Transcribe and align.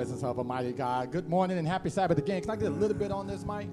presence 0.00 0.22
of 0.22 0.38
a 0.38 0.44
mighty 0.44 0.72
God. 0.72 1.12
Good 1.12 1.28
morning 1.28 1.58
and 1.58 1.68
happy 1.68 1.90
Sabbath 1.90 2.16
again. 2.16 2.40
Can 2.40 2.50
I 2.50 2.56
get 2.56 2.68
a 2.68 2.74
little 2.74 2.96
bit 2.96 3.12
on 3.12 3.26
this 3.26 3.44
mic? 3.44 3.68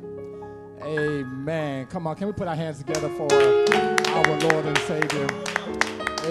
Amen. 0.84 1.86
Come 1.86 2.06
on, 2.06 2.18
can 2.18 2.28
we 2.28 2.34
put 2.34 2.50
our 2.50 2.56
hands 2.56 2.80
together 2.80 3.08
for 3.08 3.32
our 3.32 4.40
Lord 4.42 4.66
and 4.66 4.78
Savior? 4.80 5.26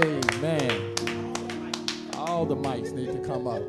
Amen. 0.05 0.95
All 2.13 2.45
the 2.45 2.55
mics 2.55 2.93
need 2.93 3.11
to 3.11 3.21
come 3.21 3.47
up. 3.47 3.63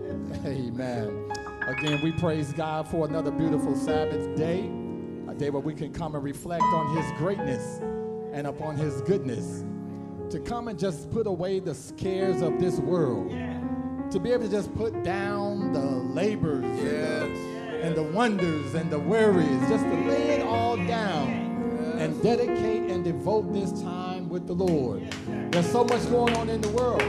Amen. 0.45 1.31
Again, 1.66 2.02
we 2.03 2.11
praise 2.11 2.52
God 2.52 2.89
for 2.89 3.08
another 3.08 3.31
beautiful 3.31 3.73
Sabbath 3.73 4.36
day, 4.36 4.70
a 5.30 5.33
day 5.33 5.50
where 5.50 5.61
we 5.61 5.73
can 5.73 5.94
come 5.94 6.14
and 6.14 6.23
reflect 6.25 6.61
on 6.61 6.94
His 6.98 7.09
greatness 7.17 7.80
and 8.33 8.48
upon 8.48 8.75
His 8.75 9.00
goodness. 9.03 9.64
To 10.31 10.42
come 10.42 10.67
and 10.67 10.78
just 10.78 11.09
put 11.09 11.25
away 11.25 11.61
the 11.61 11.73
cares 11.95 12.42
of 12.42 12.60
this 12.60 12.80
world. 12.80 13.32
To 14.11 14.19
be 14.19 14.31
able 14.31 14.45
to 14.45 14.49
just 14.49 14.73
put 14.75 15.03
down 15.03 15.73
the 15.73 15.81
labors 15.81 16.63
Yes. 16.81 17.23
and, 17.23 17.35
the, 17.35 17.81
and 17.83 17.95
the 17.95 18.03
wonders 18.03 18.73
and 18.73 18.89
the 18.89 18.99
worries, 18.99 19.59
just 19.69 19.83
to 19.83 19.93
lay 20.07 20.29
it 20.39 20.43
all 20.43 20.77
down 20.77 21.29
and 21.99 22.21
dedicate 22.23 22.89
and 22.89 23.03
devote 23.03 23.51
this 23.53 23.81
time 23.81 24.29
with 24.29 24.47
the 24.47 24.53
Lord. 24.53 25.03
There's 25.51 25.69
so 25.71 25.83
much 25.83 26.09
going 26.09 26.35
on 26.37 26.49
in 26.49 26.61
the 26.61 26.69
world. 26.69 27.01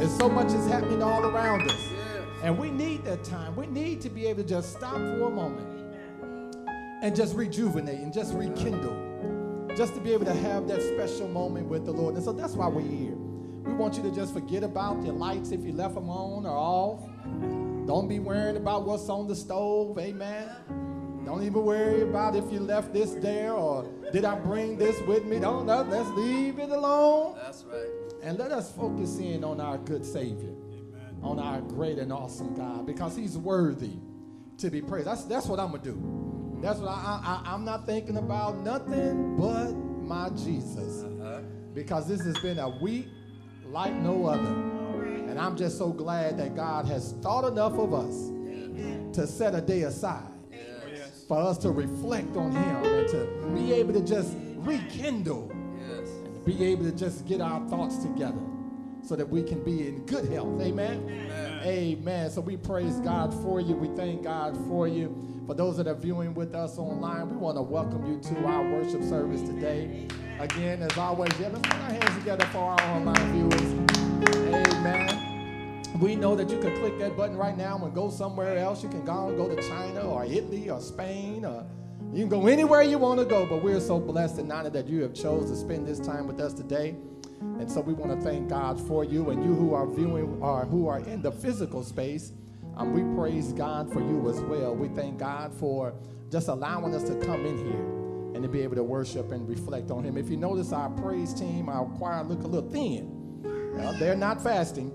There's 0.00 0.16
so 0.16 0.28
much 0.28 0.46
is 0.48 0.66
happening 0.68 1.02
all 1.02 1.24
around 1.26 1.70
us. 1.70 1.88
And 2.42 2.58
we 2.58 2.70
need 2.70 3.04
that 3.04 3.24
time. 3.24 3.54
We 3.54 3.66
need 3.66 4.00
to 4.00 4.10
be 4.10 4.26
able 4.26 4.42
to 4.42 4.48
just 4.48 4.72
stop 4.72 4.94
for 4.94 5.26
a 5.26 5.30
moment 5.30 5.68
and 7.02 7.14
just 7.14 7.36
rejuvenate 7.36 8.00
and 8.00 8.12
just 8.12 8.32
rekindle. 8.34 8.96
Just 9.76 9.94
to 9.94 10.00
be 10.00 10.12
able 10.12 10.24
to 10.26 10.34
have 10.34 10.66
that 10.68 10.82
special 10.82 11.28
moment 11.28 11.68
with 11.68 11.84
the 11.84 11.92
Lord. 11.92 12.14
And 12.14 12.24
so 12.24 12.32
that's 12.32 12.54
why 12.54 12.68
we're 12.68 12.82
here. 12.82 13.11
We 13.64 13.72
want 13.74 13.96
you 13.96 14.02
to 14.04 14.10
just 14.10 14.32
forget 14.32 14.62
about 14.62 15.04
your 15.04 15.14
lights 15.14 15.50
if 15.52 15.60
you 15.64 15.72
left 15.72 15.94
them 15.94 16.08
on 16.10 16.46
or 16.46 16.56
off. 16.56 17.00
Don't 17.86 18.08
be 18.08 18.18
worrying 18.18 18.56
about 18.56 18.84
what's 18.86 19.08
on 19.08 19.26
the 19.28 19.36
stove. 19.36 19.98
Amen. 19.98 20.48
Don't 21.24 21.42
even 21.44 21.64
worry 21.64 22.02
about 22.02 22.34
if 22.34 22.50
you 22.52 22.58
left 22.60 22.92
this 22.92 23.12
there 23.14 23.52
or 23.52 23.88
did 24.12 24.24
I 24.24 24.34
bring 24.36 24.76
this 24.76 25.00
with 25.02 25.24
me. 25.24 25.38
Don't, 25.38 25.66
no, 25.66 25.82
let's 25.82 26.08
leave 26.10 26.58
it 26.58 26.70
alone. 26.70 27.36
That's 27.42 27.64
right. 27.64 27.86
And 28.22 28.38
let 28.38 28.50
us 28.52 28.72
focus 28.72 29.18
in 29.18 29.44
on 29.44 29.60
our 29.60 29.78
good 29.78 30.04
Savior, 30.04 30.52
on 31.22 31.38
our 31.38 31.60
great 31.60 31.98
and 31.98 32.12
awesome 32.12 32.54
God, 32.54 32.86
because 32.86 33.16
He's 33.16 33.38
worthy 33.38 33.92
to 34.58 34.70
be 34.70 34.82
praised. 34.82 35.06
That's, 35.06 35.24
that's 35.24 35.46
what 35.46 35.58
I'm 35.60 35.70
going 35.70 35.82
to 35.82 35.90
do. 35.92 36.58
That's 36.60 36.78
what 36.80 36.88
I, 36.88 37.42
I, 37.44 37.52
I'm 37.52 37.64
not 37.64 37.86
thinking 37.86 38.16
about 38.16 38.58
nothing 38.58 39.36
but 39.36 39.72
my 39.72 40.28
Jesus, 40.30 41.02
Uh-huh. 41.04 41.40
because 41.74 42.06
this 42.08 42.20
has 42.22 42.36
been 42.38 42.58
a 42.58 42.68
week 42.80 43.06
like 43.72 43.94
no 43.94 44.26
other. 44.26 44.50
And 45.30 45.38
I'm 45.38 45.56
just 45.56 45.78
so 45.78 45.88
glad 45.88 46.38
that 46.38 46.54
God 46.54 46.84
has 46.86 47.12
thought 47.22 47.50
enough 47.50 47.72
of 47.72 47.94
us 47.94 48.28
to 49.16 49.26
set 49.26 49.54
a 49.54 49.60
day 49.60 49.82
aside 49.82 50.28
for 51.26 51.38
us 51.38 51.56
to 51.58 51.70
reflect 51.70 52.36
on 52.36 52.52
Him 52.52 52.84
and 52.84 53.08
to 53.08 53.52
be 53.54 53.72
able 53.72 53.94
to 53.94 54.04
just 54.04 54.36
rekindle 54.56 55.50
and 55.50 56.44
be 56.44 56.62
able 56.64 56.84
to 56.84 56.92
just 56.92 57.26
get 57.26 57.40
our 57.40 57.66
thoughts 57.68 57.96
together 57.98 58.40
so 59.02 59.16
that 59.16 59.28
we 59.28 59.42
can 59.42 59.62
be 59.64 59.88
in 59.88 60.04
good 60.06 60.30
health. 60.30 60.60
Amen? 60.60 61.28
Amen. 61.64 62.30
So 62.30 62.40
we 62.40 62.56
praise 62.56 63.00
God 63.00 63.32
for 63.42 63.60
you. 63.60 63.74
We 63.74 63.88
thank 63.96 64.22
God 64.22 64.56
for 64.68 64.86
you. 64.86 65.16
For 65.46 65.54
those 65.54 65.76
that 65.78 65.88
are 65.88 65.94
viewing 65.94 66.34
with 66.34 66.54
us 66.54 66.78
online, 66.78 67.30
we 67.30 67.36
want 67.36 67.56
to 67.56 67.62
welcome 67.62 68.06
you 68.06 68.20
to 68.20 68.44
our 68.46 68.62
worship 68.70 69.02
service 69.02 69.42
today. 69.42 70.06
Again, 70.42 70.82
as 70.82 70.98
always, 70.98 71.30
yeah, 71.38 71.50
let's 71.52 71.62
put 71.62 71.72
our 71.72 71.92
hands 71.92 72.18
together 72.18 72.44
for 72.46 72.58
our 72.58 72.82
online 72.96 73.32
viewers. 73.32 74.34
Amen. 74.52 75.84
We 76.00 76.16
know 76.16 76.34
that 76.34 76.50
you 76.50 76.58
can 76.58 76.76
click 76.80 76.98
that 76.98 77.16
button 77.16 77.36
right 77.36 77.56
now 77.56 77.76
and 77.76 77.94
go 77.94 78.10
somewhere 78.10 78.58
else. 78.58 78.82
You 78.82 78.88
can 78.88 79.04
go 79.04 79.28
and 79.28 79.36
go 79.36 79.48
to 79.48 79.62
China 79.68 80.00
or 80.00 80.24
Italy 80.24 80.68
or 80.68 80.80
Spain 80.80 81.44
or 81.44 81.64
you 82.12 82.26
can 82.26 82.28
go 82.28 82.48
anywhere 82.48 82.82
you 82.82 82.98
want 82.98 83.20
to 83.20 83.24
go, 83.24 83.46
but 83.46 83.62
we're 83.62 83.78
so 83.78 84.00
blessed 84.00 84.38
and 84.38 84.50
honored 84.50 84.72
that 84.72 84.88
you 84.88 85.02
have 85.02 85.14
chose 85.14 85.48
to 85.48 85.54
spend 85.54 85.86
this 85.86 86.00
time 86.00 86.26
with 86.26 86.40
us 86.40 86.52
today. 86.52 86.96
And 87.40 87.70
so 87.70 87.80
we 87.80 87.92
want 87.92 88.10
to 88.10 88.28
thank 88.28 88.48
God 88.48 88.80
for 88.88 89.04
you 89.04 89.30
and 89.30 89.44
you 89.44 89.54
who 89.54 89.74
are 89.74 89.86
viewing 89.86 90.42
or 90.42 90.64
who 90.64 90.88
are 90.88 90.98
in 90.98 91.22
the 91.22 91.30
physical 91.30 91.84
space. 91.84 92.32
Um, 92.76 92.92
we 92.92 93.16
praise 93.16 93.52
God 93.52 93.92
for 93.92 94.00
you 94.00 94.28
as 94.28 94.40
well. 94.40 94.74
We 94.74 94.88
thank 94.88 95.20
God 95.20 95.54
for 95.54 95.94
just 96.32 96.48
allowing 96.48 96.96
us 96.96 97.04
to 97.04 97.14
come 97.24 97.46
in 97.46 97.58
here 97.58 98.01
and 98.34 98.42
to 98.42 98.48
be 98.48 98.62
able 98.62 98.76
to 98.76 98.84
worship 98.84 99.32
and 99.32 99.48
reflect 99.48 99.90
on 99.90 100.04
Him. 100.04 100.16
If 100.16 100.28
you 100.30 100.36
notice, 100.36 100.72
our 100.72 100.90
praise 100.90 101.34
team, 101.34 101.68
our 101.68 101.86
choir 101.96 102.22
look 102.24 102.42
a 102.44 102.46
little 102.46 102.70
thin. 102.70 103.18
They're 103.98 104.16
not 104.16 104.42
fasting, 104.42 104.92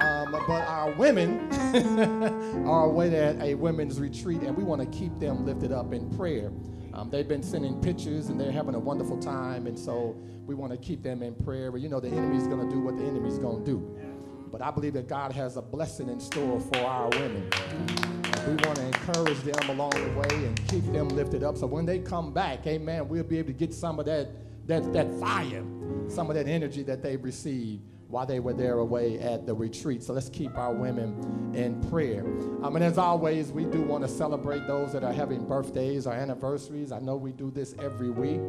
um, 0.00 0.32
but 0.32 0.48
our 0.48 0.92
women 0.92 1.50
are 2.66 2.84
away 2.86 3.14
at 3.16 3.40
a 3.40 3.54
women's 3.54 4.00
retreat, 4.00 4.42
and 4.42 4.56
we 4.56 4.64
want 4.64 4.80
to 4.80 4.98
keep 4.98 5.18
them 5.18 5.44
lifted 5.44 5.72
up 5.72 5.92
in 5.92 6.10
prayer. 6.16 6.50
Um, 6.92 7.10
they've 7.10 7.26
been 7.26 7.42
sending 7.42 7.80
pictures, 7.80 8.28
and 8.28 8.40
they're 8.40 8.52
having 8.52 8.74
a 8.74 8.78
wonderful 8.78 9.18
time, 9.18 9.66
and 9.66 9.78
so 9.78 10.16
we 10.46 10.54
want 10.54 10.72
to 10.72 10.78
keep 10.78 11.02
them 11.02 11.22
in 11.22 11.34
prayer. 11.34 11.72
But 11.72 11.80
you 11.80 11.88
know, 11.88 12.00
the 12.00 12.08
enemy's 12.08 12.46
going 12.46 12.68
to 12.68 12.74
do 12.74 12.80
what 12.80 12.96
the 12.96 13.04
enemy's 13.04 13.38
going 13.38 13.64
to 13.64 13.70
do. 13.70 13.98
But 14.50 14.62
I 14.62 14.70
believe 14.70 14.92
that 14.94 15.08
God 15.08 15.32
has 15.32 15.56
a 15.56 15.62
blessing 15.62 16.08
in 16.08 16.20
store 16.20 16.60
for 16.60 16.78
our 16.78 17.08
women. 17.10 17.50
We 18.46 18.54
want 18.66 18.76
to 18.76 18.86
encourage 18.86 19.38
them 19.40 19.70
along 19.70 19.92
the 19.92 20.10
way 20.18 20.46
and 20.46 20.68
keep 20.68 20.84
them 20.92 21.08
lifted 21.08 21.42
up. 21.42 21.56
So 21.56 21.66
when 21.66 21.86
they 21.86 21.98
come 21.98 22.32
back, 22.32 22.66
amen, 22.66 23.08
we'll 23.08 23.24
be 23.24 23.38
able 23.38 23.48
to 23.48 23.54
get 23.54 23.72
some 23.72 23.98
of 23.98 24.06
that, 24.06 24.28
that, 24.66 24.92
that 24.92 25.10
fire, 25.18 25.64
some 26.08 26.28
of 26.28 26.36
that 26.36 26.46
energy 26.46 26.82
that 26.82 27.02
they 27.02 27.16
received 27.16 27.82
while 28.08 28.26
they 28.26 28.38
were 28.40 28.52
there 28.52 28.78
away 28.78 29.18
at 29.18 29.46
the 29.46 29.54
retreat. 29.54 30.02
So 30.02 30.12
let's 30.12 30.28
keep 30.28 30.56
our 30.56 30.72
women 30.72 31.52
in 31.54 31.80
prayer. 31.90 32.20
Um, 32.62 32.76
and 32.76 32.84
as 32.84 32.98
always, 32.98 33.50
we 33.50 33.64
do 33.64 33.82
want 33.82 34.04
to 34.04 34.08
celebrate 34.08 34.66
those 34.66 34.92
that 34.92 35.02
are 35.02 35.12
having 35.12 35.46
birthdays 35.46 36.06
or 36.06 36.12
anniversaries. 36.12 36.92
I 36.92 37.00
know 37.00 37.16
we 37.16 37.32
do 37.32 37.50
this 37.50 37.74
every 37.80 38.10
week, 38.10 38.40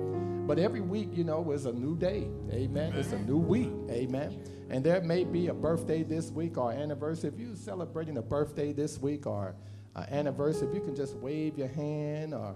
but 0.46 0.60
every 0.60 0.82
week, 0.82 1.10
you 1.14 1.24
know, 1.24 1.52
is 1.52 1.66
a 1.66 1.74
new 1.74 1.98
day. 1.98 2.28
Amen. 2.52 2.94
It's 2.96 3.14
a 3.14 3.20
new 3.20 3.38
week. 3.38 3.72
Amen. 3.90 4.44
And 4.70 4.84
there 4.84 5.02
may 5.02 5.24
be 5.24 5.48
a 5.48 5.54
birthday 5.54 6.04
this 6.04 6.32
week 6.32 6.58
or 6.58 6.72
anniversary. 6.72 7.32
If 7.34 7.40
you're 7.40 7.56
celebrating 7.56 8.18
a 8.18 8.22
birthday 8.22 8.74
this 8.74 9.00
week 9.00 9.26
or 9.26 9.56
an 9.96 10.06
anniversary, 10.12 10.68
if 10.68 10.76
you 10.76 10.82
can 10.82 10.96
just 10.96 11.16
wave 11.16 11.58
your 11.58 11.68
hand 11.70 12.34
or, 12.34 12.56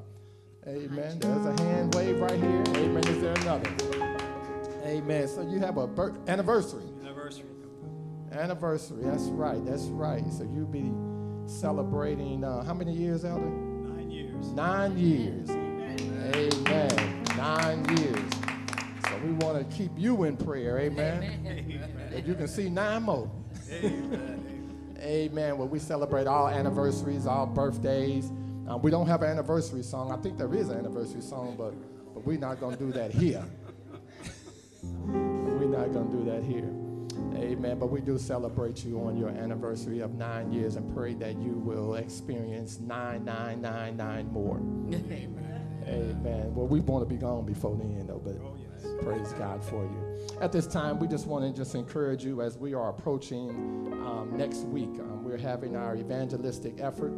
amen. 0.68 1.20
There's 1.20 1.46
a 1.46 1.64
hand 1.64 1.96
wave 1.96 2.20
right 2.20 2.40
here. 2.40 2.64
Amen. 2.76 3.08
Is 3.08 3.22
there 3.22 3.34
another? 3.34 3.70
Amen. 4.86 5.28
So 5.28 5.42
you 5.42 5.60
have 5.60 5.78
a 5.78 5.88
birth 5.88 6.18
anniversary. 6.28 6.84
Anniversary. 7.02 7.46
Anniversary. 8.32 9.04
That's 9.04 9.24
right. 9.24 9.64
That's 9.66 9.86
right. 9.86 10.24
So 10.34 10.44
you'll 10.44 10.66
be 10.68 10.92
celebrating 11.50 12.44
uh, 12.44 12.64
how 12.64 12.74
many 12.74 12.94
years, 12.94 13.26
Elder? 13.26 13.46
Nine 13.46 14.12
years. 14.12 14.52
Nine 14.52 14.98
years. 14.98 15.50
Amen. 16.36 17.24
Nine 17.38 17.98
years. 17.98 18.32
So 19.08 19.18
we 19.24 19.32
want 19.34 19.58
to 19.58 19.76
keep 19.76 19.92
you 19.98 20.26
in 20.26 20.38
prayer. 20.38 20.80
Amen. 20.80 21.80
That 22.12 22.28
you 22.28 22.36
can 22.36 22.48
see 22.48 22.70
nine 22.70 23.04
more. 23.04 23.32
Amen. 23.72 24.46
Well, 25.02 25.68
we 25.68 25.80
celebrate 25.80 26.28
all 26.28 26.48
anniversaries, 26.48 27.26
all 27.26 27.46
birthdays. 27.46 28.32
Uh, 28.70 28.78
we 28.78 28.92
don't 28.92 29.08
have 29.08 29.24
an 29.24 29.30
anniversary 29.30 29.84
song. 29.84 30.12
I 30.12 30.18
think 30.18 30.38
there 30.38 30.54
is 30.54 30.70
an 30.70 30.78
anniversary 30.78 31.22
song, 31.22 31.56
but 31.58 31.74
but 32.14 32.26
we're 32.26 32.38
not 32.38 32.60
going 32.60 32.78
to 32.78 32.84
do 32.86 32.92
that 32.94 33.12
here. 33.12 33.44
we're 34.84 35.66
not 35.66 35.92
going 35.94 36.10
to 36.12 36.18
do 36.18 36.26
that 36.32 36.44
here. 36.44 36.70
Amen. 37.36 37.80
But 37.80 37.88
we 37.88 38.02
do 38.02 38.18
celebrate 38.18 38.84
you 38.84 39.00
on 39.02 39.18
your 39.18 39.30
anniversary 39.30 40.00
of 40.00 40.16
nine 40.16 40.52
years 40.52 40.76
and 40.76 40.94
pray 40.96 41.14
that 41.16 41.38
you 41.40 41.54
will 41.54 41.96
experience 41.96 42.80
nine, 42.80 43.26
nine, 43.26 43.62
nine, 43.62 43.98
nine 43.98 44.32
more. 44.32 44.58
Amen. 44.94 45.84
Amen. 45.88 46.54
Well, 46.54 46.68
we 46.68 46.80
want 46.82 47.08
to 47.08 47.14
be 47.14 47.20
gone 47.20 47.46
before 47.46 47.76
the 47.76 47.84
end, 47.84 48.10
though, 48.10 48.22
but 48.24 48.36
Oh, 48.42 48.56
yes. 48.60 48.69
Praise 49.02 49.34
God 49.34 49.64
for 49.64 49.84
you. 49.84 50.28
At 50.42 50.52
this 50.52 50.68
time, 50.68 51.00
we 51.00 51.08
just 51.08 51.28
want 51.28 51.46
to 51.46 51.58
just 51.58 51.76
encourage 51.76 52.24
you 52.24 52.42
as 52.42 52.58
we 52.58 52.74
are 52.74 52.90
approaching 52.90 53.50
um, 54.06 54.36
next 54.36 54.60
week. 54.60 54.90
Um, 55.00 55.24
we're 55.24 55.38
having 55.38 55.76
our 55.76 55.96
evangelistic 55.96 56.80
effort. 56.80 57.14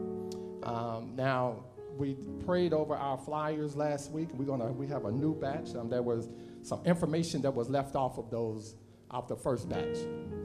Um, 0.64 1.14
now, 1.16 1.64
we 1.98 2.16
prayed 2.46 2.74
over 2.74 2.96
our 2.96 3.18
flyers 3.18 3.76
last 3.76 4.12
week. 4.12 4.30
We're 4.34 4.46
gonna 4.46 4.72
we 4.72 4.88
have 4.88 5.06
a 5.06 5.12
new 5.12 5.36
batch. 5.36 5.76
Um, 5.76 5.90
there 5.90 6.02
was 6.02 6.30
some 6.62 6.82
information 6.86 7.42
that 7.42 7.54
was 7.54 7.70
left 7.70 7.96
off 7.96 8.18
of 8.18 8.30
those 8.30 8.76
off 9.10 9.28
the 9.28 9.36
first 9.36 9.68
batch, 9.70 9.98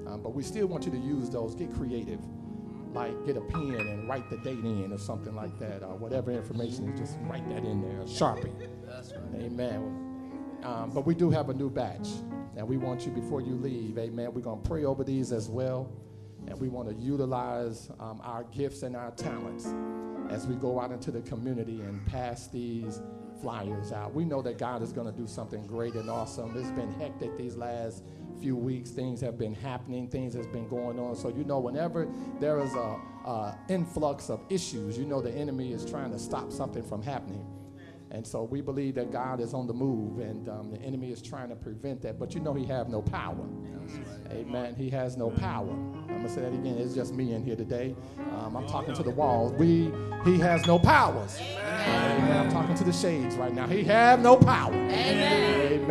um, 0.06 0.20
but 0.22 0.34
we 0.34 0.42
still 0.42 0.66
want 0.66 0.84
you 0.84 0.90
to 0.90 0.98
use 0.98 1.30
those. 1.30 1.54
Get 1.54 1.72
creative, 1.74 2.20
like 2.92 3.24
get 3.26 3.36
a 3.36 3.40
pen 3.40 3.74
and 3.74 4.08
write 4.08 4.28
the 4.28 4.38
date 4.38 4.64
in 4.64 4.92
or 4.92 4.98
something 4.98 5.34
like 5.34 5.58
that, 5.58 5.82
or 5.82 5.96
whatever 5.96 6.30
information. 6.32 6.96
Just 6.96 7.16
write 7.22 7.48
that 7.48 7.64
in 7.64 7.80
there, 7.80 8.00
sharpie. 8.04 8.68
That's 8.84 9.12
right. 9.12 9.42
Amen. 9.42 10.05
Um, 10.62 10.90
but 10.92 11.06
we 11.06 11.14
do 11.14 11.30
have 11.30 11.48
a 11.48 11.54
new 11.54 11.70
batch, 11.70 12.08
and 12.56 12.66
we 12.66 12.76
want 12.76 13.06
you 13.06 13.12
before 13.12 13.40
you 13.40 13.54
leave, 13.54 13.98
amen. 13.98 14.32
We're 14.32 14.40
going 14.40 14.62
to 14.62 14.68
pray 14.68 14.84
over 14.84 15.04
these 15.04 15.32
as 15.32 15.48
well, 15.48 15.90
and 16.46 16.58
we 16.60 16.68
want 16.68 16.88
to 16.88 16.94
utilize 16.94 17.90
um, 18.00 18.20
our 18.24 18.44
gifts 18.44 18.82
and 18.82 18.96
our 18.96 19.10
talents 19.12 19.72
as 20.30 20.46
we 20.46 20.56
go 20.56 20.80
out 20.80 20.90
into 20.90 21.10
the 21.10 21.20
community 21.20 21.80
and 21.82 22.04
pass 22.06 22.48
these 22.48 23.00
flyers 23.40 23.92
out. 23.92 24.14
We 24.14 24.24
know 24.24 24.42
that 24.42 24.58
God 24.58 24.82
is 24.82 24.92
going 24.92 25.06
to 25.06 25.16
do 25.16 25.26
something 25.26 25.66
great 25.66 25.94
and 25.94 26.08
awesome. 26.08 26.56
It's 26.56 26.70
been 26.70 26.92
hectic 26.94 27.36
these 27.36 27.56
last 27.56 28.02
few 28.40 28.56
weeks. 28.56 28.90
Things 28.90 29.20
have 29.20 29.38
been 29.38 29.54
happening. 29.54 30.08
Things 30.08 30.34
has 30.34 30.46
been 30.46 30.68
going 30.68 30.98
on. 30.98 31.16
So 31.16 31.28
you 31.28 31.44
know, 31.44 31.58
whenever 31.58 32.08
there 32.40 32.58
is 32.60 32.74
a, 32.74 32.98
a 33.26 33.58
influx 33.68 34.30
of 34.30 34.40
issues, 34.48 34.98
you 34.98 35.04
know 35.04 35.20
the 35.20 35.32
enemy 35.32 35.72
is 35.72 35.84
trying 35.84 36.12
to 36.12 36.18
stop 36.18 36.50
something 36.50 36.82
from 36.82 37.02
happening. 37.02 37.46
And 38.16 38.26
so 38.26 38.44
we 38.44 38.62
believe 38.62 38.94
that 38.94 39.12
God 39.12 39.40
is 39.40 39.52
on 39.52 39.66
the 39.66 39.74
move, 39.74 40.20
and 40.20 40.48
um, 40.48 40.70
the 40.70 40.80
enemy 40.80 41.12
is 41.12 41.20
trying 41.20 41.50
to 41.50 41.54
prevent 41.54 42.00
that. 42.00 42.18
But 42.18 42.34
you 42.34 42.40
know, 42.40 42.54
he 42.54 42.64
have 42.64 42.88
no 42.88 43.02
power. 43.02 43.34
Right. 43.36 44.32
Amen. 44.32 44.74
He 44.74 44.88
has 44.88 45.18
no 45.18 45.28
power. 45.28 45.68
I'm 45.68 46.06
gonna 46.08 46.28
say 46.30 46.40
that 46.40 46.54
again. 46.54 46.78
It's 46.78 46.94
just 46.94 47.12
me 47.12 47.34
in 47.34 47.44
here 47.44 47.56
today. 47.56 47.94
Um, 48.38 48.56
I'm 48.56 48.66
talking 48.66 48.94
to 48.94 49.02
the 49.02 49.10
walls. 49.10 49.52
We, 49.52 49.92
he 50.24 50.38
has 50.38 50.66
no 50.66 50.78
powers. 50.78 51.38
Amen. 51.38 52.46
I'm 52.46 52.50
talking 52.50 52.74
to 52.76 52.84
the 52.84 52.92
shades 52.92 53.36
right 53.36 53.52
now. 53.52 53.66
He 53.66 53.84
have 53.84 54.20
no 54.20 54.38
power. 54.38 54.72
Amen. 54.72 55.82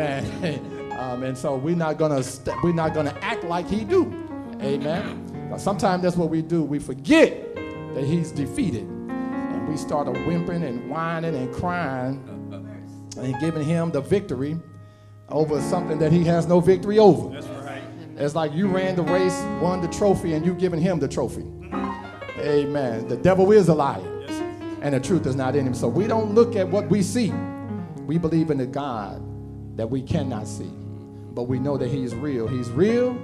Amen. 0.42 0.72
Um, 0.96 1.24
and 1.24 1.38
so 1.38 1.58
we're 1.58 1.76
not 1.76 1.98
gonna 1.98 2.24
st- 2.24 2.56
we're 2.64 2.72
not 2.72 2.94
gonna 2.94 3.14
act 3.22 3.44
like 3.44 3.70
he 3.70 3.84
do. 3.84 4.04
Amen. 4.62 5.54
Sometimes 5.58 6.02
that's 6.04 6.16
what 6.16 6.30
we 6.30 6.42
do. 6.42 6.64
We 6.64 6.80
forget 6.80 7.54
that 7.54 8.06
he's 8.06 8.32
defeated 8.32 8.95
we 9.68 9.78
started 9.78 10.16
whimpering 10.26 10.64
and 10.64 10.90
whining 10.90 11.36
and 11.36 11.54
crying 11.54 12.22
and 13.18 13.40
giving 13.40 13.64
him 13.64 13.92
the 13.92 14.02
victory 14.02 14.58
over 15.30 15.62
something 15.62 16.00
that 16.00 16.12
he 16.12 16.24
has 16.24 16.48
no 16.48 16.60
victory 16.60 17.00
over. 17.00 17.34
That's 17.34 17.48
right. 17.48 17.84
It's 18.18 18.36
like 18.36 18.54
you 18.54 18.68
ran 18.68 18.96
the 18.96 19.04
race, 19.04 19.38
won 19.62 19.82
the 19.82 19.88
trophy, 19.88 20.34
and 20.34 20.46
you 20.46 20.54
giving 20.54 20.80
him 20.80 21.00
the 21.00 21.08
trophy. 21.08 21.46
Amen. 22.40 23.08
The 23.08 23.18
devil 23.18 23.52
is 23.52 23.68
a 23.68 23.74
liar, 23.74 24.02
and 24.82 24.94
the 24.94 25.00
truth 25.00 25.26
is 25.26 25.36
not 25.36 25.56
in 25.56 25.66
him. 25.66 25.74
So 25.74 25.88
we 25.88 26.08
don't 26.08 26.34
look 26.34 26.56
at 26.56 26.68
what 26.68 26.90
we 26.90 27.02
see. 27.02 27.34
We 28.06 28.18
believe 28.18 28.52
in 28.52 28.58
the 28.58 28.68
God 28.68 29.22
that 29.78 29.90
we 29.90 30.02
cannot 30.02 30.48
see, 30.48 30.72
but 31.34 31.44
we 31.44 31.60
know 31.60 31.78
that 31.78 31.90
He's 31.90 32.14
real. 32.14 32.48
He's 32.48 32.70
real 32.70 33.18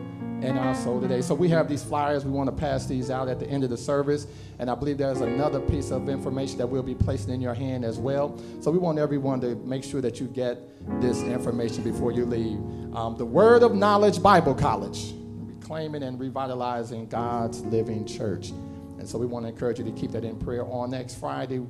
in 0.43 0.57
our 0.57 0.73
soul 0.73 0.99
today. 0.99 1.21
So 1.21 1.35
we 1.35 1.49
have 1.49 1.67
these 1.67 1.83
flyers. 1.83 2.25
We 2.25 2.31
want 2.31 2.49
to 2.49 2.55
pass 2.55 2.85
these 2.85 3.11
out 3.11 3.27
at 3.27 3.39
the 3.39 3.47
end 3.47 3.63
of 3.63 3.69
the 3.69 3.77
service. 3.77 4.27
And 4.59 4.69
I 4.69 4.75
believe 4.75 4.97
there's 4.97 5.21
another 5.21 5.59
piece 5.59 5.91
of 5.91 6.09
information 6.09 6.57
that 6.57 6.67
we'll 6.67 6.83
be 6.83 6.95
placing 6.95 7.33
in 7.33 7.41
your 7.41 7.53
hand 7.53 7.85
as 7.85 7.99
well. 7.99 8.39
So 8.59 8.71
we 8.71 8.79
want 8.79 8.97
everyone 8.97 9.39
to 9.41 9.55
make 9.55 9.83
sure 9.83 10.01
that 10.01 10.19
you 10.19 10.27
get 10.27 10.59
this 11.01 11.21
information 11.23 11.83
before 11.83 12.11
you 12.11 12.25
leave. 12.25 12.59
Um, 12.95 13.15
the 13.17 13.25
Word 13.25 13.63
of 13.63 13.75
Knowledge 13.75 14.21
Bible 14.21 14.55
College, 14.55 15.13
reclaiming 15.39 16.03
and 16.03 16.19
revitalizing 16.19 17.07
God's 17.07 17.61
living 17.61 18.05
church. 18.05 18.49
And 18.49 19.07
so 19.07 19.17
we 19.17 19.25
want 19.25 19.45
to 19.45 19.49
encourage 19.49 19.79
you 19.79 19.85
to 19.85 19.91
keep 19.91 20.11
that 20.11 20.23
in 20.23 20.37
prayer. 20.37 20.65
On 20.65 20.89
next 20.89 21.19
Friday, 21.19 21.65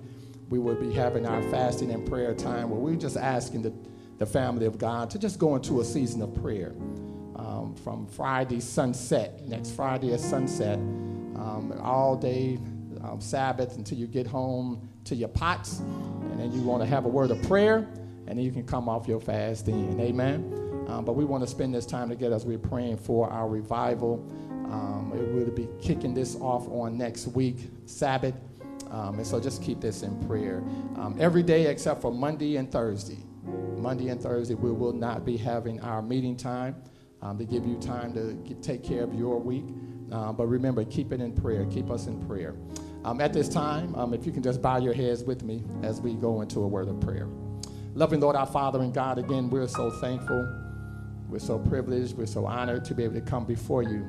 we 0.50 0.60
will 0.60 0.76
be 0.76 0.94
having 0.94 1.26
our 1.26 1.42
fasting 1.44 1.92
and 1.92 2.08
prayer 2.08 2.34
time 2.34 2.70
where 2.70 2.80
we're 2.80 2.96
just 2.96 3.18
asking 3.18 3.62
the, 3.62 3.74
the 4.18 4.26
family 4.26 4.66
of 4.66 4.78
God 4.78 5.10
to 5.12 5.20
just 5.20 5.40
go 5.40 5.56
into 5.56 5.82
a 5.82 5.86
season 5.86 6.22
of 6.22 6.34
prayer 6.42 6.74
um, 7.51 7.75
from 7.75 8.07
Friday 8.07 8.59
sunset, 8.59 9.45
next 9.48 9.71
Friday 9.71 10.13
at 10.13 10.19
sunset, 10.19 10.77
um, 10.77 11.74
all 11.81 12.15
day 12.15 12.57
um, 13.03 13.19
Sabbath 13.19 13.77
until 13.77 13.98
you 13.98 14.07
get 14.07 14.25
home 14.25 14.88
to 15.06 15.15
your 15.15 15.30
pots. 15.30 15.80
And 15.80 16.39
then 16.39 16.51
you 16.53 16.62
want 16.62 16.81
to 16.81 16.88
have 16.88 17.06
a 17.06 17.09
word 17.09 17.31
of 17.31 17.42
prayer, 17.44 17.77
and 18.27 18.30
then 18.38 18.39
you 18.39 18.51
can 18.51 18.65
come 18.65 18.88
off 18.88 19.07
your 19.07 19.19
fast 19.19 19.65
then. 19.65 20.00
Amen. 20.00 20.86
Um, 20.88 21.06
but 21.06 21.13
we 21.13 21.25
want 21.25 21.44
to 21.44 21.50
spend 21.50 21.74
this 21.74 21.86
time 21.86 22.09
together 22.09 22.36
as 22.36 22.45
we're 22.45 22.57
praying 22.57 22.98
for 22.98 23.30
our 23.30 23.48
revival. 23.48 24.25
Um, 24.50 25.12
it 25.15 25.33
will 25.33 25.51
be 25.51 25.68
kicking 25.81 26.13
this 26.13 26.36
off 26.38 26.68
on 26.69 26.98
next 26.98 27.27
week, 27.27 27.69
Sabbath. 27.86 28.36
Um, 28.89 29.15
and 29.15 29.27
so 29.27 29.39
just 29.39 29.62
keep 29.62 29.80
this 29.81 30.03
in 30.03 30.18
prayer. 30.27 30.63
every 31.19 31.44
day 31.44 31.68
except 31.68 32.01
for 32.01 32.12
Monday 32.12 32.57
and 32.57 32.72
Thursday. 32.72 33.20
Monday 33.77 34.10
and 34.10 34.22
Thursday, 34.22 34.53
we 34.53 34.72
will 34.72 34.93
not 34.93 35.25
be 35.25 35.36
having 35.36 35.79
our 35.81 36.01
meeting 36.01 36.38
time 36.38 36.75
um, 37.22 37.38
to 37.38 37.46
give 37.46 37.66
you 37.66 37.78
time 37.78 38.13
to 38.13 38.34
get, 38.48 38.62
take 38.62 38.84
care 38.84 39.04
of 39.04 39.13
your 39.13 39.40
week. 39.40 39.66
Uh, 40.12 40.32
but 40.34 40.48
remember, 40.48 40.84
keep 40.84 41.12
it 41.12 41.22
in 41.22 41.32
prayer. 41.34 41.66
Keep 41.66 41.90
us 41.90 42.08
in 42.08 42.20
prayer. 42.28 42.56
Um, 43.04 43.22
at 43.22 43.34
this 43.34 43.50
time, 43.50 43.96
um, 43.96 44.13
if 44.13 44.25
you 44.25 44.32
can 44.32 44.44
just 44.44 44.62
bow 44.62 44.78
your 44.78 44.94
heads 44.94 45.24
with 45.24 45.44
me 45.44 45.63
as 45.84 46.01
we 46.01 46.13
go 46.13 46.42
into 46.42 46.62
a 46.62 46.68
word 46.68 46.88
of 46.88 47.00
prayer. 47.00 47.28
Loving 47.94 48.20
Lord, 48.20 48.36
our 48.36 48.46
Father 48.46 48.80
and 48.82 48.94
God, 48.94 49.18
again, 49.18 49.50
we're 49.50 49.68
so 49.68 49.90
thankful. 50.00 50.48
We're 51.30 51.40
so 51.40 51.58
privileged. 51.60 52.18
We're 52.18 52.25
so 52.25 52.46
honored 52.46 52.86
to 52.86 52.94
be 52.94 53.04
able 53.04 53.16
to 53.16 53.22
come 53.22 53.46
before 53.46 53.84
you 53.84 54.06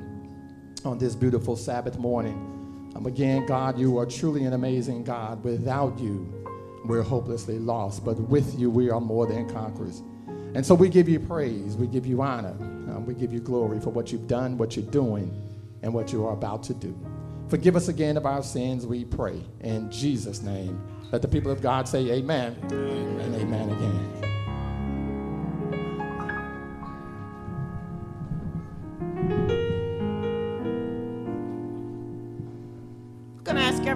on 0.84 0.98
this 0.98 1.14
beautiful 1.14 1.56
Sabbath 1.56 1.98
morning. 1.98 2.92
Um, 2.94 3.06
again, 3.06 3.46
God, 3.46 3.78
you 3.78 3.98
are 3.98 4.06
truly 4.06 4.44
an 4.44 4.52
amazing 4.52 5.04
God. 5.04 5.42
Without 5.44 5.98
you, 5.98 6.32
we're 6.84 7.02
hopelessly 7.02 7.58
lost. 7.58 8.04
But 8.04 8.18
with 8.18 8.58
you, 8.58 8.70
we 8.70 8.90
are 8.90 9.00
more 9.00 9.26
than 9.26 9.48
conquerors. 9.48 10.02
And 10.54 10.64
so 10.64 10.74
we 10.74 10.88
give 10.88 11.08
you 11.08 11.18
praise, 11.18 11.76
we 11.76 11.86
give 11.86 12.06
you 12.06 12.22
honor, 12.22 12.54
um, 12.60 13.06
we 13.06 13.14
give 13.14 13.32
you 13.32 13.40
glory 13.40 13.80
for 13.80 13.90
what 13.90 14.12
you've 14.12 14.28
done, 14.28 14.58
what 14.58 14.76
you're 14.76 14.90
doing, 14.90 15.32
and 15.82 15.94
what 15.94 16.12
you 16.12 16.26
are 16.26 16.32
about 16.32 16.62
to 16.64 16.74
do. 16.74 16.94
Forgive 17.48 17.76
us 17.76 17.88
again 17.88 18.16
of 18.16 18.26
our 18.26 18.42
sins, 18.42 18.86
we 18.86 19.04
pray. 19.04 19.40
In 19.60 19.90
Jesus' 19.90 20.42
name. 20.42 20.80
Let 21.10 21.20
the 21.20 21.28
people 21.28 21.50
of 21.50 21.60
God 21.60 21.86
say 21.86 22.10
amen, 22.10 22.56
amen. 22.64 23.20
and 23.20 23.34
amen 23.34 23.70
again. 23.70 24.21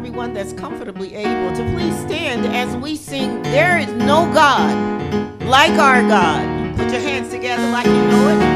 Everyone 0.07 0.33
that's 0.33 0.53
comfortably 0.53 1.17
able 1.17 1.57
to 1.57 1.65
please 1.75 1.93
stand 2.03 2.47
as 2.55 2.77
we 2.77 2.95
sing 2.95 3.43
There 3.43 3.77
is 3.77 3.89
No 3.89 4.33
God 4.33 5.43
like 5.43 5.73
our 5.81 6.01
God. 6.03 6.77
Put 6.77 6.93
your 6.93 7.01
hands 7.01 7.31
together 7.33 7.69
like 7.73 7.87
you 7.87 7.93
know 7.93 8.53
it. 8.53 8.56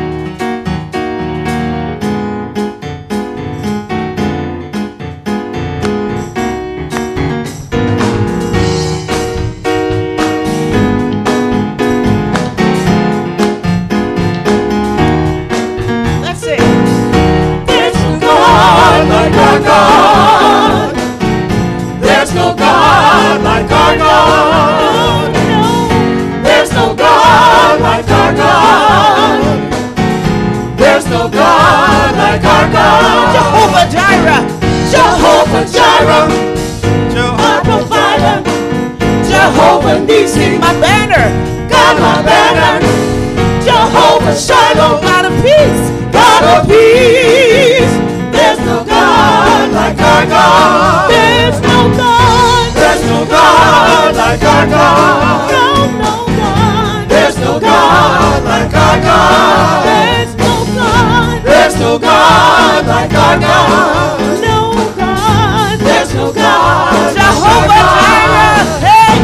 There's 51.11 51.61
no 51.62 51.78
God. 51.97 52.75
There's 52.75 53.02
no 53.11 53.25
God 53.26 54.16
like 54.16 54.42
our 54.42 54.66
God. 54.66 55.50
No, 55.52 55.64
no 56.04 56.14
God. 56.38 57.09
There's 57.09 57.37
no 57.38 57.61
God 57.61 58.45
like 58.45 58.75
our 58.75 58.97
God. 59.00 59.85
There's 59.87 60.35
no 60.37 60.52
God. 60.76 61.42
There's 61.45 61.76
no 61.80 61.99
God 61.99 62.87
like 62.87 63.14
our 63.14 63.38
God. 63.40 64.42
No 64.42 64.59
God. 64.97 65.78
There's 65.80 66.14
no 66.14 66.33
God. 66.33 67.14
Jehovah 67.14 67.83
Jireh. 68.02 68.62
Hey, 68.87 69.16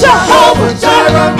Jehovah 0.00 0.74
Jireh. 0.80 1.39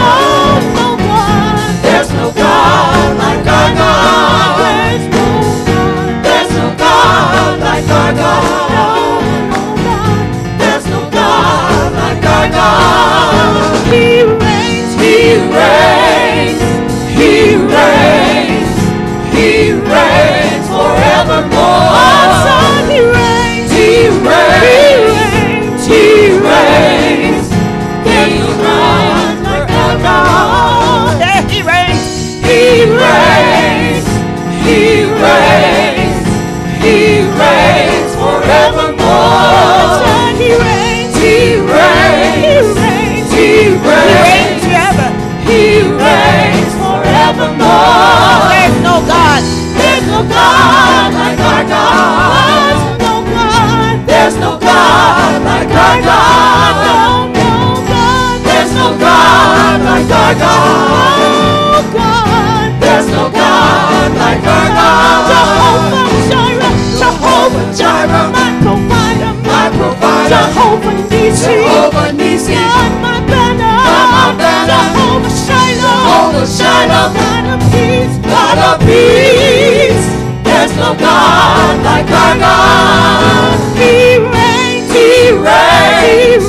Jehovah 70.31 70.95
Nissi, 71.11 71.59
Jehovah 71.59 72.15
Nissi. 72.15 72.55
God 72.55 72.91
my 73.03 73.19
banner, 73.27 73.75
God 73.83 74.07
my 74.15 74.31
banner. 74.39 74.79
Jehovah 74.95 75.27
Shalom, 75.27 76.07
Jehovah 76.07 76.47
Shalom. 76.47 77.11
God 77.19 77.45
of 77.51 77.59
peace, 77.67 78.15
God 78.23 78.57
of 78.63 78.79
peace. 78.87 80.07
There's 80.47 80.71
no 80.79 80.95
God 80.95 81.83
like 81.83 82.07
our 82.07 82.39
God. 82.39 83.59
He 83.75 84.23
reigns, 84.23 84.87
He 84.95 85.35
reigns. 85.35 86.47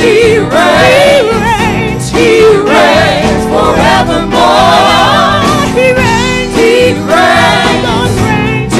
He 0.00 0.40
reigns, 0.40 1.28
He 1.28 1.28
reigns. 1.44 2.08
He 2.08 2.40
reigns 2.56 3.44
forevermore. 3.52 5.44
He 5.76 5.92
reigns, 5.92 6.56
He 6.56 6.96
reigns. 7.04 8.16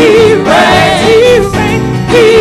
He 0.01 0.33
reigns. 0.33 1.13
He 1.13 1.29
reigns, 1.29 1.53
He 2.09 2.41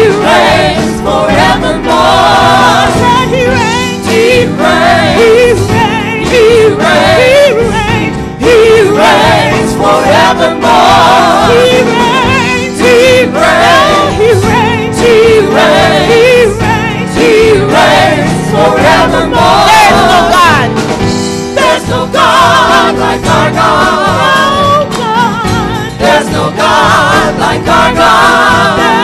like 27.49 27.67
our 27.67 27.93
God. 27.95 28.98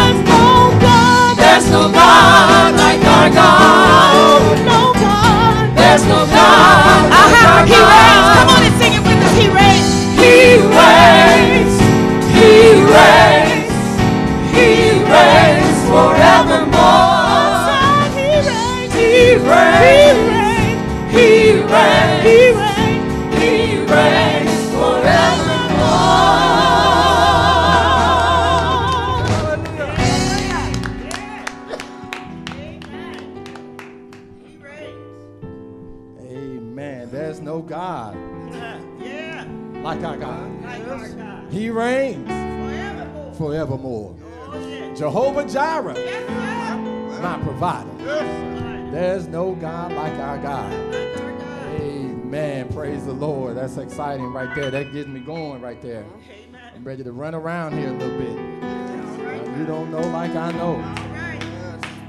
Exciting 53.95 54.33
right 54.33 54.53
there. 54.53 54.69
That 54.69 54.91
gets 54.91 55.07
me 55.07 55.21
going 55.21 55.61
right 55.61 55.81
there. 55.81 56.03
Amen. 56.29 56.61
I'm 56.75 56.83
ready 56.83 57.01
to 57.01 57.13
run 57.13 57.33
around 57.33 57.77
here 57.77 57.87
a 57.87 57.93
little 57.93 58.17
bit. 58.17 58.37
Uh, 58.61 59.57
you 59.57 59.65
don't 59.65 59.89
know 59.89 60.01
like 60.01 60.35
I 60.35 60.51
know. 60.51 60.75
Right. 60.75 61.39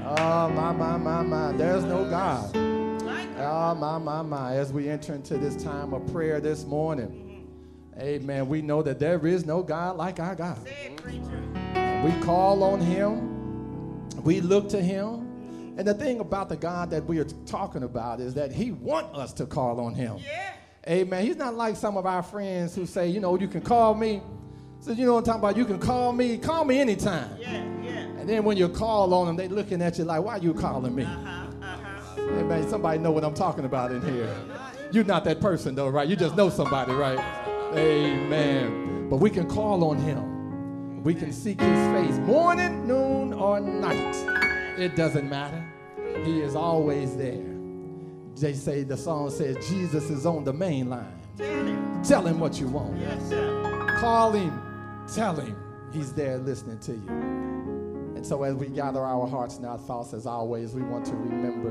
Oh, 0.03 0.49
my, 0.49 0.73
my, 0.73 0.97
my, 0.97 1.21
my. 1.21 1.53
There's 1.53 1.85
no 1.85 2.03
God. 2.09 2.51
Oh, 2.57 3.73
my, 3.73 3.97
my, 3.99 4.21
my. 4.21 4.55
As 4.57 4.73
we 4.73 4.89
enter 4.89 5.13
into 5.13 5.37
this 5.37 5.55
time 5.63 5.93
of 5.93 6.05
prayer 6.11 6.41
this 6.41 6.65
morning, 6.65 7.47
amen, 7.97 8.49
we 8.49 8.61
know 8.61 8.83
that 8.83 8.99
there 8.99 9.25
is 9.25 9.45
no 9.45 9.63
God 9.63 9.95
like 9.95 10.19
our 10.19 10.35
God. 10.35 10.59
It. 10.67 10.99
We 12.03 12.11
call 12.21 12.63
on 12.63 12.81
Him, 12.81 14.09
we 14.23 14.41
look 14.41 14.67
to 14.69 14.81
Him. 14.81 15.23
And 15.77 15.87
the 15.87 15.93
thing 15.93 16.19
about 16.19 16.49
the 16.49 16.57
God 16.57 16.89
that 16.89 17.05
we 17.05 17.19
are 17.19 17.27
talking 17.45 17.83
about 17.83 18.19
is 18.19 18.33
that 18.33 18.51
He 18.51 18.71
wants 18.71 19.17
us 19.17 19.31
to 19.33 19.45
call 19.45 19.79
on 19.79 19.93
Him. 19.93 20.17
Yeah. 20.17 20.55
Amen. 20.87 21.25
He's 21.25 21.35
not 21.35 21.55
like 21.55 21.75
some 21.75 21.97
of 21.97 22.05
our 22.05 22.23
friends 22.23 22.73
who 22.73 22.85
say, 22.85 23.09
you 23.09 23.19
know, 23.19 23.37
you 23.37 23.47
can 23.47 23.61
call 23.61 23.93
me. 23.93 24.21
So, 24.79 24.91
you 24.91 25.05
know 25.05 25.15
what 25.15 25.19
I'm 25.19 25.25
talking 25.25 25.39
about? 25.41 25.57
You 25.57 25.65
can 25.65 25.79
call 25.79 26.13
me. 26.13 26.37
Call 26.37 26.63
me 26.63 26.79
anytime. 26.79 27.29
Yeah. 27.37 27.63
Yeah. 27.81 27.99
And 27.99 28.29
then 28.29 28.43
when 28.43 28.55
you 28.55 28.69
call 28.69 29.13
on 29.13 29.27
them, 29.27 29.35
they 29.35 29.47
looking 29.47 29.81
at 29.81 29.97
you 29.97 30.05
like, 30.05 30.23
why 30.23 30.35
are 30.35 30.39
you 30.39 30.53
calling 30.53 30.95
me? 30.95 31.03
Uh-huh. 31.03 31.47
Uh-huh. 31.61 32.21
Amen. 32.21 32.69
Somebody 32.69 32.99
know 32.99 33.11
what 33.11 33.25
I'm 33.25 33.33
talking 33.33 33.65
about 33.65 33.91
in 33.91 34.01
here. 34.01 34.33
You're 34.91 35.03
not 35.03 35.25
that 35.25 35.41
person 35.41 35.75
though, 35.75 35.89
right? 35.89 36.07
You 36.07 36.15
just 36.15 36.37
know 36.37 36.49
somebody, 36.49 36.93
right? 36.93 37.19
Amen. 37.75 39.09
But 39.09 39.17
we 39.17 39.29
can 39.29 39.47
call 39.49 39.83
on 39.83 39.97
him. 39.97 41.03
We 41.03 41.13
can 41.13 41.33
seek 41.33 41.59
his 41.59 41.87
face 41.93 42.17
morning, 42.19 42.87
noon, 42.87 43.33
or 43.33 43.59
night. 43.59 44.15
It 44.77 44.95
doesn't 44.95 45.29
matter. 45.29 45.65
He 46.23 46.41
is 46.41 46.55
always 46.55 47.17
there. 47.17 47.56
They 48.39 48.53
say 48.53 48.83
the 48.83 48.97
song 48.97 49.31
says 49.31 49.67
Jesus 49.67 50.11
is 50.11 50.25
on 50.27 50.43
the 50.43 50.53
main 50.53 50.89
line. 50.89 51.19
Tell 51.37 51.65
him. 51.65 52.03
Tell 52.03 52.27
him 52.27 52.39
what 52.39 52.59
you 52.59 52.67
want. 52.67 52.99
Yes, 52.99 53.29
sir. 53.29 53.97
Call 53.99 54.31
him. 54.31 55.05
Tell 55.13 55.35
him. 55.35 55.57
He's 55.91 56.13
there 56.13 56.37
listening 56.37 56.79
to 56.79 56.91
you. 56.93 57.07
And 58.15 58.25
so, 58.25 58.43
as 58.43 58.53
we 58.53 58.67
gather 58.67 58.99
our 58.99 59.27
hearts 59.27 59.57
and 59.57 59.65
our 59.65 59.79
thoughts, 59.79 60.13
as 60.13 60.27
always, 60.27 60.73
we 60.73 60.83
want 60.83 61.05
to 61.05 61.15
remember 61.15 61.69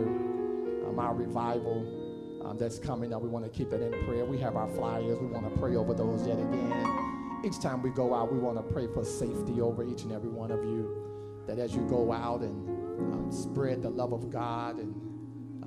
um, 0.89 0.99
our 0.99 1.15
revival 1.15 2.43
um, 2.45 2.59
that's 2.59 2.81
coming 2.81 3.13
up. 3.13 3.23
We 3.23 3.29
want 3.29 3.45
to 3.45 3.51
keep 3.51 3.73
it 3.73 3.81
in 3.81 3.93
prayer. 4.05 4.25
We 4.25 4.39
have 4.39 4.57
our 4.57 4.69
flyers. 4.69 5.19
We 5.21 5.27
want 5.27 5.53
to 5.53 5.61
pray 5.61 5.77
over 5.77 5.95
those 5.95 6.27
yet 6.27 6.39
again. 6.39 7.43
Each 7.45 7.61
time 7.61 7.81
we 7.83 7.91
go 7.91 8.13
out, 8.13 8.33
we 8.33 8.39
want 8.39 8.57
to 8.57 8.63
pray 8.73 8.89
for 8.93 9.05
safety 9.05 9.61
over 9.61 9.85
each 9.85 10.03
and 10.03 10.11
every 10.11 10.31
one 10.31 10.51
of 10.51 10.65
you. 10.65 11.45
That 11.47 11.61
as 11.61 11.77
you 11.77 11.83
go 11.83 12.13
out 12.13 12.41
and 12.41 12.69
um, 13.13 13.31
spread 13.31 13.83
the 13.83 13.91
love 13.91 14.13
of 14.13 14.31
God 14.31 14.79
and 14.79 15.06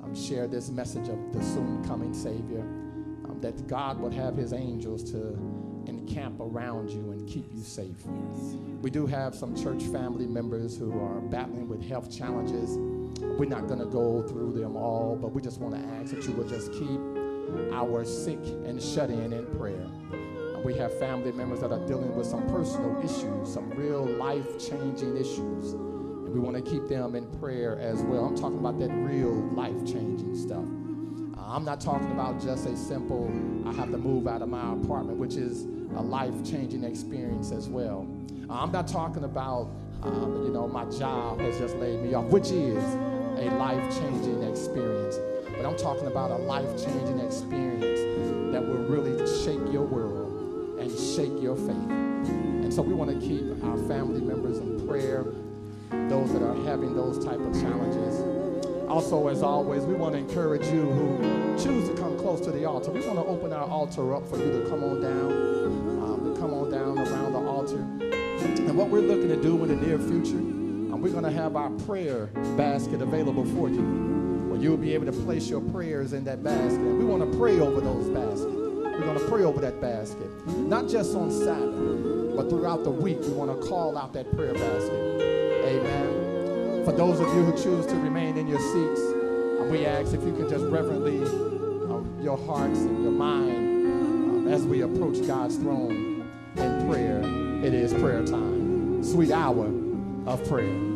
um, 0.02 0.14
share 0.14 0.46
this 0.46 0.70
message 0.70 1.08
of 1.08 1.32
the 1.32 1.42
soon 1.42 1.84
coming 1.84 2.14
Savior, 2.14 2.60
um, 2.60 3.38
that 3.40 3.66
God 3.66 4.00
would 4.00 4.12
have 4.12 4.36
His 4.36 4.52
angels 4.52 5.02
to 5.12 5.38
encamp 5.86 6.40
around 6.40 6.90
you 6.90 7.12
and 7.12 7.28
keep 7.28 7.46
you 7.52 7.62
safe. 7.62 8.06
We 8.82 8.90
do 8.90 9.06
have 9.06 9.34
some 9.34 9.54
church 9.56 9.82
family 9.84 10.26
members 10.26 10.76
who 10.76 10.92
are 11.00 11.20
battling 11.20 11.68
with 11.68 11.86
health 11.86 12.14
challenges. 12.14 12.76
We're 13.20 13.48
not 13.48 13.66
going 13.66 13.80
to 13.80 13.86
go 13.86 14.22
through 14.22 14.52
them 14.52 14.76
all, 14.76 15.16
but 15.20 15.28
we 15.28 15.42
just 15.42 15.60
want 15.60 15.74
to 15.74 15.80
ask 15.94 16.14
that 16.14 16.24
you 16.24 16.32
will 16.32 16.48
just 16.48 16.72
keep 16.72 17.00
our 17.72 18.04
sick 18.04 18.38
and 18.64 18.80
shut 18.82 19.10
in 19.10 19.32
in 19.32 19.46
prayer. 19.56 19.86
We 20.64 20.74
have 20.74 20.96
family 20.98 21.32
members 21.32 21.60
that 21.60 21.72
are 21.72 21.86
dealing 21.86 22.14
with 22.14 22.26
some 22.26 22.46
personal 22.48 22.98
issues, 23.02 23.52
some 23.52 23.70
real 23.70 24.04
life 24.04 24.58
changing 24.58 25.16
issues. 25.16 25.74
We 26.30 26.38
want 26.38 26.56
to 26.56 26.62
keep 26.62 26.86
them 26.86 27.16
in 27.16 27.26
prayer 27.40 27.76
as 27.80 28.02
well. 28.02 28.24
I'm 28.24 28.36
talking 28.36 28.58
about 28.58 28.78
that 28.78 28.90
real 28.90 29.34
life 29.34 29.84
changing 29.84 30.36
stuff. 30.36 30.64
Uh, 31.36 31.56
I'm 31.56 31.64
not 31.64 31.80
talking 31.80 32.12
about 32.12 32.40
just 32.40 32.66
a 32.66 32.76
simple, 32.76 33.28
I 33.66 33.72
have 33.72 33.90
to 33.90 33.98
move 33.98 34.28
out 34.28 34.40
of 34.40 34.48
my 34.48 34.74
apartment, 34.74 35.18
which 35.18 35.34
is 35.34 35.64
a 35.96 36.00
life 36.00 36.34
changing 36.48 36.84
experience 36.84 37.50
as 37.50 37.68
well. 37.68 38.06
Uh, 38.48 38.62
I'm 38.62 38.70
not 38.70 38.86
talking 38.86 39.24
about, 39.24 39.72
um, 40.04 40.44
you 40.44 40.52
know, 40.52 40.68
my 40.68 40.84
job 40.84 41.40
has 41.40 41.58
just 41.58 41.74
laid 41.78 42.00
me 42.00 42.14
off, 42.14 42.26
which 42.26 42.52
is 42.52 42.82
a 43.40 43.50
life 43.56 43.82
changing 43.98 44.44
experience. 44.44 45.18
But 45.56 45.66
I'm 45.66 45.76
talking 45.76 46.06
about 46.06 46.30
a 46.30 46.36
life 46.36 46.70
changing 46.80 47.18
experience 47.18 48.00
that 48.52 48.64
will 48.64 48.84
really 48.86 49.18
shake 49.42 49.72
your 49.72 49.84
world 49.84 50.78
and 50.78 50.90
shake 50.96 51.42
your 51.42 51.56
faith. 51.56 51.90
And 51.90 52.72
so 52.72 52.82
we 52.82 52.94
want 52.94 53.10
to 53.10 53.26
keep 53.26 53.64
our 53.64 53.76
family 53.88 54.20
members 54.20 54.58
in 54.58 54.86
prayer, 54.86 55.26
those 55.90 56.32
that 56.32 56.42
are 56.42 56.54
having 56.64 56.94
those 56.94 57.24
type 57.24 57.40
of 57.40 57.52
challenges. 57.60 58.40
Also, 58.88 59.28
as 59.28 59.42
always, 59.42 59.84
we 59.84 59.94
want 59.94 60.14
to 60.14 60.18
encourage 60.18 60.66
you 60.66 60.82
who 60.82 61.56
choose 61.56 61.88
to 61.88 61.94
come 61.94 62.18
close 62.18 62.40
to 62.40 62.50
the 62.50 62.64
altar. 62.64 62.90
We 62.90 63.06
want 63.06 63.18
to 63.18 63.24
open 63.24 63.52
our 63.52 63.68
altar 63.68 64.14
up 64.14 64.26
for 64.28 64.36
you 64.36 64.50
to 64.50 64.68
come 64.68 64.82
on 64.82 65.00
down, 65.00 65.32
um, 66.02 66.34
to 66.34 66.40
come 66.40 66.52
on 66.52 66.70
down 66.70 66.98
around 66.98 67.32
the 67.32 67.38
altar. 67.38 67.78
And 67.78 68.76
what 68.76 68.88
we're 68.88 69.00
looking 69.00 69.28
to 69.28 69.40
do 69.40 69.62
in 69.62 69.68
the 69.68 69.86
near 69.86 69.98
future, 69.98 70.38
um, 70.38 71.00
we're 71.00 71.12
going 71.12 71.24
to 71.24 71.30
have 71.30 71.54
our 71.54 71.70
prayer 71.70 72.26
basket 72.56 73.00
available 73.00 73.44
for 73.44 73.68
you, 73.68 73.82
where 74.48 74.60
you'll 74.60 74.76
be 74.76 74.92
able 74.94 75.06
to 75.06 75.12
place 75.12 75.48
your 75.48 75.60
prayers 75.60 76.12
in 76.12 76.24
that 76.24 76.42
basket. 76.42 76.80
We 76.80 77.04
want 77.04 77.30
to 77.30 77.38
pray 77.38 77.60
over 77.60 77.80
those 77.80 78.08
baskets. 78.08 78.42
We're 78.42 79.06
going 79.06 79.18
to 79.18 79.28
pray 79.28 79.44
over 79.44 79.60
that 79.60 79.80
basket, 79.80 80.28
not 80.48 80.88
just 80.88 81.14
on 81.14 81.30
Sabbath, 81.30 82.36
but 82.36 82.50
throughout 82.50 82.82
the 82.82 82.90
week. 82.90 83.20
We 83.20 83.28
want 83.28 83.50
to 83.60 83.68
call 83.68 83.96
out 83.96 84.12
that 84.14 84.34
prayer 84.34 84.52
basket. 84.52 85.29
Amen. 85.70 86.84
For 86.84 86.90
those 86.90 87.20
of 87.20 87.28
you 87.28 87.44
who 87.44 87.52
choose 87.52 87.86
to 87.86 87.94
remain 87.94 88.36
in 88.36 88.48
your 88.48 88.58
seats, 88.58 89.00
uh, 89.00 89.64
we 89.70 89.86
ask 89.86 90.12
if 90.12 90.24
you 90.24 90.32
can 90.32 90.48
just 90.48 90.64
reverently, 90.64 91.22
um, 91.88 92.18
your 92.20 92.36
hearts 92.44 92.80
and 92.80 93.04
your 93.04 93.12
mind, 93.12 93.86
um, 93.86 94.48
as 94.48 94.64
we 94.64 94.80
approach 94.80 95.24
God's 95.28 95.56
throne 95.58 96.28
in 96.56 96.88
prayer. 96.88 97.20
It 97.64 97.72
is 97.72 97.94
prayer 97.94 98.24
time, 98.26 99.04
sweet 99.04 99.30
hour 99.30 99.66
of 100.26 100.44
prayer. 100.48 100.89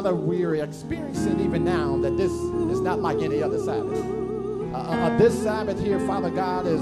Father, 0.00 0.14
we're 0.14 0.54
experiencing 0.54 1.40
even 1.40 1.62
now 1.62 1.94
that 1.98 2.16
this 2.16 2.32
is 2.32 2.80
not 2.80 3.00
like 3.00 3.20
any 3.20 3.42
other 3.42 3.58
Sabbath. 3.58 4.02
Uh, 4.02 4.78
uh, 4.78 4.80
uh, 4.80 5.18
this 5.18 5.42
Sabbath 5.42 5.78
here, 5.78 6.00
Father 6.06 6.30
God, 6.30 6.66
is, 6.66 6.80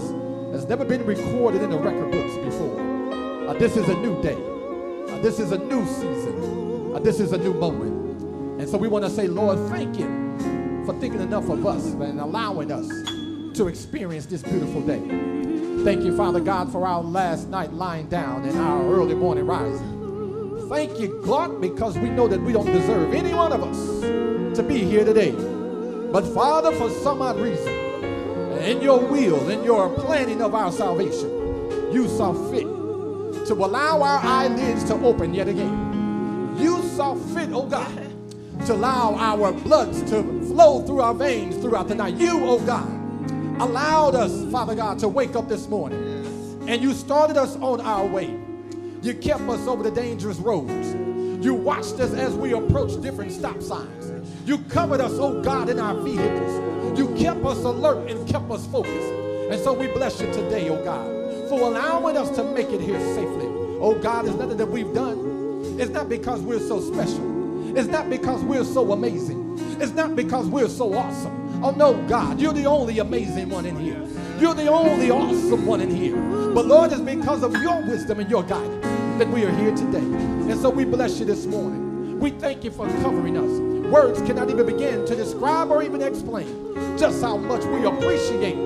has 0.52 0.68
never 0.68 0.84
been 0.84 1.04
recorded 1.04 1.60
in 1.62 1.70
the 1.70 1.78
record 1.80 2.12
books 2.12 2.36
before. 2.36 2.78
Uh, 3.48 3.54
this 3.54 3.76
is 3.76 3.88
a 3.88 3.94
new 3.94 4.22
day. 4.22 4.36
Uh, 5.12 5.20
this 5.20 5.40
is 5.40 5.50
a 5.50 5.58
new 5.58 5.84
season. 5.86 6.94
Uh, 6.94 7.00
this 7.00 7.18
is 7.18 7.32
a 7.32 7.38
new 7.38 7.52
moment. 7.54 8.60
And 8.60 8.68
so 8.68 8.78
we 8.78 8.86
want 8.86 9.04
to 9.04 9.10
say, 9.10 9.26
Lord, 9.26 9.58
thank 9.68 9.98
you 9.98 10.06
for 10.86 10.96
thinking 11.00 11.20
enough 11.20 11.48
of 11.48 11.66
us 11.66 11.86
and 11.86 12.20
allowing 12.20 12.70
us 12.70 12.86
to 13.56 13.66
experience 13.66 14.26
this 14.26 14.44
beautiful 14.44 14.80
day. 14.82 15.00
Thank 15.82 16.04
you, 16.04 16.16
Father 16.16 16.38
God, 16.38 16.70
for 16.70 16.86
our 16.86 17.02
last 17.02 17.48
night 17.48 17.72
lying 17.72 18.06
down 18.06 18.44
and 18.44 18.56
our 18.56 18.80
early 18.84 19.16
morning 19.16 19.44
rising. 19.44 19.97
Thank 20.68 21.00
you, 21.00 21.22
God, 21.24 21.62
because 21.62 21.96
we 21.98 22.10
know 22.10 22.28
that 22.28 22.40
we 22.42 22.52
don't 22.52 22.66
deserve 22.66 23.14
any 23.14 23.32
one 23.32 23.52
of 23.52 23.62
us 23.62 24.00
to 24.56 24.62
be 24.62 24.78
here 24.78 25.02
today. 25.02 25.32
But 26.12 26.26
Father, 26.26 26.72
for 26.72 26.90
some 26.90 27.22
odd 27.22 27.40
reason, 27.40 27.72
in 28.60 28.82
your 28.82 29.00
will, 29.00 29.48
in 29.48 29.64
your 29.64 29.88
planning 29.88 30.42
of 30.42 30.54
our 30.54 30.70
salvation, 30.70 31.30
you 31.90 32.06
saw 32.06 32.34
fit 32.50 32.66
to 33.46 33.54
allow 33.54 34.02
our 34.02 34.18
eyelids 34.18 34.84
to 34.84 34.94
open 34.96 35.32
yet 35.32 35.48
again. 35.48 36.54
You 36.58 36.82
saw 36.82 37.14
fit, 37.14 37.48
oh 37.50 37.66
God, 37.66 38.12
to 38.66 38.74
allow 38.74 39.14
our 39.14 39.52
bloods 39.52 40.02
to 40.10 40.22
flow 40.48 40.82
through 40.86 41.00
our 41.00 41.14
veins 41.14 41.56
throughout 41.56 41.88
the 41.88 41.94
night. 41.94 42.16
You, 42.16 42.44
oh 42.44 42.58
God, 42.60 42.86
allowed 43.58 44.14
us, 44.14 44.44
Father 44.52 44.74
God, 44.74 44.98
to 44.98 45.08
wake 45.08 45.34
up 45.34 45.48
this 45.48 45.66
morning. 45.66 45.98
And 46.68 46.82
you 46.82 46.92
started 46.92 47.38
us 47.38 47.56
on 47.56 47.80
our 47.80 48.04
way. 48.04 48.47
You 49.00 49.14
kept 49.14 49.42
us 49.42 49.66
over 49.68 49.84
the 49.84 49.92
dangerous 49.92 50.38
roads. 50.38 50.94
You 51.44 51.54
watched 51.54 52.00
us 52.00 52.12
as 52.14 52.34
we 52.34 52.52
approached 52.52 53.00
different 53.00 53.30
stop 53.30 53.62
signs. 53.62 54.12
You 54.44 54.58
covered 54.58 55.00
us, 55.00 55.12
oh 55.14 55.40
God, 55.40 55.68
in 55.68 55.78
our 55.78 55.94
vehicles. 55.94 56.98
You 56.98 57.14
kept 57.14 57.44
us 57.44 57.58
alert 57.58 58.10
and 58.10 58.28
kept 58.28 58.50
us 58.50 58.66
focused. 58.66 59.12
And 59.52 59.60
so 59.60 59.72
we 59.72 59.86
bless 59.86 60.20
you 60.20 60.26
today, 60.32 60.68
oh 60.68 60.82
God, 60.82 61.06
for 61.48 61.60
allowing 61.60 62.16
us 62.16 62.34
to 62.36 62.42
make 62.42 62.70
it 62.70 62.80
here 62.80 62.98
safely. 63.14 63.46
Oh 63.80 63.96
God, 64.02 64.26
it's 64.26 64.34
nothing 64.34 64.56
that 64.56 64.66
we've 64.68 64.92
done. 64.92 65.76
It's 65.78 65.92
not 65.92 66.08
because 66.08 66.40
we're 66.40 66.58
so 66.58 66.80
special. 66.80 67.76
It's 67.78 67.88
not 67.88 68.10
because 68.10 68.42
we're 68.42 68.64
so 68.64 68.90
amazing. 68.90 69.58
It's 69.80 69.92
not 69.92 70.16
because 70.16 70.48
we're 70.48 70.68
so 70.68 70.92
awesome. 70.92 71.64
Oh 71.64 71.70
no, 71.70 71.94
God, 72.08 72.40
you're 72.40 72.52
the 72.52 72.66
only 72.66 72.98
amazing 72.98 73.48
one 73.48 73.64
in 73.64 73.76
here. 73.76 74.04
You're 74.40 74.54
the 74.54 74.66
only 74.66 75.12
awesome 75.12 75.66
one 75.66 75.80
in 75.80 75.94
here. 75.94 76.16
But 76.52 76.66
Lord, 76.66 76.90
it's 76.90 77.00
because 77.00 77.44
of 77.44 77.52
your 77.62 77.80
wisdom 77.82 78.18
and 78.18 78.28
your 78.28 78.42
guidance 78.42 78.87
that 79.18 79.28
we 79.30 79.44
are 79.44 79.50
here 79.50 79.74
today. 79.74 79.98
And 79.98 80.56
so 80.60 80.70
we 80.70 80.84
bless 80.84 81.18
you 81.18 81.24
this 81.24 81.44
morning. 81.44 82.20
We 82.20 82.30
thank 82.30 82.62
you 82.62 82.70
for 82.70 82.86
covering 83.02 83.36
us. 83.36 83.90
Words 83.92 84.20
cannot 84.22 84.48
even 84.48 84.64
begin 84.64 85.04
to 85.06 85.16
describe 85.16 85.72
or 85.72 85.82
even 85.82 86.02
explain 86.02 86.96
just 86.96 87.20
how 87.20 87.36
much 87.36 87.64
we 87.64 87.84
appreciate 87.84 88.56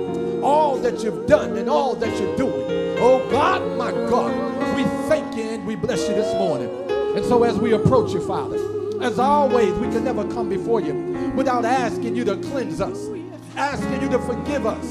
all 0.42 0.76
that 0.76 1.02
you've 1.02 1.26
done 1.26 1.56
and 1.56 1.70
all 1.70 1.94
that 1.94 2.20
you're 2.20 2.36
doing. 2.36 2.98
Oh 2.98 3.26
God, 3.30 3.78
my 3.78 3.92
God, 4.10 4.76
we 4.76 4.82
thank 5.08 5.34
you 5.36 5.42
and 5.42 5.66
we 5.66 5.74
bless 5.74 6.06
you 6.06 6.14
this 6.14 6.34
morning. 6.34 6.68
And 7.16 7.24
so 7.24 7.44
as 7.44 7.58
we 7.58 7.72
approach 7.72 8.12
you, 8.12 8.20
Father, 8.26 8.58
as 9.02 9.18
always, 9.18 9.72
we 9.74 9.88
can 9.88 10.04
never 10.04 10.28
come 10.34 10.50
before 10.50 10.82
you 10.82 11.32
without 11.34 11.64
asking 11.64 12.14
you 12.14 12.24
to 12.24 12.36
cleanse 12.36 12.82
us, 12.82 13.08
asking 13.56 14.02
you 14.02 14.10
to 14.10 14.18
forgive 14.18 14.66
us, 14.66 14.84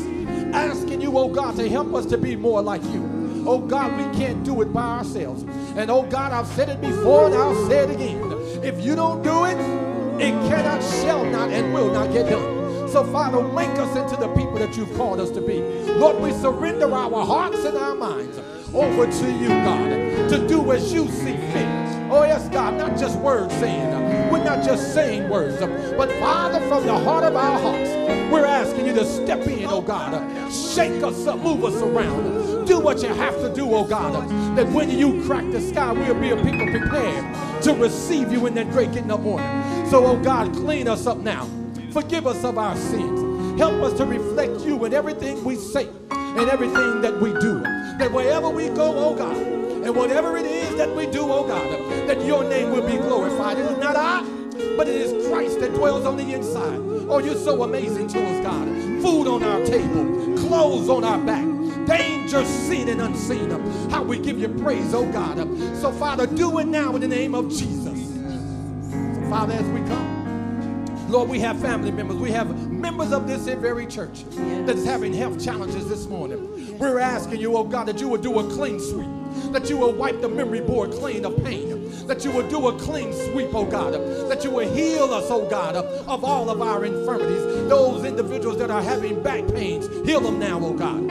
asking 0.55 1.01
you, 1.01 1.15
oh 1.15 1.27
God, 1.27 1.55
to 1.57 1.69
help 1.69 1.93
us 1.93 2.07
to 2.07 2.17
be 2.17 2.35
more 2.35 2.63
like 2.63 2.83
you. 2.85 3.20
Oh 3.45 3.59
God, 3.59 3.97
we 3.97 4.17
can't 4.19 4.43
do 4.43 4.61
it 4.61 4.71
by 4.73 4.99
ourselves. 4.99 5.43
And 5.75 5.89
oh 5.89 6.03
God, 6.03 6.31
I've 6.31 6.47
said 6.47 6.69
it 6.69 6.79
before 6.81 7.25
and 7.27 7.35
I'll 7.35 7.67
say 7.67 7.79
it 7.79 7.89
again. 7.89 8.21
If 8.63 8.83
you 8.83 8.95
don't 8.95 9.23
do 9.23 9.45
it, 9.45 9.57
it 10.21 10.31
cannot, 10.47 10.83
shall 10.83 11.25
not, 11.25 11.49
and 11.49 11.73
will 11.73 11.91
not 11.91 12.11
get 12.13 12.29
done. 12.29 12.89
So, 12.89 13.03
Father, 13.05 13.41
make 13.41 13.69
us 13.79 13.95
into 13.95 14.19
the 14.19 14.27
people 14.35 14.55
that 14.55 14.75
you've 14.75 14.93
called 14.95 15.19
us 15.19 15.31
to 15.31 15.41
be. 15.41 15.61
Lord, 15.93 16.21
we 16.21 16.31
surrender 16.33 16.93
our 16.93 17.25
hearts 17.25 17.63
and 17.63 17.77
our 17.77 17.95
minds 17.95 18.37
over 18.73 19.09
to 19.09 19.31
you, 19.31 19.47
God, 19.47 19.89
to 20.29 20.47
do 20.47 20.71
as 20.71 20.93
you 20.93 21.07
see 21.07 21.37
fit. 21.53 21.67
Oh, 22.11 22.23
yes, 22.23 22.49
God, 22.49 22.77
not 22.77 22.97
just 22.99 23.17
words 23.19 23.53
saying. 23.55 24.29
We're 24.29 24.43
not 24.43 24.63
just 24.63 24.93
saying 24.93 25.29
words, 25.29 25.59
but 25.97 26.11
Father, 26.19 26.59
from 26.67 26.85
the 26.85 26.97
heart 26.97 27.23
of 27.23 27.35
our 27.35 27.59
hearts, 27.59 27.89
we're 28.31 28.45
asking 28.45 28.85
you 28.85 28.93
to 28.93 29.05
step 29.05 29.45
in, 29.47 29.65
oh 29.65 29.81
God. 29.81 30.13
Shake 30.51 31.03
us 31.03 31.27
up, 31.27 31.39
move 31.39 31.63
us 31.65 31.81
around. 31.81 32.65
Do 32.65 32.79
what 32.79 33.01
you 33.01 33.09
have 33.09 33.35
to 33.41 33.53
do, 33.53 33.73
oh 33.73 33.85
God. 33.85 34.29
That 34.57 34.67
when 34.69 34.89
you 34.89 35.23
crack 35.25 35.49
the 35.51 35.59
sky, 35.59 35.91
we'll 35.91 36.19
be 36.19 36.29
a 36.29 36.35
people 36.37 36.67
prepared 36.67 37.63
to 37.63 37.73
receive 37.73 38.31
you 38.31 38.45
in 38.47 38.53
that 38.55 38.71
great 38.71 38.91
getting 38.93 39.11
up 39.11 39.21
morning. 39.21 39.49
So, 39.89 40.05
oh 40.05 40.17
God, 40.17 40.53
clean 40.53 40.87
us 40.87 41.05
up 41.05 41.17
now. 41.17 41.49
Forgive 41.91 42.25
us 42.25 42.43
of 42.43 42.57
our 42.57 42.75
sins. 42.75 43.59
Help 43.59 43.73
us 43.83 43.97
to 43.97 44.05
reflect 44.05 44.61
you 44.61 44.83
in 44.85 44.93
everything 44.93 45.43
we 45.43 45.55
say 45.55 45.89
and 46.09 46.49
everything 46.49 47.01
that 47.01 47.19
we 47.19 47.33
do. 47.33 47.59
That 47.99 48.11
wherever 48.11 48.49
we 48.49 48.69
go, 48.69 48.97
oh 48.97 49.13
God, 49.15 49.35
and 49.35 49.95
whatever 49.95 50.37
it 50.37 50.45
is 50.45 50.75
that 50.77 50.95
we 50.95 51.05
do, 51.07 51.23
oh 51.23 51.45
God, 51.45 52.07
that 52.07 52.25
your 52.25 52.43
name 52.43 52.71
will 52.71 52.87
be 52.87 52.97
glorified. 52.97 53.57
It 53.57 53.65
is 53.65 53.77
not 53.77 53.95
I, 53.95 54.25
but 54.77 54.87
it 54.87 54.95
is 54.95 55.27
Christ 55.27 55.59
that 55.59 55.73
dwells 55.73 56.05
on 56.05 56.17
the 56.17 56.33
inside. 56.33 56.79
Oh, 57.09 57.19
you're 57.19 57.35
so 57.35 57.63
amazing 57.63 58.07
to 58.09 58.23
us, 58.23 58.43
God. 58.43 58.67
Food 59.01 59.27
on 59.27 59.43
our 59.43 59.63
table, 59.65 60.37
clothes 60.37 60.89
on 60.89 61.03
our 61.03 61.19
back, 61.19 61.45
danger 61.87 62.45
seen 62.45 62.89
and 62.89 63.01
unseen. 63.01 63.49
How 63.89 64.03
we 64.03 64.19
give 64.19 64.39
you 64.39 64.47
praise, 64.47 64.93
oh 64.93 65.05
God. 65.11 65.37
So, 65.77 65.91
Father, 65.91 66.27
do 66.27 66.59
it 66.59 66.67
now 66.67 66.95
in 66.95 67.01
the 67.01 67.07
name 67.07 67.35
of 67.35 67.49
Jesus. 67.49 67.99
So, 68.09 69.29
Father, 69.29 69.53
as 69.53 69.65
we 69.69 69.79
come, 69.81 71.07
Lord, 71.09 71.29
we 71.29 71.39
have 71.39 71.59
family 71.59 71.91
members. 71.91 72.17
We 72.17 72.31
have 72.31 72.71
members 72.71 73.11
of 73.11 73.27
this 73.27 73.41
very 73.59 73.85
church 73.85 74.23
that 74.65 74.77
is 74.77 74.85
having 74.85 75.13
health 75.13 75.43
challenges 75.43 75.89
this 75.89 76.07
morning. 76.07 76.77
We're 76.77 76.99
asking 76.99 77.41
you, 77.41 77.57
oh 77.57 77.63
God, 77.63 77.87
that 77.87 77.99
you 77.99 78.07
would 78.07 78.21
do 78.21 78.39
a 78.39 78.49
clean 78.49 78.79
sweep 78.79 79.09
that 79.51 79.69
you 79.69 79.77
will 79.77 79.93
wipe 79.93 80.21
the 80.21 80.29
memory 80.29 80.61
board 80.61 80.91
clean 80.91 81.25
of 81.25 81.43
pain, 81.43 81.80
that 82.07 82.23
you 82.23 82.31
will 82.31 82.47
do 82.49 82.67
a 82.67 82.79
clean 82.79 83.13
sweep, 83.13 83.49
oh 83.53 83.65
God, 83.65 83.93
that 84.29 84.43
you 84.43 84.51
will 84.51 84.73
heal 84.73 85.13
us, 85.13 85.25
oh 85.29 85.47
God, 85.49 85.75
of 85.75 86.23
all 86.23 86.49
of 86.49 86.61
our 86.61 86.85
infirmities. 86.85 87.41
Those 87.69 88.03
individuals 88.03 88.57
that 88.57 88.71
are 88.71 88.81
having 88.81 89.21
back 89.21 89.47
pains, 89.47 89.87
heal 90.05 90.19
them 90.19 90.39
now, 90.39 90.59
oh 90.61 90.73
God. 90.73 91.07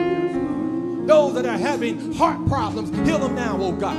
Those 1.07 1.35
that 1.35 1.47
are 1.47 1.59
having 1.59 2.13
heart 2.15 2.47
problems, 2.47 2.91
heal 3.09 3.19
them 3.19 3.35
now, 3.35 3.57
oh 3.61 3.73
God. 3.73 3.99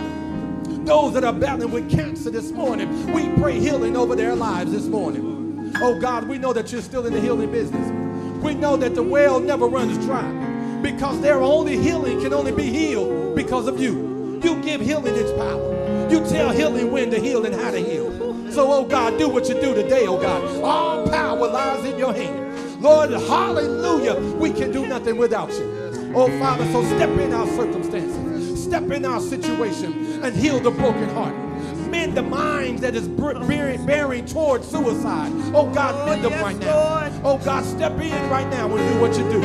Those 0.86 1.14
that 1.14 1.24
are 1.24 1.34
battling 1.34 1.72
with 1.72 1.92
cancer 1.92 2.30
this 2.30 2.52
morning, 2.52 3.12
we 3.14 3.30
pray 3.42 3.60
healing 3.60 3.96
over 3.96 4.16
their 4.16 4.36
lives 4.36 4.72
this 4.72 4.86
morning. 4.88 5.74
Oh 5.82 6.00
God, 6.00 6.28
we 6.28 6.38
know 6.38 6.54
that 6.54 6.72
you're 6.72 6.82
still 6.82 7.06
in 7.06 7.14
the 7.14 7.22
healing 7.22 7.52
business. 7.52 7.92
We 8.44 8.54
know 8.56 8.76
that 8.78 8.96
the 8.96 9.04
well 9.04 9.40
never 9.40 9.68
runs 9.68 9.98
dry 10.06 10.30
because 10.82 11.22
their 11.22 11.42
only 11.42 11.78
healing 11.78 12.22
can 12.22 12.34
only 12.34 12.52
be 12.52 12.64
healed 12.64 13.36
because 13.36 13.68
of 13.68 13.80
you. 13.80 14.40
You 14.44 14.62
give 14.64 14.82
healing 14.82 15.16
its 15.16 15.32
power. 15.34 15.81
You 16.12 16.20
tell 16.28 16.52
healing 16.52 16.92
when 16.92 17.10
to 17.12 17.20
heal 17.22 17.46
and 17.46 17.56
how 17.56 17.72
to 17.72 17.78
heal. 17.78 18.12
So, 18.52 18.70
oh 18.70 18.84
God, 18.84 19.18
do 19.18 19.30
what 19.30 19.48
you 19.48 19.56
do 19.56 19.74
today, 19.74 20.08
oh 20.08 20.20
God. 20.20 20.62
All 20.62 21.08
power 21.08 21.48
lies 21.48 21.86
in 21.86 21.98
your 21.98 22.14
hand. 22.14 22.82
Lord, 22.82 23.12
hallelujah. 23.12 24.20
We 24.36 24.52
can 24.52 24.74
do 24.74 24.86
nothing 24.86 25.16
without 25.16 25.50
you. 25.54 26.12
Oh 26.14 26.28
Father, 26.38 26.70
so 26.74 26.84
step 26.84 27.10
in 27.18 27.32
our 27.32 27.48
circumstances, 27.48 28.62
step 28.62 28.92
in 28.92 29.06
our 29.06 29.22
situation, 29.22 30.22
and 30.22 30.36
heal 30.36 30.60
the 30.60 30.72
broken 30.72 31.08
heart. 31.12 31.34
Mend 31.90 32.18
the 32.18 32.24
mind 32.24 32.80
that 32.80 32.94
is 32.94 33.08
bearing, 33.08 33.86
bearing 33.86 34.26
towards 34.26 34.68
suicide. 34.68 35.32
Oh 35.56 35.72
God, 35.74 36.10
mend 36.10 36.26
them 36.26 36.34
right 36.44 36.60
now. 36.60 37.10
Oh 37.24 37.38
God, 37.38 37.64
step 37.64 37.94
in 38.02 38.30
right 38.30 38.50
now 38.50 38.68
and 38.76 38.94
do 38.94 39.00
what 39.00 39.18
you 39.18 39.24
do. 39.32 39.40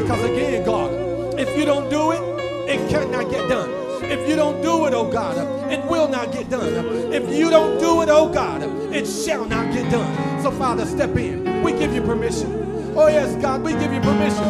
Because 0.00 0.22
again, 0.22 0.64
God, 0.64 1.40
if 1.40 1.58
you 1.58 1.64
don't 1.64 1.90
do 1.90 2.12
it, 2.12 2.20
it 2.68 2.88
cannot 2.88 3.28
get 3.32 3.48
done. 3.48 3.83
If 4.10 4.28
you 4.28 4.36
don't 4.36 4.62
do 4.62 4.86
it, 4.86 4.94
oh 4.94 5.10
God, 5.10 5.36
it 5.72 5.84
will 5.86 6.08
not 6.08 6.32
get 6.32 6.50
done. 6.50 7.12
If 7.12 7.34
you 7.34 7.50
don't 7.50 7.78
do 7.78 8.02
it, 8.02 8.08
oh 8.08 8.28
God, 8.32 8.62
it 8.92 9.06
shall 9.06 9.44
not 9.44 9.72
get 9.72 9.90
done. 9.90 10.42
So, 10.42 10.50
Father, 10.50 10.86
step 10.86 11.16
in. 11.16 11.62
We 11.62 11.72
give 11.72 11.94
you 11.94 12.02
permission. 12.02 12.92
Oh, 12.96 13.08
yes, 13.08 13.34
God, 13.42 13.62
we 13.62 13.72
give 13.72 13.92
you 13.92 14.00
permission. 14.00 14.44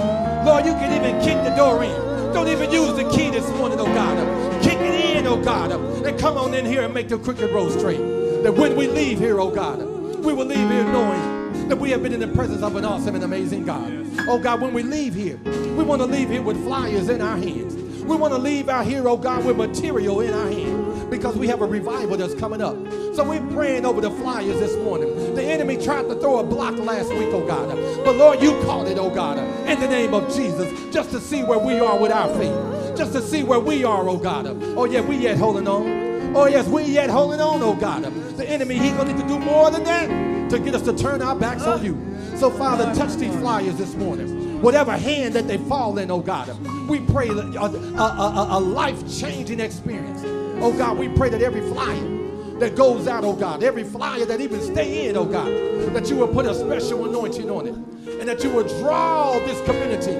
Lord, 0.45 0.67
you 0.67 0.73
can 0.73 0.93
even 0.93 1.21
kick 1.23 1.43
the 1.45 1.55
door 1.57 1.83
in. 1.83 1.95
Don't 2.35 2.49
even 2.49 2.71
use 2.71 2.95
the 2.97 3.09
key 3.11 3.31
this 3.31 3.49
morning, 3.51 3.79
oh 3.81 3.87
God. 3.87 4.62
Kick 4.62 4.79
it 4.79 5.17
in, 5.17 5.27
oh 5.27 5.43
God, 5.43 5.71
and 5.71 6.19
come 6.19 6.37
on 6.37 6.53
in 6.53 6.67
here 6.67 6.83
and 6.83 6.93
make 6.93 7.09
the 7.09 7.17
crooked 7.17 7.51
road 7.53 7.71
straight. 7.71 8.03
That 8.43 8.55
when 8.55 8.77
we 8.77 8.88
leave 8.88 9.19
here, 9.19 9.40
oh 9.40 9.51
God, 9.51 9.79
we 10.25 10.33
will 10.33 10.45
leave 10.45 10.69
here 10.69 10.85
knowing 10.85 11.69
that 11.69 11.77
we 11.77 11.90
have 11.90 12.03
been 12.03 12.12
in 12.12 12.21
the 12.21 12.29
presence 12.29 12.62
of 12.62 12.77
an 12.77 12.85
awesome 12.85 13.14
and 13.14 13.25
amazing 13.25 13.64
God. 13.64 13.90
Oh 14.29 14.38
God, 14.38 14.61
when 14.61 14.75
we 14.75 14.83
leave 14.83 15.14
here, 15.14 15.37
we 15.77 15.85
want 15.85 16.03
to 16.03 16.07
leave 16.07 16.29
here 16.29 16.43
with 16.43 16.62
flyers 16.64 17.09
in 17.09 17.23
our 17.23 17.37
hands. 17.37 17.75
We 18.07 18.17
want 18.17 18.35
to 18.35 18.38
leave 18.38 18.69
our 18.69 18.85
hero, 18.85 19.17
God, 19.17 19.45
with 19.45 19.57
material 19.57 20.21
in 20.21 20.35
our 20.35 20.51
hand. 20.51 21.11
because 21.11 21.37
we 21.37 21.47
have 21.47 21.62
a 21.62 21.67
revival 21.67 22.17
that's 22.17 22.35
coming 22.35 22.61
up. 22.61 22.77
So 23.14 23.23
we're 23.25 23.47
praying 23.53 23.85
over 23.87 24.01
the 24.01 24.11
flyers 24.11 24.59
this 24.59 24.77
morning. 24.79 25.35
The 25.35 25.43
enemy 25.43 25.77
tried 25.77 26.09
to 26.09 26.17
throw 26.17 26.40
a 26.40 26.45
block 26.45 26.77
last 26.79 27.11
week, 27.11 27.29
oh 27.33 27.47
God. 27.47 27.69
But 28.05 28.17
Lord, 28.17 28.43
you 28.43 28.51
called 28.64 28.88
it, 28.88 28.99
oh 28.99 29.11
God, 29.14 29.38
in 29.69 29.79
the 29.81 29.87
name 29.88 30.12
of 30.14 30.35
Jesus, 30.35 30.69
just 30.93 31.11
to 31.12 31.21
see 31.21 31.43
where 31.45 31.59
we 31.59 31.79
are 31.81 31.97
with 31.99 32.11
our 32.11 32.29
faith, 32.37 32.97
just 32.97 33.12
to 33.12 33.23
see 33.23 33.43
where 33.45 33.61
we 33.61 33.85
are, 33.85 34.09
oh 34.09 34.17
God. 34.17 34.47
Oh 34.77 34.85
yeah, 34.87 35.01
we 35.03 35.17
yet 35.17 35.38
holding 35.38 35.69
on. 35.69 36.37
Oh 36.37 36.47
yes, 36.47 36.67
we 36.67 36.83
yet 36.85 37.11
holding 37.11 37.40
on, 37.40 37.62
oh 37.62 37.75
God. 37.77 38.03
The 38.37 38.49
enemy, 38.49 38.77
he's 38.79 38.93
gonna 38.93 39.12
need 39.12 39.23
to 39.23 39.29
do 39.29 39.38
more 39.38 39.71
than 39.71 39.85
that 39.85 40.51
to 40.51 40.59
get 40.59 40.75
us 40.75 40.83
to 40.83 40.97
turn 40.97 41.23
our 41.23 41.37
backs 41.37 41.62
on 41.62 41.85
you. 41.85 41.97
So 42.37 42.51
Father, 42.51 42.93
touch 42.95 43.14
these 43.14 43.35
flyers 43.37 43.77
this 43.77 43.95
morning. 43.95 44.44
Whatever 44.64 44.92
hand 44.92 45.35
that 45.35 45.46
they 45.46 45.59
fall 45.59 45.98
in, 45.98 46.11
oh 46.11 46.20
God, 46.20 46.48
we 46.88 46.98
pray 46.98 47.29
a, 47.29 47.33
a, 47.33 47.68
a, 47.68 48.46
a 48.53 48.59
life-changing 48.59 49.61
experience. 49.61 50.22
Oh 50.62 50.72
God, 50.72 50.96
we 50.96 51.11
pray 51.11 51.29
that 51.29 51.42
every 51.42 51.61
flyer 51.61 52.59
that 52.61 52.74
goes 52.74 53.07
out, 53.07 53.24
oh 53.24 53.35
God, 53.35 53.62
every 53.62 53.85
flyer 53.85 54.24
that 54.24 54.40
even 54.40 54.62
stay 54.62 55.07
in, 55.07 55.18
oh 55.18 55.27
God, 55.27 55.48
that 55.92 56.09
you 56.09 56.16
will 56.16 56.29
put 56.29 56.46
a 56.46 56.55
special 56.55 57.07
anointing 57.07 57.50
on 57.50 57.66
it 57.66 57.74
and 57.74 58.27
that 58.27 58.42
you 58.42 58.48
will 58.48 58.66
draw 58.81 59.38
this 59.40 59.62
community 59.66 60.14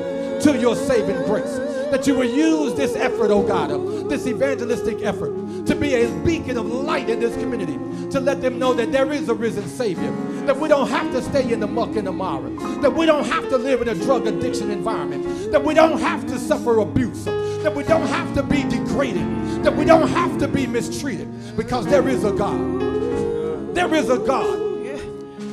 to 0.44 0.61
your 0.61 0.76
saving 0.76 1.16
grace. 1.24 1.74
That 1.90 2.07
you 2.07 2.14
will 2.14 2.25
use 2.25 2.75
this 2.75 2.97
effort, 2.97 3.31
oh 3.31 3.42
God, 3.42 3.70
uh, 3.70 3.79
this 4.09 4.27
evangelistic 4.27 5.03
effort 5.03 5.33
to 5.66 5.75
be 5.75 5.94
a 5.94 6.11
beacon 6.25 6.59
of 6.59 6.66
light 6.66 7.09
in 7.09 7.20
this 7.20 7.35
community, 7.37 7.79
to 8.11 8.20
let 8.20 8.42
them 8.42 8.59
know 8.59 8.75
that 8.75 8.92
there 8.92 9.12
is 9.12 9.29
a 9.29 9.35
risen 9.35 9.66
Savior, 9.68 10.11
that 10.44 10.57
we 10.59 10.68
don't 10.68 10.88
have 10.88 11.11
to 11.12 11.23
stay 11.23 11.53
in 11.53 11.61
the 11.61 11.66
muck 11.66 11.97
and 11.97 12.07
the 12.07 12.12
mire, 12.12 12.51
that 12.81 12.92
we 12.92 13.07
don't 13.07 13.25
have 13.25 13.49
to 13.49 13.57
live 13.57 13.81
in 13.81 13.88
a 13.88 13.94
drug 13.94 14.27
addiction 14.27 14.70
environment, 14.70 15.53
that 15.53 15.62
we 15.62 15.73
don't 15.73 15.99
have 15.99 16.27
to 16.27 16.38
suffer 16.38 16.79
abuse, 16.81 17.25
that 17.25 17.75
we 17.75 17.83
don't 17.85 18.07
have 18.09 18.35
to 18.35 18.42
be 18.42 18.62
degraded, 18.64 19.25
that 19.64 19.75
we 19.75 19.85
don't 19.85 20.09
have 20.09 20.37
to 20.38 20.49
be 20.49 20.66
mistreated, 20.66 21.29
because 21.57 21.87
there 21.87 22.09
is 22.09 22.25
a 22.25 22.33
God. 22.33 23.75
There 23.75 23.94
is 23.94 24.11
a 24.11 24.18
God 24.18 24.61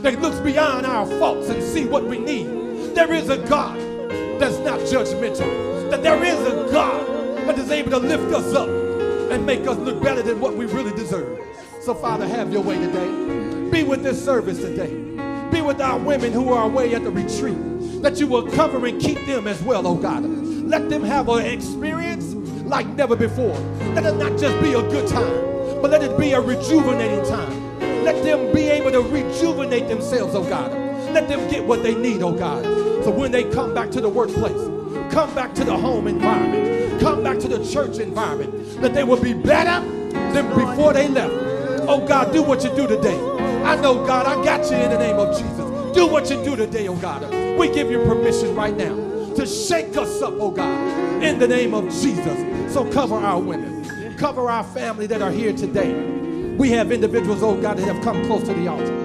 that 0.03 0.19
looks 0.19 0.39
beyond 0.39 0.85
our 0.85 1.05
faults 1.05 1.49
and 1.49 1.61
see 1.63 1.85
what 1.85 2.03
we 2.03 2.17
need. 2.17 2.95
There 2.95 3.13
is 3.13 3.29
a 3.29 3.37
God 3.37 3.77
that's 4.39 4.57
not 4.59 4.79
judgmental. 4.81 5.80
That 5.91 6.03
there 6.03 6.23
is 6.23 6.39
a 6.39 6.71
God 6.71 7.05
that 7.47 7.59
is 7.59 7.69
able 7.69 7.91
to 7.91 7.97
lift 7.97 8.33
us 8.33 8.55
up 8.55 8.69
and 8.69 9.45
make 9.45 9.67
us 9.67 9.77
look 9.77 10.01
better 10.01 10.21
than 10.21 10.39
what 10.39 10.55
we 10.55 10.63
really 10.63 10.93
deserve. 10.93 11.37
So, 11.81 11.93
Father, 11.93 12.25
have 12.25 12.53
your 12.53 12.61
way 12.61 12.79
today. 12.79 13.69
Be 13.69 13.83
with 13.83 14.01
this 14.01 14.23
service 14.23 14.59
today. 14.59 14.87
Be 15.51 15.61
with 15.61 15.81
our 15.81 15.99
women 15.99 16.31
who 16.31 16.53
are 16.53 16.65
away 16.65 16.95
at 16.95 17.03
the 17.03 17.11
retreat. 17.11 17.57
That 18.01 18.21
you 18.21 18.27
will 18.27 18.49
cover 18.51 18.85
and 18.85 19.01
keep 19.01 19.25
them 19.25 19.49
as 19.49 19.61
well, 19.63 19.85
oh 19.85 19.95
God. 19.95 20.23
Let 20.23 20.89
them 20.89 21.03
have 21.03 21.27
an 21.27 21.45
experience 21.45 22.35
like 22.63 22.87
never 22.87 23.17
before. 23.17 23.57
Let 23.93 24.05
it 24.05 24.15
not 24.15 24.39
just 24.39 24.63
be 24.63 24.71
a 24.71 24.81
good 24.81 25.09
time, 25.09 25.81
but 25.81 25.91
let 25.91 26.03
it 26.03 26.17
be 26.17 26.31
a 26.31 26.39
rejuvenating 26.39 27.25
time. 27.25 27.79
Let 28.05 28.23
them 28.23 28.53
be 28.53 28.69
able 28.69 28.91
to 28.91 29.01
rejuvenate 29.01 29.89
themselves, 29.89 30.35
oh 30.35 30.47
God. 30.47 30.71
Let 31.11 31.27
them 31.27 31.49
get 31.51 31.65
what 31.65 31.83
they 31.83 31.95
need, 31.95 32.21
oh 32.21 32.31
God. 32.31 32.63
So 33.03 33.11
when 33.11 33.33
they 33.33 33.43
come 33.51 33.73
back 33.73 33.91
to 33.91 33.99
the 33.99 34.07
workplace, 34.07 34.70
come 35.11 35.33
back 35.35 35.53
to 35.55 35.63
the 35.63 35.77
home 35.77 36.07
environment, 36.07 37.01
come 37.01 37.21
back 37.21 37.37
to 37.39 37.47
the 37.47 37.63
church 37.69 37.99
environment, 37.99 38.81
that 38.81 38.93
they 38.93 39.03
will 39.03 39.21
be 39.21 39.33
better 39.33 39.85
than 40.33 40.47
before 40.49 40.93
they 40.93 41.07
left. 41.09 41.33
Oh 41.87 42.05
God, 42.07 42.31
do 42.31 42.41
what 42.41 42.63
you 42.63 42.73
do 42.75 42.87
today. 42.87 43.19
I 43.63 43.75
know, 43.75 44.05
God, 44.05 44.25
I 44.25 44.43
got 44.43 44.69
you 44.71 44.77
in 44.77 44.89
the 44.89 44.97
name 44.97 45.17
of 45.17 45.37
Jesus. 45.37 45.95
Do 45.95 46.07
what 46.07 46.29
you 46.29 46.41
do 46.43 46.55
today, 46.55 46.87
oh 46.87 46.95
God. 46.95 47.29
We 47.59 47.69
give 47.73 47.91
you 47.91 47.99
permission 48.03 48.55
right 48.55 48.75
now 48.75 48.95
to 49.35 49.45
shake 49.45 49.97
us 49.97 50.21
up, 50.21 50.33
oh 50.37 50.51
God, 50.51 51.23
in 51.23 51.37
the 51.39 51.47
name 51.47 51.73
of 51.73 51.85
Jesus. 51.85 52.73
So 52.73 52.89
cover 52.91 53.15
our 53.15 53.39
women, 53.39 54.15
cover 54.17 54.49
our 54.49 54.63
family 54.63 55.07
that 55.07 55.21
are 55.21 55.31
here 55.31 55.51
today. 55.51 55.93
We 56.55 56.69
have 56.71 56.91
individuals, 56.91 57.43
oh 57.43 57.59
God, 57.59 57.77
that 57.77 57.85
have 57.85 58.01
come 58.01 58.23
close 58.25 58.43
to 58.43 58.53
the 58.53 58.67
altar. 58.67 58.95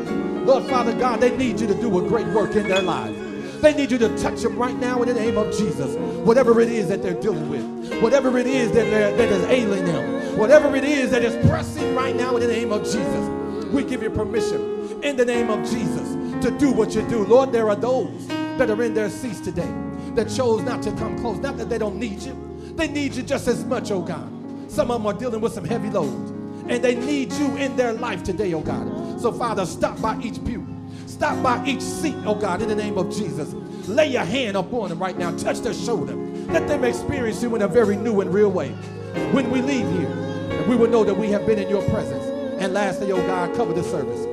Lord 0.45 0.65
Father 0.65 0.97
God, 0.97 1.21
they 1.21 1.37
need 1.37 1.61
you 1.61 1.67
to 1.67 1.75
do 1.75 2.05
a 2.05 2.09
great 2.09 2.27
work 2.29 2.55
in 2.55 2.69
their 2.69 2.83
lives. 2.83 3.16
They 3.61 3.75
need 3.75 3.91
you 3.91 3.99
to 3.99 4.17
touch 4.19 4.43
them 4.43 4.57
right 4.57 4.77
now 4.77 5.03
in 5.03 5.09
the 5.09 5.15
name 5.15 5.39
of 5.39 5.57
Jesus. 5.57 5.97
Whatever 6.25 6.61
it 6.61 6.69
is 6.69 6.89
that 6.89 7.03
they're 7.03 7.21
dealing 7.21 7.49
with, 7.49 8.03
whatever 8.03 8.39
it 8.39 8.47
is 8.47 8.73
that, 8.73 8.89
that 8.91 9.29
is 9.29 9.45
ailing 9.45 9.85
them, 9.85 10.39
whatever 10.39 10.75
it 10.77 10.85
is 10.85 11.11
that 11.11 11.23
is 11.23 11.35
pressing 11.49 11.95
right 11.95 12.15
now 12.15 12.37
in 12.37 12.43
the 12.43 12.49
name 12.49 12.73
of 12.73 12.83
Jesus, 12.85 13.67
we 13.73 13.83
give 13.83 14.03
you 14.03 14.11
permission 14.11 15.03
in 15.03 15.17
the 15.17 15.25
name 15.25 15.51
of 15.51 15.61
Jesus 15.69 16.13
to 16.45 16.57
do 16.59 16.71
what 16.71 16.95
you 16.95 17.03
do. 17.09 17.25
Lord, 17.25 17.53
there 17.53 17.69
are 17.69 17.77
those 17.77 18.27
that 18.29 18.71
are 18.71 18.83
in 18.83 18.95
their 18.95 19.11
seats 19.11 19.41
today 19.41 19.73
that 20.15 20.29
chose 20.29 20.63
not 20.63 20.83
to 20.83 20.93
come 20.93 21.19
close. 21.19 21.39
Not 21.39 21.57
that 21.59 21.69
they 21.69 21.79
don't 21.79 21.97
need 21.97 22.23
you, 22.23 22.73
they 22.77 22.89
need 22.89 23.15
you 23.15 23.23
just 23.23 23.49
as 23.49 23.65
much, 23.65 23.91
oh 23.91 24.03
God. 24.03 24.31
Some 24.71 24.91
of 24.91 25.01
them 25.01 25.07
are 25.07 25.19
dealing 25.19 25.41
with 25.41 25.53
some 25.53 25.65
heavy 25.65 25.91
loads 25.91 26.31
and 26.69 26.83
they 26.83 26.95
need 26.95 27.33
you 27.35 27.57
in 27.57 27.77
their 27.77 27.93
life 27.93 28.23
today, 28.23 28.53
oh 28.55 28.61
God. 28.61 29.21
So, 29.21 29.33
Father, 29.33 29.65
stop 29.65 30.01
by 30.01 30.19
each 30.21 30.45
pew. 30.45 30.67
Stop 31.17 31.43
by 31.43 31.65
each 31.65 31.81
seat, 31.81 32.15
oh 32.27 32.35
God, 32.35 32.61
in 32.61 32.69
the 32.69 32.75
name 32.75 32.99
of 32.99 33.09
Jesus. 33.09 33.55
Lay 33.89 34.09
your 34.09 34.25
hand 34.25 34.55
upon 34.55 34.91
them 34.91 34.99
right 34.99 35.17
now. 35.17 35.35
Touch 35.39 35.61
their 35.61 35.73
shoulder. 35.73 36.15
Let 36.15 36.69
them 36.69 36.85
experience 36.85 37.43
you 37.43 37.57
in 37.57 37.63
a 37.63 37.69
very 37.69 37.97
new 37.97 38.21
and 38.21 38.31
real 38.35 38.51
way. 38.51 38.69
When 39.33 39.51
we 39.51 39.63
leave 39.63 39.91
here, 39.93 40.67
we 40.69 40.77
will 40.77 40.91
know 40.91 41.05
that 41.05 41.15
we 41.15 41.29
have 41.29 41.47
been 41.47 41.59
in 41.59 41.71
your 41.71 41.81
presence. 41.89 42.23
And 42.61 42.75
lastly, 42.75 43.13
oh 43.13 43.27
God, 43.27 43.57
cover 43.57 43.73
the 43.73 43.83
service. 43.83 44.27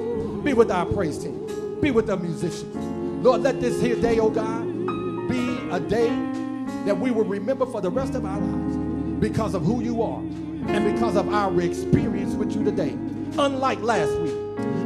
Be 0.44 0.52
with 0.52 0.70
our 0.70 0.86
praise 0.86 1.20
team. 1.20 1.80
Be 1.80 1.92
with 1.92 2.08
the 2.08 2.18
musicians. 2.18 2.76
Lord, 3.24 3.44
let 3.44 3.62
this 3.62 3.82
here 3.82 3.96
day, 3.96 4.20
oh 4.20 4.30
God, 4.30 4.66
be 5.30 5.58
a 5.72 5.80
day 5.80 6.10
that 6.84 7.00
we 7.00 7.12
will 7.12 7.24
remember 7.24 7.66
for 7.66 7.80
the 7.80 7.90
rest 7.90 8.14
of 8.14 8.26
our 8.26 8.42
lives 8.42 8.76
because 9.22 9.54
of 9.54 9.64
who 9.64 9.82
you 9.82 10.02
are 10.02 10.20
and 10.20 10.94
because 10.94 11.16
of 11.16 11.34
our 11.34 11.62
experience 11.62 12.34
with 12.34 12.54
you 12.54 12.66
today. 12.66 12.92
Unlike 13.38 13.80
last 13.80 14.12
week, 14.20 14.36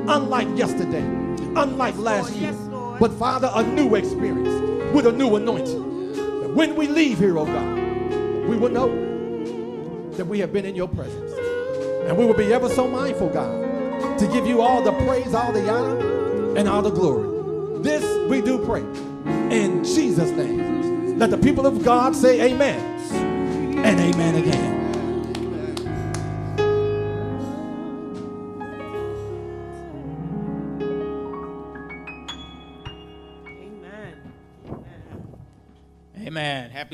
unlike 0.07 0.47
yesterday, 0.55 1.26
unlike 1.57 1.97
last 1.97 2.33
year, 2.35 2.53
but 2.99 3.11
Father, 3.13 3.49
a 3.53 3.63
new 3.63 3.95
experience 3.95 4.93
with 4.93 5.05
a 5.05 5.11
new 5.11 5.35
anointing. 5.35 6.55
When 6.55 6.75
we 6.75 6.87
leave 6.87 7.19
here, 7.19 7.37
oh 7.37 7.45
God, 7.45 8.47
we 8.47 8.57
will 8.57 8.69
know 8.69 8.89
that 10.11 10.25
we 10.25 10.39
have 10.39 10.53
been 10.53 10.65
in 10.65 10.75
your 10.75 10.87
presence. 10.87 11.31
And 12.07 12.17
we 12.17 12.25
will 12.25 12.33
be 12.33 12.53
ever 12.53 12.69
so 12.69 12.87
mindful, 12.87 13.29
God, 13.29 14.17
to 14.19 14.27
give 14.27 14.47
you 14.47 14.61
all 14.61 14.81
the 14.81 14.93
praise, 15.05 15.33
all 15.33 15.51
the 15.51 15.69
honor, 15.69 16.55
and 16.55 16.67
all 16.67 16.81
the 16.81 16.89
glory. 16.89 17.81
This 17.81 18.03
we 18.29 18.41
do 18.41 18.63
pray 18.65 18.81
in 19.55 19.83
Jesus' 19.83 20.31
name. 20.31 21.19
Let 21.19 21.31
the 21.31 21.37
people 21.37 21.65
of 21.65 21.83
God 21.83 22.15
say 22.15 22.53
amen 22.53 22.79
and 23.83 23.99
amen 23.99 24.35
again. 24.35 24.76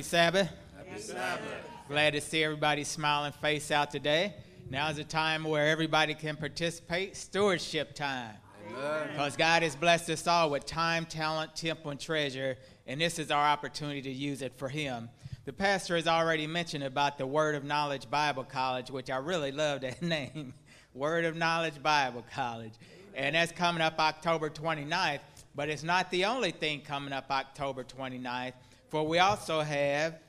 Sabbath. 0.04 0.50
Happy 0.78 1.02
Sabbath. 1.02 1.70
Glad 1.88 2.14
to 2.14 2.22
see 2.22 2.44
everybody's 2.44 2.88
smiling 2.88 3.32
face 3.32 3.72
out 3.72 3.90
today. 3.90 4.34
Now 4.70 4.90
is 4.90 4.98
a 4.98 5.04
time 5.04 5.44
where 5.44 5.68
everybody 5.68 6.14
can 6.14 6.36
participate. 6.36 7.16
Stewardship 7.16 7.96
time. 7.96 8.36
Because 9.12 9.38
God 9.38 9.64
has 9.64 9.76
blessed 9.76 10.10
us 10.10 10.28
all 10.28 10.50
with 10.50 10.66
time, 10.66 11.06
talent, 11.06 11.56
temple, 11.56 11.92
and 11.92 12.00
treasure, 12.00 12.58
and 12.88 13.00
this 13.00 13.20
is 13.20 13.32
our 13.32 13.46
opportunity 13.46 14.02
to 14.02 14.12
use 14.12 14.42
it 14.42 14.54
for 14.58 14.70
Him. 14.70 15.10
The 15.46 15.54
pastor 15.54 15.96
has 15.96 16.08
already 16.08 16.48
mentioned 16.48 16.84
about 16.84 17.18
the 17.18 17.28
Word 17.28 17.56
of 17.56 17.64
Knowledge 17.64 18.10
Bible 18.10 18.44
College, 18.44 18.90
which 18.90 19.10
I 19.10 19.18
really 19.18 19.52
love 19.52 19.82
that 19.82 20.02
name 20.02 20.54
Word 20.94 21.26
of 21.26 21.36
Knowledge 21.36 21.82
Bible 21.84 22.24
College. 22.34 22.74
And 23.16 23.36
that's 23.36 23.52
coming 23.52 23.82
up 23.82 24.00
October 24.00 24.50
29th, 24.50 25.20
but 25.56 25.70
it's 25.70 25.84
not 25.84 26.10
the 26.12 26.26
only 26.26 26.52
thing 26.52 26.82
coming 26.82 27.14
up 27.14 27.30
October 27.30 27.84
29th. 27.84 28.54
For 28.94 29.02
we 29.02 29.18
also 29.18 29.62
have 29.62 30.20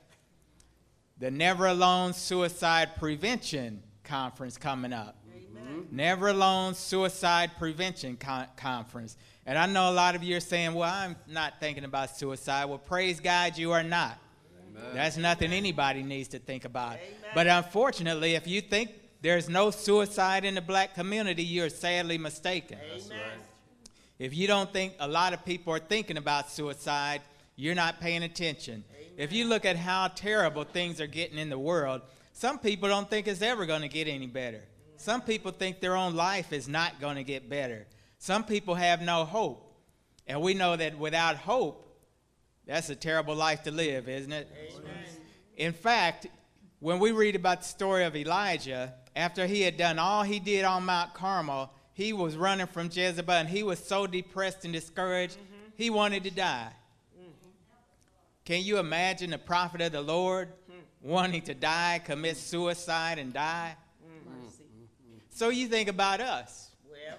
the 1.19 1.29
Never 1.29 1.67
Alone 1.67 2.13
Suicide 2.13 2.95
Prevention 2.97 3.83
Conference 4.03 4.57
coming 4.57 4.91
up. 4.91 5.15
Amen. 5.31 5.85
Never 5.91 6.29
Alone 6.29 6.73
Suicide 6.73 7.51
Prevention 7.59 8.17
Con- 8.17 8.47
Conference. 8.57 9.17
And 9.45 9.55
I 9.55 9.67
know 9.67 9.91
a 9.91 9.93
lot 9.93 10.15
of 10.15 10.23
you 10.23 10.35
are 10.35 10.39
saying, 10.39 10.73
well, 10.73 10.91
I'm 10.91 11.15
not 11.27 11.59
thinking 11.59 11.83
about 11.83 12.17
suicide. 12.17 12.65
Well, 12.65 12.79
praise 12.79 13.19
God, 13.19 13.55
you 13.55 13.71
are 13.71 13.83
not. 13.83 14.17
Amen. 14.75 14.95
That's 14.95 15.17
nothing 15.17 15.53
anybody 15.53 16.01
needs 16.01 16.29
to 16.29 16.39
think 16.39 16.65
about. 16.65 16.93
Amen. 16.93 17.33
But 17.35 17.45
unfortunately, 17.45 18.33
if 18.33 18.47
you 18.47 18.61
think 18.61 18.89
there's 19.21 19.47
no 19.47 19.69
suicide 19.69 20.43
in 20.43 20.55
the 20.55 20.61
black 20.61 20.95
community, 20.95 21.43
you're 21.43 21.69
sadly 21.69 22.17
mistaken. 22.17 22.79
If 24.17 24.33
you 24.33 24.47
don't 24.47 24.73
think 24.73 24.93
a 24.99 25.07
lot 25.07 25.33
of 25.33 25.45
people 25.45 25.71
are 25.71 25.77
thinking 25.77 26.17
about 26.17 26.49
suicide, 26.49 27.21
you're 27.55 27.75
not 27.75 27.99
paying 27.99 28.23
attention. 28.23 28.83
Amen. 28.91 29.11
If 29.17 29.31
you 29.31 29.45
look 29.45 29.65
at 29.65 29.75
how 29.77 30.07
terrible 30.09 30.63
things 30.63 30.99
are 30.99 31.07
getting 31.07 31.37
in 31.37 31.49
the 31.49 31.59
world, 31.59 32.01
some 32.33 32.59
people 32.59 32.89
don't 32.89 33.09
think 33.09 33.27
it's 33.27 33.41
ever 33.41 33.65
going 33.65 33.81
to 33.81 33.87
get 33.87 34.07
any 34.07 34.27
better. 34.27 34.61
Some 34.97 35.21
people 35.21 35.51
think 35.51 35.79
their 35.79 35.95
own 35.95 36.15
life 36.15 36.51
is 36.51 36.67
not 36.67 36.99
going 36.99 37.15
to 37.15 37.23
get 37.23 37.49
better. 37.49 37.85
Some 38.17 38.43
people 38.43 38.75
have 38.75 39.01
no 39.01 39.25
hope. 39.25 39.61
And 40.27 40.41
we 40.41 40.53
know 40.53 40.75
that 40.75 40.97
without 40.97 41.35
hope, 41.35 41.81
that's 42.65 42.89
a 42.89 42.95
terrible 42.95 43.35
life 43.35 43.63
to 43.63 43.71
live, 43.71 44.09
isn't 44.09 44.31
it? 44.31 44.49
Amen. 44.75 44.93
In 45.55 45.71
fact, 45.71 46.27
when 46.79 46.99
we 46.99 47.11
read 47.11 47.35
about 47.35 47.61
the 47.61 47.67
story 47.67 48.03
of 48.03 48.15
Elijah, 48.15 48.93
after 49.15 49.45
he 49.45 49.61
had 49.61 49.77
done 49.77 49.99
all 49.99 50.23
he 50.23 50.39
did 50.39 50.65
on 50.65 50.85
Mount 50.85 51.13
Carmel, 51.13 51.71
he 51.93 52.11
was 52.11 52.35
running 52.35 52.67
from 52.67 52.89
Jezebel 52.91 53.33
and 53.33 53.47
he 53.47 53.63
was 53.63 53.79
so 53.79 54.07
depressed 54.07 54.65
and 54.65 54.73
discouraged, 54.73 55.37
mm-hmm. 55.37 55.69
he 55.77 55.89
wanted 55.89 56.23
to 56.25 56.31
die. 56.31 56.71
Can 58.45 58.61
you 58.61 58.77
imagine 58.77 59.31
the 59.31 59.39
prophet 59.39 59.81
of 59.81 59.91
the 59.91 60.01
Lord 60.01 60.49
wanting 61.01 61.41
to 61.43 61.55
die, 61.55 61.99
commit 62.05 62.37
suicide, 62.37 63.17
and 63.17 63.33
die? 63.33 63.75
So 65.31 65.49
you 65.49 65.67
think 65.67 65.89
about 65.89 66.21
us. 66.21 66.69
Well, 66.89 67.17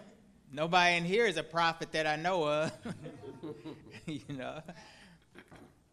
nobody 0.52 0.96
in 0.96 1.04
here 1.04 1.26
is 1.26 1.36
a 1.36 1.42
prophet 1.42 1.92
that 1.92 2.06
I 2.06 2.16
know 2.16 2.48
of. 2.48 2.72
you 4.06 4.20
know. 4.28 4.62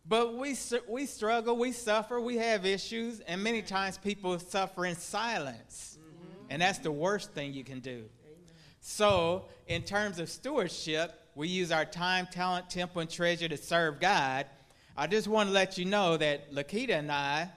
But 0.07 0.35
we, 0.35 0.55
we 0.87 1.05
struggle, 1.07 1.57
we 1.57 1.71
suffer, 1.71 2.21
we 2.21 2.37
have 2.37 2.65
issues, 2.65 3.19
and 3.21 3.43
many 3.43 3.61
times 3.61 3.97
people 3.97 4.37
suffer 4.37 4.85
in 4.85 4.95
silence. 4.95 5.97
Mm-hmm. 5.99 6.45
And 6.51 6.61
that's 6.61 6.79
the 6.79 6.91
worst 6.91 7.31
thing 7.31 7.53
you 7.53 7.63
can 7.63 7.79
do. 7.79 7.91
Amen. 7.91 8.07
So, 8.81 9.45
in 9.67 9.81
terms 9.81 10.19
of 10.19 10.29
stewardship, 10.29 11.19
we 11.35 11.47
use 11.47 11.71
our 11.71 11.85
time, 11.85 12.27
talent, 12.31 12.69
temple, 12.69 13.01
and 13.01 13.09
treasure 13.09 13.47
to 13.47 13.57
serve 13.57 13.99
God. 13.99 14.45
I 14.95 15.07
just 15.07 15.27
want 15.27 15.49
to 15.49 15.53
let 15.53 15.79
you 15.79 15.85
know 15.85 16.17
that 16.17 16.53
Lakita 16.53 16.91
and 16.91 17.11
I, 17.11 17.49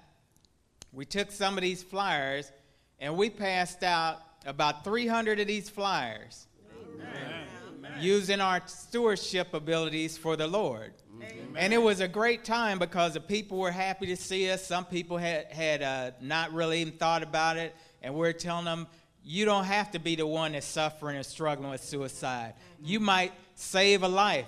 we 0.90 1.05
took 1.05 1.31
some 1.31 1.59
of 1.59 1.62
these 1.62 1.83
flyers 1.83 2.51
and 2.99 3.14
we 3.14 3.29
passed 3.29 3.83
out 3.83 4.22
about 4.46 4.85
300 4.85 5.40
of 5.40 5.46
these 5.46 5.68
flyers 5.68 6.46
Amen. 6.72 7.92
using 8.01 8.40
our 8.40 8.62
stewardship 8.64 9.53
abilities 9.53 10.16
for 10.16 10.37
the 10.37 10.46
Lord. 10.46 10.94
Amen. 11.14 11.37
And 11.57 11.75
it 11.75 11.83
was 11.83 12.01
a 12.01 12.09
great 12.09 12.42
time 12.42 12.79
because 12.79 13.12
the 13.12 13.20
people 13.20 13.59
were 13.59 13.70
happy 13.70 14.07
to 14.07 14.16
see 14.16 14.51
us. 14.51 14.66
Some 14.66 14.87
people 14.87 15.18
had, 15.18 15.53
had 15.53 15.83
uh, 15.83 16.11
not 16.22 16.55
really 16.55 16.81
even 16.81 16.94
thought 16.94 17.22
about 17.22 17.59
it. 17.59 17.77
And 18.01 18.14
we're 18.14 18.33
telling 18.33 18.64
them, 18.64 18.87
you 19.22 19.44
don't 19.44 19.64
have 19.64 19.90
to 19.90 19.99
be 19.99 20.16
the 20.16 20.27
one 20.27 20.53
that's 20.53 20.64
suffering 20.64 21.18
or 21.18 21.22
struggling 21.22 21.70
with 21.70 21.85
suicide. 21.85 22.55
You 22.83 22.99
might 22.99 23.33
save 23.57 24.05
a 24.05 24.09
life. 24.09 24.46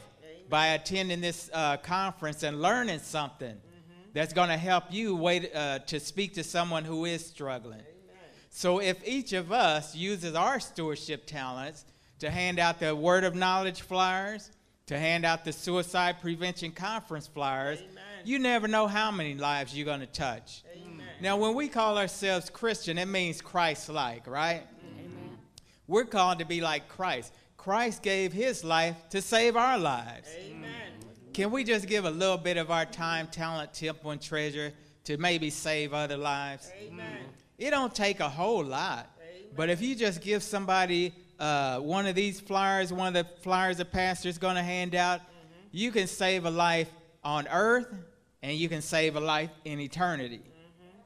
By 0.49 0.69
attending 0.69 1.21
this 1.21 1.51
uh, 1.53 1.77
conference 1.79 2.43
and 2.43 2.61
learning 2.61 3.01
something 3.01 3.55
mm-hmm. 3.55 4.11
that's 4.15 4.33
going 4.33 4.49
to 4.49 4.57
help 4.57 4.85
you 4.91 5.15
wait, 5.15 5.55
uh, 5.55 5.81
to 5.81 6.01
speak 6.01 6.35
to 6.35 6.45
someone 6.45 6.85
who 6.85 7.05
is 7.05 7.25
struggling. 7.25 7.81
Amen. 7.81 8.17
So 8.51 8.81
if 8.81 9.07
each 9.07 9.33
of 9.33 9.53
us 9.53 9.95
uses 9.95 10.35
our 10.35 10.61
stewardship 10.61 11.27
talents 11.27 11.85
to 12.21 12.31
hand 12.31 12.59
out 12.59 12.81
the 12.81 12.95
word 12.95 13.25
of 13.25 13.35
knowledge 13.35 13.83
flyers, 13.83 14.51
to 14.87 14.99
hand 14.99 15.27
out 15.27 15.45
the 15.45 15.53
suicide 15.53 16.17
prevention 16.21 16.73
conference 16.73 17.27
flyers, 17.27 17.79
Amen. 17.79 18.03
you 18.25 18.39
never 18.39 18.67
know 18.67 18.87
how 18.87 19.11
many 19.11 19.35
lives 19.35 19.77
you're 19.77 19.85
going 19.85 20.01
to 20.01 20.07
touch. 20.07 20.65
Amen. 20.75 21.07
Now, 21.21 21.37
when 21.37 21.55
we 21.55 21.69
call 21.69 21.99
ourselves 21.99 22.49
Christian, 22.49 22.97
it 22.97 23.07
means 23.07 23.43
Christ 23.43 23.89
like, 23.91 24.27
right? 24.27 24.63
Amen. 24.83 25.39
We're 25.87 26.05
called 26.05 26.39
to 26.39 26.47
be 26.47 26.61
like 26.61 26.89
Christ. 26.89 27.35
Christ 27.59 28.03
gave 28.03 28.33
his 28.33 28.65
life 28.65 28.97
to 29.11 29.21
save 29.21 29.57
our 29.57 29.79
lives. 29.79 30.31
Amen. 30.39 30.71
Can 31.35 31.51
we 31.51 31.65
just 31.65 31.87
give 31.87 32.07
a 32.07 32.11
little 32.11 32.39
bit 32.39 32.57
of 32.57 32.71
our 32.71 32.87
time, 32.87 33.27
talent, 33.27 33.75
temple, 33.75 34.13
and 34.13 34.23
treasure 34.23 34.73
to 35.05 35.19
maybe 35.19 35.51
save 35.51 35.93
other 35.93 36.17
lives? 36.17 36.73
Amen. 36.81 37.19
It 37.59 37.71
don't 37.71 37.95
take 37.95 38.21
a 38.21 38.29
whole 38.29 38.65
lot. 38.65 39.11
But 39.57 39.71
if 39.71 39.83
you 39.83 39.97
just 39.97 40.21
give 40.21 40.43
somebody 40.43 41.13
uh, 41.39 41.81
one 41.81 42.07
of 42.07 42.15
these 42.15 42.41
flyers, 42.41 42.93
one 42.93 43.09
of 43.09 43.27
the 43.27 43.43
flyers 43.43 43.79
the 43.79 43.85
pastor 43.85 44.29
is 44.29 44.39
going 44.39 44.55
to 44.55 44.63
hand 44.63 44.95
out, 44.95 45.21
mm-hmm. 45.21 45.69
you 45.73 45.91
can 45.91 46.07
save 46.07 46.45
a 46.45 46.51
life 46.51 46.91
on 47.25 47.49
earth 47.49 47.89
and 48.43 48.57
you 48.57 48.69
can 48.69 48.83
save 48.83 49.17
a 49.17 49.21
life 49.21 49.51
in 49.65 49.81
eternity. 49.81 50.39
Mm-hmm. 50.39 50.99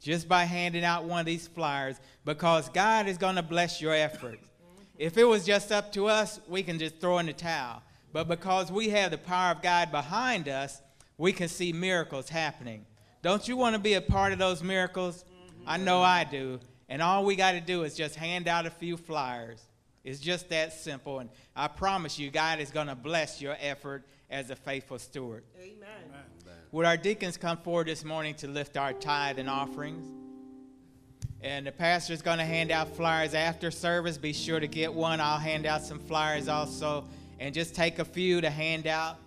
Just 0.00 0.26
by 0.26 0.44
handing 0.44 0.84
out 0.84 1.04
one 1.04 1.20
of 1.20 1.26
these 1.26 1.46
flyers 1.48 2.00
because 2.24 2.70
God 2.70 3.08
is 3.08 3.18
going 3.18 3.36
to 3.36 3.42
bless 3.42 3.80
your 3.80 3.92
efforts. 3.94 4.48
Mm-hmm. 4.98 5.06
If 5.06 5.16
it 5.16 5.24
was 5.24 5.44
just 5.44 5.70
up 5.70 5.92
to 5.92 6.06
us, 6.06 6.40
we 6.48 6.62
can 6.62 6.78
just 6.78 7.00
throw 7.00 7.18
in 7.18 7.26
the 7.26 7.32
towel. 7.32 7.82
But 8.12 8.28
because 8.28 8.72
we 8.72 8.88
have 8.90 9.10
the 9.10 9.18
power 9.18 9.52
of 9.52 9.62
God 9.62 9.90
behind 9.90 10.48
us, 10.48 10.80
we 11.16 11.32
can 11.32 11.48
see 11.48 11.72
miracles 11.72 12.28
happening. 12.28 12.84
Don't 13.22 13.46
you 13.46 13.56
want 13.56 13.74
to 13.74 13.80
be 13.80 13.94
a 13.94 14.00
part 14.00 14.32
of 14.32 14.38
those 14.38 14.62
miracles? 14.62 15.24
I 15.66 15.76
know 15.76 16.02
I 16.02 16.24
do. 16.24 16.60
And 16.88 17.02
all 17.02 17.24
we 17.24 17.36
got 17.36 17.52
to 17.52 17.60
do 17.60 17.82
is 17.82 17.94
just 17.94 18.16
hand 18.16 18.48
out 18.48 18.66
a 18.66 18.70
few 18.70 18.96
flyers. 18.96 19.62
It's 20.04 20.20
just 20.20 20.48
that 20.48 20.72
simple. 20.72 21.18
And 21.18 21.28
I 21.54 21.68
promise 21.68 22.18
you, 22.18 22.30
God 22.30 22.60
is 22.60 22.70
going 22.70 22.86
to 22.86 22.94
bless 22.94 23.42
your 23.42 23.56
effort 23.60 24.06
as 24.30 24.50
a 24.50 24.56
faithful 24.56 24.98
steward. 24.98 25.44
Amen. 25.58 25.76
Amen. 26.08 26.24
Would 26.70 26.86
our 26.86 26.96
deacons 26.96 27.36
come 27.36 27.56
forward 27.58 27.88
this 27.88 28.04
morning 28.04 28.34
to 28.36 28.48
lift 28.48 28.76
our 28.76 28.92
tithe 28.92 29.38
and 29.38 29.48
offerings? 29.48 30.06
And 31.42 31.66
the 31.66 31.72
pastor 31.72 32.12
is 32.12 32.20
going 32.20 32.38
to 32.38 32.44
hand 32.44 32.72
out 32.72 32.96
flyers 32.96 33.32
after 33.32 33.70
service. 33.70 34.18
Be 34.18 34.32
sure 34.32 34.58
to 34.58 34.66
get 34.66 34.92
one. 34.92 35.20
I'll 35.20 35.38
hand 35.38 35.66
out 35.66 35.82
some 35.82 36.00
flyers 36.00 36.48
also. 36.48 37.04
And 37.38 37.54
just 37.54 37.74
take 37.74 38.00
a 38.00 38.04
few 38.04 38.40
to 38.40 38.50
hand 38.50 38.86
out. 38.88 39.18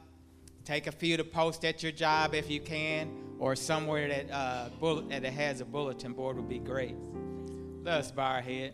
Take 0.65 0.87
a 0.87 0.91
few 0.91 1.17
to 1.17 1.23
post 1.23 1.63
at 1.63 1.81
your 1.81 1.91
job 1.91 2.35
if 2.35 2.49
you 2.49 2.59
can, 2.59 3.09
or 3.39 3.55
somewhere 3.55 4.07
that, 4.09 4.31
uh, 4.31 4.69
bullet, 4.79 5.09
that 5.09 5.23
has 5.25 5.59
a 5.59 5.65
bulletin 5.65 6.13
board 6.13 6.35
would 6.35 6.49
be 6.49 6.59
great. 6.59 6.95
Let 7.83 7.95
us 7.95 8.11
bow 8.11 8.33
our 8.33 8.41
head. 8.41 8.73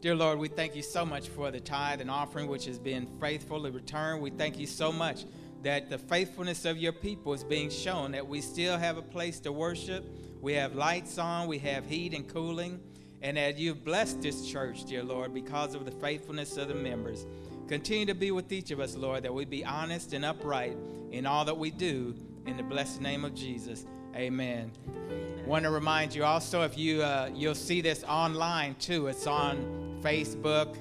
Dear 0.00 0.14
Lord, 0.14 0.38
we 0.38 0.48
thank 0.48 0.74
you 0.74 0.82
so 0.82 1.04
much 1.04 1.28
for 1.28 1.50
the 1.50 1.60
tithe 1.60 2.00
and 2.00 2.10
offering 2.10 2.48
which 2.48 2.64
has 2.66 2.78
been 2.78 3.06
faithfully 3.20 3.70
returned. 3.70 4.22
We 4.22 4.30
thank 4.30 4.58
you 4.58 4.66
so 4.66 4.92
much 4.92 5.24
that 5.62 5.90
the 5.90 5.98
faithfulness 5.98 6.64
of 6.64 6.78
your 6.78 6.92
people 6.92 7.34
is 7.34 7.44
being 7.44 7.68
shown, 7.68 8.12
that 8.12 8.26
we 8.26 8.40
still 8.40 8.78
have 8.78 8.96
a 8.96 9.02
place 9.02 9.40
to 9.40 9.52
worship. 9.52 10.06
We 10.46 10.52
have 10.52 10.76
lights 10.76 11.18
on, 11.18 11.48
we 11.48 11.58
have 11.58 11.86
heat 11.86 12.14
and 12.14 12.28
cooling, 12.28 12.78
and 13.20 13.36
that 13.36 13.58
you've 13.58 13.84
blessed 13.84 14.22
this 14.22 14.46
church, 14.46 14.84
dear 14.84 15.02
Lord, 15.02 15.34
because 15.34 15.74
of 15.74 15.84
the 15.84 15.90
faithfulness 15.90 16.56
of 16.56 16.68
the 16.68 16.74
members. 16.76 17.26
Continue 17.66 18.06
to 18.06 18.14
be 18.14 18.30
with 18.30 18.52
each 18.52 18.70
of 18.70 18.78
us, 18.78 18.94
Lord, 18.94 19.24
that 19.24 19.34
we 19.34 19.44
be 19.44 19.64
honest 19.64 20.12
and 20.12 20.24
upright 20.24 20.76
in 21.10 21.26
all 21.26 21.44
that 21.46 21.58
we 21.58 21.72
do. 21.72 22.14
In 22.46 22.56
the 22.56 22.62
blessed 22.62 23.00
name 23.00 23.24
of 23.24 23.34
Jesus. 23.34 23.86
Amen. 24.14 24.70
Want 25.46 25.64
to 25.64 25.70
remind 25.72 26.14
you 26.14 26.22
also 26.22 26.62
if 26.62 26.78
you 26.78 27.02
uh, 27.02 27.28
you'll 27.34 27.56
see 27.56 27.80
this 27.80 28.04
online 28.04 28.76
too. 28.76 29.08
It's 29.08 29.26
on 29.26 29.98
Facebook. 30.00 30.76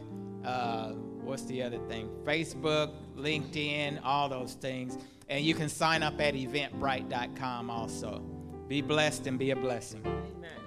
Uh, 0.46 0.90
what's 1.24 1.46
the 1.46 1.64
other 1.64 1.80
thing? 1.90 2.08
Facebook, 2.24 2.94
LinkedIn, 3.18 4.00
all 4.04 4.30
those 4.30 4.54
things, 4.54 4.96
and 5.28 5.44
you 5.44 5.56
can 5.56 5.70
sign 5.70 6.04
up 6.04 6.22
at 6.22 6.36
Eventbrite.com 6.36 7.72
also. 7.72 8.35
Be 8.68 8.82
blessed 8.82 9.28
and 9.28 9.38
be 9.38 9.52
a 9.52 9.56
blessing. 9.56 10.02
Amen. 10.06 10.60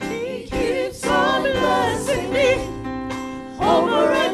He 0.00 0.46
keeps 0.46 1.06
on 1.06 1.42
blessing 1.42 2.30
me 2.30 2.54
over 3.58 4.12
and 4.12 4.27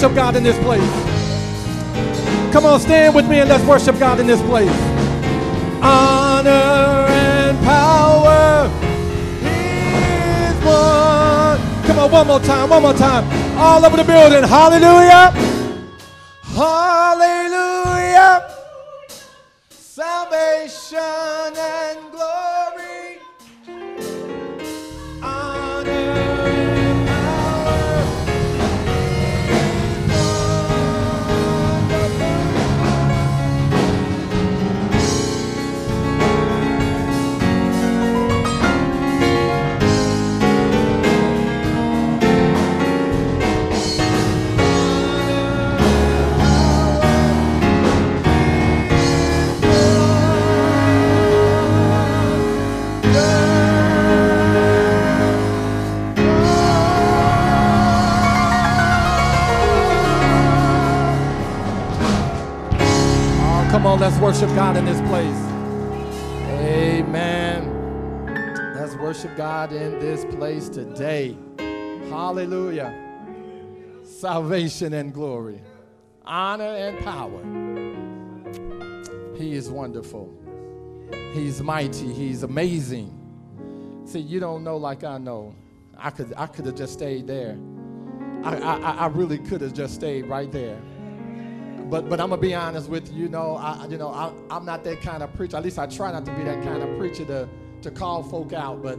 worship 0.00 0.16
God 0.16 0.34
in 0.34 0.42
this 0.42 0.56
place. 0.60 0.80
Come 2.54 2.64
on, 2.64 2.80
stand 2.80 3.14
with 3.14 3.28
me 3.28 3.40
and 3.40 3.50
let's 3.50 3.62
worship 3.64 3.98
God 3.98 4.18
in 4.18 4.26
this 4.26 4.40
place. 4.40 4.70
Honor 5.82 6.48
and 6.48 7.58
power 7.58 8.64
is 9.44 10.64
one. 10.64 11.86
Come 11.86 11.98
on, 11.98 12.10
one 12.10 12.26
more 12.26 12.40
time, 12.40 12.70
one 12.70 12.82
more 12.82 12.94
time. 12.94 13.24
All 13.58 13.84
over 13.84 13.98
the 13.98 14.04
building. 14.04 14.42
Hallelujah. 14.42 15.32
Hallelujah. 15.32 15.59
Worship 64.30 64.54
God 64.54 64.76
in 64.76 64.84
this 64.84 65.00
place. 65.08 65.34
Amen. 66.62 67.66
Let's 68.76 68.94
worship 68.94 69.36
God 69.36 69.72
in 69.72 69.98
this 69.98 70.24
place 70.36 70.68
today. 70.68 71.36
Hallelujah. 72.08 72.94
Salvation 74.04 74.92
and 74.92 75.12
glory, 75.12 75.60
honor 76.24 76.62
and 76.62 76.96
power. 77.00 77.42
He 79.36 79.54
is 79.54 79.68
wonderful. 79.68 80.32
He's 81.32 81.60
mighty. 81.60 82.12
He's 82.12 82.44
amazing. 82.44 83.12
See, 84.04 84.20
you 84.20 84.38
don't 84.38 84.62
know 84.62 84.76
like 84.76 85.02
I 85.02 85.18
know. 85.18 85.56
I 85.98 86.10
could, 86.10 86.32
I 86.36 86.46
could 86.46 86.66
have 86.66 86.76
just 86.76 86.92
stayed 86.92 87.26
there. 87.26 87.58
I, 88.44 88.54
I, 88.58 88.90
I 88.92 89.06
really 89.08 89.38
could 89.38 89.60
have 89.60 89.74
just 89.74 89.96
stayed 89.96 90.26
right 90.26 90.52
there 90.52 90.80
but 91.90 92.08
but 92.08 92.20
I'm 92.20 92.30
gonna 92.30 92.40
be 92.40 92.54
honest 92.54 92.88
with 92.88 93.12
you. 93.12 93.24
You 93.24 93.28
know, 93.28 93.56
I 93.56 93.86
you 93.86 93.98
know 93.98 94.08
I, 94.10 94.32
I'm 94.48 94.64
not 94.64 94.84
that 94.84 95.02
kind 95.02 95.22
of 95.22 95.34
preacher. 95.34 95.56
At 95.56 95.64
least 95.64 95.78
I 95.78 95.86
try 95.86 96.12
not 96.12 96.24
to 96.26 96.32
be 96.32 96.44
that 96.44 96.62
kind 96.62 96.82
of 96.82 96.96
preacher 96.96 97.24
to 97.24 97.48
to 97.82 97.90
call 97.90 98.22
folk 98.22 98.52
out. 98.52 98.82
But 98.82 98.98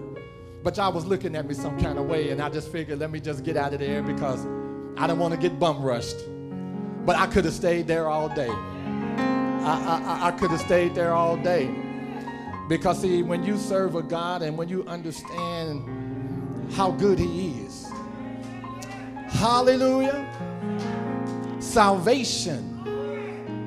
but 0.64 0.78
y'all 0.78 0.92
was 0.92 1.06
looking 1.06 1.36
at 1.36 1.48
me 1.48 1.54
some 1.54 1.80
kind 1.80 1.98
of 1.98 2.06
way, 2.06 2.30
and 2.30 2.42
I 2.42 2.50
just 2.50 2.72
figured 2.72 3.00
let 3.00 3.10
me 3.10 3.20
just 3.20 3.44
get 3.44 3.56
out 3.56 3.74
of 3.74 3.80
there 3.80 4.04
because 4.04 4.46
I 4.98 5.08
don't 5.08 5.20
want 5.20 5.34
to 5.34 5.40
get 5.40 5.58
bum 5.58 5.82
rushed. 5.82 6.18
But 7.06 7.16
I 7.16 7.28
could 7.28 7.46
have 7.46 7.54
stayed 7.54 7.88
there 7.88 8.10
all 8.10 8.28
day. 8.28 8.50
I 8.50 10.22
I, 10.22 10.28
I 10.28 10.32
could 10.32 10.52
have 10.52 10.62
stayed 10.62 10.94
there 10.94 11.14
all 11.14 11.38
day 11.38 11.74
because 12.68 13.02
see 13.02 13.24
when 13.24 13.44
you 13.44 13.58
serve 13.58 13.96
a 13.96 14.04
God 14.04 14.42
and 14.42 14.58
when 14.58 14.68
you 14.68 14.84
understand 14.86 16.74
how 16.74 16.92
good 16.92 17.18
He 17.20 17.62
is, 17.62 17.90
Hallelujah, 19.30 20.28
salvation 21.60 22.71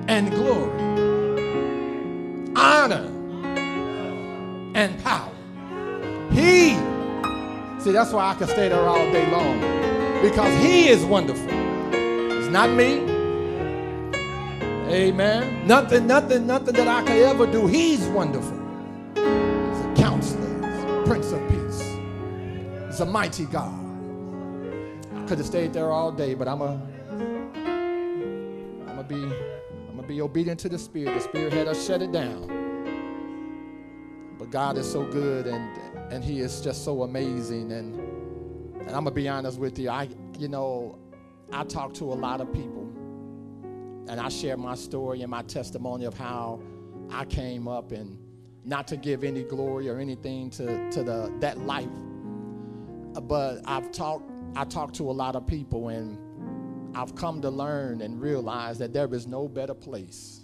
and 0.09 0.31
glory, 0.31 1.03
honor 2.57 3.11
and 4.75 5.03
power. 5.03 5.33
He, 6.31 6.75
see, 7.81 7.93
that's 7.93 8.13
why 8.13 8.31
I 8.31 8.35
can 8.35 8.49
stay 8.49 8.69
there 8.69 8.87
all 8.89 9.11
day 9.13 9.31
long 9.31 9.61
because 10.23 10.53
He 10.63 10.89
is 10.89 11.05
wonderful. 11.05 11.49
It's 11.93 12.49
not 12.49 12.71
me. 12.71 13.01
Amen. 14.91 15.67
Nothing, 15.67 16.07
nothing, 16.07 16.47
nothing 16.47 16.75
that 16.75 16.89
I 16.89 17.03
could 17.03 17.23
ever 17.23 17.47
do. 17.47 17.67
He's 17.67 18.07
wonderful. 18.09 18.59
He's 19.15 19.25
a 19.25 19.95
counselor, 19.97 20.71
He's 20.71 20.85
a 20.85 21.03
Prince 21.07 21.33
of 21.33 21.41
Peace. 21.49 21.83
He's 22.87 23.01
a 23.01 23.07
mighty 23.07 23.47
God. 23.47 23.73
I 25.15 25.27
could 25.27 25.39
have 25.39 25.47
stayed 25.47 25.73
there 25.73 25.91
all 25.91 26.13
day, 26.13 26.35
but 26.35 26.49
I'm 26.49 26.61
a, 26.61 26.81
I'm 27.11 28.87
gonna 28.87 29.03
be 29.05 29.54
I'm 29.95 30.01
gonna 30.01 30.09
be 30.09 30.21
obedient 30.21 30.59
to 30.59 30.69
the 30.69 30.77
Spirit. 30.77 31.15
The 31.15 31.21
Spirit 31.21 31.53
had 31.53 31.69
us 31.69 31.87
shut 31.87 32.03
it 32.03 32.11
down. 32.11 32.49
But 34.37 34.51
God 34.51 34.77
is 34.77 34.91
so 34.91 35.05
good 35.05 35.47
and 35.47 36.13
and 36.13 36.25
He 36.25 36.41
is 36.41 36.61
just 36.61 36.85
so 36.85 37.05
amazing. 37.05 37.71
And 37.71 37.95
and 38.75 38.89
I'm 38.89 39.05
gonna 39.05 39.13
be 39.13 39.29
honest 39.29 39.57
with 39.57 39.79
you. 39.79 39.91
I 39.91 40.09
you 40.37 40.49
know, 40.49 40.99
I 41.53 41.63
talk 41.63 41.95
to 41.95 42.13
a 42.13 42.17
lot 42.17 42.41
of 42.41 42.53
people 42.53 42.83
and 44.09 44.21
I 44.21 44.29
share 44.31 44.57
my 44.57 44.75
story 44.75 45.23
and 45.23 45.31
my 45.31 45.43
testimony 45.43 46.07
of 46.07 46.15
how 46.15 46.61
I 47.13 47.25
came 47.25 47.69
up 47.69 47.93
and 47.93 48.19
not 48.65 48.89
to 48.89 48.97
give 48.97 49.23
any 49.23 49.45
glory 49.45 49.89
or 49.89 50.01
anything 50.01 50.51
to, 50.51 50.91
to 50.91 51.05
the 51.05 51.33
that 51.39 51.61
life. 51.61 51.87
But 53.23 53.61
I've 53.65 53.93
talked 53.93 54.29
I 54.57 54.65
talk 54.65 54.93
to 54.95 55.09
a 55.09 55.13
lot 55.13 55.37
of 55.37 55.47
people 55.47 55.91
and 55.91 56.19
I've 56.95 57.15
come 57.17 57.43
to 57.43 57.51
learn 57.51 58.03
and 58.03 58.21
realize 58.21 58.79
that 58.79 58.93
there 58.93 59.13
is 59.13 59.27
no 59.27 59.49
better 59.49 59.75
place. 59.75 60.41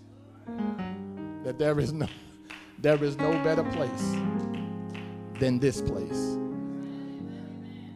That 1.45 1.59
there 1.59 1.79
is 1.81 1.93
no 1.93 2.09
there 2.79 3.03
is 3.05 3.17
no 3.19 3.33
better 3.45 3.63
place 3.63 4.17
than 5.39 5.59
this 5.59 5.83
place. 5.83 6.39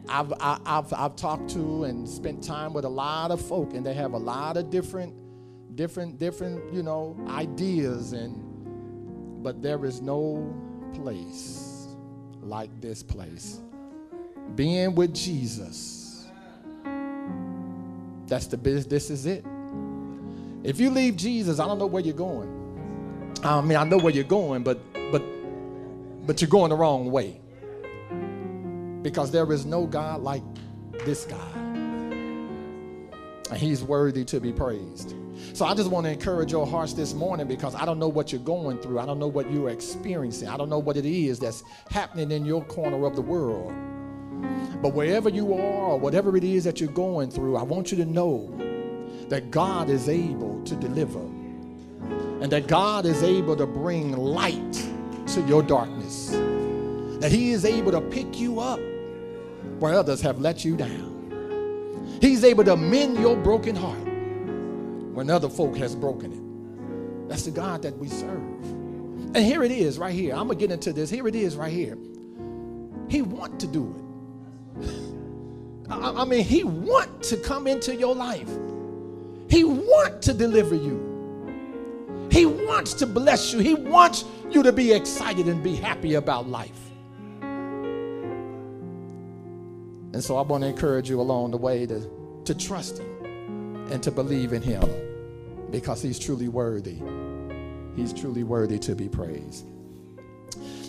I've, 0.07 0.31
I, 0.33 0.59
I've, 0.65 0.93
I've 0.93 1.15
talked 1.15 1.49
to 1.51 1.85
and 1.85 2.07
spent 2.07 2.43
time 2.43 2.73
with 2.73 2.85
a 2.85 2.89
lot 2.89 3.31
of 3.31 3.41
folk, 3.41 3.73
and 3.73 3.83
they 3.83 3.95
have 3.95 4.13
a 4.13 4.17
lot 4.17 4.57
of 4.57 4.69
different, 4.69 5.15
different, 5.75 6.19
different, 6.19 6.71
you 6.71 6.83
know, 6.83 7.17
ideas, 7.29 8.13
and 8.13 8.41
but 9.43 9.61
there 9.61 9.85
is 9.85 10.01
no 10.01 10.55
place 10.93 11.87
like 12.41 12.69
this 12.81 13.01
place. 13.01 13.59
Being 14.55 14.93
with 14.93 15.13
Jesus. 15.13 16.04
That's 18.27 18.47
the 18.47 18.57
business. 18.57 18.85
This 18.85 19.09
is 19.09 19.25
it. 19.25 19.45
If 20.63 20.79
you 20.79 20.89
leave 20.89 21.15
Jesus, 21.15 21.59
I 21.59 21.67
don't 21.67 21.77
know 21.77 21.85
where 21.85 22.01
you're 22.01 22.15
going. 22.15 22.51
I 23.43 23.61
mean, 23.61 23.77
I 23.77 23.83
know 23.83 23.97
where 23.97 24.13
you're 24.13 24.23
going, 24.23 24.63
but 24.63 24.79
but 25.11 25.21
but 26.25 26.41
you're 26.41 26.49
going 26.49 26.69
the 26.69 26.75
wrong 26.75 27.11
way. 27.11 27.39
Because 29.03 29.29
there 29.29 29.51
is 29.51 29.65
no 29.65 29.85
God 29.85 30.21
like 30.21 30.41
this 31.05 31.25
God. 31.25 31.55
And 31.55 33.57
he's 33.57 33.83
worthy 33.83 34.25
to 34.25 34.39
be 34.39 34.51
praised. 34.51 35.13
So 35.53 35.65
I 35.65 35.75
just 35.75 35.91
want 35.91 36.05
to 36.05 36.11
encourage 36.11 36.51
your 36.51 36.65
hearts 36.65 36.93
this 36.93 37.13
morning 37.13 37.47
because 37.47 37.75
I 37.75 37.85
don't 37.85 37.99
know 37.99 38.07
what 38.07 38.31
you're 38.31 38.41
going 38.41 38.79
through. 38.79 38.99
I 38.99 39.05
don't 39.05 39.19
know 39.19 39.27
what 39.27 39.51
you're 39.51 39.69
experiencing. 39.69 40.47
I 40.47 40.57
don't 40.57 40.69
know 40.69 40.79
what 40.79 40.97
it 40.97 41.05
is 41.05 41.37
that's 41.37 41.63
happening 41.91 42.31
in 42.31 42.45
your 42.45 42.63
corner 42.65 43.05
of 43.05 43.15
the 43.15 43.21
world. 43.21 43.71
But 44.81 44.93
wherever 44.93 45.29
you 45.29 45.53
are, 45.53 45.91
or 45.91 45.99
whatever 45.99 46.35
it 46.37 46.43
is 46.43 46.63
that 46.65 46.79
you're 46.79 46.91
going 46.91 47.29
through, 47.31 47.57
I 47.57 47.63
want 47.63 47.91
you 47.91 47.97
to 47.97 48.05
know 48.05 48.51
that 49.29 49.51
God 49.51 49.89
is 49.89 50.09
able 50.09 50.63
to 50.63 50.75
deliver 50.75 51.19
and 51.19 52.51
that 52.51 52.67
God 52.67 53.05
is 53.05 53.23
able 53.23 53.55
to 53.55 53.65
bring 53.65 54.11
light 54.11 54.73
to 55.27 55.41
your 55.47 55.63
darkness. 55.63 56.29
That 57.19 57.31
He 57.31 57.51
is 57.51 57.65
able 57.65 57.91
to 57.91 58.01
pick 58.01 58.39
you 58.39 58.59
up 58.59 58.79
where 59.79 59.93
others 59.93 60.21
have 60.21 60.39
let 60.39 60.63
you 60.63 60.75
down. 60.77 62.17
He's 62.21 62.43
able 62.43 62.63
to 62.65 62.77
mend 62.77 63.17
your 63.19 63.35
broken 63.35 63.75
heart 63.75 64.07
when 65.15 65.29
other 65.29 65.49
folk 65.49 65.75
has 65.77 65.95
broken 65.95 66.31
it. 66.31 67.29
That's 67.29 67.43
the 67.43 67.51
God 67.51 67.81
that 67.81 67.97
we 67.97 68.07
serve. 68.07 68.63
And 69.35 69.37
here 69.37 69.63
it 69.63 69.71
is 69.71 69.97
right 69.97 70.13
here. 70.13 70.33
I'm 70.33 70.47
going 70.47 70.57
to 70.59 70.67
get 70.67 70.71
into 70.71 70.93
this. 70.93 71.09
Here 71.09 71.27
it 71.27 71.35
is 71.35 71.55
right 71.55 71.73
here. 71.73 71.97
He 73.09 73.21
want 73.21 73.59
to 73.61 73.67
do 73.67 73.93
it. 73.97 74.04
I, 75.89 76.21
I 76.21 76.25
mean, 76.25 76.43
he 76.43 76.63
want 76.63 77.23
to 77.23 77.37
come 77.37 77.67
into 77.67 77.95
your 77.95 78.15
life. 78.15 78.49
He 79.49 79.63
want 79.63 80.21
to 80.23 80.33
deliver 80.33 80.75
you. 80.75 82.27
He 82.31 82.45
wants 82.45 82.93
to 82.95 83.05
bless 83.05 83.53
you. 83.53 83.59
He 83.59 83.73
wants 83.73 84.25
you 84.49 84.63
to 84.63 84.71
be 84.71 84.91
excited 84.91 85.47
and 85.47 85.63
be 85.63 85.75
happy 85.75 86.15
about 86.15 86.49
life. 86.49 86.91
And 90.13 90.23
so 90.23 90.37
I 90.37 90.41
want 90.41 90.63
to 90.63 90.69
encourage 90.69 91.09
you 91.09 91.19
along 91.19 91.51
the 91.51 91.57
way 91.57 91.85
to, 91.85 92.09
to 92.45 92.55
trust 92.55 92.99
him 92.99 93.85
and 93.91 94.01
to 94.01 94.11
believe 94.11 94.53
in 94.53 94.61
him 94.61 94.89
because 95.71 96.01
he's 96.01 96.17
truly 96.17 96.47
worthy. 96.47 97.01
He's 97.95 98.13
truly 98.13 98.43
worthy 98.43 98.79
to 98.79 98.95
be 98.95 99.07
praised. 99.09 99.65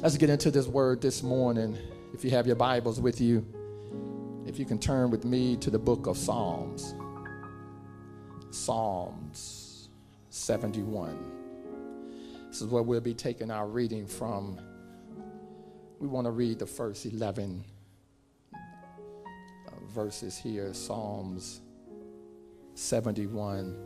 Let's 0.02 0.16
get 0.16 0.30
into 0.30 0.50
this 0.50 0.66
word 0.66 1.00
this 1.00 1.22
morning. 1.22 1.76
if 2.14 2.24
you 2.24 2.30
have 2.30 2.46
your 2.46 2.56
Bibles 2.56 3.00
with 3.00 3.20
you, 3.20 3.44
if 4.46 4.60
you 4.60 4.64
can 4.64 4.78
turn 4.78 5.10
with 5.10 5.24
me 5.24 5.56
to 5.56 5.70
the 5.70 5.78
book 5.78 6.06
of 6.06 6.16
Psalms. 6.16 6.94
Psalms 8.50 9.88
71. 10.30 11.18
This 12.48 12.62
is 12.62 12.68
where 12.68 12.82
we'll 12.82 13.00
be 13.00 13.12
taking 13.12 13.50
our 13.50 13.66
reading 13.66 14.06
from. 14.06 14.58
We 15.98 16.06
want 16.06 16.26
to 16.26 16.30
read 16.30 16.60
the 16.60 16.66
first 16.66 17.06
11 17.06 17.64
uh, 18.54 18.58
verses 19.88 20.38
here, 20.38 20.72
Psalms 20.72 21.60
71. 22.74 23.76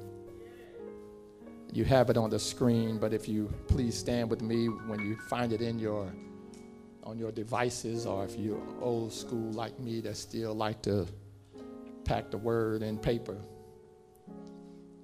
You 1.73 1.85
have 1.85 2.11
it 2.11 2.19
on 2.19 2.29
the 2.29 2.39
screen, 2.39 2.99
but 2.99 3.15
if 3.15 3.29
you 3.29 3.51
please 3.67 3.97
stand 3.97 4.29
with 4.29 4.43
me 4.43 4.67
when 4.67 5.01
you 5.01 5.17
find 5.17 5.53
it 5.53 5.63
in 5.63 5.79
your 5.79 6.13
on 7.11 7.19
your 7.19 7.33
devices, 7.33 8.07
or 8.07 8.25
if 8.25 8.39
you're 8.39 8.63
old 8.81 9.13
school 9.13 9.51
like 9.53 9.79
me 9.81 10.01
that 10.01 10.17
still 10.17 10.55
like 10.55 10.81
to 10.81 11.05
pack 12.05 12.31
the 12.31 12.39
word 12.39 12.83
in 12.83 12.97
paper. 12.97 13.37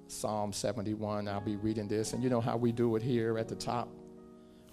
Psalm 0.07 0.53
71, 0.53 1.27
I'll 1.27 1.41
be 1.41 1.57
reading 1.57 1.89
this, 1.89 2.13
and 2.13 2.23
you 2.23 2.29
know 2.29 2.39
how 2.39 2.55
we 2.55 2.71
do 2.71 2.95
it 2.95 3.03
here 3.03 3.37
at 3.37 3.49
the 3.49 3.55
top. 3.55 3.89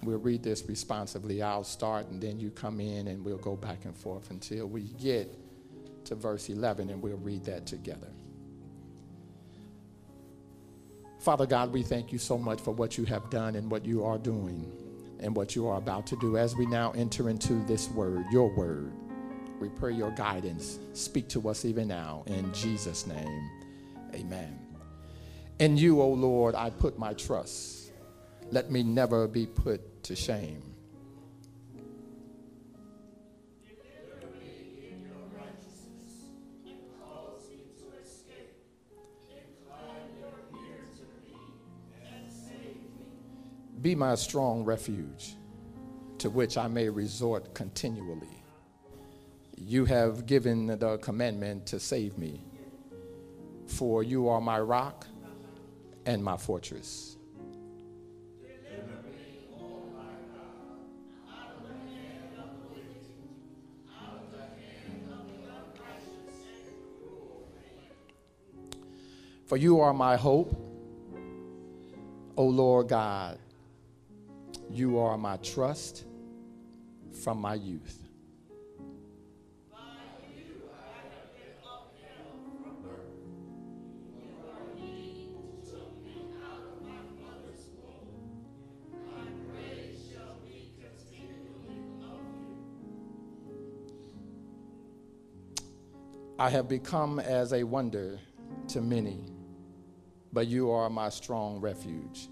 We'll 0.05 0.18
read 0.18 0.45
this 0.45 0.62
responsively. 0.68 1.43
I'll 1.43 1.64
start, 1.64 2.07
and 2.07 2.22
then 2.22 2.39
you 2.39 2.51
come 2.51 2.78
in, 2.78 3.09
and 3.09 3.24
we'll 3.24 3.39
go 3.39 3.57
back 3.57 3.85
and 3.85 3.97
forth 3.97 4.30
until 4.30 4.66
we 4.66 4.82
get 4.82 5.28
to 6.05 6.14
verse 6.14 6.49
11, 6.49 6.89
and 6.89 7.03
we'll 7.03 7.16
read 7.16 7.45
that 7.47 7.66
together. 7.66 8.12
Father 11.18 11.47
God, 11.47 11.72
we 11.72 11.82
thank 11.82 12.12
you 12.12 12.18
so 12.18 12.39
much 12.39 12.61
for 12.61 12.70
what 12.70 12.97
you 12.97 13.05
have 13.07 13.28
done 13.28 13.57
and 13.57 13.68
what 13.68 13.85
you 13.85 14.05
are 14.05 14.18
doing 14.18 14.84
and 15.21 15.35
what 15.35 15.55
you 15.55 15.67
are 15.67 15.79
about 15.79 16.07
to 16.09 16.17
do. 16.17 16.37
As 16.37 16.57
we 16.57 16.67
now 16.67 16.93
enter 16.93 17.29
into 17.31 17.55
this 17.65 17.89
word, 17.91 18.25
your 18.31 18.55
word, 18.55 18.93
we 19.61 19.69
pray 19.69 19.93
your 19.93 20.11
guidance. 20.11 20.79
Speak 20.93 21.29
to 21.31 21.49
us 21.49 21.65
even 21.65 21.89
now. 21.89 22.25
In 22.27 22.53
Jesus' 22.53 23.07
name, 23.07 23.51
amen. 24.15 24.59
In 25.61 25.77
you, 25.77 26.01
O 26.03 26.09
Lord, 26.09 26.55
I 26.55 26.71
put 26.71 26.99
my 26.99 27.15
trust. 27.15 27.93
Let 28.51 28.71
me 28.71 28.83
never 28.83 29.29
be 29.29 29.47
put 29.47 30.03
to 30.05 30.17
shame. 30.17 30.74
Be 43.85 43.95
my 43.95 44.14
strong 44.14 44.64
refuge 44.64 45.37
to 46.16 46.30
which 46.30 46.57
I 46.57 46.68
may 46.68 46.89
resort 46.89 47.53
continually. 47.53 48.43
You 49.59 49.85
have 49.85 50.24
given 50.24 50.68
the 50.68 50.97
commandment 51.03 51.66
to 51.66 51.78
save 51.78 52.16
me, 52.16 52.41
for 53.66 54.03
you 54.03 54.26
are 54.28 54.41
my 54.41 54.59
rock 54.59 55.07
and 56.07 56.24
my 56.24 56.39
fortress. 56.39 57.18
For 69.45 69.59
you 69.59 69.80
are 69.80 69.93
my 69.93 70.16
hope, 70.16 70.57
O 72.39 72.45
Lord 72.47 72.89
God. 72.89 73.41
You 74.71 74.99
are 74.99 75.17
my 75.17 75.37
trust 75.39 76.05
from 77.23 77.41
my 77.41 77.55
youth. 77.55 78.05
I 96.37 96.51
have 96.51 96.69
become 96.69 97.21
as 97.21 97.53
a 97.53 97.62
wonder 97.62 98.19
to 98.69 98.81
many, 98.81 99.25
but 100.33 100.49
you 100.49 100.71
are 100.71 100.91
my 100.91 101.09
strong 101.09 101.61
refuge. 101.61 102.29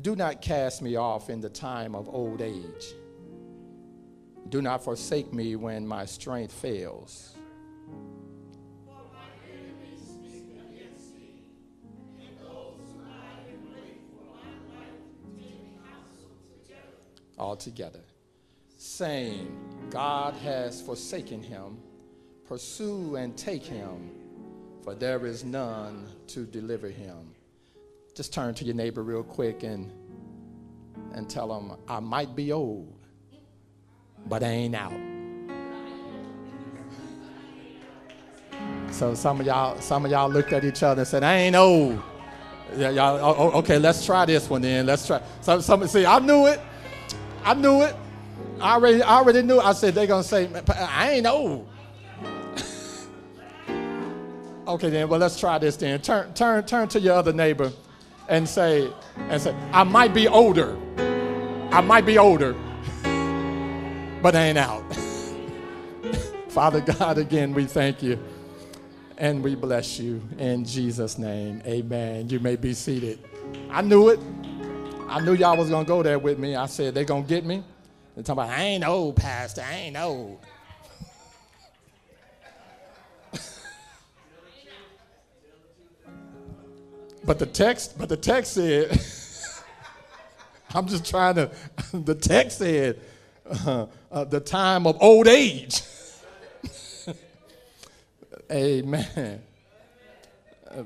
Do 0.00 0.16
not 0.16 0.40
cast 0.40 0.80
me 0.80 0.96
off 0.96 1.28
in 1.28 1.40
the 1.40 1.50
time 1.50 1.94
of 1.94 2.08
old 2.08 2.40
age. 2.40 2.94
Do 4.48 4.62
not 4.62 4.82
forsake 4.82 5.32
me 5.34 5.56
when 5.56 5.86
my 5.86 6.06
strength 6.06 6.52
fails. 6.54 7.34
All 17.38 17.56
together, 17.56 18.04
saying, 18.76 19.56
God 19.90 20.34
has 20.34 20.82
forsaken 20.82 21.42
him. 21.42 21.78
Pursue 22.46 23.16
and 23.16 23.36
take 23.36 23.64
him, 23.64 24.10
for 24.82 24.94
there 24.94 25.24
is 25.24 25.42
none 25.42 26.06
to 26.28 26.44
deliver 26.44 26.88
him. 26.88 27.34
Just 28.14 28.34
turn 28.34 28.54
to 28.54 28.64
your 28.64 28.74
neighbor 28.74 29.02
real 29.02 29.22
quick 29.22 29.62
and, 29.62 29.90
and 31.14 31.30
tell 31.30 31.48
them, 31.48 31.76
I 31.88 32.00
might 32.00 32.34
be 32.34 32.52
old, 32.52 32.92
but 34.26 34.42
I 34.42 34.48
ain't 34.48 34.74
out. 34.74 34.92
So 38.90 39.14
some 39.14 39.40
of 39.40 39.46
y'all, 39.46 39.80
some 39.80 40.04
of 40.04 40.10
y'all 40.10 40.28
looked 40.28 40.52
at 40.52 40.64
each 40.64 40.82
other 40.82 41.02
and 41.02 41.08
said, 41.08 41.22
I 41.22 41.36
ain't 41.36 41.56
old. 41.56 42.02
Yeah, 42.76 42.90
y'all, 42.90 43.18
oh, 43.18 43.34
oh, 43.38 43.58
okay, 43.58 43.78
let's 43.78 44.04
try 44.04 44.24
this 44.24 44.50
one 44.50 44.62
then. 44.62 44.86
Let's 44.86 45.06
try. 45.06 45.22
Some, 45.40 45.62
some 45.62 45.86
see, 45.86 46.04
I 46.04 46.18
knew 46.18 46.46
it. 46.46 46.60
I 47.44 47.54
knew 47.54 47.82
it. 47.82 47.94
I 48.60 48.74
already, 48.74 49.02
I 49.02 49.16
already 49.16 49.42
knew. 49.42 49.60
I 49.60 49.72
said 49.72 49.94
they're 49.94 50.06
gonna 50.06 50.22
say, 50.22 50.48
I 50.68 51.12
ain't 51.12 51.26
old. 51.26 51.68
okay, 54.68 54.90
then. 54.90 55.08
Well, 55.08 55.20
let's 55.20 55.38
try 55.38 55.58
this 55.58 55.76
then. 55.76 56.00
Turn, 56.00 56.34
turn, 56.34 56.64
turn 56.64 56.88
to 56.88 57.00
your 57.00 57.14
other 57.14 57.32
neighbor 57.32 57.72
and 58.30 58.48
say, 58.48 58.90
and 59.28 59.42
say, 59.42 59.54
I 59.72 59.84
might 59.84 60.14
be 60.14 60.26
older. 60.28 60.78
I 61.72 61.82
might 61.82 62.06
be 62.06 62.16
older, 62.16 62.54
but 64.22 64.34
I 64.34 64.46
ain't 64.46 64.58
out. 64.58 64.82
Father 66.48 66.80
God, 66.80 67.18
again, 67.18 67.52
we 67.52 67.66
thank 67.66 68.02
you 68.02 68.18
and 69.18 69.42
we 69.44 69.54
bless 69.54 69.98
you 70.00 70.22
in 70.38 70.64
Jesus' 70.64 71.18
name. 71.18 71.62
Amen. 71.66 72.28
You 72.28 72.40
may 72.40 72.56
be 72.56 72.72
seated. 72.72 73.18
I 73.68 73.82
knew 73.82 74.08
it. 74.08 74.18
I 75.08 75.20
knew 75.20 75.34
y'all 75.34 75.56
was 75.56 75.68
gonna 75.68 75.84
go 75.84 76.02
there 76.02 76.18
with 76.18 76.38
me. 76.38 76.56
I 76.56 76.66
said 76.66 76.94
they're 76.94 77.04
gonna 77.04 77.26
get 77.26 77.44
me. 77.44 77.62
They're 78.14 78.24
talking 78.24 78.44
about 78.44 78.58
I 78.58 78.62
ain't 78.62 78.86
old, 78.86 79.16
Pastor. 79.16 79.62
I 79.62 79.74
ain't 79.74 79.96
old. 79.96 80.38
But 87.30 87.38
the 87.38 87.46
text, 87.46 87.96
but 87.96 88.08
the 88.08 88.16
text 88.16 88.54
said, 88.54 88.90
I'm 90.74 90.88
just 90.88 91.08
trying 91.08 91.36
to, 91.36 91.52
the 91.92 92.16
text 92.16 92.58
said, 92.58 92.98
uh, 93.48 93.86
uh, 94.10 94.24
the 94.24 94.40
time 94.40 94.84
of 94.84 95.00
old 95.00 95.28
age. 95.28 95.80
Amen. 98.50 99.42
Uh, 100.68 100.82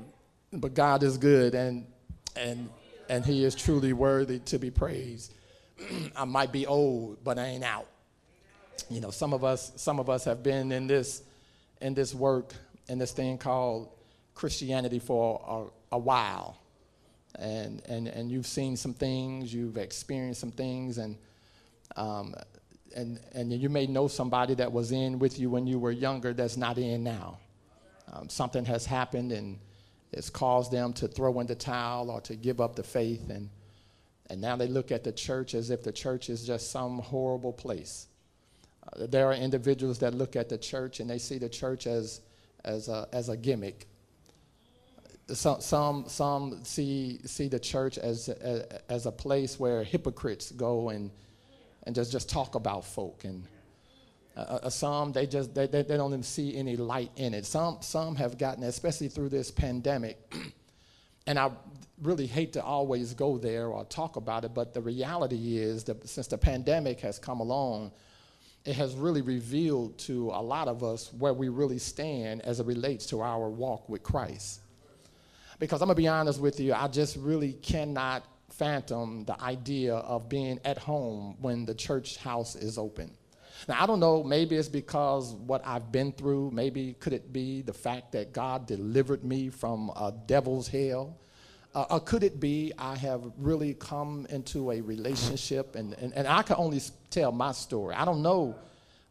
but 0.53 0.75
God 0.75 1.01
is 1.01 1.17
good 1.17 1.55
and, 1.55 1.87
and, 2.35 2.69
and 3.09 3.25
he 3.25 3.43
is 3.43 3.55
truly 3.55 3.93
worthy 3.93 4.37
to 4.37 4.59
be 4.59 4.69
praised. 4.69 5.33
I 6.15 6.25
might 6.25 6.51
be 6.51 6.67
old, 6.67 7.23
but 7.23 7.39
I 7.39 7.47
ain't 7.47 7.63
out. 7.63 7.87
You 8.91 9.01
know, 9.01 9.09
some 9.09 9.33
of 9.33 9.43
us, 9.43 9.71
some 9.77 9.99
of 9.99 10.11
us 10.11 10.25
have 10.25 10.43
been 10.43 10.71
in 10.71 10.85
this, 10.85 11.23
in 11.81 11.95
this 11.95 12.13
work, 12.13 12.53
in 12.87 12.99
this 12.99 13.13
thing 13.13 13.39
called 13.39 13.89
Christianity 14.35 14.99
for 14.99 15.41
a 15.47 15.84
while. 15.97 16.57
And, 17.39 17.81
and, 17.87 18.07
and 18.07 18.31
you've 18.31 18.47
seen 18.47 18.77
some 18.77 18.93
things, 18.93 19.53
you've 19.53 19.77
experienced 19.77 20.39
some 20.39 20.51
things, 20.51 20.97
and, 20.97 21.17
um, 21.97 22.33
and, 22.95 23.19
and 23.33 23.51
you 23.51 23.69
may 23.69 23.87
know 23.87 24.07
somebody 24.07 24.55
that 24.55 24.71
was 24.71 24.91
in 24.91 25.19
with 25.19 25.37
you 25.37 25.49
when 25.49 25.67
you 25.67 25.77
were 25.77 25.91
younger 25.91 26.33
that's 26.33 26.57
not 26.57 26.77
in 26.77 27.03
now. 27.03 27.39
Um, 28.11 28.29
something 28.29 28.63
has 28.65 28.85
happened 28.85 29.31
and 29.31 29.59
it's 30.13 30.29
caused 30.29 30.71
them 30.71 30.93
to 30.93 31.07
throw 31.07 31.39
in 31.41 31.47
the 31.47 31.55
towel 31.55 32.09
or 32.09 32.21
to 32.21 32.35
give 32.35 32.61
up 32.61 32.75
the 32.75 32.83
faith. 32.83 33.29
And, 33.29 33.49
and 34.29 34.39
now 34.39 34.55
they 34.55 34.67
look 34.67 34.91
at 34.91 35.03
the 35.03 35.11
church 35.11 35.53
as 35.53 35.69
if 35.69 35.83
the 35.83 35.91
church 35.91 36.29
is 36.29 36.45
just 36.45 36.71
some 36.71 36.99
horrible 36.99 37.51
place. 37.51 38.07
Uh, 38.93 39.07
there 39.07 39.27
are 39.27 39.33
individuals 39.33 39.99
that 39.99 40.13
look 40.13 40.35
at 40.35 40.47
the 40.47 40.57
church 40.57 41.01
and 41.01 41.09
they 41.09 41.17
see 41.17 41.37
the 41.37 41.49
church 41.49 41.87
as, 41.87 42.21
as, 42.63 42.87
a, 42.87 43.07
as 43.11 43.27
a 43.27 43.35
gimmick 43.35 43.87
some, 45.33 45.61
some, 45.61 46.05
some 46.07 46.63
see, 46.63 47.19
see 47.25 47.47
the 47.47 47.59
church 47.59 47.97
as, 47.97 48.29
as, 48.29 48.63
as 48.89 49.05
a 49.05 49.11
place 49.11 49.59
where 49.59 49.83
hypocrites 49.83 50.51
go 50.51 50.89
and, 50.89 51.11
and 51.83 51.95
just, 51.95 52.11
just 52.11 52.29
talk 52.29 52.55
about 52.55 52.85
folk. 52.85 53.23
And 53.23 53.43
uh, 54.37 54.59
uh, 54.63 54.69
some, 54.69 55.11
they 55.11 55.25
just 55.25 55.55
they, 55.55 55.65
they, 55.65 55.81
they 55.81 55.97
don't 55.97 56.11
even 56.11 56.23
see 56.23 56.55
any 56.55 56.75
light 56.75 57.11
in 57.15 57.33
it. 57.33 57.45
Some, 57.45 57.77
some 57.81 58.15
have 58.15 58.37
gotten, 58.37 58.63
especially 58.63 59.07
through 59.07 59.29
this 59.29 59.49
pandemic, 59.49 60.17
and 61.27 61.39
I 61.39 61.51
really 62.01 62.27
hate 62.27 62.53
to 62.53 62.63
always 62.63 63.13
go 63.13 63.37
there 63.37 63.67
or 63.67 63.85
talk 63.85 64.17
about 64.17 64.43
it, 64.43 64.53
but 64.53 64.73
the 64.73 64.81
reality 64.81 65.57
is 65.57 65.85
that 65.85 66.07
since 66.07 66.27
the 66.27 66.37
pandemic 66.37 66.99
has 66.99 67.17
come 67.17 67.39
along, 67.39 67.91
it 68.65 68.75
has 68.75 68.95
really 68.95 69.21
revealed 69.21 69.97
to 69.99 70.29
a 70.31 70.41
lot 70.41 70.67
of 70.67 70.83
us 70.83 71.13
where 71.13 71.33
we 71.33 71.49
really 71.49 71.77
stand 71.77 72.41
as 72.41 72.59
it 72.59 72.65
relates 72.65 73.05
to 73.07 73.21
our 73.21 73.49
walk 73.49 73.87
with 73.87 74.03
Christ. 74.03 74.61
Because 75.59 75.81
I'm 75.81 75.87
gonna 75.87 75.95
be 75.95 76.07
honest 76.07 76.39
with 76.39 76.59
you, 76.59 76.73
I 76.73 76.87
just 76.87 77.17
really 77.17 77.53
cannot 77.53 78.25
fathom 78.49 79.25
the 79.25 79.41
idea 79.41 79.95
of 79.95 80.29
being 80.29 80.59
at 80.65 80.77
home 80.77 81.35
when 81.39 81.65
the 81.65 81.73
church 81.73 82.17
house 82.17 82.55
is 82.55 82.77
open. 82.77 83.11
Now, 83.67 83.81
I 83.81 83.85
don't 83.85 83.99
know, 83.99 84.23
maybe 84.23 84.55
it's 84.55 84.67
because 84.67 85.33
what 85.33 85.65
I've 85.65 85.91
been 85.91 86.11
through. 86.11 86.51
Maybe 86.51 86.93
could 86.99 87.13
it 87.13 87.31
be 87.31 87.61
the 87.61 87.73
fact 87.73 88.11
that 88.11 88.33
God 88.33 88.67
delivered 88.67 89.23
me 89.23 89.49
from 89.49 89.89
a 89.95 90.13
devil's 90.27 90.67
hell? 90.67 91.17
Uh, 91.73 91.85
or 91.89 91.99
could 91.99 92.23
it 92.23 92.39
be 92.39 92.71
I 92.77 92.95
have 92.95 93.21
really 93.37 93.73
come 93.73 94.27
into 94.29 94.71
a 94.71 94.81
relationship 94.81 95.75
and, 95.75 95.93
and, 95.95 96.13
and 96.13 96.27
I 96.27 96.41
can 96.41 96.55
only 96.57 96.81
tell 97.09 97.31
my 97.31 97.51
story. 97.51 97.95
I 97.95 98.05
don't 98.05 98.21
know 98.21 98.55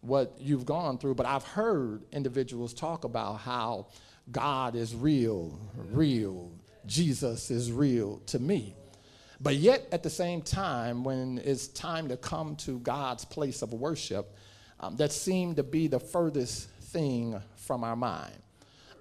what 0.00 0.34
you've 0.38 0.64
gone 0.66 0.98
through, 0.98 1.14
but 1.14 1.26
I've 1.26 1.44
heard 1.44 2.02
individuals 2.12 2.72
talk 2.72 3.04
about 3.04 3.34
how 3.40 3.88
God 4.30 4.74
is 4.74 4.94
real, 4.94 5.58
real. 5.92 6.50
Jesus 6.86 7.50
is 7.50 7.70
real 7.70 8.20
to 8.26 8.38
me. 8.38 8.74
But 9.40 9.56
yet, 9.56 9.86
at 9.92 10.02
the 10.02 10.10
same 10.10 10.42
time, 10.42 11.04
when 11.04 11.40
it's 11.44 11.68
time 11.68 12.08
to 12.08 12.16
come 12.16 12.56
to 12.56 12.78
God's 12.78 13.24
place 13.24 13.62
of 13.62 13.72
worship, 13.72 14.34
um, 14.80 14.96
that 14.96 15.12
seemed 15.12 15.56
to 15.56 15.62
be 15.62 15.86
the 15.86 16.00
furthest 16.00 16.68
thing 16.68 17.40
from 17.56 17.84
our 17.84 17.96
mind. 17.96 18.34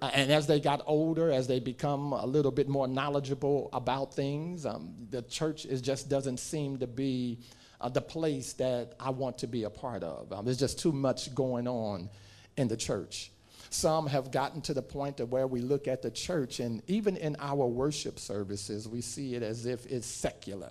Uh, 0.02 0.10
and 0.12 0.30
as 0.30 0.46
they 0.46 0.60
got 0.60 0.82
older, 0.86 1.30
as 1.30 1.46
they 1.46 1.60
become 1.60 2.12
a 2.12 2.26
little 2.26 2.50
bit 2.50 2.68
more 2.68 2.86
knowledgeable 2.86 3.70
about 3.72 4.12
things, 4.12 4.66
um, 4.66 4.92
the 5.10 5.22
church 5.22 5.64
is 5.64 5.80
just 5.80 6.10
doesn't 6.10 6.38
seem 6.38 6.78
to 6.78 6.86
be 6.86 7.38
uh, 7.80 7.88
the 7.88 8.00
place 8.00 8.52
that 8.54 8.94
I 9.00 9.10
want 9.10 9.38
to 9.38 9.46
be 9.46 9.64
a 9.64 9.70
part 9.70 10.02
of. 10.02 10.32
Um, 10.32 10.44
there's 10.44 10.58
just 10.58 10.78
too 10.78 10.92
much 10.92 11.34
going 11.34 11.66
on 11.66 12.10
in 12.56 12.68
the 12.68 12.76
church. 12.76 13.30
Some 13.74 14.06
have 14.06 14.30
gotten 14.30 14.60
to 14.62 14.72
the 14.72 14.82
point 14.82 15.18
of 15.18 15.32
where 15.32 15.48
we 15.48 15.60
look 15.60 15.88
at 15.88 16.00
the 16.00 16.10
church, 16.10 16.60
and 16.60 16.80
even 16.86 17.16
in 17.16 17.34
our 17.40 17.66
worship 17.66 18.20
services, 18.20 18.86
we 18.88 19.00
see 19.00 19.34
it 19.34 19.42
as 19.42 19.66
if 19.66 19.84
it's 19.86 20.06
secular. 20.06 20.70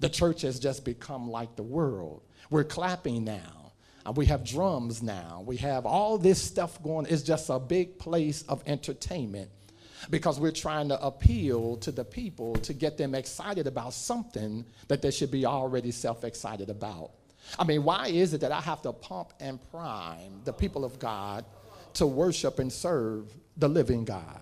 The 0.00 0.08
church 0.08 0.42
has 0.42 0.58
just 0.58 0.84
become 0.84 1.30
like 1.30 1.54
the 1.54 1.62
world. 1.62 2.22
We're 2.50 2.64
clapping 2.64 3.22
now. 3.22 3.74
Uh, 4.04 4.10
we 4.10 4.26
have 4.26 4.44
drums 4.44 5.04
now. 5.04 5.44
We 5.46 5.56
have 5.58 5.86
all 5.86 6.18
this 6.18 6.42
stuff 6.42 6.82
going. 6.82 7.06
It's 7.08 7.22
just 7.22 7.48
a 7.48 7.60
big 7.60 8.00
place 8.00 8.42
of 8.48 8.60
entertainment 8.66 9.48
because 10.10 10.40
we're 10.40 10.50
trying 10.50 10.88
to 10.88 11.00
appeal 11.00 11.76
to 11.76 11.92
the 11.92 12.04
people 12.04 12.56
to 12.56 12.72
get 12.72 12.98
them 12.98 13.14
excited 13.14 13.68
about 13.68 13.92
something 13.92 14.64
that 14.88 15.00
they 15.00 15.12
should 15.12 15.30
be 15.30 15.46
already 15.46 15.92
self 15.92 16.24
excited 16.24 16.70
about. 16.70 17.12
I 17.56 17.62
mean, 17.62 17.84
why 17.84 18.08
is 18.08 18.34
it 18.34 18.40
that 18.40 18.50
I 18.50 18.60
have 18.60 18.82
to 18.82 18.92
pump 18.92 19.32
and 19.38 19.60
prime 19.70 20.40
the 20.44 20.52
people 20.52 20.84
of 20.84 20.98
God 20.98 21.44
to 21.94 22.06
worship 22.06 22.58
and 22.58 22.72
serve 22.72 23.32
the 23.56 23.68
living 23.68 24.04
God. 24.04 24.40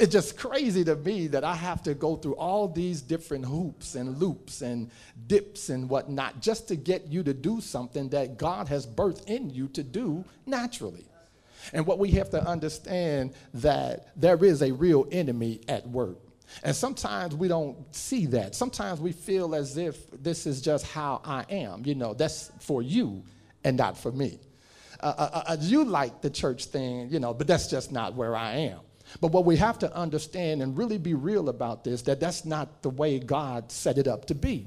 It's 0.00 0.12
just 0.12 0.38
crazy 0.38 0.82
to 0.84 0.96
me 0.96 1.26
that 1.28 1.44
I 1.44 1.54
have 1.54 1.82
to 1.82 1.94
go 1.94 2.16
through 2.16 2.36
all 2.36 2.68
these 2.68 3.02
different 3.02 3.44
hoops 3.44 3.96
and 3.96 4.18
loops 4.18 4.62
and 4.62 4.90
dips 5.26 5.68
and 5.68 5.88
whatnot 5.90 6.40
just 6.40 6.68
to 6.68 6.76
get 6.76 7.08
you 7.08 7.22
to 7.22 7.34
do 7.34 7.60
something 7.60 8.08
that 8.08 8.38
God 8.38 8.68
has 8.68 8.86
birthed 8.86 9.26
in 9.26 9.50
you 9.50 9.68
to 9.68 9.82
do 9.82 10.24
naturally. 10.46 11.04
And 11.72 11.86
what 11.86 11.98
we 11.98 12.10
have 12.12 12.30
to 12.30 12.46
understand 12.46 13.34
that 13.54 14.08
there 14.16 14.42
is 14.42 14.62
a 14.62 14.72
real 14.72 15.06
enemy 15.10 15.60
at 15.68 15.86
work. 15.86 16.18
And 16.62 16.74
sometimes 16.74 17.34
we 17.34 17.48
don't 17.48 17.76
see 17.94 18.26
that. 18.26 18.54
Sometimes 18.54 19.00
we 19.00 19.12
feel 19.12 19.54
as 19.54 19.76
if 19.76 20.10
this 20.22 20.46
is 20.46 20.60
just 20.60 20.86
how 20.86 21.20
I 21.24 21.44
am. 21.50 21.82
You 21.84 21.94
know, 21.94 22.14
that's 22.14 22.50
for 22.60 22.82
you 22.82 23.22
and 23.64 23.76
not 23.76 23.98
for 23.98 24.12
me. 24.12 24.38
Uh, 25.04 25.14
uh, 25.18 25.42
uh, 25.48 25.56
you 25.60 25.84
like 25.84 26.22
the 26.22 26.30
church 26.30 26.64
thing, 26.64 27.10
you 27.10 27.20
know, 27.20 27.34
but 27.34 27.46
that's 27.46 27.66
just 27.66 27.92
not 27.92 28.14
where 28.14 28.34
I 28.34 28.52
am. 28.52 28.80
But 29.20 29.32
what 29.32 29.44
we 29.44 29.58
have 29.58 29.78
to 29.80 29.94
understand 29.94 30.62
and 30.62 30.78
really 30.78 30.96
be 30.96 31.12
real 31.12 31.50
about 31.50 31.84
this, 31.84 32.00
that 32.02 32.20
that's 32.20 32.46
not 32.46 32.80
the 32.82 32.88
way 32.88 33.18
God 33.18 33.70
set 33.70 33.98
it 33.98 34.08
up 34.08 34.24
to 34.26 34.34
be. 34.34 34.66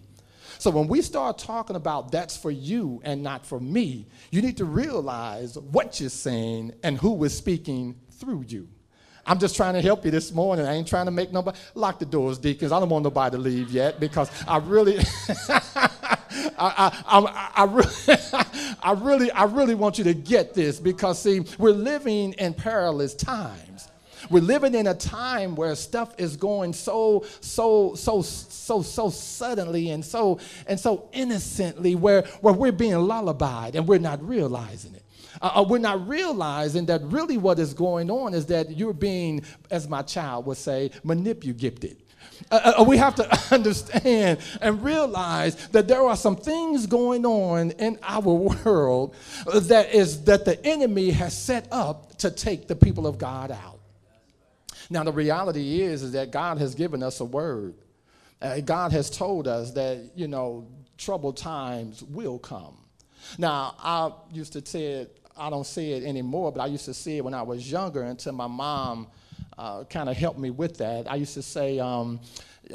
So 0.60 0.70
when 0.70 0.88
we 0.88 1.02
start 1.02 1.40
talking 1.40 1.76
about 1.76 2.12
that's 2.12 2.38
for 2.38 2.52
you 2.52 3.02
and 3.04 3.24
not 3.24 3.48
for 3.48 3.60
me, 3.60 4.06
you 4.30 4.44
need 4.44 4.58
to 4.58 4.66
realize 4.66 5.58
what 5.58 6.00
you're 6.00 6.12
saying 6.12 6.74
and 6.84 7.00
who 7.00 7.24
is 7.24 7.36
speaking 7.36 7.96
through 8.12 8.46
you. 8.48 8.68
I'm 9.26 9.40
just 9.40 9.56
trying 9.56 9.74
to 9.74 9.82
help 9.82 10.06
you 10.06 10.12
this 10.12 10.32
morning. 10.32 10.68
I 10.68 10.76
ain't 10.76 10.88
trying 10.88 11.06
to 11.06 11.12
make 11.12 11.34
nobody 11.34 11.58
lock 11.74 11.98
the 11.98 12.06
doors, 12.06 12.38
deacons. 12.38 12.72
I 12.72 12.80
don't 12.80 12.90
want 12.90 13.04
nobody 13.04 13.36
to 13.36 13.42
leave 13.42 13.72
yet 13.72 14.00
because 14.00 14.30
I 14.48 14.58
really 14.60 15.00
I, 16.58 16.92
I, 17.06 17.52
I, 17.56 17.64
really, 17.66 17.92
I, 18.84 18.92
really, 18.94 19.32
I 19.32 19.44
really 19.46 19.76
want 19.76 19.98
you 19.98 20.04
to 20.06 20.14
get 20.14 20.54
this 20.54 20.80
because, 20.80 21.22
see, 21.22 21.42
we're 21.58 21.72
living 21.72 22.34
in 22.34 22.54
perilous 22.54 23.14
times. 23.14 23.90
We're 24.30 24.42
living 24.42 24.74
in 24.74 24.88
a 24.88 24.94
time 24.94 25.56
where 25.56 25.76
stuff 25.76 26.14
is 26.18 26.36
going 26.36 26.74
so, 26.74 27.26
so, 27.40 27.94
so, 27.96 28.22
so, 28.22 28.82
so 28.82 29.10
suddenly 29.10 29.92
and 29.92 30.04
so 30.04 30.40
and 30.66 30.80
so 30.80 31.10
innocently, 31.14 31.96
where, 31.96 32.24
where 32.42 32.54
we're 32.54 32.72
being 32.72 32.98
lullabied 32.98 33.76
and 33.76 33.88
we're 33.88 34.00
not 34.00 34.28
realizing 34.28 34.96
it. 34.96 35.04
Uh, 35.42 35.52
uh 35.56 35.66
we're 35.68 35.78
not 35.78 36.08
realizing 36.08 36.88
that 36.88 37.02
really 37.04 37.38
what 37.38 37.60
is 37.60 37.74
going 37.74 38.10
on 38.10 38.34
is 38.34 38.48
that 38.48 38.76
you're 38.76 38.94
being, 38.94 39.44
as 39.70 39.88
my 39.88 40.02
child 40.02 40.46
would 40.46 40.58
say, 40.58 40.92
manipulated. 41.04 41.98
Uh, 42.52 42.74
uh, 42.80 42.84
we 42.84 42.98
have 42.98 43.16
to 43.16 43.40
understand 43.54 44.40
and 44.62 44.84
realize 44.84 45.56
that 45.70 45.88
there 45.88 46.04
are 46.04 46.16
some 46.16 46.36
things 46.36 46.86
going 46.86 47.26
on 47.26 47.72
in 47.72 47.98
our 48.04 48.22
world 48.22 49.16
that 49.46 49.94
is 49.94 50.24
that 50.24 50.46
the 50.46 50.64
enemy 50.66 51.12
has 51.12 51.38
set 51.38 51.68
up 51.72 52.18
to 52.18 52.32
take 52.32 52.68
the 52.68 52.76
people 52.76 53.08
of 53.08 53.18
God 53.18 53.52
out. 53.52 53.80
Now 54.90 55.04
the 55.04 55.12
reality 55.12 55.82
is, 55.82 56.04
is 56.04 56.14
that 56.14 56.32
God 56.32 56.58
has 56.60 56.76
given 56.76 57.04
us 57.04 57.20
a 57.20 57.26
word. 57.26 57.76
Uh, 58.42 58.60
God 58.62 58.92
has 58.92 59.10
told 59.10 59.48
us 59.48 59.72
that 59.72 60.12
you 60.16 60.28
know 60.28 60.68
troubled 60.98 61.38
times 61.38 62.04
will 62.04 62.40
come. 62.40 62.78
Now 63.38 63.76
I 63.80 64.12
used 64.32 64.54
to 64.54 64.66
say 64.66 64.86
it. 64.86 65.20
I 65.40 65.50
don't 65.52 65.68
say 65.68 65.92
it 65.92 66.04
anymore, 66.04 66.52
but 66.52 66.62
I 66.62 66.66
used 66.66 66.86
to 66.86 66.94
say 66.94 67.18
it 67.18 67.24
when 67.24 67.36
I 67.36 67.44
was 67.44 67.70
younger 67.70 68.04
until 68.04 68.34
my 68.34 68.48
mom 68.48 69.08
uh, 69.58 69.84
kind 69.86 70.10
of 70.10 70.18
helped 70.18 70.40
me 70.40 70.50
with 70.50 70.78
that. 70.78 71.10
I 71.12 71.16
used 71.16 71.34
to 71.34 71.42
say, 71.42 71.80
um, 71.80 72.20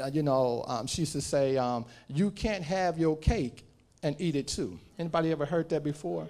uh, 0.01 0.09
you 0.11 0.23
know, 0.23 0.63
um, 0.67 0.87
she 0.87 1.01
used 1.03 1.13
to 1.13 1.21
say, 1.21 1.57
um, 1.57 1.85
you 2.07 2.31
can't 2.31 2.63
have 2.63 2.97
your 2.97 3.17
cake 3.17 3.65
and 4.01 4.15
eat 4.19 4.35
it 4.35 4.47
too. 4.47 4.79
Anybody 4.99 5.31
ever 5.31 5.45
heard 5.45 5.69
that 5.69 5.83
before? 5.83 6.27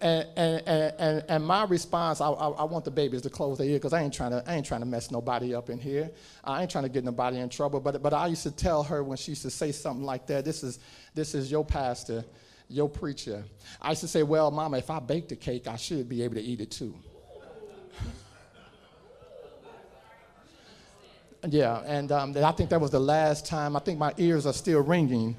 And, 0.00 0.28
and, 0.36 0.68
and, 0.68 1.24
and, 1.28 1.44
my 1.44 1.64
response, 1.64 2.20
I, 2.20 2.28
I, 2.28 2.48
I, 2.50 2.64
want 2.64 2.84
the 2.84 2.90
babies 2.90 3.22
to 3.22 3.30
close 3.30 3.58
their 3.58 3.66
ear 3.66 3.78
because 3.78 3.92
I 3.92 4.00
ain't 4.00 4.14
trying 4.14 4.30
to 4.30 4.44
I 4.46 4.54
ain't 4.54 4.64
trying 4.64 4.80
to 4.80 4.86
mess 4.86 5.10
nobody 5.10 5.56
up 5.56 5.70
in 5.70 5.78
here. 5.80 6.12
I 6.44 6.62
ain't 6.62 6.70
trying 6.70 6.84
to 6.84 6.88
get 6.88 7.02
nobody 7.02 7.38
in 7.38 7.48
trouble. 7.48 7.80
But 7.80 8.00
but 8.00 8.14
I 8.14 8.28
used 8.28 8.44
to 8.44 8.52
tell 8.52 8.84
her 8.84 9.02
when 9.02 9.16
she 9.16 9.32
used 9.32 9.42
to 9.42 9.50
say 9.50 9.72
something 9.72 10.04
like 10.04 10.28
that, 10.28 10.44
this 10.44 10.62
is 10.62 10.78
this 11.14 11.34
is 11.34 11.50
your 11.50 11.64
pastor, 11.64 12.24
your 12.68 12.88
preacher. 12.88 13.44
I 13.82 13.90
used 13.90 14.02
to 14.02 14.08
say, 14.08 14.22
well, 14.22 14.52
Mama, 14.52 14.78
if 14.78 14.88
I 14.88 15.00
bake 15.00 15.28
the 15.30 15.36
cake, 15.36 15.66
I 15.66 15.74
should 15.74 16.08
be 16.08 16.22
able 16.22 16.36
to 16.36 16.42
eat 16.42 16.60
it 16.60 16.70
too. 16.70 16.94
Yeah, 21.46 21.82
and 21.86 22.10
um, 22.10 22.36
I 22.36 22.50
think 22.52 22.70
that 22.70 22.80
was 22.80 22.90
the 22.90 22.98
last 22.98 23.46
time. 23.46 23.76
I 23.76 23.80
think 23.80 23.98
my 23.98 24.12
ears 24.16 24.44
are 24.46 24.52
still 24.52 24.80
ringing. 24.80 25.36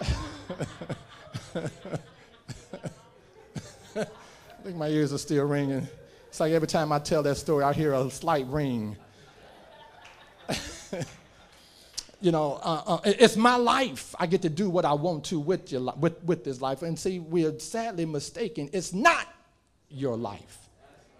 I 3.94 4.06
think 4.62 4.76
my 4.76 4.88
ears 4.88 5.12
are 5.12 5.18
still 5.18 5.44
ringing. 5.44 5.86
It's 6.28 6.40
like 6.40 6.52
every 6.52 6.68
time 6.68 6.90
I 6.90 7.00
tell 7.00 7.22
that 7.24 7.36
story, 7.36 7.64
I 7.64 7.72
hear 7.72 7.92
a 7.92 8.10
slight 8.10 8.46
ring. 8.46 8.96
you 12.20 12.32
know, 12.32 12.58
uh, 12.62 12.82
uh, 12.86 13.00
it's 13.04 13.36
my 13.36 13.56
life. 13.56 14.14
I 14.18 14.26
get 14.26 14.40
to 14.42 14.48
do 14.48 14.70
what 14.70 14.84
I 14.84 14.94
want 14.94 15.24
to 15.26 15.38
with, 15.38 15.70
your, 15.70 15.92
with, 15.98 16.22
with 16.24 16.44
this 16.44 16.62
life. 16.62 16.82
And 16.82 16.98
see, 16.98 17.18
we're 17.18 17.58
sadly 17.58 18.06
mistaken. 18.06 18.70
It's 18.72 18.94
not 18.94 19.26
your 19.90 20.16
life. 20.16 20.68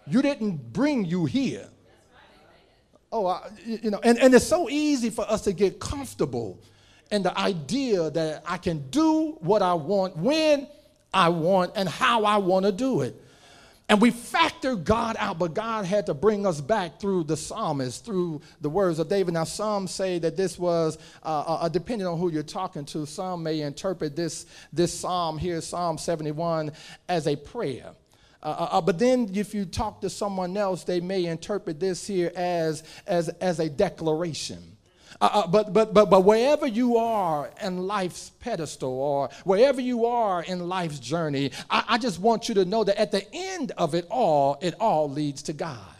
You 0.07 0.21
didn't 0.21 0.73
bring 0.73 1.05
you 1.05 1.25
here. 1.25 1.67
Oh, 3.11 3.27
I, 3.27 3.49
you 3.65 3.91
know, 3.91 3.99
and, 4.03 4.17
and 4.17 4.33
it's 4.33 4.47
so 4.47 4.69
easy 4.69 5.09
for 5.09 5.29
us 5.29 5.41
to 5.41 5.53
get 5.53 5.79
comfortable 5.79 6.59
in 7.11 7.23
the 7.23 7.37
idea 7.37 8.09
that 8.09 8.43
I 8.45 8.57
can 8.57 8.89
do 8.89 9.37
what 9.41 9.61
I 9.61 9.73
want 9.73 10.15
when 10.15 10.67
I 11.13 11.29
want 11.29 11.73
and 11.75 11.89
how 11.89 12.23
I 12.23 12.37
want 12.37 12.65
to 12.65 12.71
do 12.71 13.01
it. 13.01 13.15
And 13.89 13.99
we 13.99 14.11
factor 14.11 14.77
God 14.77 15.17
out, 15.19 15.37
but 15.37 15.53
God 15.53 15.83
had 15.83 16.05
to 16.05 16.13
bring 16.13 16.45
us 16.45 16.61
back 16.61 17.01
through 17.01 17.25
the 17.25 17.35
psalmist, 17.35 18.05
through 18.05 18.39
the 18.61 18.69
words 18.69 18.99
of 18.99 19.09
David. 19.09 19.33
Now, 19.33 19.43
some 19.43 19.85
say 19.85 20.17
that 20.19 20.37
this 20.37 20.57
was, 20.57 20.97
uh, 21.21 21.41
uh, 21.45 21.67
depending 21.67 22.07
on 22.07 22.17
who 22.17 22.31
you're 22.31 22.43
talking 22.43 22.85
to, 22.85 23.05
some 23.05 23.43
may 23.43 23.59
interpret 23.59 24.15
this, 24.15 24.45
this 24.71 24.97
psalm 24.97 25.37
here, 25.37 25.59
Psalm 25.59 25.97
71, 25.97 26.71
as 27.09 27.27
a 27.27 27.35
prayer. 27.35 27.91
Uh, 28.43 28.47
uh, 28.47 28.77
uh, 28.77 28.81
but 28.81 28.97
then 28.97 29.29
if 29.33 29.53
you 29.53 29.65
talk 29.65 30.01
to 30.01 30.09
someone 30.09 30.57
else, 30.57 30.83
they 30.83 30.99
may 30.99 31.25
interpret 31.25 31.79
this 31.79 32.07
here 32.07 32.31
as, 32.35 32.83
as, 33.05 33.29
as 33.29 33.59
a 33.59 33.69
declaration. 33.69 34.77
Uh, 35.19 35.29
uh, 35.31 35.47
but, 35.47 35.71
but, 35.73 35.93
but, 35.93 36.09
but 36.09 36.21
wherever 36.21 36.65
you 36.65 36.97
are 36.97 37.51
in 37.61 37.85
life's 37.85 38.31
pedestal 38.39 38.89
or 38.89 39.29
wherever 39.43 39.79
you 39.79 40.05
are 40.05 40.41
in 40.43 40.67
life's 40.67 40.99
journey, 40.99 41.51
I, 41.69 41.83
I 41.89 41.97
just 41.99 42.19
want 42.19 42.49
you 42.49 42.55
to 42.55 42.65
know 42.65 42.83
that 42.83 42.99
at 42.99 43.11
the 43.11 43.31
end 43.31 43.71
of 43.77 43.93
it 43.93 44.07
all, 44.09 44.57
it 44.61 44.73
all 44.79 45.09
leads 45.09 45.43
to 45.43 45.53
God. 45.53 45.90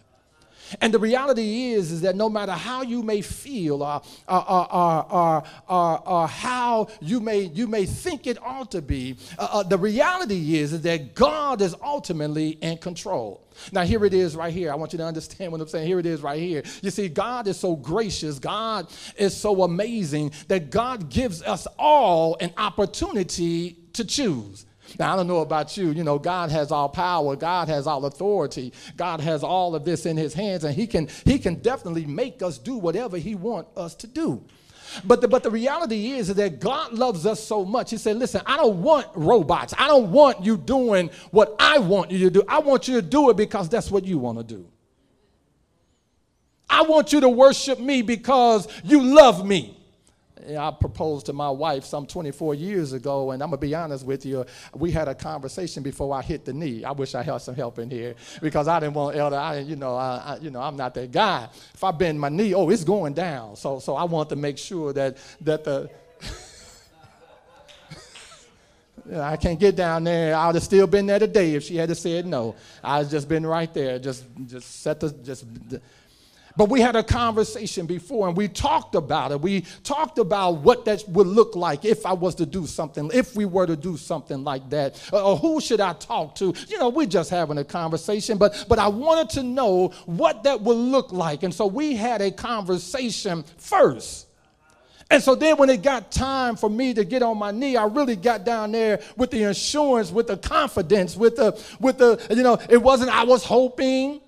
And 0.80 0.94
the 0.94 1.00
reality 1.00 1.72
is, 1.72 1.92
is 1.92 2.02
that 2.02 2.16
no 2.16 2.30
matter 2.30 2.54
how 2.54 2.82
you 2.82 3.04
may 3.04 3.22
feel 3.22 3.84
or, 3.84 4.02
or, 4.28 4.74
or, 4.74 5.44
or, 5.68 6.08
or 6.08 6.28
how 6.28 6.88
you 7.02 7.20
may, 7.20 7.42
you 7.42 7.68
may 7.68 7.86
think 7.86 8.28
it 8.28 8.42
ought 8.42 8.72
to 8.72 8.82
be, 8.82 9.18
uh, 9.38 9.48
uh, 9.52 9.64
the 9.64 9.78
reality 9.78 10.58
is, 10.58 10.74
is 10.74 10.82
that 10.82 11.16
God 11.16 11.62
is 11.62 11.76
ultimately 11.84 12.52
in 12.62 12.78
control. 12.78 13.46
Now, 13.72 13.84
here 13.84 14.06
it 14.06 14.14
is 14.14 14.36
right 14.36 14.54
here. 14.54 14.72
I 14.72 14.76
want 14.76 14.94
you 14.94 14.98
to 14.98 15.06
understand 15.06 15.52
what 15.52 15.62
I'm 15.62 15.68
saying. 15.68 15.88
Here 15.88 16.00
it 16.00 16.06
is 16.06 16.22
right 16.22 16.40
here. 16.40 16.64
You 16.82 16.90
see, 16.90 17.10
God 17.10 17.48
is 17.48 17.60
so 17.60 17.76
gracious, 17.76 18.40
God 18.40 18.88
is 19.18 19.36
so 19.36 19.64
amazing 19.64 20.32
that 20.48 20.70
God 20.70 21.10
gives 21.10 21.42
us 21.42 21.68
all 21.78 22.38
an 22.40 22.54
opportunity 22.58 23.78
to 23.94 24.06
choose. 24.06 24.66
Now, 25.00 25.14
I 25.14 25.16
don't 25.16 25.28
know 25.28 25.40
about 25.40 25.76
you. 25.78 25.92
You 25.92 26.04
know, 26.04 26.20
God 26.20 26.52
has 26.52 26.72
all 26.72 26.90
power. 26.90 27.36
God 27.36 27.68
has 27.68 27.88
all 27.88 28.06
authority. 28.06 28.74
God 28.98 29.20
has 29.20 29.44
all 29.44 29.76
of 29.76 29.86
this 29.86 30.06
in 30.06 30.18
his 30.18 30.34
hands, 30.34 30.64
and 30.64 30.76
he 30.76 30.88
can, 30.88 31.08
he 31.26 31.40
can 31.40 31.56
definitely 31.56 32.06
make 32.06 32.42
us 32.42 32.58
do 32.58 32.78
whatever 32.78 33.18
he 33.18 33.36
wants 33.36 33.76
us 33.78 33.96
to 33.96 34.08
do. 34.08 34.44
But 35.06 35.22
the, 35.22 35.28
but 35.28 35.44
the 35.44 35.52
reality 35.52 36.12
is, 36.12 36.30
is 36.30 36.36
that 36.36 36.60
God 36.60 36.94
loves 36.94 37.26
us 37.26 37.42
so 37.42 37.64
much. 37.64 37.92
He 37.92 37.98
said, 37.98 38.18
Listen, 38.18 38.42
I 38.46 38.58
don't 38.58 38.82
want 38.82 39.08
robots. 39.16 39.74
I 39.78 39.88
don't 39.88 40.12
want 40.12 40.44
you 40.44 40.58
doing 40.58 41.10
what 41.32 41.56
I 41.60 41.80
want 41.80 42.12
you 42.12 42.20
to 42.26 42.30
do. 42.30 42.44
I 42.48 42.60
want 42.60 42.88
you 42.88 42.96
to 42.96 43.02
do 43.02 43.30
it 43.30 43.38
because 43.38 43.70
that's 43.70 43.90
what 43.90 44.04
you 44.04 44.18
want 44.18 44.38
to 44.40 44.44
do. 44.44 44.68
I 46.70 46.84
want 46.84 47.14
you 47.14 47.20
to 47.22 47.30
worship 47.30 47.80
me 47.80 48.02
because 48.02 48.68
you 48.84 49.02
love 49.02 49.46
me. 49.46 49.78
I 50.58 50.72
proposed 50.72 51.28
to 51.28 51.34
my 51.34 51.50
wife 51.50 51.86
some 51.86 52.06
24 52.06 52.56
years 52.56 52.94
ago, 52.94 53.32
and 53.32 53.42
I'm 53.42 53.50
gonna 53.50 53.58
be 53.58 53.76
honest 53.76 54.06
with 54.06 54.26
you. 54.26 54.46
We 54.74 54.92
had 54.92 55.08
a 55.08 55.16
conversation 55.16 55.84
before 55.84 56.16
I 56.16 56.22
hit 56.22 56.46
the 56.46 56.54
knee. 56.54 56.84
I 56.84 56.92
wish 56.92 57.16
I 57.16 57.24
had 57.24 57.38
some 57.40 57.56
help 57.56 57.80
in 57.80 57.90
here 57.90 58.16
because 58.42 58.68
I 58.68 58.80
didn't 58.80 58.96
want 58.96 59.16
elder. 59.16 59.38
I, 59.38 59.60
you 59.60 59.76
know, 59.76 59.96
I, 59.96 60.18
I, 60.18 60.38
you 60.38 60.50
know, 60.50 60.62
I'm 60.62 60.76
not 60.76 60.94
that 60.96 61.12
guy. 61.12 61.48
If 61.74 61.84
I 61.84 61.92
bend 61.92 62.20
my 62.20 62.30
knee, 62.30 62.54
oh, 62.54 62.70
it's 62.70 62.84
going 62.84 63.14
down. 63.14 63.56
So, 63.56 63.80
so 63.80 63.96
I 63.96 64.04
want 64.04 64.30
to 64.30 64.36
make 64.36 64.58
sure 64.58 64.94
that 64.94 65.18
that 65.42 65.64
the. 65.64 65.90
I 69.14 69.36
can't 69.36 69.60
get 69.60 69.76
down 69.76 70.04
there. 70.04 70.36
I 70.36 70.48
would 70.48 70.56
have 70.56 70.64
still 70.64 70.88
been 70.88 71.08
there 71.08 71.20
today 71.20 71.56
if 71.56 71.64
she 71.64 71.76
had 71.76 71.96
said 71.98 72.26
no. 72.26 72.56
I'd 72.84 73.10
just 73.10 73.28
been 73.28 73.46
right 73.46 73.74
there. 73.74 74.00
Just, 74.00 74.26
just 74.46 74.82
set 74.82 75.00
the, 75.00 75.12
just 75.12 75.46
but 76.56 76.70
we 76.70 76.82
had 76.82 76.96
a 76.96 77.04
conversation 77.04 77.86
before 77.86 78.28
and 78.28 78.36
we 78.36 78.48
talked 78.48 78.96
about 78.96 79.32
it. 79.32 79.42
We 79.42 79.62
talked 79.84 80.18
about 80.18 80.58
what 80.58 80.86
that 80.86 81.04
would 81.10 81.28
look 81.28 81.56
like 81.56 81.86
if 81.86 82.06
I 82.06 82.14
was 82.14 82.36
to 82.36 82.46
do 82.46 82.66
something, 82.66 83.10
if 83.14 83.36
we 83.36 83.46
were 83.46 83.66
to 83.68 83.76
do 83.76 83.98
something 83.98 84.44
like 84.44 84.70
that. 84.70 85.02
Or 85.14 85.38
who 85.38 85.62
should 85.62 85.82
I 85.82 85.94
talk 85.94 86.36
to? 86.36 86.54
You 86.68 86.80
know, 86.80 86.90
we're 86.90 87.08
just 87.08 87.30
having 87.30 87.58
a 87.58 87.64
conversation, 87.64 88.38
but, 88.38 88.66
but 88.68 88.80
I 88.80 88.88
wanted 88.88 89.30
to 89.32 89.44
know 89.44 89.90
what 90.06 90.44
that 90.44 90.62
would 90.62 90.78
look 90.78 91.12
like. 91.12 91.44
And 91.44 91.54
so 91.54 91.68
we 91.68 91.96
had 91.96 92.22
a 92.22 92.32
conversation 92.32 93.44
first. 93.58 94.28
And 95.12 95.22
so 95.22 95.36
then 95.36 95.58
when 95.58 95.70
it 95.70 95.82
got 95.82 96.10
time 96.10 96.56
for 96.56 96.70
me 96.70 96.94
to 96.94 97.04
get 97.04 97.22
on 97.22 97.38
my 97.38 97.52
knee, 97.52 97.76
I 97.76 97.84
really 97.84 98.16
got 98.16 98.46
down 98.46 98.72
there 98.72 99.02
with 99.18 99.30
the 99.30 99.44
assurance, 99.44 100.10
with 100.10 100.28
the 100.28 100.38
confidence, 100.38 101.18
with 101.18 101.36
the, 101.36 101.62
with 101.82 101.98
the, 101.98 102.26
you 102.30 102.44
know, 102.44 102.58
it 102.70 102.82
wasn't 102.82 103.12
I 103.12 103.26
was 103.26 103.44
hoping. 103.44 104.22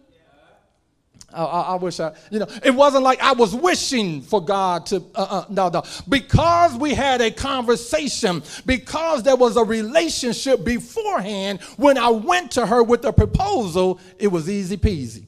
I, 1.33 1.43
I, 1.43 1.75
wish 1.75 1.99
I, 1.99 2.13
you 2.29 2.39
know, 2.39 2.47
it 2.63 2.71
wasn't 2.71 3.03
like 3.03 3.21
I 3.21 3.33
was 3.33 3.55
wishing 3.55 4.21
for 4.21 4.43
God 4.43 4.85
to, 4.87 4.97
uh, 5.15 5.27
uh, 5.29 5.45
no, 5.49 5.69
no. 5.69 5.83
Because 6.07 6.75
we 6.75 6.93
had 6.93 7.21
a 7.21 7.31
conversation, 7.31 8.43
because 8.65 9.23
there 9.23 9.35
was 9.35 9.57
a 9.57 9.63
relationship 9.63 10.63
beforehand, 10.63 11.61
when 11.77 11.97
I 11.97 12.09
went 12.09 12.51
to 12.51 12.65
her 12.65 12.83
with 12.83 13.01
the 13.01 13.11
proposal, 13.11 13.99
it 14.19 14.27
was 14.27 14.49
easy 14.49 14.77
peasy. 14.77 15.25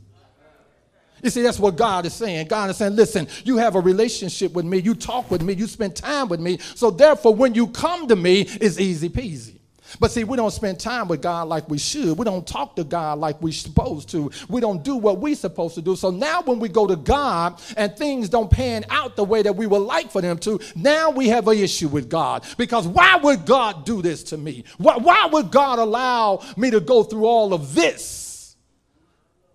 You 1.24 1.32
see, 1.32 1.42
that's 1.42 1.60
what 1.60 1.76
God 1.76 2.06
is 2.06 2.14
saying. 2.14 2.48
God 2.48 2.70
is 2.70 2.78
saying, 2.78 2.96
listen, 2.96 3.28
you 3.44 3.58
have 3.58 3.76
a 3.76 3.80
relationship 3.80 4.54
with 4.54 4.64
me, 4.64 4.78
you 4.78 4.94
talk 4.94 5.32
with 5.32 5.42
me, 5.42 5.54
you 5.54 5.66
spend 5.66 5.96
time 5.96 6.30
with 6.30 6.40
me. 6.40 6.60
So 6.76 6.92
therefore, 6.92 7.34
when 7.34 7.56
you 7.56 7.68
come 7.68 8.08
to 8.08 8.16
me, 8.16 8.42
it's 8.42 8.80
easy 8.80 9.10
peasy. 9.10 9.56
But 10.00 10.12
see, 10.12 10.24
we 10.24 10.38
don't 10.38 10.52
spend 10.52 10.80
time 10.80 11.08
with 11.08 11.22
God 11.22 11.48
like 11.48 11.70
we 11.70 11.78
should. 11.78 12.18
We 12.18 12.26
don't 12.26 12.46
talk 12.46 12.76
to 12.76 12.84
God 12.84 13.20
like 13.20 13.42
we're 13.42 13.54
supposed 13.54 14.10
to. 14.10 14.32
We 14.50 14.62
don't 14.62 14.84
do 14.84 14.96
what 14.96 15.20
we're 15.20 15.36
supposed 15.36 15.76
to 15.76 15.82
do. 15.82 15.96
So 15.96 16.10
now 16.10 16.42
when 16.42 16.60
we 16.60 16.70
go 16.70 16.88
to 16.88 16.96
God 16.96 17.62
and 17.78 17.96
things 17.96 18.30
don't 18.30 18.50
pan 18.50 18.86
out 18.90 19.16
the 19.16 19.24
way 19.24 19.42
that 19.42 19.56
we 19.56 19.68
would 19.68 19.82
like 19.82 20.12
for 20.12 20.22
them 20.22 20.38
to, 20.40 20.60
now 20.76 21.10
we 21.10 21.28
have 21.30 21.48
an 21.48 21.58
issue 21.58 21.88
with 21.88 22.10
God. 22.10 22.46
Because 22.58 22.88
why 22.88 23.18
would 23.18 23.46
God 23.46 23.86
do 23.86 24.02
this 24.02 24.24
to 24.26 24.38
me? 24.38 24.64
Why, 24.78 24.98
why 24.98 25.26
would 25.28 25.52
God 25.52 25.80
allow 25.80 26.42
me 26.58 26.72
to 26.72 26.80
go 26.80 27.04
through 27.04 27.26
all 27.26 27.54
of 27.54 27.76
this? 27.76 28.56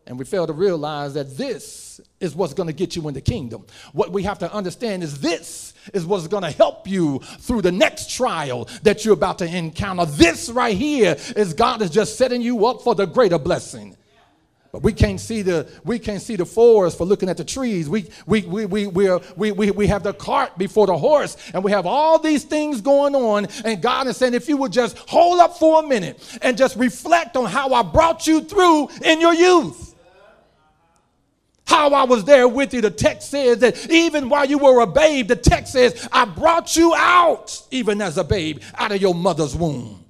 And 0.06 0.18
we 0.18 0.24
fail 0.24 0.46
to 0.46 0.52
realize 0.52 1.14
that 1.14 1.36
this 1.36 2.00
is 2.18 2.34
what's 2.34 2.54
going 2.54 2.66
to 2.66 2.72
get 2.72 2.96
you 2.96 3.06
in 3.08 3.14
the 3.14 3.20
kingdom. 3.20 3.64
What 3.92 4.10
we 4.10 4.24
have 4.24 4.38
to 4.40 4.52
understand 4.52 5.02
is 5.02 5.20
this 5.20 5.69
is 5.92 6.06
what's 6.06 6.28
going 6.28 6.42
to 6.42 6.50
help 6.50 6.86
you 6.86 7.20
through 7.40 7.62
the 7.62 7.72
next 7.72 8.10
trial 8.10 8.68
that 8.82 9.04
you're 9.04 9.14
about 9.14 9.38
to 9.38 9.46
encounter. 9.46 10.06
This 10.06 10.50
right 10.50 10.76
here 10.76 11.16
is 11.36 11.54
God 11.54 11.82
is 11.82 11.90
just 11.90 12.16
setting 12.16 12.42
you 12.42 12.66
up 12.66 12.82
for 12.82 12.94
the 12.94 13.06
greater 13.06 13.38
blessing. 13.38 13.96
But 14.72 14.84
we 14.84 14.92
can't 14.92 15.18
see 15.18 15.42
the 15.42 15.68
we 15.84 15.98
can't 15.98 16.22
see 16.22 16.36
the 16.36 16.46
forest 16.46 16.96
for 16.96 17.04
looking 17.04 17.28
at 17.28 17.36
the 17.36 17.44
trees. 17.44 17.88
We 17.88 18.08
we 18.24 18.42
we 18.42 18.66
we 18.66 18.86
we, 18.86 19.08
are, 19.08 19.20
we, 19.36 19.50
we, 19.50 19.72
we 19.72 19.86
have 19.88 20.04
the 20.04 20.12
cart 20.12 20.56
before 20.58 20.86
the 20.86 20.96
horse, 20.96 21.36
and 21.52 21.64
we 21.64 21.72
have 21.72 21.86
all 21.86 22.20
these 22.20 22.44
things 22.44 22.80
going 22.80 23.16
on. 23.16 23.48
And 23.64 23.82
God 23.82 24.06
is 24.06 24.16
saying, 24.16 24.34
if 24.34 24.48
you 24.48 24.56
would 24.58 24.70
just 24.70 24.96
hold 24.96 25.40
up 25.40 25.58
for 25.58 25.82
a 25.82 25.86
minute 25.86 26.38
and 26.40 26.56
just 26.56 26.76
reflect 26.76 27.36
on 27.36 27.46
how 27.46 27.72
I 27.74 27.82
brought 27.82 28.28
you 28.28 28.42
through 28.42 28.90
in 29.02 29.20
your 29.20 29.34
youth 29.34 29.89
how 31.66 31.90
I 31.90 32.04
was 32.04 32.24
there 32.24 32.48
with 32.48 32.74
you. 32.74 32.80
The 32.80 32.90
text 32.90 33.30
says 33.30 33.58
that 33.58 33.88
even 33.90 34.28
while 34.28 34.44
you 34.44 34.58
were 34.58 34.80
a 34.80 34.86
babe, 34.86 35.28
the 35.28 35.36
text 35.36 35.72
says, 35.72 36.08
I 36.12 36.24
brought 36.24 36.76
you 36.76 36.94
out, 36.94 37.62
even 37.70 38.00
as 38.02 38.18
a 38.18 38.24
babe, 38.24 38.60
out 38.74 38.92
of 38.92 39.00
your 39.00 39.14
mother's 39.14 39.54
womb. 39.54 40.04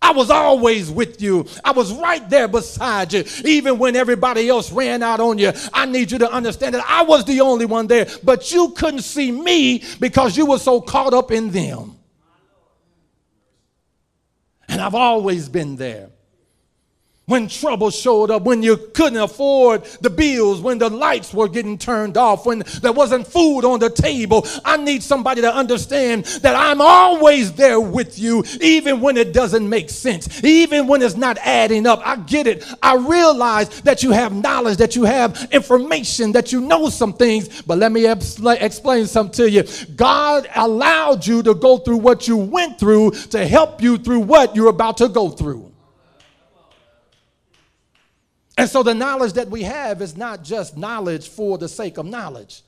I 0.00 0.12
was 0.12 0.30
always 0.30 0.90
with 0.90 1.20
you. 1.20 1.46
I 1.64 1.72
was 1.72 1.92
right 1.92 2.28
there 2.30 2.48
beside 2.48 3.12
you. 3.12 3.24
Even 3.44 3.78
when 3.78 3.96
everybody 3.96 4.48
else 4.48 4.72
ran 4.72 5.02
out 5.02 5.20
on 5.20 5.38
you, 5.38 5.52
I 5.74 5.86
need 5.86 6.10
you 6.10 6.18
to 6.18 6.30
understand 6.30 6.74
that 6.76 6.84
I 6.88 7.02
was 7.02 7.24
the 7.24 7.40
only 7.40 7.66
one 7.66 7.88
there, 7.88 8.06
but 8.22 8.52
you 8.52 8.70
couldn't 8.70 9.02
see 9.02 9.30
me 9.30 9.84
because 10.00 10.36
you 10.36 10.46
were 10.46 10.58
so 10.58 10.80
caught 10.80 11.12
up 11.12 11.30
in 11.30 11.50
them. 11.50 11.96
And 14.68 14.80
I've 14.80 14.94
always 14.94 15.48
been 15.48 15.76
there 15.76 16.10
when 17.28 17.46
trouble 17.46 17.90
showed 17.90 18.30
up, 18.30 18.42
when 18.42 18.62
you 18.62 18.76
couldn't 18.76 19.20
afford 19.20 19.84
the 20.00 20.10
bills, 20.10 20.60
when 20.60 20.78
the 20.78 20.88
lights 20.88 21.32
were 21.32 21.46
getting 21.46 21.78
turned 21.78 22.16
off, 22.16 22.46
when 22.46 22.64
there 22.82 22.92
wasn't 22.92 23.26
food 23.26 23.60
on 23.60 23.78
the 23.78 23.90
table. 23.90 24.46
I 24.64 24.78
need 24.78 25.02
somebody 25.02 25.42
to 25.42 25.54
understand 25.54 26.24
that 26.42 26.56
I'm 26.56 26.80
always 26.80 27.52
there 27.52 27.78
with 27.78 28.18
you, 28.18 28.44
even 28.60 29.00
when 29.00 29.16
it 29.18 29.32
doesn't 29.32 29.68
make 29.68 29.90
sense, 29.90 30.42
even 30.42 30.86
when 30.86 31.02
it's 31.02 31.16
not 31.16 31.36
adding 31.38 31.86
up. 31.86 32.00
I 32.02 32.16
get 32.16 32.46
it. 32.46 32.64
I 32.82 32.96
realize 32.96 33.82
that 33.82 34.02
you 34.02 34.10
have 34.10 34.34
knowledge, 34.34 34.78
that 34.78 34.96
you 34.96 35.04
have 35.04 35.48
information, 35.52 36.32
that 36.32 36.50
you 36.50 36.62
know 36.62 36.88
some 36.88 37.12
things, 37.12 37.62
but 37.62 37.76
let 37.76 37.92
me 37.92 38.06
explain 38.06 39.06
something 39.06 39.32
to 39.32 39.50
you. 39.50 39.64
God 39.96 40.48
allowed 40.56 41.26
you 41.26 41.42
to 41.42 41.54
go 41.54 41.76
through 41.76 41.98
what 41.98 42.26
you 42.26 42.38
went 42.38 42.80
through 42.80 43.10
to 43.10 43.46
help 43.46 43.82
you 43.82 43.98
through 43.98 44.20
what 44.20 44.56
you're 44.56 44.68
about 44.70 44.96
to 44.96 45.08
go 45.08 45.28
through. 45.28 45.67
And 48.58 48.68
so 48.68 48.82
the 48.82 48.92
knowledge 48.92 49.34
that 49.34 49.48
we 49.48 49.62
have 49.62 50.02
is 50.02 50.16
not 50.16 50.42
just 50.42 50.76
knowledge 50.76 51.28
for 51.28 51.58
the 51.58 51.68
sake 51.68 51.96
of 51.96 52.06
knowledge. 52.06 52.62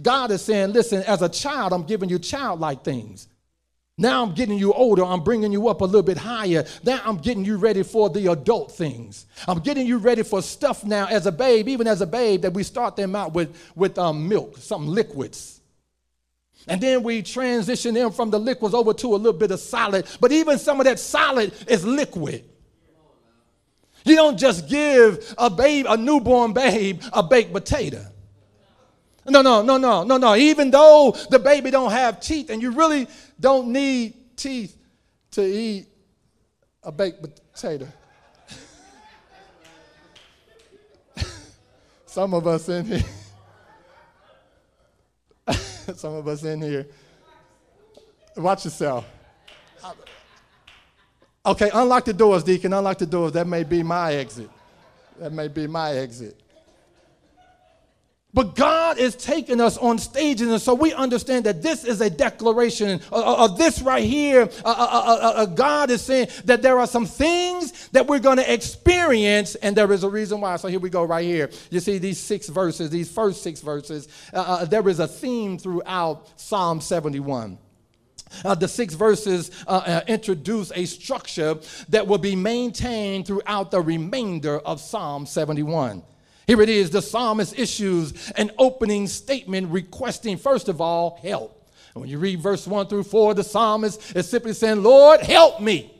God 0.00 0.30
is 0.30 0.40
saying, 0.40 0.72
listen, 0.72 1.02
as 1.02 1.20
a 1.20 1.28
child, 1.28 1.74
I'm 1.74 1.82
giving 1.84 2.08
you 2.08 2.18
childlike 2.18 2.82
things. 2.82 3.28
Now 3.98 4.22
I'm 4.22 4.32
getting 4.32 4.56
you 4.56 4.72
older. 4.72 5.04
I'm 5.04 5.22
bringing 5.22 5.52
you 5.52 5.68
up 5.68 5.82
a 5.82 5.84
little 5.84 6.02
bit 6.02 6.16
higher. 6.16 6.64
Now 6.82 7.02
I'm 7.04 7.18
getting 7.18 7.44
you 7.44 7.58
ready 7.58 7.82
for 7.82 8.08
the 8.08 8.32
adult 8.32 8.72
things. 8.72 9.26
I'm 9.46 9.58
getting 9.58 9.86
you 9.86 9.98
ready 9.98 10.22
for 10.22 10.40
stuff 10.40 10.82
now 10.82 11.06
as 11.06 11.26
a 11.26 11.32
babe, 11.32 11.68
even 11.68 11.86
as 11.86 12.00
a 12.00 12.06
babe, 12.06 12.40
that 12.42 12.54
we 12.54 12.62
start 12.62 12.96
them 12.96 13.14
out 13.14 13.34
with, 13.34 13.54
with 13.76 13.98
um, 13.98 14.28
milk, 14.28 14.56
some 14.56 14.86
liquids. 14.86 15.60
And 16.68 16.80
then 16.80 17.02
we 17.02 17.20
transition 17.20 17.92
them 17.92 18.12
from 18.12 18.30
the 18.30 18.40
liquids 18.40 18.74
over 18.74 18.94
to 18.94 19.14
a 19.14 19.16
little 19.16 19.38
bit 19.38 19.50
of 19.50 19.60
solid. 19.60 20.06
But 20.20 20.32
even 20.32 20.58
some 20.58 20.80
of 20.80 20.86
that 20.86 20.98
solid 20.98 21.52
is 21.68 21.84
liquid. 21.84 22.44
You 24.08 24.16
don't 24.16 24.38
just 24.38 24.68
give 24.68 25.34
a 25.36 25.50
babe, 25.50 25.86
a 25.88 25.96
newborn 25.96 26.54
babe, 26.54 27.02
a 27.12 27.22
baked 27.22 27.52
potato. 27.52 28.04
No, 29.26 29.42
no, 29.42 29.60
no, 29.62 29.76
no, 29.76 30.04
no, 30.04 30.16
no. 30.16 30.34
Even 30.34 30.70
though 30.70 31.14
the 31.30 31.38
baby 31.38 31.70
don't 31.70 31.90
have 31.90 32.18
teeth, 32.20 32.48
and 32.48 32.62
you 32.62 32.70
really 32.70 33.06
don't 33.38 33.68
need 33.68 34.14
teeth 34.36 34.74
to 35.32 35.42
eat 35.42 35.88
a 36.82 36.90
baked 36.90 37.22
potato. 37.22 37.86
Some 42.06 42.32
of 42.32 42.46
us 42.46 42.66
in 42.70 42.86
here. 42.86 43.04
Some 45.94 46.14
of 46.14 46.26
us 46.26 46.42
in 46.44 46.62
here. 46.62 46.86
Watch 48.36 48.64
yourself. 48.64 49.04
Okay, 51.48 51.70
unlock 51.72 52.04
the 52.04 52.12
doors, 52.12 52.44
Deacon. 52.44 52.74
Unlock 52.74 52.98
the 52.98 53.06
doors. 53.06 53.32
That 53.32 53.46
may 53.46 53.64
be 53.64 53.82
my 53.82 54.12
exit. 54.12 54.50
That 55.18 55.32
may 55.32 55.48
be 55.48 55.66
my 55.66 55.92
exit. 55.92 56.38
But 58.34 58.54
God 58.54 58.98
is 58.98 59.16
taking 59.16 59.58
us 59.58 59.78
on 59.78 59.96
stages, 59.96 60.50
and 60.50 60.60
so 60.60 60.74
we 60.74 60.92
understand 60.92 61.46
that 61.46 61.62
this 61.62 61.84
is 61.84 62.02
a 62.02 62.10
declaration 62.10 63.00
of, 63.10 63.56
this 63.56 63.80
right 63.80 64.04
here. 64.04 64.42
Uh, 64.62 64.66
uh, 64.66 65.32
uh, 65.34 65.46
God 65.46 65.90
is 65.90 66.02
saying 66.02 66.28
that 66.44 66.60
there 66.60 66.78
are 66.78 66.86
some 66.86 67.06
things 67.06 67.88
that 67.88 68.06
we're 68.06 68.18
going 68.18 68.36
to 68.36 68.52
experience, 68.52 69.54
and 69.54 69.74
there 69.74 69.90
is 69.90 70.04
a 70.04 70.10
reason 70.10 70.42
why. 70.42 70.54
So 70.56 70.68
here 70.68 70.78
we 70.78 70.90
go, 70.90 71.04
right 71.04 71.24
here. 71.24 71.48
You 71.70 71.80
see 71.80 71.96
these 71.96 72.18
six 72.18 72.50
verses, 72.50 72.90
these 72.90 73.10
first 73.10 73.42
six 73.42 73.62
verses. 73.62 74.06
there 74.68 74.86
is 74.86 75.00
a 75.00 75.08
theme 75.08 75.56
throughout 75.56 76.38
Psalm 76.38 76.82
71. 76.82 77.56
Uh, 78.44 78.54
the 78.54 78.68
six 78.68 78.94
verses 78.94 79.50
uh, 79.66 79.82
uh, 79.86 80.00
introduce 80.06 80.72
a 80.74 80.84
structure 80.84 81.58
that 81.88 82.06
will 82.06 82.18
be 82.18 82.36
maintained 82.36 83.26
throughout 83.26 83.70
the 83.70 83.80
remainder 83.80 84.58
of 84.60 84.80
Psalm 84.80 85.26
71. 85.26 86.02
Here 86.46 86.62
it 86.62 86.68
is 86.70 86.90
the 86.90 87.02
psalmist 87.02 87.58
issues 87.58 88.30
an 88.32 88.50
opening 88.58 89.06
statement 89.06 89.68
requesting, 89.70 90.38
first 90.38 90.68
of 90.68 90.80
all, 90.80 91.18
help. 91.22 91.70
And 91.94 92.02
when 92.02 92.10
you 92.10 92.18
read 92.18 92.40
verse 92.40 92.66
1 92.66 92.86
through 92.86 93.04
4, 93.04 93.34
the 93.34 93.44
psalmist 93.44 94.16
is 94.16 94.28
simply 94.28 94.54
saying, 94.54 94.82
Lord, 94.82 95.20
help 95.20 95.60
me. 95.60 95.97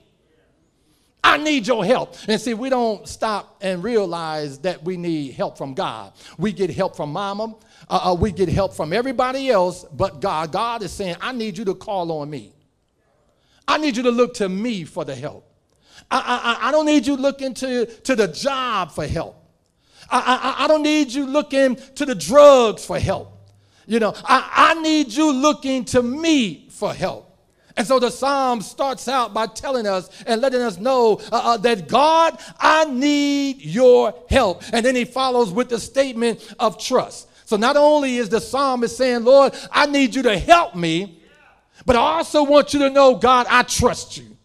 I 1.22 1.36
need 1.36 1.66
your 1.66 1.84
help. 1.84 2.16
And 2.28 2.40
see, 2.40 2.54
we 2.54 2.70
don't 2.70 3.06
stop 3.08 3.58
and 3.60 3.82
realize 3.82 4.58
that 4.60 4.82
we 4.84 4.96
need 4.96 5.34
help 5.34 5.58
from 5.58 5.74
God. 5.74 6.12
We 6.38 6.52
get 6.52 6.70
help 6.70 6.96
from 6.96 7.12
mama, 7.12 7.54
uh, 7.88 8.10
uh, 8.10 8.14
we 8.14 8.32
get 8.32 8.48
help 8.48 8.74
from 8.74 8.92
everybody 8.92 9.50
else 9.50 9.84
but 9.92 10.20
God. 10.20 10.52
God 10.52 10.82
is 10.82 10.92
saying, 10.92 11.16
I 11.20 11.32
need 11.32 11.58
you 11.58 11.64
to 11.66 11.74
call 11.74 12.10
on 12.12 12.30
me. 12.30 12.52
I 13.66 13.78
need 13.78 13.96
you 13.96 14.02
to 14.04 14.10
look 14.10 14.34
to 14.34 14.48
me 14.48 14.84
for 14.84 15.04
the 15.04 15.14
help. 15.14 15.44
I, 16.10 16.58
I, 16.60 16.68
I 16.68 16.72
don't 16.72 16.86
need 16.86 17.06
you 17.06 17.16
looking 17.16 17.52
to, 17.54 17.84
to 17.86 18.16
the 18.16 18.28
job 18.28 18.92
for 18.92 19.06
help. 19.06 19.36
I, 20.10 20.56
I, 20.58 20.64
I 20.64 20.68
don't 20.68 20.82
need 20.82 21.12
you 21.12 21.26
looking 21.26 21.76
to 21.76 22.06
the 22.06 22.14
drugs 22.14 22.84
for 22.84 22.98
help. 22.98 23.34
You 23.86 24.00
know, 24.00 24.14
I, 24.24 24.74
I 24.76 24.82
need 24.82 25.12
you 25.12 25.32
looking 25.32 25.84
to 25.86 26.02
me 26.02 26.68
for 26.70 26.94
help. 26.94 27.27
And 27.78 27.86
so 27.86 27.98
the 27.98 28.10
psalm 28.10 28.60
starts 28.60 29.06
out 29.06 29.32
by 29.32 29.46
telling 29.46 29.86
us 29.86 30.10
and 30.26 30.42
letting 30.42 30.60
us 30.60 30.78
know 30.78 31.20
uh, 31.30 31.54
uh, 31.54 31.56
that 31.58 31.88
God, 31.88 32.38
I 32.58 32.84
need 32.86 33.62
your 33.62 34.12
help. 34.28 34.62
And 34.72 34.84
then 34.84 34.96
he 34.96 35.04
follows 35.04 35.52
with 35.52 35.68
the 35.68 35.78
statement 35.78 36.54
of 36.58 36.78
trust. 36.78 37.28
So 37.48 37.56
not 37.56 37.76
only 37.76 38.16
is 38.16 38.28
the 38.28 38.40
psalmist 38.40 38.96
saying, 38.96 39.24
Lord, 39.24 39.54
I 39.70 39.86
need 39.86 40.14
you 40.14 40.22
to 40.24 40.36
help 40.36 40.74
me, 40.74 41.22
but 41.86 41.96
I 41.96 42.00
also 42.00 42.42
want 42.42 42.74
you 42.74 42.80
to 42.80 42.90
know, 42.90 43.14
God, 43.14 43.46
I 43.48 43.62
trust 43.62 44.18
you. 44.18 44.36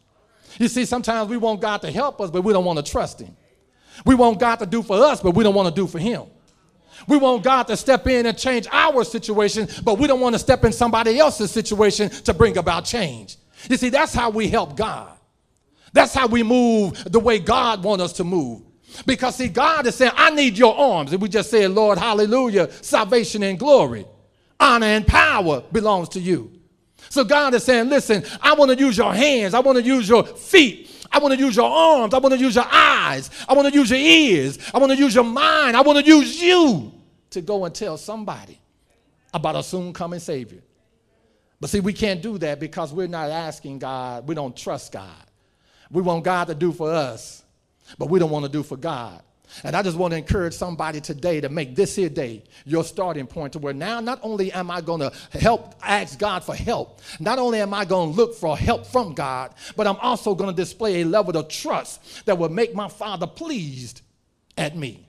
You 0.60 0.68
see, 0.68 0.86
sometimes 0.86 1.30
we 1.30 1.38
want 1.38 1.60
God 1.60 1.82
to 1.82 1.92
help 1.92 2.22
us, 2.22 2.30
but 2.30 2.44
we 2.44 2.54
don't 2.54 2.64
want 2.64 2.86
to 2.86 2.90
trust 2.90 3.20
him. 3.20 3.36
We 4.06 4.16
want 4.16 4.40
God 4.40 4.58
to 4.58 4.66
do 4.66 4.82
for 4.84 4.98
us, 4.98 5.22
but 5.22 5.32
we 5.32 5.44
don't 5.44 5.56
want 5.56 5.74
to 5.74 5.82
do 5.82 5.88
for 5.88 6.00
Him. 6.00 6.24
We 7.08 7.18
want 7.18 7.44
God 7.44 7.64
to 7.64 7.78
step 7.78 8.08
in 8.08 8.26
and 8.26 8.38
change 8.38 8.68
our 8.72 9.04
situation, 9.04 9.68
but 9.84 9.98
we 9.98 10.08
don't 10.08 10.20
want 10.20 10.36
to 10.36 10.40
step 10.40 10.64
in 10.64 10.72
somebody 10.72 11.20
else's 11.20 11.52
situation 11.52 12.10
to 12.10 12.34
bring 12.34 12.58
about 12.58 12.86
change. 12.86 13.38
You 13.70 13.78
see, 13.78 13.90
that's 13.90 14.14
how 14.14 14.30
we 14.30 14.48
help 14.48 14.76
God. 14.76 15.18
That's 15.94 16.14
how 16.14 16.28
we 16.28 16.44
move 16.44 17.04
the 17.12 17.20
way 17.20 17.40
God 17.40 17.84
wants 17.84 18.04
us 18.04 18.14
to 18.14 18.24
move. 18.24 18.62
Because, 19.06 19.36
see, 19.36 19.48
God 19.48 19.88
is 19.88 19.96
saying, 19.96 20.12
I 20.16 20.30
need 20.32 20.58
your 20.58 20.76
arms. 20.76 21.14
And 21.14 21.22
we 21.22 21.30
just 21.30 21.50
said, 21.50 21.72
Lord, 21.72 21.98
hallelujah, 21.98 22.72
salvation 22.84 23.44
and 23.44 23.58
glory, 23.58 24.06
honor 24.60 24.88
and 24.88 25.06
power 25.06 25.64
belongs 25.72 26.10
to 26.10 26.20
you. 26.20 26.52
So 27.10 27.24
God 27.24 27.54
is 27.54 27.64
saying, 27.64 27.90
listen, 27.90 28.24
I 28.42 28.54
want 28.54 28.72
to 28.72 28.78
use 28.78 28.98
your 28.98 29.14
hands. 29.14 29.54
I 29.54 29.60
want 29.60 29.78
to 29.78 29.84
use 29.84 30.08
your 30.08 30.24
feet. 30.24 30.90
I 31.14 31.20
want 31.20 31.34
to 31.36 31.40
use 31.40 31.56
your 31.56 31.70
arms. 31.70 32.14
I 32.14 32.18
want 32.18 32.34
to 32.34 32.40
use 32.40 32.56
your 32.56 32.68
eyes. 32.70 33.30
I 33.48 33.54
want 33.54 33.72
to 33.72 33.74
use 33.74 33.92
your 33.92 34.00
ears. 34.00 34.58
I 34.74 34.80
want 34.80 34.92
to 34.92 34.98
use 34.98 35.14
your 35.14 35.24
mind. 35.24 35.78
I 35.78 35.82
want 35.82 36.04
to 36.04 36.06
use 36.06 36.42
you 36.42 36.92
to 37.30 37.42
go 37.42 37.66
and 37.66 37.74
tell 37.74 37.98
somebody 37.98 38.60
about 39.34 39.56
a 39.56 39.64
soon 39.64 39.94
coming 39.94 40.20
Savior. 40.20 40.62
But 41.60 41.70
see, 41.70 41.80
we 41.80 41.94
can't 41.94 42.22
do 42.22 42.38
that 42.40 42.60
because 42.60 42.92
we're 42.92 43.08
not 43.08 43.30
asking 43.30 43.80
God. 43.80 44.28
We 44.28 44.36
don't 44.36 44.56
trust 44.56 44.92
God. 44.92 45.26
We 45.92 46.02
want 46.02 46.24
God 46.24 46.48
to 46.48 46.56
do 46.56 46.72
for 46.72 46.92
us, 46.92 47.44
but 47.98 48.10
we 48.10 48.20
don't 48.20 48.32
want 48.32 48.46
to 48.46 48.52
do 48.52 48.64
for 48.64 48.76
God. 48.76 49.22
And 49.64 49.76
I 49.76 49.82
just 49.82 49.98
want 49.98 50.12
to 50.12 50.18
encourage 50.18 50.54
somebody 50.54 51.00
today 51.00 51.42
to 51.42 51.50
make 51.50 51.76
this 51.76 51.96
here 51.96 52.10
day 52.10 52.44
your 52.66 52.84
starting 52.84 53.28
point 53.28 53.54
to 53.54 53.60
where 53.60 53.74
now 53.74 54.00
not 54.00 54.20
only 54.24 54.52
am 54.52 54.72
I 54.72 54.82
going 54.82 55.02
to 55.02 55.12
help 55.38 55.76
ask 55.82 56.18
God 56.18 56.44
for 56.44 56.56
help, 56.56 57.02
not 57.20 57.40
only 57.40 57.60
am 57.60 57.74
I 57.74 57.86
going 57.86 58.12
to 58.12 58.16
look 58.16 58.36
for 58.36 58.58
help 58.58 58.86
from 58.86 59.14
God, 59.14 59.54
but 59.76 59.86
I'm 59.86 59.98
also 59.98 60.34
going 60.34 60.50
to 60.50 60.56
display 60.56 61.02
a 61.02 61.06
level 61.06 61.38
of 61.38 61.50
trust 61.50 62.26
that 62.26 62.38
will 62.38 62.50
make 62.50 62.74
my 62.74 62.88
Father 62.88 63.28
pleased 63.28 64.02
at 64.58 64.76
me. 64.76 65.08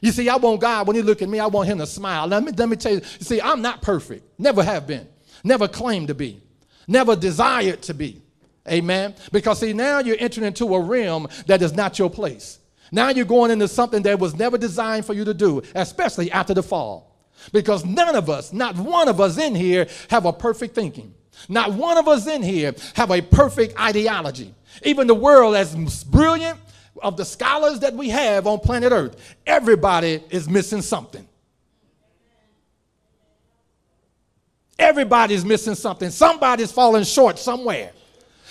You 0.00 0.10
see, 0.10 0.28
I 0.28 0.36
want 0.36 0.60
God, 0.60 0.88
when 0.88 0.96
He 0.96 1.02
look 1.02 1.22
at 1.22 1.28
me, 1.28 1.38
I 1.38 1.46
want 1.46 1.68
Him 1.68 1.78
to 1.78 1.86
smile. 1.86 2.26
Let 2.26 2.42
me, 2.42 2.52
let 2.52 2.68
me 2.68 2.76
tell 2.76 2.92
you, 2.92 2.98
you 2.98 3.24
see, 3.24 3.40
I'm 3.40 3.62
not 3.62 3.82
perfect. 3.82 4.38
Never 4.38 4.62
have 4.64 4.86
been. 4.86 5.08
Never 5.44 5.68
claimed 5.68 6.08
to 6.08 6.14
be. 6.14 6.42
Never 6.88 7.14
desired 7.14 7.82
to 7.82 7.94
be. 7.94 8.22
Amen. 8.68 9.14
Because 9.30 9.60
see, 9.60 9.72
now 9.72 10.00
you're 10.00 10.16
entering 10.18 10.46
into 10.46 10.74
a 10.74 10.80
realm 10.80 11.28
that 11.46 11.62
is 11.62 11.72
not 11.72 11.98
your 11.98 12.10
place. 12.10 12.58
Now 12.92 13.08
you're 13.08 13.24
going 13.24 13.50
into 13.50 13.66
something 13.66 14.02
that 14.02 14.18
was 14.18 14.34
never 14.34 14.58
designed 14.58 15.06
for 15.06 15.14
you 15.14 15.24
to 15.24 15.32
do, 15.32 15.62
especially 15.74 16.30
after 16.30 16.52
the 16.52 16.62
fall. 16.62 17.16
Because 17.50 17.84
none 17.84 18.14
of 18.14 18.30
us, 18.30 18.52
not 18.52 18.76
one 18.76 19.08
of 19.08 19.20
us 19.20 19.38
in 19.38 19.54
here, 19.54 19.88
have 20.10 20.26
a 20.26 20.32
perfect 20.32 20.74
thinking. 20.74 21.14
Not 21.48 21.72
one 21.72 21.96
of 21.96 22.06
us 22.06 22.26
in 22.26 22.42
here 22.42 22.74
have 22.94 23.10
a 23.10 23.22
perfect 23.22 23.80
ideology. 23.80 24.54
Even 24.84 25.06
the 25.06 25.14
world, 25.14 25.56
as 25.56 26.04
brilliant 26.04 26.58
of 27.02 27.16
the 27.16 27.24
scholars 27.24 27.80
that 27.80 27.94
we 27.94 28.10
have 28.10 28.46
on 28.46 28.60
planet 28.60 28.92
Earth, 28.92 29.16
everybody 29.46 30.22
is 30.30 30.48
missing 30.48 30.82
something. 30.82 31.26
Everybody's 34.78 35.44
missing 35.44 35.74
something. 35.74 36.10
Somebody's 36.10 36.70
falling 36.70 37.04
short 37.04 37.38
somewhere 37.38 37.92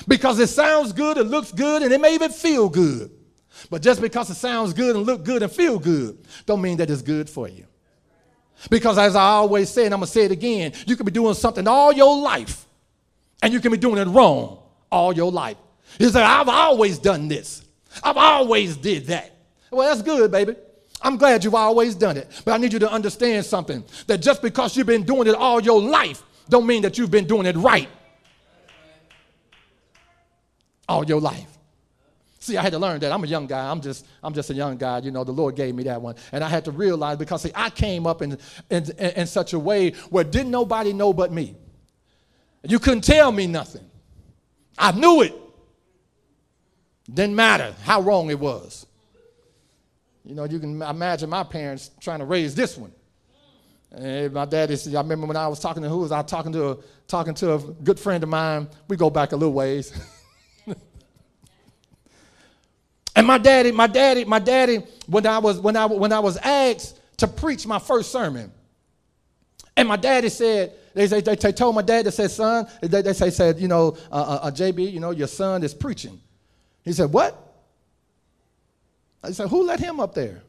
because 0.07 0.39
it 0.39 0.47
sounds 0.47 0.93
good, 0.93 1.17
it 1.17 1.25
looks 1.25 1.51
good, 1.51 1.83
and 1.83 1.93
it 1.93 2.01
may 2.01 2.15
even 2.15 2.31
feel 2.31 2.67
good. 2.67 3.11
But 3.71 3.81
just 3.81 4.01
because 4.01 4.29
it 4.29 4.35
sounds 4.35 4.73
good 4.73 4.97
and 4.97 5.05
look 5.05 5.23
good 5.23 5.41
and 5.41 5.51
feel 5.51 5.79
good, 5.79 6.19
don't 6.45 6.61
mean 6.61 6.75
that 6.77 6.89
it's 6.89 7.01
good 7.01 7.29
for 7.29 7.47
you. 7.47 7.65
Because 8.69 8.97
as 8.97 9.15
I 9.15 9.23
always 9.23 9.69
say, 9.69 9.85
and 9.85 9.93
I'm 9.93 10.01
gonna 10.01 10.07
say 10.07 10.25
it 10.25 10.31
again, 10.31 10.73
you 10.85 10.97
can 10.97 11.05
be 11.05 11.11
doing 11.11 11.33
something 11.33 11.65
all 11.67 11.93
your 11.93 12.17
life, 12.17 12.65
and 13.41 13.53
you 13.53 13.61
can 13.61 13.71
be 13.71 13.77
doing 13.77 13.97
it 13.97 14.11
wrong 14.11 14.59
all 14.91 15.13
your 15.13 15.31
life. 15.31 15.55
You 15.97 16.09
say, 16.09 16.21
I've 16.21 16.49
always 16.49 16.99
done 16.99 17.29
this. 17.29 17.63
I've 18.03 18.17
always 18.17 18.75
did 18.75 19.07
that. 19.07 19.35
Well, 19.71 19.87
that's 19.87 20.01
good, 20.01 20.29
baby. 20.31 20.55
I'm 21.01 21.15
glad 21.15 21.43
you've 21.43 21.55
always 21.55 21.95
done 21.95 22.17
it. 22.17 22.29
But 22.43 22.51
I 22.51 22.57
need 22.57 22.73
you 22.73 22.79
to 22.79 22.91
understand 22.91 23.45
something 23.45 23.85
that 24.07 24.17
just 24.17 24.41
because 24.41 24.75
you've 24.75 24.85
been 24.85 25.03
doing 25.03 25.27
it 25.27 25.33
all 25.33 25.61
your 25.61 25.81
life, 25.81 26.23
don't 26.49 26.67
mean 26.67 26.81
that 26.81 26.97
you've 26.97 27.09
been 27.09 27.25
doing 27.25 27.45
it 27.45 27.55
right 27.55 27.89
all 30.89 31.05
your 31.05 31.21
life. 31.21 31.50
See, 32.41 32.57
I 32.57 32.63
had 32.63 32.73
to 32.73 32.79
learn 32.79 32.99
that. 33.01 33.11
I'm 33.11 33.23
a 33.23 33.27
young 33.27 33.45
guy. 33.45 33.69
I'm 33.69 33.81
just, 33.81 34.07
I'm 34.23 34.33
just 34.33 34.49
a 34.49 34.55
young 34.55 34.75
guy. 34.75 34.97
You 34.97 35.11
know, 35.11 35.23
the 35.23 35.31
Lord 35.31 35.55
gave 35.55 35.75
me 35.75 35.83
that 35.83 36.01
one. 36.01 36.15
And 36.31 36.43
I 36.43 36.49
had 36.49 36.65
to 36.65 36.71
realize 36.71 37.17
because, 37.17 37.43
see, 37.43 37.51
I 37.53 37.69
came 37.69 38.07
up 38.07 38.23
in, 38.23 38.35
in, 38.71 38.89
in 38.97 39.27
such 39.27 39.53
a 39.53 39.59
way 39.59 39.91
where 40.09 40.23
didn't 40.23 40.49
nobody 40.49 40.91
know 40.91 41.13
but 41.13 41.31
me. 41.31 41.55
You 42.63 42.79
couldn't 42.79 43.03
tell 43.03 43.31
me 43.31 43.45
nothing. 43.45 43.87
I 44.75 44.91
knew 44.91 45.21
it. 45.21 45.35
Didn't 47.13 47.35
matter 47.35 47.75
how 47.83 48.01
wrong 48.01 48.31
it 48.31 48.39
was. 48.39 48.87
You 50.25 50.33
know, 50.33 50.45
you 50.45 50.57
can 50.57 50.81
imagine 50.81 51.29
my 51.29 51.43
parents 51.43 51.91
trying 51.99 52.19
to 52.19 52.25
raise 52.25 52.55
this 52.55 52.75
one. 52.75 52.91
And 53.91 54.33
my 54.33 54.45
daddy 54.45 54.77
said, 54.77 54.95
I 54.95 55.01
remember 55.01 55.27
when 55.27 55.37
I 55.37 55.47
was 55.47 55.59
talking 55.59 55.83
to 55.83 55.89
who 55.89 55.99
was 55.99 56.11
I 56.11 56.23
talking 56.23 56.53
to? 56.53 56.69
A, 56.69 56.77
talking 57.07 57.35
to 57.35 57.53
a 57.53 57.59
good 57.59 57.99
friend 57.99 58.23
of 58.23 58.29
mine. 58.29 58.67
We 58.87 58.97
go 58.97 59.11
back 59.11 59.31
a 59.31 59.35
little 59.35 59.53
ways. 59.53 59.93
And 63.15 63.27
my 63.27 63.37
daddy, 63.37 63.71
my 63.71 63.87
daddy, 63.87 64.25
my 64.25 64.39
daddy, 64.39 64.83
when 65.07 65.25
I 65.25 65.37
was 65.39 65.59
when 65.59 65.75
I 65.75 65.85
when 65.85 66.13
I 66.13 66.19
was 66.19 66.37
asked 66.37 66.99
to 67.17 67.27
preach 67.27 67.67
my 67.67 67.79
first 67.79 68.11
sermon, 68.11 68.51
and 69.75 69.87
my 69.87 69.97
daddy 69.97 70.29
said, 70.29 70.73
they, 70.93 71.07
they, 71.07 71.21
they 71.21 71.51
told 71.51 71.75
my 71.75 71.81
dad, 71.81 72.05
they 72.05 72.11
said, 72.11 72.31
son, 72.31 72.67
they, 72.81 73.01
they 73.01 73.13
say, 73.13 73.29
said, 73.29 73.59
you 73.59 73.67
know, 73.67 73.97
uh, 74.11 74.15
uh, 74.15 74.47
uh 74.47 74.51
JB, 74.51 74.91
you 74.91 74.99
know, 74.99 75.11
your 75.11 75.27
son 75.27 75.63
is 75.63 75.73
preaching. 75.73 76.19
He 76.83 76.93
said, 76.93 77.11
what? 77.11 77.51
I 79.23 79.31
said, 79.31 79.49
Who 79.49 79.63
let 79.63 79.79
him 79.79 79.99
up 79.99 80.13
there? 80.13 80.43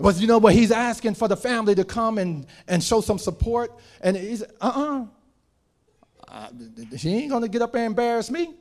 But 0.00 0.16
you 0.20 0.28
know 0.28 0.38
what? 0.38 0.54
He's 0.54 0.70
asking 0.70 1.14
for 1.14 1.26
the 1.26 1.36
family 1.36 1.74
to 1.74 1.84
come 1.84 2.18
and, 2.18 2.46
and 2.68 2.82
show 2.82 3.00
some 3.00 3.18
support. 3.18 3.72
And 4.00 4.16
he's, 4.16 4.42
uh 4.42 4.46
uh-uh. 4.60 5.06
uh. 6.28 6.48
She 6.96 7.10
ain't 7.14 7.30
going 7.30 7.42
to 7.42 7.48
get 7.48 7.62
up 7.62 7.74
and 7.74 7.84
embarrass 7.84 8.30
me. 8.30 8.54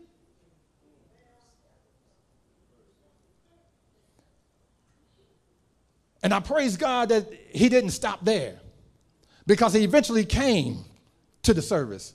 And 6.24 6.34
I 6.34 6.39
praise 6.39 6.78
God 6.78 7.09
that 7.09 7.32
he 7.49 7.70
didn't 7.70 7.91
stop 7.91 8.24
there 8.24 8.55
because 9.45 9.74
he 9.74 9.84
eventually 9.84 10.26
came 10.26 10.84
to 11.43 11.53
the 11.53 11.61
service. 11.61 12.13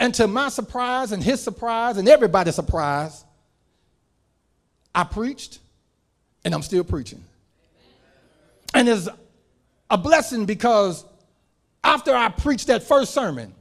And 0.00 0.14
to 0.14 0.26
my 0.26 0.48
surprise 0.48 1.12
and 1.12 1.22
his 1.22 1.42
surprise 1.42 1.96
and 1.96 2.08
everybody's 2.08 2.54
surprise, 2.54 3.24
I 4.94 5.04
preached 5.04 5.58
and 6.44 6.54
I'm 6.54 6.62
still 6.62 6.84
preaching. 6.84 7.22
And 8.74 8.88
it's 8.88 9.08
a 9.90 9.98
blessing 9.98 10.44
because 10.44 11.04
after 11.82 12.14
I 12.14 12.28
preached 12.28 12.66
that 12.68 12.82
first 12.82 13.12
sermon, 13.12 13.54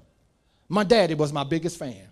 my 0.70 0.84
daddy 0.84 1.14
was 1.14 1.32
my 1.32 1.44
biggest 1.44 1.78
fan. 1.78 2.08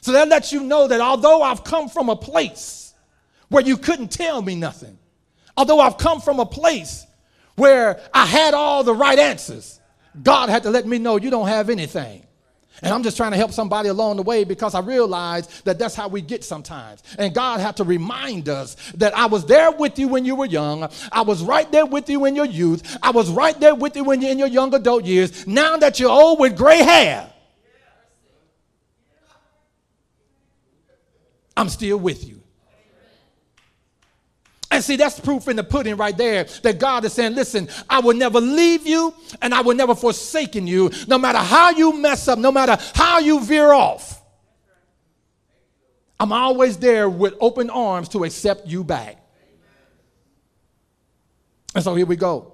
So 0.00 0.12
that 0.12 0.28
lets 0.28 0.52
you 0.52 0.62
know 0.62 0.88
that 0.88 1.00
although 1.00 1.42
I've 1.42 1.62
come 1.64 1.88
from 1.88 2.08
a 2.08 2.16
place 2.16 2.94
where 3.48 3.62
you 3.62 3.76
couldn't 3.76 4.10
tell 4.10 4.40
me 4.40 4.54
nothing, 4.54 4.98
although 5.60 5.78
I've 5.78 5.98
come 5.98 6.22
from 6.22 6.40
a 6.40 6.46
place 6.46 7.06
where 7.56 8.00
I 8.14 8.24
had 8.24 8.54
all 8.54 8.82
the 8.82 8.94
right 8.94 9.18
answers, 9.18 9.78
God 10.22 10.48
had 10.48 10.62
to 10.62 10.70
let 10.70 10.86
me 10.86 10.98
know 10.98 11.16
you 11.16 11.28
don't 11.28 11.48
have 11.48 11.68
anything. 11.68 12.26
And 12.82 12.94
I'm 12.94 13.02
just 13.02 13.18
trying 13.18 13.32
to 13.32 13.36
help 13.36 13.52
somebody 13.52 13.90
along 13.90 14.16
the 14.16 14.22
way 14.22 14.44
because 14.44 14.74
I 14.74 14.80
realize 14.80 15.60
that 15.64 15.78
that's 15.78 15.94
how 15.94 16.08
we 16.08 16.22
get 16.22 16.44
sometimes. 16.44 17.02
And 17.18 17.34
God 17.34 17.60
had 17.60 17.76
to 17.76 17.84
remind 17.84 18.48
us 18.48 18.74
that 18.94 19.14
I 19.14 19.26
was 19.26 19.44
there 19.44 19.70
with 19.70 19.98
you 19.98 20.08
when 20.08 20.24
you 20.24 20.34
were 20.34 20.46
young. 20.46 20.88
I 21.12 21.20
was 21.20 21.42
right 21.42 21.70
there 21.70 21.84
with 21.84 22.08
you 22.08 22.24
in 22.24 22.34
your 22.34 22.46
youth. 22.46 22.96
I 23.02 23.10
was 23.10 23.28
right 23.28 23.60
there 23.60 23.74
with 23.74 23.96
you 23.96 24.04
when 24.04 24.22
you're 24.22 24.30
in 24.30 24.38
your 24.38 24.48
young 24.48 24.72
adult 24.72 25.04
years. 25.04 25.46
Now 25.46 25.76
that 25.76 26.00
you're 26.00 26.08
old 26.08 26.40
with 26.40 26.56
gray 26.56 26.78
hair, 26.78 27.30
I'm 31.54 31.68
still 31.68 31.98
with 31.98 32.26
you. 32.26 32.39
And 34.70 34.84
see, 34.84 34.96
that's 34.96 35.18
proof 35.18 35.48
in 35.48 35.56
the 35.56 35.64
pudding 35.64 35.96
right 35.96 36.16
there 36.16 36.44
that 36.62 36.78
God 36.78 37.04
is 37.04 37.12
saying, 37.12 37.34
listen, 37.34 37.68
I 37.88 38.00
will 38.00 38.14
never 38.14 38.40
leave 38.40 38.86
you 38.86 39.12
and 39.42 39.52
I 39.52 39.62
will 39.62 39.74
never 39.74 39.96
forsaken 39.96 40.66
you, 40.66 40.90
no 41.08 41.18
matter 41.18 41.38
how 41.38 41.70
you 41.70 41.96
mess 41.98 42.28
up, 42.28 42.38
no 42.38 42.52
matter 42.52 42.76
how 42.94 43.18
you 43.18 43.40
veer 43.40 43.72
off. 43.72 44.22
I'm 46.20 46.32
always 46.32 46.76
there 46.76 47.08
with 47.08 47.34
open 47.40 47.70
arms 47.70 48.10
to 48.10 48.24
accept 48.24 48.68
you 48.68 48.84
back. 48.84 49.16
And 51.74 51.82
so 51.82 51.94
here 51.94 52.06
we 52.06 52.16
go. 52.16 52.52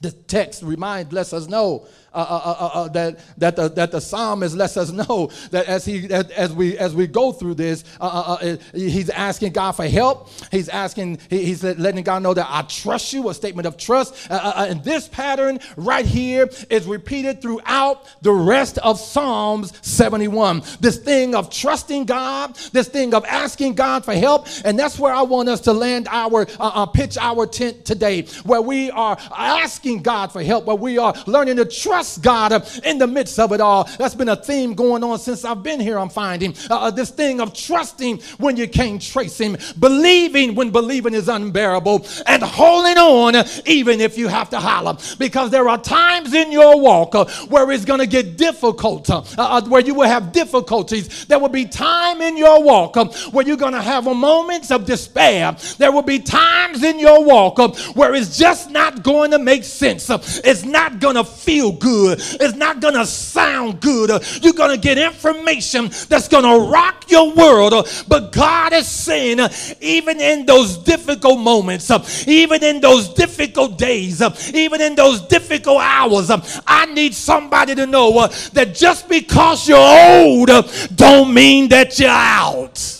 The 0.00 0.12
text 0.12 0.62
reminds, 0.62 1.12
lets 1.12 1.32
us 1.32 1.48
know 1.48 1.86
uh, 2.16 2.20
uh, 2.20 2.56
uh, 2.58 2.70
uh, 2.72 2.88
that, 2.88 3.18
that, 3.36 3.56
the, 3.56 3.68
that 3.68 3.92
the 3.92 4.00
psalmist 4.00 4.56
lets 4.56 4.78
us 4.78 4.90
know 4.90 5.30
that 5.50 5.66
as, 5.66 5.84
he, 5.84 6.10
as, 6.10 6.50
we, 6.50 6.78
as 6.78 6.94
we 6.94 7.06
go 7.06 7.30
through 7.30 7.52
this, 7.52 7.84
uh, 8.00 8.38
uh, 8.40 8.56
he's 8.72 9.10
asking 9.10 9.52
God 9.52 9.72
for 9.72 9.86
help. 9.86 10.30
He's 10.50 10.70
asking, 10.70 11.18
he, 11.28 11.44
he's 11.44 11.62
letting 11.62 12.04
God 12.04 12.22
know 12.22 12.32
that 12.32 12.46
I 12.48 12.62
trust 12.62 13.12
you, 13.12 13.28
a 13.28 13.34
statement 13.34 13.66
of 13.66 13.76
trust. 13.76 14.28
and 14.30 14.82
this 14.82 15.08
pattern 15.08 15.60
right 15.76 16.06
here 16.06 16.48
is 16.70 16.86
repeated 16.86 17.42
throughout 17.42 18.06
the 18.22 18.32
rest 18.32 18.78
of 18.78 18.98
Psalms 18.98 19.74
71. 19.82 20.62
This 20.80 20.96
thing 20.96 21.34
of 21.34 21.50
trusting 21.50 22.06
God, 22.06 22.54
this 22.72 22.88
thing 22.88 23.12
of 23.12 23.26
asking 23.26 23.74
God 23.74 24.06
for 24.06 24.14
help. 24.14 24.46
And 24.64 24.78
that's 24.78 24.98
where 24.98 25.12
I 25.12 25.20
want 25.20 25.50
us 25.50 25.60
to 25.62 25.74
land 25.74 26.08
our, 26.10 26.46
pitch 26.86 27.18
our 27.18 27.46
tent 27.46 27.84
today, 27.84 28.22
where 28.44 28.62
we 28.62 28.90
are 28.90 29.18
asking 29.36 30.02
God 30.02 30.32
for 30.32 30.42
help, 30.42 30.64
where 30.64 30.76
we 30.76 30.96
are 30.96 31.14
learning 31.26 31.56
to 31.56 31.66
trust 31.66 32.05
trust 32.06 32.22
God 32.22 32.68
in 32.84 32.98
the 32.98 33.06
midst 33.06 33.38
of 33.38 33.52
it 33.52 33.60
all. 33.60 33.84
That's 33.98 34.14
been 34.14 34.28
a 34.28 34.36
theme 34.36 34.74
going 34.74 35.02
on 35.02 35.18
since 35.18 35.44
I've 35.44 35.62
been 35.62 35.80
here. 35.80 35.98
I'm 35.98 36.08
finding 36.08 36.54
uh, 36.70 36.86
uh, 36.86 36.90
this 36.90 37.10
thing 37.10 37.40
of 37.40 37.52
trusting 37.52 38.20
when 38.38 38.56
you 38.56 38.68
can't 38.68 39.02
trace 39.02 39.38
Him, 39.38 39.56
believing 39.78 40.54
when 40.54 40.70
believing 40.70 41.14
is 41.14 41.28
unbearable, 41.28 42.06
and 42.26 42.42
holding 42.42 42.98
on 42.98 43.44
even 43.66 44.00
if 44.00 44.16
you 44.16 44.28
have 44.28 44.50
to 44.50 44.60
holler. 44.60 44.96
Because 45.18 45.50
there 45.50 45.68
are 45.68 45.78
times 45.78 46.32
in 46.32 46.52
your 46.52 46.80
walk 46.80 47.14
uh, 47.14 47.24
where 47.48 47.70
it's 47.72 47.84
going 47.84 48.00
to 48.00 48.06
get 48.06 48.36
difficult, 48.36 49.10
uh, 49.10 49.22
uh, 49.38 49.62
where 49.62 49.82
you 49.82 49.94
will 49.94 50.08
have 50.08 50.32
difficulties. 50.32 51.26
There 51.26 51.38
will 51.38 51.48
be 51.48 51.64
time 51.64 52.20
in 52.20 52.36
your 52.36 52.62
walk 52.62 52.96
uh, 52.96 53.06
where 53.32 53.46
you're 53.46 53.56
going 53.56 53.72
to 53.72 53.82
have 53.82 54.04
moments 54.04 54.70
of 54.70 54.86
despair. 54.86 55.56
There 55.78 55.90
will 55.90 56.02
be 56.02 56.20
times 56.20 56.82
in 56.82 56.98
your 57.00 57.24
walk 57.24 57.58
where 57.96 58.14
it's 58.14 58.38
just 58.38 58.70
not 58.70 59.02
going 59.02 59.32
to 59.32 59.38
make 59.38 59.64
sense. 59.64 60.08
It's 60.10 60.64
not 60.64 61.00
going 61.00 61.16
to 61.16 61.24
feel 61.24 61.72
good 61.72 61.95
good. 61.96 62.18
It's 62.40 62.54
not 62.54 62.80
going 62.80 62.94
to 62.94 63.06
sound 63.06 63.80
good. 63.80 64.10
You're 64.42 64.52
going 64.52 64.74
to 64.74 64.80
get 64.80 64.98
information 64.98 65.88
that's 66.08 66.28
going 66.28 66.44
to 66.44 66.70
rock 66.70 67.10
your 67.10 67.32
world. 67.32 67.88
But 68.08 68.32
God 68.32 68.72
is 68.72 68.86
saying, 68.86 69.38
even 69.80 70.20
in 70.20 70.46
those 70.46 70.76
difficult 70.78 71.40
moments, 71.40 71.90
even 72.26 72.62
in 72.62 72.80
those 72.80 73.08
difficult 73.14 73.78
days, 73.78 74.22
even 74.54 74.80
in 74.80 74.94
those 74.94 75.22
difficult 75.22 75.80
hours, 75.80 76.30
I 76.66 76.86
need 76.86 77.14
somebody 77.14 77.74
to 77.74 77.86
know 77.86 78.26
that 78.52 78.74
just 78.74 79.08
because 79.08 79.68
you're 79.68 79.78
old 79.78 80.50
don't 80.94 81.32
mean 81.32 81.68
that 81.68 81.98
you're 81.98 82.10
out. 82.10 82.95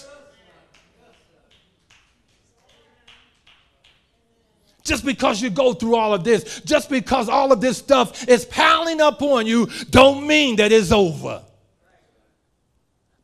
Just 4.87 5.05
because 5.05 5.43
you 5.43 5.51
go 5.51 5.75
through 5.75 5.97
all 5.97 6.15
of 6.15 6.23
this, 6.23 6.61
just 6.61 6.89
because 6.89 7.29
all 7.29 7.51
of 7.51 7.61
this 7.61 7.77
stuff 7.77 8.29
is 8.29 8.45
piling 8.45 9.01
up 9.01 9.21
on 9.21 9.45
you, 9.45 9.67
don't 9.91 10.25
mean 10.27 10.57
that 10.57 10.71
it's 10.71 10.93
over. 10.93 11.43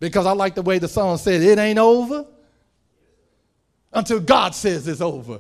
Because 0.01 0.27
I 0.27 0.33
like 0.33 0.57
the 0.57 0.63
way 0.63 0.81
the 0.81 0.89
song 0.89 1.17
said, 1.19 1.41
it 1.41 1.59
ain't 1.61 1.79
over 1.79 2.27
until 3.93 4.19
God 4.19 4.57
says 4.57 4.89
it's 4.89 5.01
over. 5.01 5.39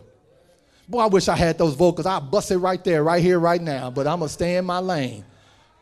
Boy, 0.89 1.01
I 1.01 1.07
wish 1.07 1.27
I 1.27 1.35
had 1.35 1.59
those 1.59 1.74
vocals. 1.74 2.07
I'd 2.07 2.31
bust 2.31 2.53
it 2.53 2.59
right 2.59 2.82
there, 2.85 3.03
right 3.03 3.20
here, 3.20 3.40
right 3.40 3.61
now, 3.61 3.90
but 3.90 4.07
I'm 4.07 4.20
going 4.20 4.28
to 4.28 4.32
stay 4.32 4.57
in 4.57 4.65
my 4.65 4.78
lane. 4.78 5.24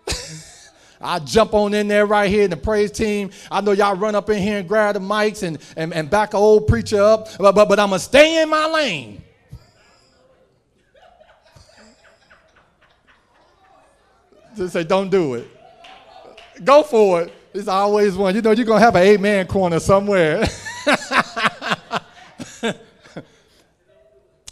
I 1.03 1.19
jump 1.19 1.53
on 1.53 1.75
in 1.75 1.87
there 1.89 2.07
right 2.07 2.31
here 2.31 2.45
in 2.45 2.51
the 2.51 2.57
praise 2.57 2.91
team. 2.91 3.31
I 3.51 3.61
know 3.61 3.73
y'all 3.73 3.97
run 3.97 4.15
up 4.15 4.31
in 4.31 4.43
here 4.43 4.61
and 4.61 4.67
grab 4.69 4.95
the 4.95 5.01
mics 5.01 5.43
and, 5.43 5.59
and, 5.77 5.93
and 5.93 6.09
back 6.09 6.33
an 6.33 6.41
old 6.41 6.67
preacher 6.67 7.03
up, 7.03 7.29
but, 7.37 7.53
but, 7.55 7.69
but 7.69 7.79
I'm 7.79 7.91
going 7.91 7.99
to 7.99 8.05
stay 8.05 8.43
in 8.43 8.49
my 8.49 8.67
lane. 8.67 9.23
Just 14.56 14.72
say, 14.72 14.85
don't 14.85 15.10
do 15.10 15.35
it. 15.35 15.47
Go 16.64 16.82
for 16.82 17.22
it. 17.22 17.32
There's 17.52 17.68
always 17.68 18.16
one. 18.16 18.35
You 18.35 18.43
know, 18.43 18.52
you're 18.52 18.66
going 18.66 18.81
to 18.81 18.85
have 18.85 18.97
an 18.97 19.02
amen 19.02 19.47
corner 19.47 19.81
somewhere. 19.81 20.43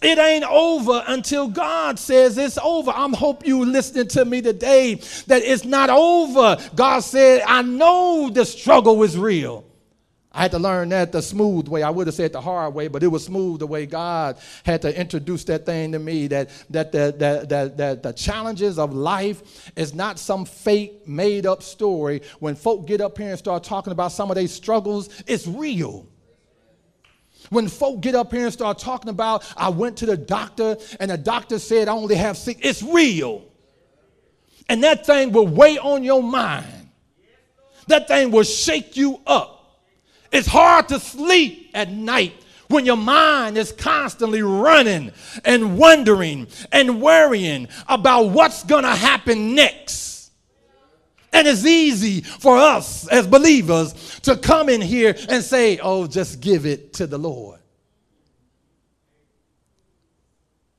it 0.03 0.19
ain't 0.19 0.45
over 0.45 1.05
until 1.07 1.49
God 1.49 1.99
says 1.99 2.39
it's 2.39 2.59
over. 2.59 2.91
I'm 2.91 3.13
hope 3.13 3.47
you 3.47 3.65
listening 3.65 4.09
to 4.09 4.25
me 4.25 4.41
today 4.41 4.95
that 5.27 5.43
it's 5.43 5.65
not 5.65 5.91
over. 5.91 6.57
God 6.75 7.01
said, 7.01 7.43
I 7.47 7.63
know 7.63 8.31
the 8.31 8.45
struggle 8.45 9.03
is 9.03 9.17
real. 9.17 9.65
I 10.31 10.43
had 10.43 10.51
to 10.51 10.59
learn 10.59 10.91
that 10.91 11.11
the 11.11 11.23
smooth 11.23 11.69
way. 11.69 11.83
I 11.83 11.89
would 11.89 12.07
have 12.07 12.15
said 12.15 12.33
the 12.33 12.41
hard 12.41 12.75
way, 12.75 12.89
but 12.89 13.03
it 13.03 13.09
was 13.09 13.25
smooth 13.25 13.61
the 13.61 13.67
way 13.67 13.87
God 13.87 14.39
had 14.65 14.83
to 14.83 15.01
introduce 15.01 15.45
that 15.45 15.65
thing 15.65 15.93
to 15.93 15.99
me 15.99 16.27
that, 16.27 16.51
that, 16.71 16.93
the, 16.93 17.15
that, 17.19 17.49
that, 17.49 17.77
that 17.79 18.03
the 18.03 18.13
challenges 18.13 18.79
of 18.79 18.95
life 18.95 19.73
is 19.75 19.95
not 19.95 20.19
some 20.19 20.45
fake, 20.45 21.09
made 21.09 21.47
up 21.47 21.63
story. 21.63 22.21
When 22.41 22.57
folk 22.57 22.87
get 22.87 23.01
up 23.01 23.17
here 23.17 23.31
and 23.31 23.39
start 23.39 23.65
talking 23.65 23.93
about 23.93 24.13
some 24.13 24.31
of 24.31 24.35
their 24.35 24.49
struggles, 24.49 25.09
it's 25.27 25.47
real. 25.47 26.07
When 27.49 27.67
folk 27.67 28.03
get 28.03 28.15
up 28.15 28.31
here 28.31 28.45
and 28.45 28.53
start 28.53 28.79
talking 28.79 29.09
about, 29.09 29.51
I 29.57 29.71
went 29.71 29.97
to 29.99 30.07
the 30.07 30.17
doctor 30.17 30.77
and 31.01 31.11
the 31.11 31.17
doctor 31.17 31.59
said 31.59 31.89
I 31.89 31.93
only 31.93 32.17
have 32.17 32.37
six, 32.37 32.61
it's 32.63 32.83
real. 32.83 33.47
And 34.69 34.85
that 34.85 35.07
thing 35.07 35.33
will 35.33 35.47
weigh 35.47 35.79
on 35.79 36.05
your 36.05 36.23
mind. 36.23 36.91
That 37.87 38.07
thing 38.09 38.31
will 38.31 38.43
shake 38.43 38.99
you 38.99 39.21
up. 39.27 39.58
It's 40.31 40.47
hard 40.47 40.89
to 40.89 41.01
sleep 41.01 41.71
at 41.75 41.91
night 41.91 42.35
when 42.69 42.85
your 42.85 42.97
mind 42.97 43.57
is 43.57 43.73
constantly 43.73 44.43
running 44.43 45.13
and 45.45 45.79
wondering 45.79 46.47
and 46.71 47.01
worrying 47.01 47.69
about 47.89 48.31
what's 48.31 48.63
going 48.65 48.85
to 48.85 48.95
happen 48.95 49.55
next. 49.55 50.31
And 51.33 51.47
it's 51.47 51.65
easy 51.65 52.23
for 52.23 52.57
us 52.57 53.07
as 53.09 53.27
believers 53.27 54.21
to 54.21 54.37
come 54.37 54.69
in 54.69 54.81
here 54.81 55.15
and 55.29 55.43
say, 55.43 55.79
oh, 55.79 56.07
just 56.07 56.41
give 56.41 56.67
it 56.67 56.95
to 56.95 57.07
the 57.07 57.19
Lord. 57.19 57.61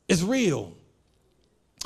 It's 0.08 0.24
real. 0.24 0.76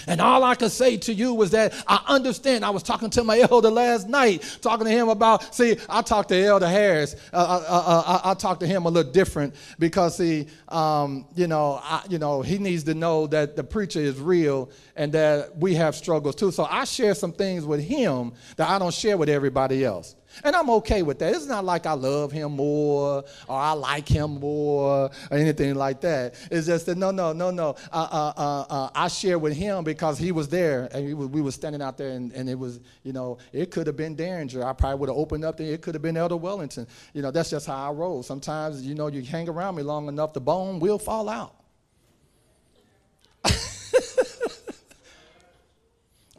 And 0.07 0.21
all 0.21 0.43
I 0.43 0.55
could 0.55 0.71
say 0.71 0.97
to 0.97 1.13
you 1.13 1.33
was 1.33 1.51
that 1.51 1.73
I 1.87 2.03
understand. 2.07 2.65
I 2.65 2.69
was 2.69 2.83
talking 2.83 3.09
to 3.11 3.23
my 3.23 3.39
elder 3.39 3.69
last 3.69 4.07
night, 4.07 4.43
talking 4.61 4.85
to 4.85 4.91
him 4.91 5.09
about, 5.09 5.53
see, 5.53 5.77
I 5.89 6.01
talked 6.01 6.29
to 6.29 6.35
Elder 6.35 6.67
Harris. 6.67 7.15
Uh, 7.31 7.37
uh, 7.37 7.65
uh, 7.67 7.83
uh 7.85 8.21
I, 8.23 8.31
I 8.31 8.33
talked 8.33 8.61
to 8.61 8.67
him 8.67 8.85
a 8.85 8.89
little 8.89 9.11
different 9.11 9.55
because, 9.79 10.17
see, 10.17 10.47
um, 10.69 11.25
you, 11.35 11.47
know, 11.47 11.79
I, 11.83 12.03
you 12.09 12.19
know, 12.19 12.41
he 12.41 12.57
needs 12.57 12.83
to 12.85 12.93
know 12.93 13.27
that 13.27 13.55
the 13.55 13.63
preacher 13.63 13.99
is 13.99 14.19
real 14.19 14.69
and 14.95 15.11
that 15.13 15.57
we 15.57 15.75
have 15.75 15.95
struggles 15.95 16.35
too. 16.35 16.51
So 16.51 16.65
I 16.65 16.83
share 16.85 17.15
some 17.15 17.31
things 17.31 17.65
with 17.65 17.81
him 17.81 18.33
that 18.57 18.69
I 18.69 18.79
don't 18.79 18.93
share 18.93 19.17
with 19.17 19.29
everybody 19.29 19.83
else. 19.83 20.15
And 20.43 20.55
I'm 20.55 20.69
okay 20.71 21.03
with 21.03 21.19
that. 21.19 21.33
It's 21.33 21.45
not 21.45 21.65
like 21.65 21.85
I 21.85 21.93
love 21.93 22.31
him 22.31 22.53
more 22.53 23.23
or 23.47 23.57
I 23.57 23.71
like 23.73 24.07
him 24.07 24.39
more 24.39 25.09
or 25.29 25.37
anything 25.37 25.75
like 25.75 26.01
that. 26.01 26.35
It's 26.49 26.67
just 26.67 26.85
that 26.87 26.97
no, 26.97 27.11
no, 27.11 27.33
no, 27.33 27.51
no. 27.51 27.75
Uh, 27.91 28.07
uh, 28.11 28.33
uh, 28.37 28.65
uh 28.69 28.89
I 28.95 29.07
share 29.07 29.39
with 29.39 29.55
him 29.55 29.83
because 29.83 30.17
he 30.17 30.31
was 30.31 30.47
there 30.47 30.89
and 30.93 31.17
was, 31.17 31.27
we 31.27 31.41
were 31.41 31.51
standing 31.51 31.81
out 31.81 31.97
there 31.97 32.09
and, 32.09 32.31
and, 32.33 32.49
it 32.49 32.57
was, 32.57 32.79
you 33.03 33.13
know, 33.13 33.37
it 33.51 33.71
could 33.71 33.87
have 33.87 33.97
been 33.97 34.15
Derringer. 34.15 34.63
I 34.63 34.73
probably 34.73 34.99
would 34.99 35.09
have 35.09 35.17
opened 35.17 35.45
up 35.45 35.57
there. 35.57 35.73
It 35.73 35.81
could 35.81 35.95
have 35.95 36.01
been 36.01 36.17
Elder 36.17 36.37
Wellington. 36.37 36.87
You 37.13 37.21
know, 37.21 37.31
that's 37.31 37.49
just 37.49 37.67
how 37.67 37.89
I 37.89 37.91
roll. 37.91 38.23
Sometimes, 38.23 38.85
you 38.85 38.95
know, 38.95 39.07
you 39.07 39.21
hang 39.21 39.49
around 39.49 39.75
me 39.75 39.83
long 39.83 40.07
enough, 40.07 40.33
the 40.33 40.41
bone 40.41 40.79
will 40.79 40.99
fall 40.99 41.29
out. 41.29 41.62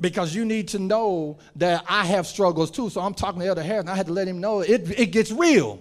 Because 0.05 0.35
you 0.35 0.45
need 0.45 0.69
to 0.69 0.79
know 0.79 1.39
that 1.57 1.83
I 1.89 2.05
have 2.05 2.27
struggles 2.27 2.71
too. 2.71 2.91
So 2.91 3.01
I'm 3.01 3.15
talking 3.15 3.41
to 3.41 3.47
Elder 3.47 3.63
Harris, 3.63 3.81
and 3.81 3.91
I 3.91 3.97
had 3.97 4.05
to 4.07 4.13
let 4.13 4.29
him 4.29 4.39
know 4.39 4.61
it, 4.61 5.01
it 5.01 5.07
gets 5.13 5.31
real. 5.31 5.79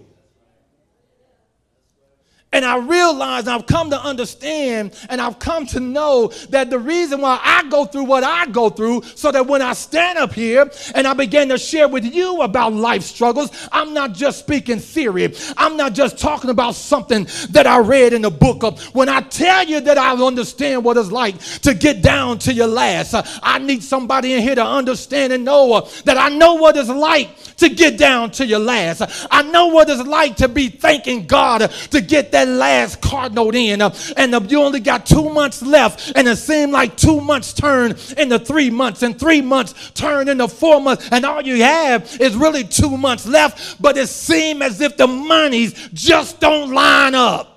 And 2.53 2.63
I 2.63 2.77
realize 2.77 3.47
I've 3.47 3.65
come 3.65 3.89
to 3.89 3.99
understand 3.99 4.95
and 5.09 5.19
I've 5.19 5.39
come 5.39 5.65
to 5.67 5.79
know 5.81 6.27
that 6.49 6.69
the 6.69 6.79
reason 6.79 7.19
why 7.19 7.39
I 7.43 7.67
go 7.69 7.85
through 7.85 8.05
what 8.05 8.23
I 8.23 8.45
go 8.45 8.69
through, 8.69 9.01
so 9.15 9.31
that 9.31 9.47
when 9.47 9.61
I 9.61 9.73
stand 9.73 10.17
up 10.19 10.33
here 10.33 10.71
and 10.95 11.05
I 11.05 11.13
begin 11.13 11.49
to 11.49 11.57
share 11.57 11.87
with 11.87 12.05
you 12.05 12.41
about 12.41 12.73
life 12.73 13.03
struggles, 13.03 13.49
I'm 13.71 13.93
not 13.93 14.13
just 14.13 14.39
speaking 14.39 14.79
theory. 14.79 15.33
I'm 15.57 15.75
not 15.75 15.93
just 15.93 16.17
talking 16.17 16.49
about 16.51 16.75
something 16.75 17.27
that 17.49 17.65
I 17.67 17.79
read 17.79 18.13
in 18.13 18.21
the 18.21 18.31
book 18.31 18.63
of. 18.63 18.81
When 18.95 19.09
I 19.09 19.21
tell 19.21 19.65
you 19.65 19.81
that 19.81 19.97
I 19.97 20.13
understand 20.13 20.83
what 20.83 20.95
it's 20.97 21.11
like 21.11 21.39
to 21.61 21.73
get 21.73 22.01
down 22.01 22.37
to 22.39 22.53
your 22.53 22.67
last, 22.67 23.13
uh, 23.13 23.23
I 23.41 23.59
need 23.59 23.83
somebody 23.83 24.33
in 24.33 24.41
here 24.41 24.55
to 24.55 24.65
understand 24.65 25.33
and 25.33 25.43
know 25.43 25.73
uh, 25.73 25.89
that 26.05 26.17
I 26.17 26.29
know 26.29 26.55
what 26.55 26.77
it's 26.77 26.89
like 26.89 27.55
to 27.57 27.69
get 27.69 27.97
down 27.97 28.31
to 28.31 28.45
your 28.45 28.59
last. 28.59 29.01
I 29.31 29.41
know 29.41 29.67
what 29.67 29.89
it's 29.89 30.07
like 30.07 30.35
to 30.37 30.47
be 30.47 30.69
thanking 30.69 31.25
God 31.25 31.69
to 31.91 32.01
get 32.01 32.31
that 32.31 32.42
that 32.43 32.51
last 32.51 33.01
card 33.01 33.33
note 33.33 33.55
in, 33.55 33.81
uh, 33.81 33.95
and 34.17 34.33
uh, 34.35 34.41
you 34.47 34.61
only 34.61 34.79
got 34.79 35.05
two 35.05 35.29
months 35.29 35.61
left, 35.61 36.13
and 36.15 36.27
it 36.27 36.37
seemed 36.37 36.71
like 36.71 36.95
two 36.97 37.21
months 37.21 37.53
turn 37.53 37.95
into 38.17 38.39
three 38.39 38.69
months, 38.69 39.01
and 39.03 39.19
three 39.19 39.41
months 39.41 39.91
turn 39.91 40.27
into 40.27 40.47
four 40.47 40.81
months, 40.81 41.07
and 41.11 41.25
all 41.25 41.41
you 41.41 41.63
have 41.63 42.17
is 42.19 42.35
really 42.35 42.63
two 42.63 42.97
months 42.97 43.25
left, 43.25 43.81
but 43.81 43.97
it 43.97 44.07
seems 44.07 44.61
as 44.61 44.81
if 44.81 44.97
the 44.97 45.07
monies 45.07 45.73
just 45.93 46.39
don't 46.39 46.71
line 46.71 47.15
up. 47.15 47.49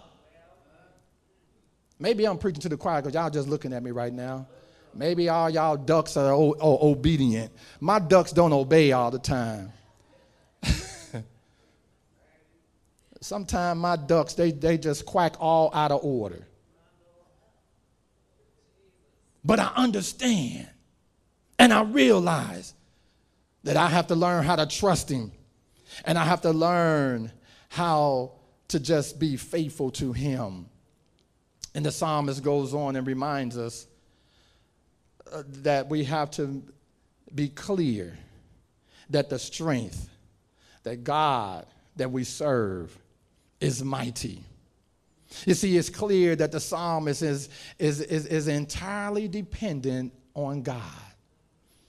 Maybe 1.98 2.26
I'm 2.26 2.38
preaching 2.38 2.60
to 2.60 2.68
the 2.68 2.76
choir 2.76 3.00
because 3.00 3.14
y'all 3.14 3.30
just 3.30 3.48
looking 3.48 3.72
at 3.72 3.82
me 3.82 3.90
right 3.90 4.12
now. 4.12 4.46
Maybe 4.94 5.28
all 5.28 5.50
y'all 5.50 5.76
ducks 5.76 6.16
are 6.16 6.32
o- 6.32 6.56
o- 6.60 6.90
obedient. 6.90 7.52
My 7.80 7.98
ducks 7.98 8.32
don't 8.32 8.52
obey 8.52 8.92
all 8.92 9.10
the 9.10 9.18
time. 9.18 9.72
Sometimes 13.26 13.80
my 13.80 13.96
ducks, 13.96 14.34
they, 14.34 14.52
they 14.52 14.78
just 14.78 15.04
quack 15.04 15.34
all 15.40 15.74
out 15.74 15.90
of 15.90 16.04
order. 16.04 16.46
But 19.44 19.58
I 19.58 19.72
understand 19.74 20.68
and 21.58 21.72
I 21.72 21.82
realize 21.82 22.72
that 23.64 23.76
I 23.76 23.88
have 23.88 24.06
to 24.08 24.14
learn 24.14 24.44
how 24.44 24.54
to 24.54 24.64
trust 24.64 25.10
Him 25.10 25.32
and 26.04 26.16
I 26.16 26.24
have 26.24 26.42
to 26.42 26.52
learn 26.52 27.32
how 27.68 28.30
to 28.68 28.78
just 28.78 29.18
be 29.18 29.36
faithful 29.36 29.90
to 29.92 30.12
Him. 30.12 30.66
And 31.74 31.84
the 31.84 31.90
psalmist 31.90 32.44
goes 32.44 32.74
on 32.74 32.94
and 32.94 33.04
reminds 33.04 33.58
us 33.58 33.88
uh, 35.32 35.42
that 35.48 35.88
we 35.88 36.04
have 36.04 36.30
to 36.32 36.62
be 37.34 37.48
clear 37.48 38.16
that 39.10 39.30
the 39.30 39.38
strength 39.40 40.08
that 40.84 41.02
God 41.02 41.66
that 41.96 42.12
we 42.12 42.22
serve 42.22 42.96
is 43.60 43.82
mighty. 43.82 44.42
You 45.44 45.54
see, 45.54 45.76
it's 45.76 45.90
clear 45.90 46.36
that 46.36 46.52
the 46.52 46.60
psalmist 46.60 47.22
is, 47.22 47.48
is, 47.78 48.00
is, 48.00 48.26
is 48.26 48.48
entirely 48.48 49.28
dependent 49.28 50.12
on 50.34 50.62
God. 50.62 50.82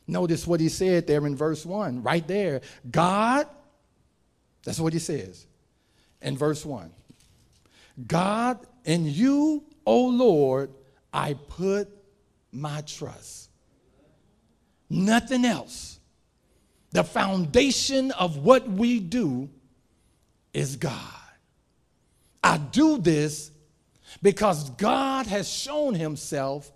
Notice 0.07 0.47
what 0.47 0.59
he 0.59 0.69
said 0.69 1.05
there 1.05 1.25
in 1.25 1.35
verse 1.35 1.65
1, 1.65 2.01
right 2.01 2.25
there. 2.27 2.61
God, 2.89 3.47
that's 4.63 4.79
what 4.79 4.93
he 4.93 4.99
says 4.99 5.45
in 6.21 6.37
verse 6.37 6.65
1. 6.65 6.91
God, 8.05 8.65
in 8.85 9.05
you, 9.05 9.63
O 9.85 10.07
Lord, 10.07 10.71
I 11.13 11.33
put 11.33 11.89
my 12.51 12.81
trust. 12.81 13.49
Nothing 14.89 15.45
else. 15.45 15.99
The 16.91 17.03
foundation 17.03 18.11
of 18.11 18.37
what 18.37 18.67
we 18.67 18.99
do 18.99 19.49
is 20.53 20.77
God. 20.77 21.16
I 22.47 22.57
do 22.57 22.97
this 22.97 23.51
because 24.21 24.69
God 24.71 25.27
has 25.27 25.49
shown 25.49 25.93
himself 25.93 26.71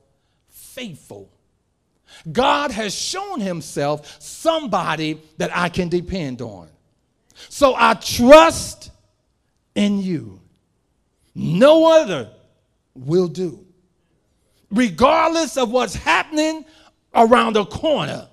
faithful. 0.50 1.32
God 2.30 2.72
has 2.72 2.94
shown 2.94 3.40
himself 3.40 4.22
somebody 4.22 5.22
that 5.38 5.56
I 5.56 5.70
can 5.70 5.88
depend 5.88 6.42
on. 6.42 6.68
So 7.48 7.74
I 7.74 7.94
trust 7.94 8.92
in 9.74 10.02
you. 10.02 10.42
No 11.34 12.02
other 12.02 12.30
will 12.94 13.30
do. 13.30 13.66
Regardless 14.72 15.56
of 15.56 15.72
what's 15.72 15.96
happening 15.96 16.66
around 17.16 17.54
the 17.54 17.64
corner, 17.64 18.28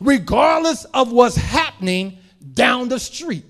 regardless 0.00 0.84
of 0.86 1.12
what's 1.12 1.36
happening 1.36 2.18
down 2.54 2.88
the 2.88 2.98
street, 2.98 3.44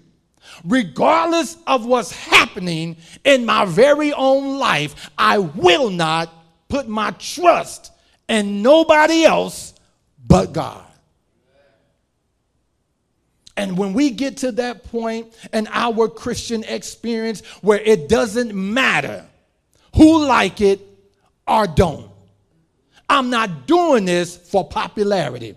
regardless 0.65 1.57
of 1.67 1.87
what's 1.87 2.13
happening 2.13 2.97
in 3.25 3.45
my 3.45 3.65
very 3.65 4.13
own 4.13 4.59
life, 4.59 5.11
I 5.17 5.39
will 5.39 5.91
not 5.91 6.33
put 6.69 6.89
my 6.89 7.11
trust 7.13 7.93
in 8.29 8.63
nobody 8.63 9.25
else 9.25 9.75
but 10.27 10.53
God. 10.53 10.85
And 13.57 13.77
when 13.77 13.93
we 13.93 14.11
get 14.11 14.39
to 14.39 14.53
that 14.53 14.85
point 14.85 15.35
in 15.53 15.69
our 15.71 16.09
Christian 16.09 16.65
experience 16.65 17.45
where 17.61 17.81
it 17.81 18.09
doesn't 18.09 18.55
matter 18.55 19.27
who 19.95 20.25
like 20.25 20.61
it 20.61 20.81
or 21.47 21.67
don't, 21.67 22.11
I'm 23.09 23.29
not 23.29 23.67
doing 23.67 24.07
this 24.07 24.37
for 24.37 24.67
popularity. 24.67 25.55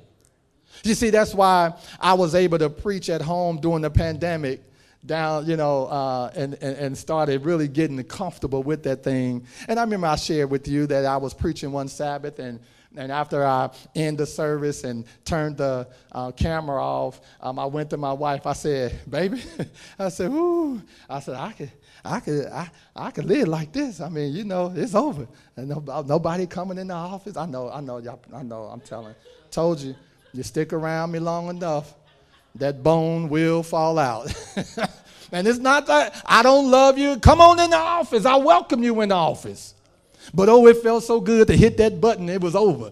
You 0.84 0.94
see, 0.94 1.10
that's 1.10 1.34
why 1.34 1.74
I 2.00 2.14
was 2.14 2.36
able 2.36 2.60
to 2.60 2.70
preach 2.70 3.10
at 3.10 3.22
home 3.22 3.60
during 3.62 3.82
the 3.82 3.90
pandemic 3.90 4.62
down, 5.06 5.46
you 5.46 5.58
know, 5.58 5.86
uh, 5.86 6.32
and, 6.36 6.54
and, 6.56 6.78
and, 6.78 6.98
started 6.98 7.46
really 7.46 7.68
getting 7.68 8.02
comfortable 8.04 8.64
with 8.64 8.84
that 8.84 9.04
thing. 9.04 9.46
And 9.68 9.80
I 9.80 9.84
remember 9.84 10.08
I 10.08 10.16
shared 10.16 10.50
with 10.50 10.68
you 10.68 10.88
that 10.88 11.06
I 11.06 11.18
was 11.18 11.34
preaching 11.34 11.72
one 11.72 11.88
Sabbath, 11.88 12.40
and, 12.40 12.60
and 12.96 13.12
after 13.12 13.46
I 13.46 13.70
end 13.94 14.18
the 14.18 14.26
service 14.26 14.84
and 14.84 15.06
turned 15.26 15.58
the 15.58 15.88
uh, 16.12 16.32
camera 16.32 16.84
off, 16.84 17.22
um, 17.42 17.60
I 17.60 17.66
went 17.66 17.90
to 17.92 17.98
my 17.98 18.14
wife. 18.14 18.48
I 18.48 18.54
said, 18.54 19.00
baby, 19.10 19.44
I 20.00 20.10
said, 20.10 20.32
ooh, 20.32 20.82
I 21.10 21.20
said, 21.20 21.36
I 21.36 21.52
could, 21.52 21.72
I 22.04 22.20
could, 22.20 22.46
I, 22.48 22.70
I 22.96 23.12
could 23.12 23.26
live 23.26 23.48
like 23.48 23.74
this. 23.74 24.02
I 24.02 24.10
mean, 24.10 24.34
you 24.34 24.44
know, 24.44 24.74
it's 24.76 24.96
over. 24.96 25.28
And 25.56 25.70
no, 25.70 26.04
nobody 26.08 26.48
coming 26.48 26.78
in 26.78 26.88
the 26.88 26.94
office. 26.94 27.38
I 27.38 27.46
know, 27.46 27.70
I 27.70 27.82
know, 27.82 27.98
y'all, 27.98 28.22
I 28.34 28.44
know, 28.44 28.64
I'm 28.64 28.82
telling. 28.82 29.16
Told 29.52 29.80
you, 29.80 29.96
you 30.34 30.44
stick 30.44 30.74
around 30.74 31.12
me 31.12 31.20
long 31.20 31.50
enough 31.50 31.94
that 32.56 32.84
bone 32.84 33.30
will 33.30 33.64
fall 33.64 34.00
out. 34.00 34.34
and 35.32 35.48
it's 35.48 35.60
not 35.60 35.88
that 35.88 36.22
I 36.26 36.42
don't 36.44 36.72
love 36.72 36.98
you. 36.98 37.20
Come 37.20 37.42
on 37.42 37.60
in 37.60 37.70
the 37.70 37.78
office. 37.78 38.26
I 38.26 38.38
welcome 38.38 38.84
you 38.84 39.02
in 39.02 39.10
the 39.10 39.16
office. 39.16 39.74
But 40.34 40.50
oh, 40.50 40.68
it 40.68 40.78
felt 40.78 41.04
so 41.04 41.20
good 41.20 41.48
to 41.48 41.56
hit 41.56 41.78
that 41.78 42.02
button. 42.02 42.30
It 42.30 42.42
was 42.42 42.56
over. 42.56 42.92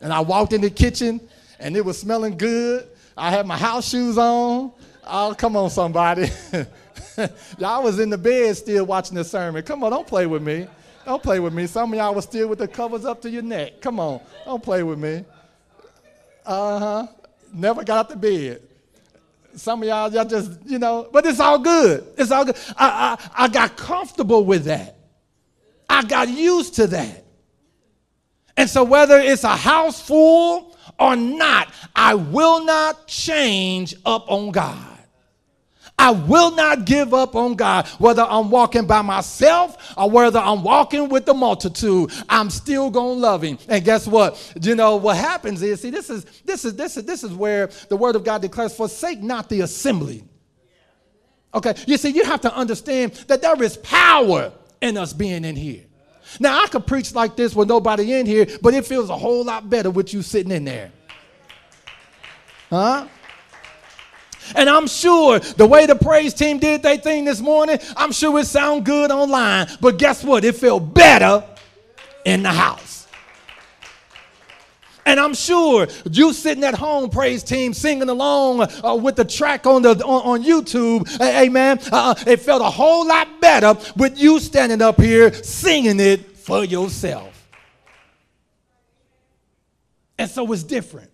And 0.00 0.12
I 0.12 0.20
walked 0.20 0.52
in 0.52 0.60
the 0.60 0.70
kitchen 0.70 1.20
and 1.58 1.76
it 1.76 1.84
was 1.84 1.98
smelling 1.98 2.36
good. 2.36 2.88
I 3.16 3.30
had 3.30 3.46
my 3.46 3.56
house 3.56 3.88
shoes 3.88 4.18
on. 4.18 4.72
Oh, 5.06 5.34
come 5.36 5.56
on, 5.56 5.70
somebody. 5.70 6.30
y'all 7.58 7.82
was 7.82 7.98
in 7.98 8.10
the 8.10 8.18
bed 8.18 8.56
still 8.56 8.84
watching 8.84 9.16
the 9.16 9.24
sermon. 9.24 9.62
Come 9.62 9.84
on, 9.84 9.90
don't 9.90 10.06
play 10.06 10.26
with 10.26 10.42
me. 10.42 10.66
Don't 11.04 11.22
play 11.22 11.40
with 11.40 11.52
me. 11.52 11.66
Some 11.66 11.92
of 11.92 11.98
y'all 11.98 12.14
was 12.14 12.24
still 12.24 12.48
with 12.48 12.58
the 12.58 12.68
covers 12.68 13.04
up 13.04 13.20
to 13.22 13.30
your 13.30 13.42
neck. 13.42 13.80
Come 13.80 13.98
on, 13.98 14.20
don't 14.44 14.62
play 14.62 14.82
with 14.82 14.98
me. 14.98 15.24
Uh 16.46 16.78
huh. 16.78 17.06
Never 17.52 17.84
got 17.84 17.98
out 17.98 18.08
the 18.08 18.16
bed. 18.16 18.62
Some 19.54 19.82
of 19.82 19.88
y'all, 19.88 20.12
y'all 20.12 20.24
just, 20.24 20.50
you 20.66 20.78
know, 20.78 21.08
but 21.12 21.26
it's 21.26 21.40
all 21.40 21.58
good. 21.58 22.06
It's 22.16 22.30
all 22.30 22.44
good. 22.44 22.56
I, 22.76 23.18
I, 23.36 23.44
I 23.44 23.48
got 23.48 23.76
comfortable 23.76 24.44
with 24.44 24.64
that. 24.64 24.96
I 25.88 26.02
got 26.04 26.28
used 26.28 26.74
to 26.76 26.86
that. 26.88 27.24
And 28.56 28.68
so, 28.68 28.84
whether 28.84 29.18
it's 29.18 29.44
a 29.44 29.56
house 29.56 30.00
full 30.00 30.76
or 30.98 31.16
not, 31.16 31.72
I 31.94 32.14
will 32.14 32.64
not 32.64 33.06
change 33.06 33.94
up 34.04 34.30
on 34.30 34.50
God. 34.50 34.91
I 36.02 36.10
will 36.10 36.50
not 36.50 36.84
give 36.84 37.14
up 37.14 37.36
on 37.36 37.54
God, 37.54 37.86
whether 38.00 38.22
I'm 38.22 38.50
walking 38.50 38.88
by 38.88 39.02
myself 39.02 39.94
or 39.96 40.10
whether 40.10 40.40
I'm 40.40 40.64
walking 40.64 41.08
with 41.08 41.26
the 41.26 41.32
multitude. 41.32 42.10
I'm 42.28 42.50
still 42.50 42.90
gonna 42.90 43.12
love 43.12 43.42
Him. 43.42 43.56
And 43.68 43.84
guess 43.84 44.08
what? 44.08 44.52
You 44.60 44.74
know 44.74 44.96
what 44.96 45.16
happens 45.16 45.62
is, 45.62 45.80
see, 45.80 45.90
this 45.90 46.10
is 46.10 46.24
this 46.44 46.64
is 46.64 46.74
this 46.74 46.96
is 46.96 47.04
this 47.04 47.22
is 47.22 47.32
where 47.32 47.70
the 47.88 47.94
Word 47.96 48.16
of 48.16 48.24
God 48.24 48.42
declares, 48.42 48.74
"Forsake 48.74 49.22
not 49.22 49.48
the 49.48 49.60
assembly." 49.60 50.24
Okay, 51.54 51.74
you 51.86 51.96
see, 51.96 52.08
you 52.08 52.24
have 52.24 52.40
to 52.40 52.52
understand 52.52 53.12
that 53.28 53.40
there 53.40 53.62
is 53.62 53.76
power 53.76 54.50
in 54.80 54.96
us 54.96 55.12
being 55.12 55.44
in 55.44 55.54
here. 55.54 55.84
Now, 56.40 56.64
I 56.64 56.66
could 56.66 56.84
preach 56.84 57.14
like 57.14 57.36
this 57.36 57.54
with 57.54 57.68
nobody 57.68 58.14
in 58.14 58.26
here, 58.26 58.48
but 58.60 58.74
it 58.74 58.86
feels 58.86 59.08
a 59.08 59.16
whole 59.16 59.44
lot 59.44 59.70
better 59.70 59.90
with 59.90 60.12
you 60.12 60.22
sitting 60.22 60.50
in 60.50 60.64
there. 60.64 60.90
Huh? 62.70 63.06
And 64.54 64.68
I'm 64.68 64.86
sure 64.86 65.38
the 65.38 65.66
way 65.66 65.86
the 65.86 65.94
praise 65.94 66.34
team 66.34 66.58
did 66.58 66.82
their 66.82 66.96
thing 66.96 67.24
this 67.24 67.40
morning, 67.40 67.78
I'm 67.96 68.12
sure 68.12 68.38
it 68.38 68.46
sounded 68.46 68.84
good 68.84 69.10
online. 69.10 69.68
But 69.80 69.98
guess 69.98 70.24
what? 70.24 70.44
It 70.44 70.56
felt 70.56 70.92
better 70.94 71.44
in 72.24 72.42
the 72.42 72.50
house. 72.50 72.92
And 75.04 75.18
I'm 75.18 75.34
sure 75.34 75.88
you 76.10 76.32
sitting 76.32 76.62
at 76.62 76.74
home, 76.74 77.10
praise 77.10 77.42
team, 77.42 77.74
singing 77.74 78.08
along 78.08 78.68
uh, 78.84 78.94
with 78.94 79.16
the 79.16 79.24
track 79.24 79.66
on 79.66 79.82
the 79.82 79.90
on, 80.04 80.40
on 80.40 80.44
YouTube, 80.44 81.08
hey, 81.18 81.48
man, 81.48 81.80
uh, 81.90 82.14
it 82.26 82.38
felt 82.38 82.62
a 82.62 82.70
whole 82.70 83.06
lot 83.06 83.40
better 83.40 83.74
with 83.96 84.18
you 84.18 84.38
standing 84.38 84.80
up 84.80 85.00
here 85.00 85.32
singing 85.32 85.98
it 85.98 86.36
for 86.36 86.64
yourself. 86.64 87.48
And 90.18 90.30
so 90.30 90.52
it's 90.52 90.62
different. 90.62 91.11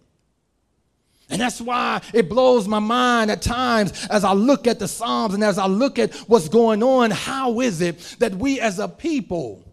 And 1.31 1.41
that's 1.41 1.61
why 1.61 2.01
it 2.15 2.29
blows 2.29 2.67
my 2.67 2.79
mind 2.79 3.31
at 3.31 3.43
times 3.43 4.07
as 4.09 4.25
I 4.25 4.33
look 4.33 4.67
at 4.67 4.79
the 4.79 4.89
Psalms 4.89 5.35
and 5.35 5.45
as 5.45 5.59
I 5.59 5.67
look 5.67 5.99
at 5.99 6.15
what's 6.29 6.49
going 6.49 6.83
on. 6.83 7.11
How 7.11 7.61
is 7.61 7.81
it 7.83 7.99
that 8.19 8.35
we 8.35 8.61
as 8.61 8.79
a 8.79 8.89
people 8.89 9.65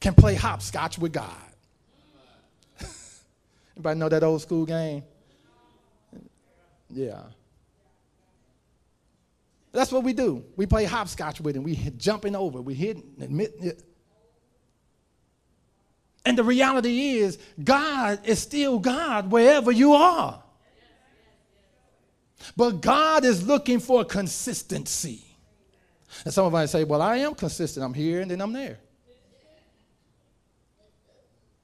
can 0.00 0.14
play 0.14 0.34
hopscotch 0.34 0.98
with 0.98 1.12
God? 1.12 1.30
Anybody 3.76 4.00
know 4.00 4.08
that 4.08 4.24
old 4.24 4.42
school 4.42 4.66
game? 4.66 5.04
Yeah. 6.90 7.22
That's 9.70 9.90
what 9.90 10.04
we 10.04 10.12
do. 10.12 10.44
We 10.56 10.66
play 10.66 10.84
hopscotch 10.84 11.40
with 11.40 11.56
him. 11.56 11.62
We 11.62 11.74
jumping 11.96 12.34
over. 12.34 12.60
We 12.60 12.74
hit 12.74 12.98
admit 13.20 13.54
it. 13.60 13.82
And 16.24 16.38
the 16.38 16.44
reality 16.44 17.16
is, 17.16 17.38
God 17.62 18.20
is 18.24 18.38
still 18.38 18.78
God 18.78 19.30
wherever 19.30 19.70
you 19.70 19.92
are. 19.92 20.42
But 22.56 22.80
God 22.80 23.24
is 23.24 23.46
looking 23.46 23.80
for 23.80 24.04
consistency. 24.04 25.22
And 26.24 26.32
some 26.32 26.46
of 26.46 26.54
us 26.54 26.72
say, 26.72 26.84
Well, 26.84 27.02
I 27.02 27.18
am 27.18 27.34
consistent. 27.34 27.84
I'm 27.84 27.94
here 27.94 28.20
and 28.20 28.30
then 28.30 28.40
I'm 28.40 28.52
there. 28.52 28.78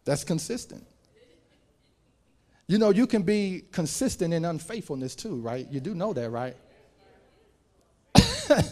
That's 0.04 0.24
consistent. 0.24 0.84
You 2.66 2.78
know, 2.78 2.90
you 2.90 3.06
can 3.06 3.22
be 3.22 3.64
consistent 3.72 4.32
in 4.32 4.44
unfaithfulness 4.44 5.14
too, 5.14 5.40
right? 5.40 5.66
You 5.70 5.80
do 5.80 5.94
know 5.94 6.12
that, 6.12 6.30
right? 6.30 6.56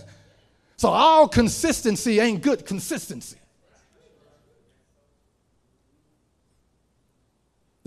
so, 0.77 0.89
all 0.89 1.28
consistency 1.28 2.20
ain't 2.20 2.43
good 2.43 2.65
consistency. 2.65 3.39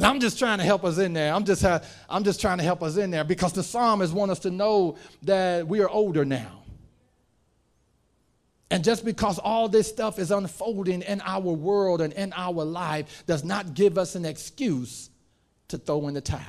I'm 0.03 0.19
just 0.19 0.39
trying 0.39 0.57
to 0.57 0.63
help 0.63 0.83
us 0.83 0.97
in 0.97 1.13
there. 1.13 1.33
I'm 1.33 1.45
just, 1.45 1.63
I'm 2.09 2.23
just 2.23 2.41
trying 2.41 2.57
to 2.57 2.63
help 2.63 2.81
us 2.83 2.97
in 2.97 3.11
there 3.11 3.23
because 3.23 3.53
the 3.53 3.63
psalmist 3.63 4.13
want 4.13 4.31
us 4.31 4.39
to 4.39 4.51
know 4.51 4.97
that 5.23 5.67
we 5.67 5.81
are 5.81 5.89
older 5.89 6.25
now. 6.25 6.63
And 8.69 8.85
just 8.85 9.03
because 9.03 9.37
all 9.37 9.67
this 9.67 9.89
stuff 9.89 10.17
is 10.17 10.31
unfolding 10.31 11.01
in 11.01 11.21
our 11.21 11.41
world 11.41 11.99
and 11.99 12.13
in 12.13 12.31
our 12.33 12.63
life 12.63 13.23
does 13.27 13.43
not 13.43 13.73
give 13.73 13.97
us 13.97 14.15
an 14.15 14.23
excuse 14.23 15.09
to 15.67 15.77
throw 15.77 16.07
in 16.07 16.13
the 16.13 16.21
towel. 16.21 16.41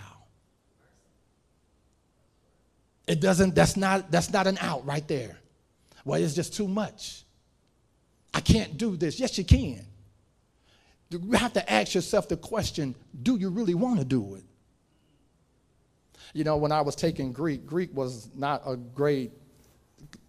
It 3.08 3.20
doesn't, 3.20 3.56
that's 3.56 3.76
not, 3.76 4.10
that's 4.12 4.32
not 4.32 4.46
an 4.46 4.56
out 4.60 4.86
right 4.86 5.06
there. 5.08 5.36
Well, 6.04 6.22
it's 6.22 6.34
just 6.34 6.54
too 6.54 6.68
much. 6.68 7.24
I 8.32 8.40
can't 8.40 8.78
do 8.78 8.96
this. 8.96 9.18
Yes, 9.18 9.36
you 9.36 9.44
can 9.44 9.84
you 11.12 11.32
have 11.32 11.52
to 11.54 11.72
ask 11.72 11.94
yourself 11.94 12.28
the 12.28 12.36
question 12.36 12.94
do 13.22 13.36
you 13.36 13.50
really 13.50 13.74
want 13.74 13.98
to 13.98 14.04
do 14.04 14.34
it? 14.36 14.44
You 16.34 16.44
know, 16.44 16.56
when 16.56 16.72
I 16.72 16.80
was 16.80 16.94
taking 16.96 17.32
Greek, 17.32 17.66
Greek 17.66 17.94
was 17.94 18.30
not 18.34 18.62
a 18.66 18.76
great 18.76 19.32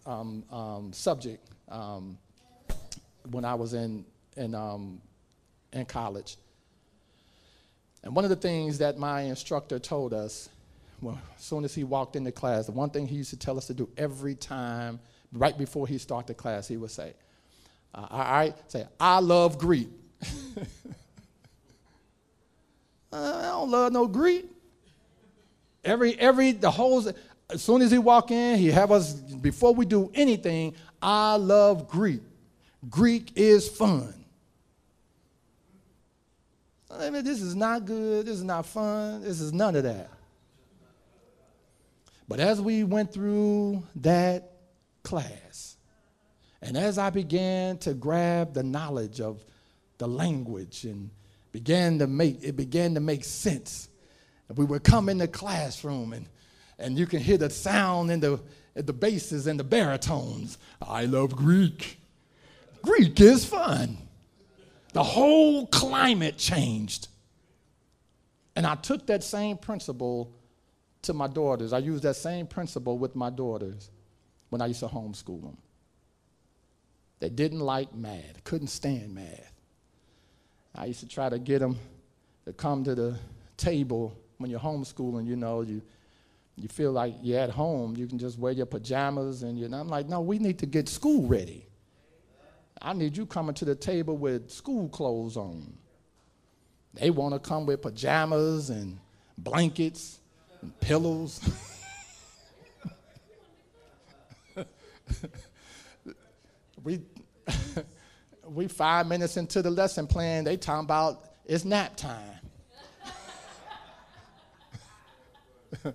um, 0.04 0.44
um, 0.50 0.92
subject 0.92 1.48
um, 1.68 2.18
when 3.30 3.44
I 3.44 3.54
was 3.54 3.72
in, 3.72 4.04
in, 4.36 4.54
um, 4.54 5.00
in 5.72 5.86
college. 5.86 6.36
And 8.02 8.14
one 8.14 8.24
of 8.24 8.30
the 8.30 8.36
things 8.36 8.78
that 8.78 8.98
my 8.98 9.22
instructor 9.22 9.78
told 9.78 10.12
us, 10.12 10.50
well, 11.00 11.18
as 11.36 11.42
soon 11.42 11.64
as 11.64 11.74
he 11.74 11.84
walked 11.84 12.16
into 12.16 12.32
class, 12.32 12.66
the 12.66 12.72
one 12.72 12.90
thing 12.90 13.06
he 13.06 13.16
used 13.16 13.30
to 13.30 13.38
tell 13.38 13.56
us 13.56 13.66
to 13.68 13.74
do 13.74 13.88
every 13.96 14.34
time, 14.34 15.00
right 15.32 15.56
before 15.56 15.86
he 15.86 15.96
started 15.96 16.36
class, 16.36 16.68
he 16.68 16.76
would 16.76 16.90
say, 16.90 17.14
uh, 17.94 18.06
all 18.10 18.18
right, 18.18 18.54
say, 18.70 18.86
I 19.00 19.20
love 19.20 19.58
Greek. 19.58 19.88
Uh, 23.14 23.38
I 23.38 23.42
don't 23.42 23.70
love 23.70 23.92
no 23.92 24.08
Greek. 24.08 24.44
Every, 25.84 26.18
every, 26.18 26.50
the 26.50 26.68
whole, 26.68 27.00
as 27.48 27.62
soon 27.62 27.80
as 27.80 27.92
he 27.92 27.98
walk 27.98 28.32
in, 28.32 28.58
he 28.58 28.72
have 28.72 28.90
us, 28.90 29.12
before 29.14 29.72
we 29.72 29.86
do 29.86 30.10
anything, 30.14 30.74
I 31.00 31.36
love 31.36 31.86
Greek. 31.86 32.22
Greek 32.90 33.30
is 33.36 33.68
fun. 33.68 34.12
I 36.90 37.10
mean, 37.10 37.24
this 37.24 37.40
is 37.40 37.54
not 37.54 37.84
good. 37.84 38.26
This 38.26 38.36
is 38.36 38.44
not 38.44 38.66
fun. 38.66 39.22
This 39.22 39.40
is 39.40 39.52
none 39.52 39.76
of 39.76 39.84
that. 39.84 40.10
But 42.26 42.40
as 42.40 42.60
we 42.60 42.84
went 42.84 43.12
through 43.12 43.82
that 43.96 44.52
class, 45.02 45.76
and 46.62 46.76
as 46.76 46.98
I 46.98 47.10
began 47.10 47.78
to 47.78 47.94
grab 47.94 48.54
the 48.54 48.62
knowledge 48.62 49.20
of 49.20 49.44
the 50.04 50.08
language 50.08 50.84
and 50.84 51.08
began 51.50 51.98
to 51.98 52.06
make 52.06 52.42
it 52.42 52.56
began 52.56 52.92
to 52.92 53.00
make 53.00 53.24
sense. 53.24 53.88
We 54.54 54.66
would 54.66 54.84
come 54.84 55.08
in 55.08 55.16
the 55.16 55.26
classroom 55.26 56.12
and 56.12 56.28
and 56.78 56.98
you 56.98 57.06
can 57.06 57.20
hear 57.20 57.38
the 57.38 57.48
sound 57.48 58.10
in 58.10 58.20
the 58.20 58.38
the 58.74 58.92
basses 58.92 59.46
and 59.46 59.58
the 59.58 59.64
baritones. 59.64 60.58
I 60.82 61.06
love 61.06 61.34
Greek. 61.34 61.98
Greek 62.82 63.18
is 63.18 63.46
fun. 63.46 63.96
The 64.92 65.02
whole 65.02 65.68
climate 65.68 66.36
changed. 66.36 67.08
And 68.56 68.66
I 68.66 68.74
took 68.74 69.06
that 69.06 69.24
same 69.24 69.56
principle 69.56 70.34
to 71.02 71.14
my 71.14 71.28
daughters. 71.28 71.72
I 71.72 71.78
used 71.78 72.02
that 72.02 72.16
same 72.16 72.46
principle 72.46 72.98
with 72.98 73.16
my 73.16 73.30
daughters 73.30 73.90
when 74.50 74.60
I 74.60 74.66
used 74.66 74.80
to 74.80 74.86
homeschool 74.86 75.40
them. 75.40 75.56
They 77.20 77.30
didn't 77.30 77.60
like 77.60 77.94
math, 77.94 78.44
couldn't 78.44 78.68
stand 78.68 79.14
math. 79.14 79.53
I 80.74 80.86
used 80.86 81.00
to 81.00 81.08
try 81.08 81.28
to 81.28 81.38
get 81.38 81.60
them 81.60 81.78
to 82.46 82.52
come 82.52 82.84
to 82.84 82.94
the 82.94 83.16
table 83.56 84.16
when 84.38 84.50
you're 84.50 84.60
homeschooling, 84.60 85.26
you 85.26 85.36
know, 85.36 85.62
you, 85.62 85.80
you 86.56 86.68
feel 86.68 86.92
like 86.92 87.14
you're 87.22 87.40
at 87.40 87.50
home. 87.50 87.96
You 87.96 88.06
can 88.06 88.18
just 88.18 88.38
wear 88.38 88.52
your 88.52 88.66
pajamas 88.66 89.42
and 89.42 89.58
you 89.58 89.68
know, 89.68 89.78
I'm 89.78 89.88
like, 89.88 90.08
no, 90.08 90.20
we 90.20 90.38
need 90.38 90.58
to 90.58 90.66
get 90.66 90.88
school 90.88 91.26
ready. 91.26 91.66
I 92.82 92.92
need 92.92 93.16
you 93.16 93.24
coming 93.24 93.54
to 93.54 93.64
the 93.64 93.74
table 93.74 94.16
with 94.16 94.50
school 94.50 94.88
clothes 94.88 95.36
on. 95.36 95.72
They 96.92 97.10
want 97.10 97.34
to 97.34 97.40
come 97.40 97.66
with 97.66 97.82
pajamas 97.82 98.70
and 98.70 98.98
blankets 99.38 100.20
and 100.60 100.78
pillows. 100.80 101.40
we 106.84 107.00
we 108.54 108.68
five 108.68 109.06
minutes 109.06 109.36
into 109.36 109.60
the 109.62 109.70
lesson 109.70 110.06
plan, 110.06 110.44
they 110.44 110.56
talking 110.56 110.84
about 110.84 111.24
it's 111.44 111.64
nap 111.64 111.96
time. 111.96 112.40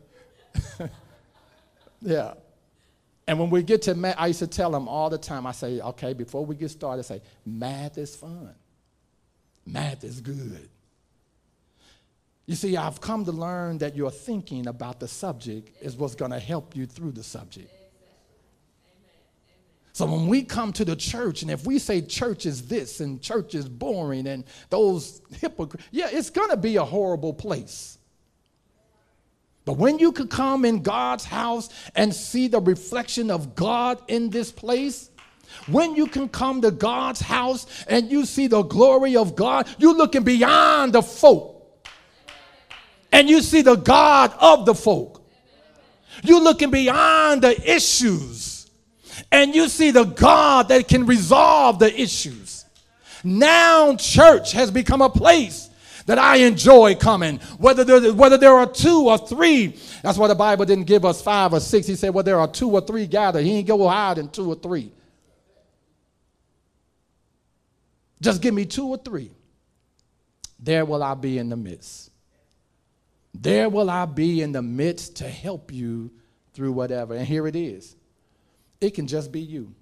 yeah. 2.02 2.34
And 3.27 3.40
when 3.40 3.49
we 3.49 3.64
get 3.64 3.84
to 3.84 3.95
math, 3.95 4.15
I 4.18 4.27
used 4.27 4.40
to 4.40 4.48
tell 4.48 4.72
them 4.72 4.88
all 4.88 5.10
the 5.10 5.18
time, 5.18 5.45
I 5.45 5.52
say, 5.52 5.80
okay, 5.80 6.14
before 6.14 6.45
we 6.45 6.56
get 6.56 6.69
started, 6.72 6.99
I 6.99 7.03
say, 7.03 7.22
math 7.45 7.98
is 7.98 8.15
fun. 8.15 8.56
Math 9.65 10.03
is 10.03 10.19
good. 10.19 10.69
You 12.48 12.56
see, 12.56 12.76
I've 12.76 12.99
come 12.99 13.26
to 13.26 13.31
learn 13.31 13.77
that 13.77 13.95
your 13.95 14.10
thinking 14.10 14.65
about 14.65 14.99
the 14.99 15.07
subject 15.07 15.69
is 15.84 15.95
what's 15.95 16.15
going 16.15 16.31
to 16.31 16.40
help 16.40 16.76
you 16.76 16.88
through 16.88 17.11
the 17.11 17.23
subject. 17.23 17.72
So 19.93 20.05
when 20.05 20.27
we 20.27 20.43
come 20.43 20.71
to 20.73 20.85
the 20.85 20.95
church, 20.95 21.41
and 21.41 21.51
if 21.51 21.65
we 21.65 21.79
say 21.79 22.01
church 22.01 22.45
is 22.45 22.67
this 22.67 22.99
and 22.99 23.21
church 23.21 23.55
is 23.55 23.67
boring 23.67 24.27
and 24.27 24.43
those 24.69 25.21
hypocrites, 25.41 25.85
yeah, 25.91 26.07
it's 26.11 26.29
going 26.29 26.49
to 26.49 26.57
be 26.57 26.77
a 26.77 26.85
horrible 26.85 27.33
place. 27.33 27.97
But 29.65 29.73
when 29.73 29.99
you 29.99 30.11
could 30.11 30.29
come 30.29 30.65
in 30.65 30.81
God's 30.81 31.25
house 31.25 31.69
and 31.95 32.13
see 32.13 32.47
the 32.47 32.61
reflection 32.61 33.29
of 33.29 33.55
God 33.55 34.01
in 34.07 34.29
this 34.29 34.51
place, 34.51 35.09
when 35.67 35.95
you 35.95 36.07
can 36.07 36.29
come 36.29 36.61
to 36.61 36.71
God's 36.71 37.19
house 37.19 37.67
and 37.87 38.11
you 38.11 38.25
see 38.25 38.47
the 38.47 38.63
glory 38.63 39.15
of 39.15 39.35
God, 39.35 39.67
you're 39.77 39.95
looking 39.95 40.23
beyond 40.23 40.93
the 40.93 41.01
folk 41.01 41.87
and 43.11 43.29
you 43.29 43.41
see 43.41 43.61
the 43.61 43.75
God 43.75 44.33
of 44.39 44.65
the 44.65 44.75
folk. 44.75 45.27
You're 46.23 46.41
looking 46.41 46.71
beyond 46.71 47.41
the 47.41 47.75
issues 47.75 48.59
and 49.31 49.53
you 49.53 49.68
see 49.68 49.91
the 49.91 50.06
God 50.06 50.69
that 50.69 50.88
can 50.88 51.06
resolve 51.06 51.80
the 51.80 52.01
issues. 52.01 52.65
Now, 53.23 53.95
church 53.95 54.53
has 54.53 54.72
become 54.72 55.01
a 55.01 55.10
place 55.10 55.69
that 56.06 56.18
I 56.18 56.38
enjoy 56.38 56.95
coming. 56.95 57.38
Whether 57.57 57.84
there, 57.84 58.14
whether 58.14 58.38
there 58.38 58.53
are 58.53 58.65
two 58.65 59.10
or 59.10 59.18
three, 59.18 59.77
that's 60.01 60.18
why 60.18 60.27
the 60.27 60.35
Bible 60.35 60.65
didn't 60.65 60.85
give 60.85 61.06
us 61.06 61.22
five 61.22 61.53
or 61.53 61.60
six. 61.60 61.85
He 61.85 61.95
said, 61.95 62.14
well, 62.14 62.23
there 62.23 62.39
are 62.39 62.47
two 62.47 62.72
or 62.72 62.81
three 62.81 63.06
gathered. 63.06 63.43
He 63.43 63.57
ain't 63.57 63.68
go 63.68 63.88
higher 63.88 64.15
than 64.15 64.30
two 64.30 64.49
or 64.49 64.56
three. 64.56 64.91
Just 68.22 68.41
give 68.41 68.53
me 68.53 68.65
two 68.65 68.88
or 68.88 68.97
three. 68.97 69.31
There 70.60 70.84
will 70.84 71.03
I 71.03 71.14
be 71.14 71.38
in 71.38 71.49
the 71.49 71.56
midst. 71.56 72.11
There 73.34 73.69
will 73.69 73.89
I 73.89 74.06
be 74.06 74.41
in 74.41 74.51
the 74.51 74.61
midst 74.61 75.18
to 75.18 75.30
help 75.30 75.72
you 75.72 76.11
through 76.53 76.72
whatever. 76.72 77.14
And 77.14 77.26
here 77.26 77.47
it 77.47 77.56
is. 77.56 77.95
It 78.81 78.91
can 78.91 79.07
just 79.07 79.31
be 79.31 79.41
you. 79.41 79.73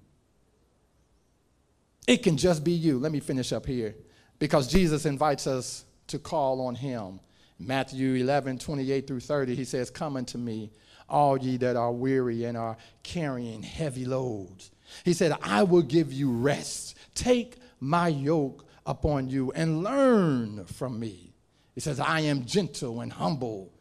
It 2.06 2.22
can 2.22 2.36
just 2.36 2.64
be 2.64 2.72
you. 2.72 2.98
Let 2.98 3.12
me 3.12 3.20
finish 3.20 3.52
up 3.52 3.66
here 3.66 3.94
because 4.38 4.66
Jesus 4.66 5.06
invites 5.06 5.46
us 5.46 5.84
to 6.08 6.18
call 6.18 6.62
on 6.62 6.74
him. 6.74 7.20
Matthew 7.58 8.14
11, 8.14 8.58
28 8.58 9.06
through 9.06 9.20
30, 9.20 9.54
he 9.54 9.64
says, 9.64 9.90
Come 9.90 10.16
unto 10.16 10.38
me, 10.38 10.70
all 11.08 11.36
ye 11.38 11.56
that 11.58 11.76
are 11.76 11.92
weary 11.92 12.44
and 12.44 12.56
are 12.56 12.76
carrying 13.02 13.62
heavy 13.62 14.04
loads. 14.04 14.70
He 15.04 15.12
said, 15.12 15.36
I 15.42 15.64
will 15.64 15.82
give 15.82 16.12
you 16.12 16.30
rest. 16.30 16.96
Take 17.14 17.56
my 17.80 18.08
yoke 18.08 18.66
upon 18.86 19.28
you 19.28 19.52
and 19.52 19.82
learn 19.82 20.64
from 20.64 20.98
me. 20.98 21.34
He 21.74 21.80
says, 21.80 22.00
I 22.00 22.20
am 22.20 22.44
gentle 22.44 23.00
and 23.00 23.12
humble 23.12 23.72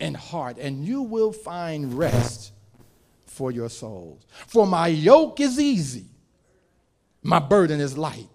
in 0.00 0.14
heart, 0.14 0.58
and 0.58 0.84
you 0.84 1.02
will 1.02 1.32
find 1.32 1.94
rest 1.94 2.52
for 3.38 3.52
your 3.52 3.70
souls. 3.70 4.26
For 4.48 4.66
my 4.66 4.88
yoke 4.88 5.38
is 5.38 5.60
easy, 5.60 6.06
my 7.22 7.38
burden 7.38 7.80
is 7.80 7.96
light. 7.96 8.28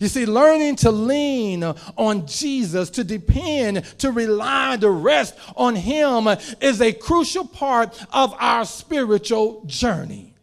You 0.00 0.08
see, 0.08 0.26
learning 0.26 0.76
to 0.76 0.90
lean 0.90 1.62
on 1.64 2.26
Jesus, 2.26 2.88
to 2.90 3.04
depend, 3.04 3.84
to 3.98 4.12
rely, 4.12 4.76
to 4.80 4.90
rest 4.90 5.36
on 5.56 5.74
Him 5.74 6.28
is 6.60 6.80
a 6.80 6.92
crucial 6.92 7.46
part 7.46 8.00
of 8.12 8.34
our 8.38 8.64
spiritual 8.64 9.64
journey. 9.66 10.34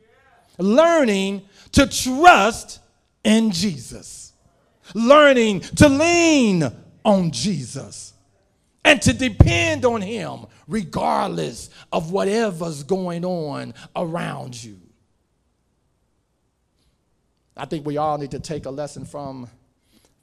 Learning 0.57 1.41
to 1.71 1.87
trust 1.87 2.79
in 3.23 3.51
Jesus, 3.51 4.33
learning 4.93 5.61
to 5.61 5.87
lean 5.87 6.69
on 7.03 7.31
Jesus, 7.31 8.13
and 8.83 9.01
to 9.01 9.13
depend 9.13 9.85
on 9.85 10.01
Him 10.01 10.45
regardless 10.71 11.69
of 11.91 12.11
whatever's 12.11 12.83
going 12.83 13.25
on 13.25 13.73
around 13.95 14.63
you. 14.63 14.79
I 17.57 17.65
think 17.65 17.85
we 17.85 17.97
all 17.97 18.17
need 18.17 18.31
to 18.31 18.39
take 18.39 18.65
a 18.65 18.69
lesson 18.71 19.03
from, 19.03 19.49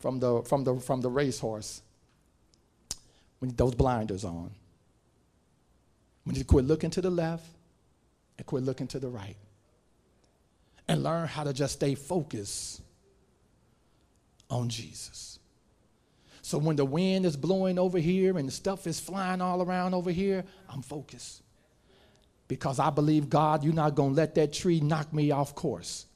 from, 0.01 0.19
the, 0.19 0.43
from, 0.43 0.65
the, 0.65 0.77
from 0.81 1.03
the 1.03 1.11
racehorse. 1.11 1.83
We 3.41 3.49
need 3.49 3.59
those 3.59 3.75
blinders 3.75 4.25
on. 4.25 4.51
We 6.25 6.33
need 6.33 6.41
to 6.41 6.47
quit 6.47 6.65
looking 6.65 6.91
to 6.91 7.03
the 7.03 7.11
left 7.11 7.47
and 8.39 8.47
quit 8.47 8.63
looking 8.63 8.87
to 8.89 8.99
the 8.99 9.09
right. 9.09 9.37
And 10.89 11.03
learn 11.03 11.29
how 11.29 11.45
to 11.45 11.53
just 11.53 11.75
stay 11.75 11.95
focused 11.95 12.81
on 14.49 14.71
Jesus. 14.71 15.28
So 16.49 16.57
when 16.57 16.77
the 16.77 16.85
wind 16.87 17.27
is 17.27 17.37
blowing 17.37 17.79
over 17.79 17.99
here 17.99 18.39
and 18.39 18.49
the 18.49 18.53
stuff 18.53 18.87
is 18.87 18.99
flying 18.99 19.43
all 19.43 19.61
around 19.61 19.93
over 19.93 20.11
here, 20.11 20.47
I'm 20.71 20.81
focused. 20.81 21.43
Because 22.49 22.79
I 22.79 22.89
believe, 22.89 23.29
God, 23.29 23.65
you're 23.65 23.75
not 23.75 23.95
going 23.95 24.13
to 24.13 24.17
let 24.17 24.35
that 24.37 24.55
tree 24.55 24.81
knock 24.81 25.13
me 25.13 25.31
off 25.31 25.55
course. 25.55 26.07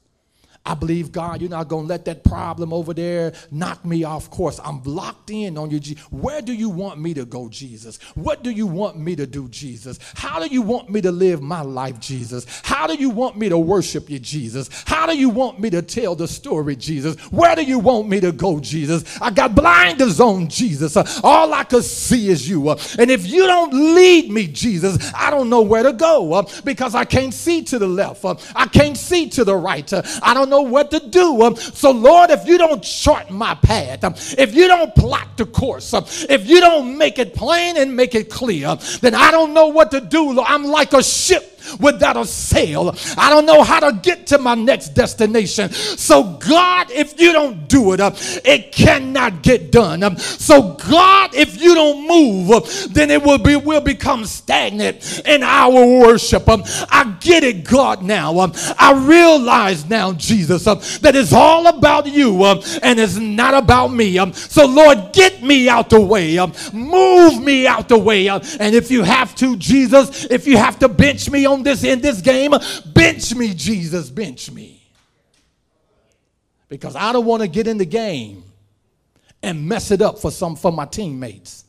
I 0.65 0.75
believe, 0.75 1.11
God, 1.11 1.41
you're 1.41 1.49
not 1.49 1.67
going 1.67 1.83
to 1.83 1.89
let 1.89 2.05
that 2.05 2.23
problem 2.23 2.71
over 2.71 2.93
there 2.93 3.33
knock 3.51 3.83
me 3.83 4.05
off 4.05 4.29
course. 4.29 4.61
I'm 4.63 4.81
locked 4.83 5.29
in 5.29 5.57
on 5.57 5.69
you. 5.69 5.79
Where 6.09 6.41
do 6.41 6.53
you 6.53 6.69
want 6.69 7.01
me 7.01 7.13
to 7.15 7.25
go, 7.25 7.49
Jesus? 7.49 7.97
What 8.15 8.43
do 8.43 8.49
you 8.49 8.65
want 8.65 8.97
me 8.97 9.13
to 9.17 9.27
do, 9.27 9.49
Jesus? 9.49 9.99
How 10.15 10.39
do 10.39 10.47
you 10.47 10.61
want 10.61 10.89
me 10.89 11.01
to 11.01 11.11
live 11.11 11.41
my 11.41 11.61
life, 11.61 11.99
Jesus? 11.99 12.45
How 12.63 12.87
do 12.87 12.95
you 12.95 13.09
want 13.09 13.35
me 13.35 13.49
to 13.49 13.57
worship 13.57 14.09
you, 14.09 14.19
Jesus? 14.19 14.69
How 14.85 15.05
do 15.05 15.17
you 15.17 15.27
want 15.27 15.59
me 15.59 15.69
to 15.69 15.81
tell 15.81 16.15
the 16.15 16.29
story, 16.29 16.77
Jesus? 16.77 17.19
Where 17.29 17.57
do 17.57 17.63
you 17.63 17.79
want 17.79 18.07
me 18.07 18.21
to 18.21 18.31
go, 18.31 18.61
Jesus? 18.61 19.19
I 19.19 19.31
got 19.31 19.55
blinders 19.55 20.21
on, 20.21 20.47
Jesus. 20.47 20.95
All 21.25 21.53
I 21.53 21.65
could 21.65 21.83
see 21.83 22.29
is 22.29 22.47
you. 22.47 22.69
And 22.69 23.11
if 23.11 23.27
you 23.27 23.45
don't 23.47 23.73
lead 23.95 24.31
me, 24.31 24.47
Jesus, 24.47 25.11
I 25.13 25.29
don't 25.29 25.49
know 25.49 25.61
where 25.61 25.83
to 25.83 25.91
go 25.91 26.47
because 26.63 26.95
I 26.95 27.03
can't 27.03 27.33
see 27.33 27.63
to 27.63 27.79
the 27.79 27.87
left. 27.87 28.23
I 28.55 28.65
can't 28.67 28.95
see 28.95 29.27
to 29.31 29.43
the 29.43 29.57
right. 29.57 29.91
I 30.23 30.33
don't 30.33 30.52
know 30.53 30.61
what 30.61 30.91
to 30.91 30.99
do. 30.99 31.41
Um, 31.41 31.55
so, 31.55 31.91
Lord, 31.91 32.29
if 32.29 32.47
you 32.47 32.57
don't 32.57 32.83
chart 32.83 33.29
my 33.29 33.55
path, 33.55 34.03
um, 34.03 34.13
if 34.37 34.53
you 34.53 34.67
don't 34.67 34.93
plot 34.95 35.27
the 35.37 35.45
course, 35.45 35.93
um, 35.93 36.05
if 36.29 36.47
you 36.47 36.59
don't 36.59 36.97
make 36.97 37.17
it 37.17 37.33
plain 37.33 37.77
and 37.77 37.95
make 37.95 38.13
it 38.15 38.29
clear, 38.29 38.75
then 39.01 39.15
I 39.15 39.31
don't 39.31 39.53
know 39.53 39.67
what 39.67 39.91
to 39.91 40.01
do. 40.01 40.39
I'm 40.41 40.65
like 40.65 40.93
a 40.93 41.03
ship 41.03 41.52
without 41.79 42.17
a 42.17 42.25
sail. 42.25 42.95
I 43.17 43.29
don't 43.29 43.45
know 43.45 43.63
how 43.63 43.79
to 43.79 43.99
get 44.01 44.27
to 44.27 44.37
my 44.37 44.55
next 44.55 44.89
destination. 44.89 45.71
So, 45.71 46.37
God, 46.37 46.91
if 46.91 47.19
you 47.19 47.33
don't 47.33 47.67
do 47.67 47.93
it, 47.93 47.99
uh, 47.99 48.11
it 48.45 48.71
cannot 48.71 49.41
get 49.41 49.71
done. 49.71 50.03
Um, 50.03 50.17
so, 50.17 50.73
God, 50.73 51.33
if 51.33 51.61
you 51.61 51.75
don't 51.75 52.07
move, 52.07 52.51
uh, 52.51 52.61
then 52.89 53.11
it 53.11 53.21
will 53.23 53.37
be 53.37 53.55
will 53.55 53.81
become 53.81 54.25
stagnant 54.25 55.21
in 55.25 55.43
our 55.43 55.99
worship. 55.99 56.47
Um, 56.49 56.63
I 56.89 57.15
get 57.19 57.43
it, 57.43 57.63
God, 57.63 58.01
now. 58.03 58.39
Um, 58.39 58.53
I 58.77 58.93
realize 58.93 59.87
now, 59.89 60.13
Jesus, 60.13 60.67
um, 60.67 60.79
that 61.01 61.15
it's 61.15 61.33
all 61.33 61.67
about 61.67 62.07
you 62.07 62.43
um, 62.43 62.61
and 62.81 62.99
it's 62.99 63.17
not 63.17 63.53
about 63.53 63.89
me. 63.89 64.17
Um, 64.17 64.33
so, 64.33 64.65
Lord, 64.65 65.13
get 65.13 65.41
me 65.43 65.69
out 65.69 65.89
the 65.89 66.01
way. 66.01 66.37
Um, 66.37 66.53
move 66.73 67.41
me 67.41 67.67
out 67.67 67.89
the 67.89 67.97
way. 67.97 68.27
Um, 68.29 68.41
and 68.59 68.75
if 68.75 68.91
you 68.91 69.03
have 69.03 69.35
to, 69.35 69.55
Jesus, 69.57 70.25
if 70.25 70.47
you 70.47 70.57
have 70.57 70.79
to 70.79 70.87
bench 70.87 71.29
me 71.29 71.45
on 71.45 71.52
this 71.61 71.83
in 71.83 72.01
this 72.01 72.21
game, 72.21 72.53
bench 72.93 73.35
me, 73.35 73.53
Jesus, 73.53 74.09
bench 74.09 74.49
me. 74.49 74.81
Because 76.69 76.95
I 76.95 77.13
don't 77.13 77.25
want 77.25 77.43
to 77.43 77.47
get 77.47 77.67
in 77.67 77.77
the 77.77 77.85
game 77.85 78.43
and 79.43 79.67
mess 79.67 79.91
it 79.91 80.01
up 80.01 80.17
for 80.17 80.31
some 80.31 80.55
for 80.55 80.71
my 80.71 80.85
teammates. 80.85 81.65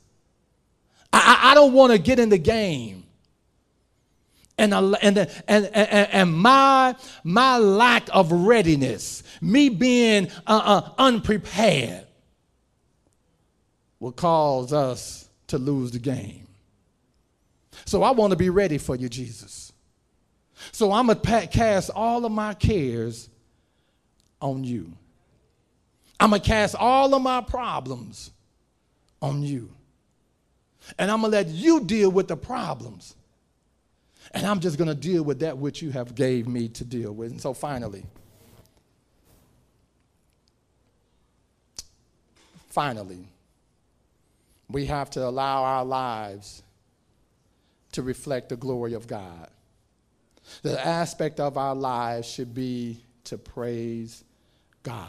I, 1.12 1.51
I, 1.51 1.55
don't 1.55 1.73
want 1.73 1.93
to 1.93 1.98
get 1.98 2.19
in 2.19 2.28
the 2.28 2.39
game 2.39 3.05
and, 4.56 4.73
and, 4.73 4.97
and, 5.02 5.28
and, 5.48 5.66
and 5.74 6.32
my, 6.32 6.94
my 7.23 7.59
lack 7.59 8.09
of 8.12 8.31
readiness, 8.32 9.23
me 9.40 9.69
being 9.69 10.28
uh, 10.47 10.61
uh, 10.65 10.90
unprepared, 10.98 12.06
will 14.01 14.12
cause 14.12 14.73
us 14.73 15.28
to 15.48 15.59
lose 15.59 15.90
the 15.90 15.98
game. 15.98 16.47
So 17.85 18.02
I 18.02 18.12
want 18.12 18.31
to 18.31 18.36
be 18.36 18.51
ready 18.51 18.78
for 18.78 18.97
you, 18.97 19.09
Jesus. 19.09 19.63
So 20.72 20.92
I'm 20.92 21.06
going 21.06 21.20
to 21.20 21.46
cast 21.46 21.90
all 21.90 22.24
of 22.24 22.32
my 22.32 22.54
cares 22.54 23.28
on 24.40 24.64
you. 24.64 24.92
I'm 26.20 26.30
going 26.30 26.42
to 26.42 26.48
cast 26.48 26.74
all 26.74 27.14
of 27.14 27.22
my 27.22 27.40
problems 27.40 28.30
on 29.20 29.42
you. 29.42 29.70
And 30.98 31.10
I'm 31.10 31.20
going 31.20 31.32
to 31.32 31.38
let 31.38 31.48
you 31.48 31.80
deal 31.80 32.10
with 32.10 32.28
the 32.28 32.36
problems. 32.36 33.14
And 34.32 34.46
I'm 34.46 34.60
just 34.60 34.78
going 34.78 34.88
to 34.88 34.94
deal 34.94 35.22
with 35.22 35.40
that 35.40 35.58
which 35.58 35.82
you 35.82 35.90
have 35.90 36.14
gave 36.14 36.46
me 36.46 36.68
to 36.68 36.84
deal 36.84 37.12
with. 37.12 37.30
And 37.30 37.40
so 37.40 37.54
finally, 37.54 38.04
finally, 42.68 43.28
we 44.68 44.86
have 44.86 45.10
to 45.10 45.24
allow 45.24 45.62
our 45.62 45.84
lives 45.84 46.62
to 47.92 48.02
reflect 48.02 48.48
the 48.48 48.56
glory 48.56 48.94
of 48.94 49.06
God. 49.06 49.48
The 50.62 50.84
aspect 50.84 51.40
of 51.40 51.56
our 51.56 51.74
lives 51.74 52.28
should 52.28 52.54
be 52.54 53.04
to 53.24 53.38
praise 53.38 54.24
God. 54.82 55.08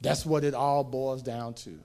That's 0.00 0.24
what 0.24 0.44
it 0.44 0.54
all 0.54 0.84
boils 0.84 1.22
down 1.22 1.54
to. 1.54 1.78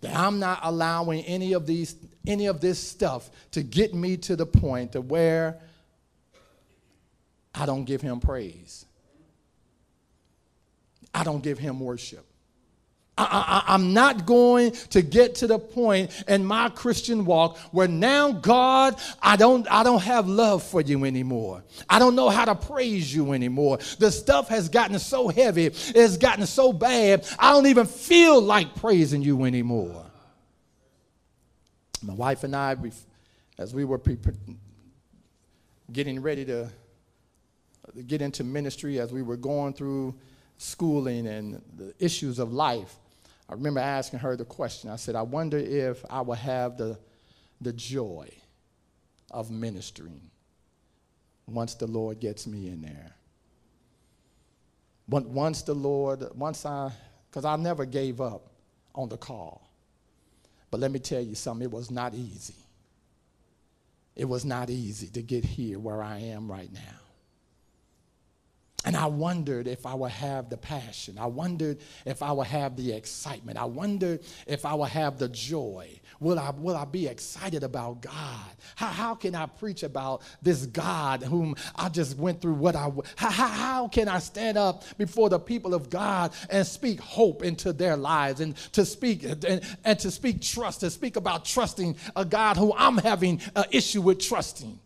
That 0.00 0.16
I'm 0.16 0.38
not 0.38 0.60
allowing 0.62 1.22
any 1.24 1.52
of 1.52 1.66
these 1.66 1.94
any 2.26 2.46
of 2.46 2.60
this 2.60 2.78
stuff 2.78 3.30
to 3.52 3.62
get 3.62 3.94
me 3.94 4.16
to 4.18 4.36
the 4.36 4.46
point 4.46 4.92
to 4.92 5.00
where 5.00 5.60
I 7.54 7.66
don't 7.66 7.84
give 7.84 8.00
him 8.00 8.20
praise. 8.20 8.86
I 11.12 11.24
don't 11.24 11.42
give 11.42 11.58
him 11.58 11.80
worship. 11.80 12.24
I, 13.28 13.74
am 13.74 13.92
not 13.92 14.26
going 14.26 14.72
to 14.90 15.02
get 15.02 15.36
to 15.36 15.46
the 15.46 15.58
point 15.58 16.10
in 16.28 16.44
my 16.44 16.68
Christian 16.70 17.24
walk 17.24 17.58
where 17.72 17.88
now, 17.88 18.32
God, 18.32 19.00
I 19.22 19.36
don't, 19.36 19.70
I 19.70 19.82
don't 19.82 20.02
have 20.02 20.28
love 20.28 20.62
for 20.62 20.80
you 20.80 21.04
anymore. 21.04 21.62
I 21.88 21.98
don't 21.98 22.14
know 22.14 22.28
how 22.28 22.44
to 22.44 22.54
praise 22.54 23.14
you 23.14 23.32
anymore. 23.32 23.78
The 23.98 24.10
stuff 24.10 24.48
has 24.48 24.68
gotten 24.68 24.98
so 24.98 25.28
heavy, 25.28 25.66
it's 25.66 26.16
gotten 26.16 26.46
so 26.46 26.72
bad, 26.72 27.26
I 27.38 27.52
don't 27.52 27.66
even 27.66 27.86
feel 27.86 28.40
like 28.40 28.74
praising 28.76 29.22
you 29.22 29.44
anymore. 29.44 30.06
My 32.02 32.14
wife 32.14 32.44
and 32.44 32.56
I, 32.56 32.76
as 33.58 33.74
we 33.74 33.84
were 33.84 34.00
getting 35.92 36.22
ready 36.22 36.44
to 36.46 36.70
get 38.06 38.22
into 38.22 38.44
ministry, 38.44 39.00
as 39.00 39.12
we 39.12 39.22
were 39.22 39.36
going 39.36 39.74
through 39.74 40.14
schooling 40.56 41.26
and 41.26 41.60
the 41.76 41.94
issues 41.98 42.38
of 42.38 42.52
life, 42.52 42.99
I 43.50 43.54
remember 43.54 43.80
asking 43.80 44.20
her 44.20 44.36
the 44.36 44.44
question. 44.44 44.90
I 44.90 44.96
said, 44.96 45.16
I 45.16 45.22
wonder 45.22 45.58
if 45.58 46.04
I 46.08 46.20
will 46.20 46.34
have 46.34 46.78
the, 46.78 46.96
the 47.60 47.72
joy 47.72 48.30
of 49.32 49.50
ministering 49.50 50.20
once 51.48 51.74
the 51.74 51.88
Lord 51.88 52.20
gets 52.20 52.46
me 52.46 52.68
in 52.68 52.80
there. 52.80 53.12
But 55.08 55.26
Once 55.26 55.62
the 55.62 55.74
Lord, 55.74 56.24
once 56.36 56.64
I, 56.64 56.92
because 57.28 57.44
I 57.44 57.56
never 57.56 57.84
gave 57.84 58.20
up 58.20 58.52
on 58.94 59.08
the 59.08 59.16
call. 59.16 59.68
But 60.70 60.78
let 60.78 60.92
me 60.92 61.00
tell 61.00 61.20
you 61.20 61.34
something, 61.34 61.64
it 61.64 61.72
was 61.72 61.90
not 61.90 62.14
easy. 62.14 62.54
It 64.14 64.26
was 64.26 64.44
not 64.44 64.70
easy 64.70 65.08
to 65.08 65.22
get 65.22 65.44
here 65.44 65.80
where 65.80 66.00
I 66.00 66.18
am 66.18 66.48
right 66.48 66.72
now. 66.72 67.09
And 68.86 68.96
I 68.96 69.06
wondered 69.06 69.66
if 69.66 69.84
I 69.84 69.94
would 69.94 70.10
have 70.10 70.48
the 70.48 70.56
passion. 70.56 71.18
I 71.18 71.26
wondered 71.26 71.78
if 72.06 72.22
I 72.22 72.32
would 72.32 72.46
have 72.46 72.76
the 72.76 72.92
excitement. 72.92 73.58
I 73.58 73.66
wondered 73.66 74.20
if 74.46 74.64
I 74.64 74.72
would 74.72 74.88
have 74.88 75.18
the 75.18 75.28
joy. 75.28 76.00
Will 76.18 76.38
I, 76.38 76.50
will 76.50 76.76
I 76.76 76.86
be 76.86 77.06
excited 77.06 77.62
about 77.62 78.00
God? 78.00 78.50
How, 78.76 78.86
how 78.88 79.14
can 79.14 79.34
I 79.34 79.46
preach 79.46 79.82
about 79.82 80.22
this 80.40 80.64
God 80.64 81.22
whom 81.22 81.56
I 81.76 81.90
just 81.90 82.16
went 82.16 82.40
through 82.40 82.54
what 82.54 82.74
I, 82.74 82.90
how, 83.16 83.30
how 83.30 83.88
can 83.88 84.08
I 84.08 84.18
stand 84.18 84.56
up 84.56 84.84
before 84.96 85.28
the 85.28 85.38
people 85.38 85.74
of 85.74 85.90
God 85.90 86.32
and 86.48 86.66
speak 86.66 87.00
hope 87.00 87.42
into 87.42 87.74
their 87.74 87.98
lives 87.98 88.40
and 88.40 88.56
to 88.72 88.86
speak, 88.86 89.24
and, 89.24 89.62
and 89.84 89.98
to 89.98 90.10
speak 90.10 90.40
trust, 90.40 90.80
to 90.80 90.90
speak 90.90 91.16
about 91.16 91.44
trusting 91.44 91.96
a 92.16 92.24
God 92.24 92.56
who 92.56 92.72
I'm 92.74 92.96
having 92.96 93.42
an 93.54 93.64
issue 93.70 94.00
with 94.00 94.20
trusting? 94.20 94.78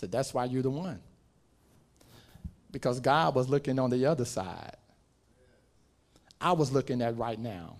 Said, 0.00 0.10
That's 0.10 0.34
why 0.34 0.46
you're 0.46 0.62
the 0.62 0.70
one. 0.70 1.00
Because 2.72 3.00
God 3.00 3.34
was 3.34 3.48
looking 3.48 3.78
on 3.78 3.90
the 3.90 4.06
other 4.06 4.24
side. 4.24 4.76
I 6.40 6.52
was 6.52 6.72
looking 6.72 7.02
at 7.02 7.16
right 7.18 7.38
now. 7.38 7.76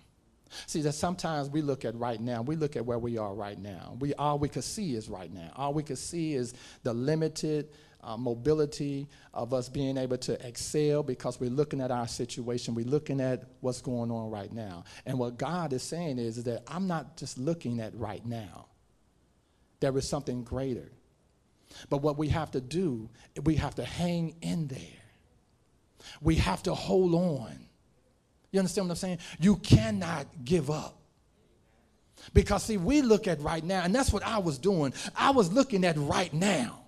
See, 0.67 0.81
that 0.81 0.93
sometimes 0.93 1.49
we 1.49 1.61
look 1.61 1.85
at 1.85 1.95
right 1.95 2.19
now, 2.19 2.41
we 2.41 2.57
look 2.57 2.75
at 2.75 2.85
where 2.85 2.99
we 2.99 3.17
are 3.17 3.33
right 3.33 3.57
now. 3.57 3.95
We, 3.99 4.13
all 4.15 4.37
we 4.37 4.49
could 4.49 4.65
see 4.65 4.95
is 4.95 5.09
right 5.09 5.33
now. 5.33 5.49
All 5.55 5.73
we 5.73 5.81
could 5.81 5.97
see 5.97 6.33
is 6.33 6.53
the 6.83 6.93
limited 6.93 7.69
uh, 8.03 8.17
mobility 8.17 9.07
of 9.33 9.53
us 9.53 9.69
being 9.69 9.97
able 9.97 10.17
to 10.17 10.45
excel 10.45 11.03
because 11.03 11.39
we're 11.39 11.49
looking 11.49 11.79
at 11.79 11.89
our 11.89 12.07
situation, 12.07 12.75
we're 12.75 12.85
looking 12.85 13.21
at 13.21 13.43
what's 13.61 13.79
going 13.79 14.11
on 14.11 14.29
right 14.29 14.51
now. 14.51 14.83
And 15.05 15.17
what 15.17 15.37
God 15.37 15.71
is 15.71 15.83
saying 15.83 16.19
is, 16.19 16.37
is 16.37 16.43
that 16.43 16.63
I'm 16.67 16.85
not 16.85 17.15
just 17.15 17.37
looking 17.37 17.79
at 17.79 17.95
right 17.95 18.25
now, 18.25 18.67
there 19.79 19.97
is 19.97 20.07
something 20.07 20.43
greater. 20.43 20.91
But 21.89 21.97
what 21.97 22.17
we 22.17 22.27
have 22.29 22.51
to 22.51 22.61
do, 22.61 23.09
we 23.43 23.55
have 23.55 23.75
to 23.75 23.85
hang 23.85 24.35
in 24.41 24.67
there. 24.67 24.79
We 26.21 26.35
have 26.35 26.63
to 26.63 26.73
hold 26.73 27.13
on. 27.13 27.53
You 28.51 28.59
understand 28.59 28.87
what 28.87 28.91
I'm 28.91 28.97
saying? 28.97 29.19
You 29.39 29.57
cannot 29.57 30.27
give 30.43 30.69
up. 30.69 30.97
Because, 32.33 32.63
see, 32.63 32.77
we 32.77 33.01
look 33.01 33.27
at 33.27 33.41
right 33.41 33.63
now, 33.63 33.81
and 33.83 33.95
that's 33.95 34.13
what 34.13 34.23
I 34.23 34.37
was 34.37 34.57
doing. 34.59 34.93
I 35.15 35.31
was 35.31 35.51
looking 35.51 35.85
at 35.85 35.97
right 35.97 36.33
now. 36.33 36.79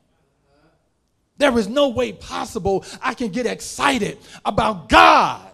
There 1.37 1.57
is 1.57 1.67
no 1.67 1.89
way 1.89 2.13
possible 2.13 2.85
I 3.01 3.13
can 3.13 3.29
get 3.29 3.45
excited 3.45 4.19
about 4.45 4.89
God 4.89 5.52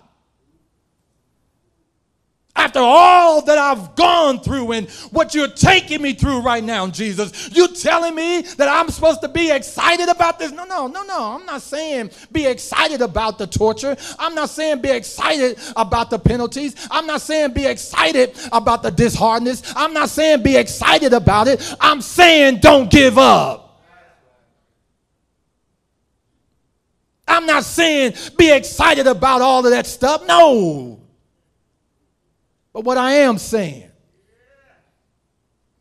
after 2.60 2.80
all 2.80 3.42
that 3.44 3.58
I've 3.58 3.96
gone 3.96 4.42
through 4.42 4.74
and 4.74 4.90
what 5.12 5.34
you're 5.34 5.48
taking 5.48 6.02
me 6.02 6.14
through 6.14 6.42
right 6.42 6.64
now, 6.64 6.88
Jesus, 6.88 7.50
you 7.56 7.70
telling 7.70 8.14
me 8.14 8.42
that 8.42 8.68
I'm 8.68 8.90
supposed 8.90 9.22
to 9.22 9.30
be 9.30 9.50
excited 9.50 10.10
about 10.10 10.40
this? 10.40 10.52
No, 10.52 10.66
no, 10.66 10.88
no, 10.88 11.04
no. 11.04 11.38
I'm 11.40 11.46
not 11.46 11.62
saying 11.62 12.12
be 12.32 12.46
excited 12.46 13.02
about 13.02 13.38
the 13.38 13.48
torture. 13.48 13.96
I'm 14.20 14.36
not 14.36 14.50
saying 14.50 14.82
be 14.82 14.90
excited 14.90 15.58
about 15.78 16.10
the 16.10 16.20
penalties. 16.20 16.76
I'm 16.92 17.08
not 17.08 17.22
saying 17.22 17.54
be 17.54 17.66
excited 17.66 18.38
about 18.52 18.84
the 18.84 18.92
disheartedness. 18.92 19.74
I'm 19.76 19.94
not 19.94 20.10
saying 20.10 20.44
be 20.44 20.58
excited 20.58 21.14
about 21.14 21.48
it. 21.48 21.76
I'm 21.80 22.02
saying 22.02 22.60
don't 22.60 22.92
give 22.92 23.18
up. 23.18 23.68
I'm 27.26 27.46
not 27.46 27.64
saying 27.64 28.16
be 28.38 28.52
excited 28.52 29.08
about 29.08 29.42
all 29.42 29.64
of 29.64 29.72
that 29.72 29.88
stuff. 29.88 30.26
No. 30.28 30.99
But 32.80 32.86
what 32.86 32.98
I 32.98 33.12
am 33.16 33.38
saying, 33.38 33.92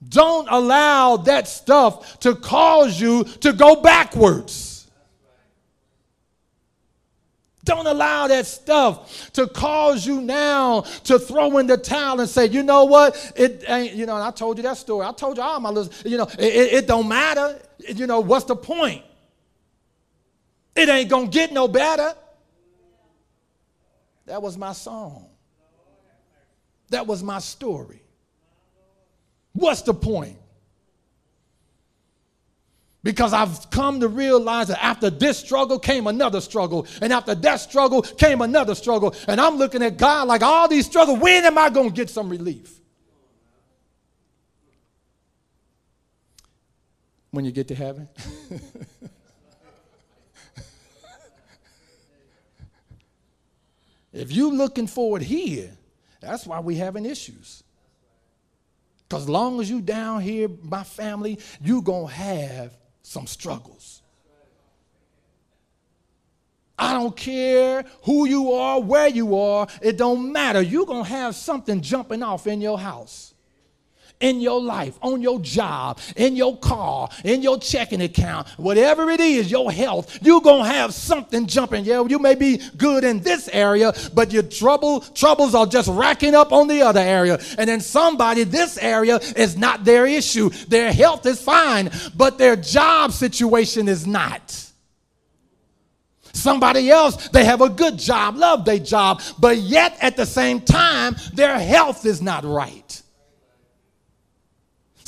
don't 0.08 0.48
allow 0.50 1.16
that 1.18 1.46
stuff 1.46 2.18
to 2.18 2.34
cause 2.34 3.00
you 3.00 3.22
to 3.22 3.52
go 3.52 3.80
backwards. 3.80 4.90
Don't 7.62 7.86
allow 7.86 8.26
that 8.26 8.46
stuff 8.46 9.30
to 9.34 9.46
cause 9.46 10.04
you 10.08 10.20
now 10.20 10.80
to 11.04 11.20
throw 11.20 11.58
in 11.58 11.68
the 11.68 11.76
towel 11.76 12.18
and 12.18 12.28
say, 12.28 12.46
you 12.46 12.64
know 12.64 12.84
what? 12.84 13.32
It 13.36 13.62
ain't, 13.68 13.94
you 13.94 14.04
know, 14.04 14.16
I 14.16 14.32
told 14.32 14.56
you 14.56 14.64
that 14.64 14.76
story. 14.76 15.06
I 15.06 15.12
told 15.12 15.36
you 15.36 15.44
all 15.44 15.60
my 15.60 15.70
little, 15.70 15.92
you 16.04 16.18
know, 16.18 16.26
it, 16.36 16.40
it, 16.40 16.72
it 16.72 16.86
don't 16.88 17.06
matter. 17.06 17.60
You 17.78 18.08
know, 18.08 18.18
what's 18.18 18.46
the 18.46 18.56
point? 18.56 19.04
It 20.74 20.88
ain't 20.88 21.08
gonna 21.08 21.28
get 21.28 21.52
no 21.52 21.68
better. 21.68 22.12
That 24.26 24.42
was 24.42 24.58
my 24.58 24.72
song. 24.72 25.27
That 26.90 27.06
was 27.06 27.22
my 27.22 27.38
story. 27.38 28.02
What's 29.52 29.82
the 29.82 29.94
point? 29.94 30.38
Because 33.02 33.32
I've 33.32 33.70
come 33.70 34.00
to 34.00 34.08
realize 34.08 34.68
that 34.68 34.84
after 34.84 35.08
this 35.08 35.38
struggle 35.38 35.78
came 35.78 36.06
another 36.06 36.40
struggle. 36.40 36.86
And 37.00 37.12
after 37.12 37.34
that 37.34 37.56
struggle 37.56 38.02
came 38.02 38.40
another 38.42 38.74
struggle. 38.74 39.14
And 39.26 39.40
I'm 39.40 39.56
looking 39.56 39.82
at 39.82 39.96
God 39.96 40.28
like 40.28 40.42
all 40.42 40.68
these 40.68 40.84
struggles, 40.86 41.18
when 41.18 41.44
am 41.44 41.56
I 41.56 41.70
going 41.70 41.88
to 41.90 41.94
get 41.94 42.10
some 42.10 42.28
relief? 42.28 42.74
When 47.30 47.44
you 47.44 47.52
get 47.52 47.68
to 47.68 47.74
heaven? 47.74 48.08
if 54.12 54.32
you're 54.32 54.52
looking 54.52 54.86
forward 54.86 55.22
here, 55.22 55.77
that's 56.20 56.46
why 56.46 56.60
we 56.60 56.76
having 56.76 57.06
issues. 57.06 57.62
Because 59.08 59.28
long 59.28 59.60
as 59.60 59.70
you 59.70 59.80
down 59.80 60.20
here, 60.20 60.48
my 60.62 60.84
family, 60.84 61.38
you 61.62 61.80
going 61.80 62.08
to 62.08 62.12
have 62.12 62.76
some 63.02 63.26
struggles. 63.26 64.02
I 66.78 66.92
don't 66.92 67.16
care 67.16 67.84
who 68.02 68.26
you 68.26 68.52
are, 68.52 68.80
where 68.80 69.08
you 69.08 69.36
are, 69.36 69.66
it 69.82 69.96
don't 69.96 70.30
matter. 70.32 70.62
You're 70.62 70.86
going 70.86 71.04
to 71.04 71.10
have 71.10 71.34
something 71.34 71.80
jumping 71.80 72.22
off 72.22 72.46
in 72.46 72.60
your 72.60 72.78
house 72.78 73.34
in 74.20 74.40
your 74.40 74.60
life, 74.60 74.98
on 75.02 75.22
your 75.22 75.40
job, 75.40 76.00
in 76.16 76.36
your 76.36 76.56
car, 76.58 77.08
in 77.24 77.42
your 77.42 77.58
checking 77.58 78.02
account, 78.02 78.48
whatever 78.56 79.10
it 79.10 79.20
is, 79.20 79.50
your 79.50 79.70
health, 79.70 80.18
you're 80.22 80.40
going 80.40 80.64
to 80.64 80.70
have 80.70 80.92
something 80.92 81.46
jumping. 81.46 81.84
Yeah, 81.84 82.04
you 82.08 82.18
may 82.18 82.34
be 82.34 82.60
good 82.76 83.04
in 83.04 83.20
this 83.20 83.48
area, 83.52 83.92
but 84.14 84.32
your 84.32 84.42
trouble 84.42 85.00
troubles 85.00 85.54
are 85.54 85.66
just 85.66 85.88
racking 85.88 86.34
up 86.34 86.52
on 86.52 86.68
the 86.68 86.82
other 86.82 87.00
area. 87.00 87.38
And 87.58 87.68
then 87.68 87.80
somebody, 87.80 88.44
this 88.44 88.78
area 88.78 89.16
is 89.36 89.56
not 89.56 89.84
their 89.84 90.06
issue. 90.06 90.50
Their 90.68 90.92
health 90.92 91.26
is 91.26 91.40
fine, 91.40 91.90
but 92.16 92.38
their 92.38 92.56
job 92.56 93.12
situation 93.12 93.88
is 93.88 94.06
not. 94.06 94.64
Somebody 96.32 96.90
else, 96.90 97.28
they 97.28 97.44
have 97.44 97.62
a 97.62 97.68
good 97.68 97.98
job, 97.98 98.36
love 98.36 98.64
their 98.64 98.78
job, 98.78 99.22
but 99.40 99.56
yet 99.58 99.96
at 100.00 100.16
the 100.16 100.26
same 100.26 100.60
time, 100.60 101.16
their 101.34 101.58
health 101.58 102.06
is 102.06 102.22
not 102.22 102.44
right 102.44 102.87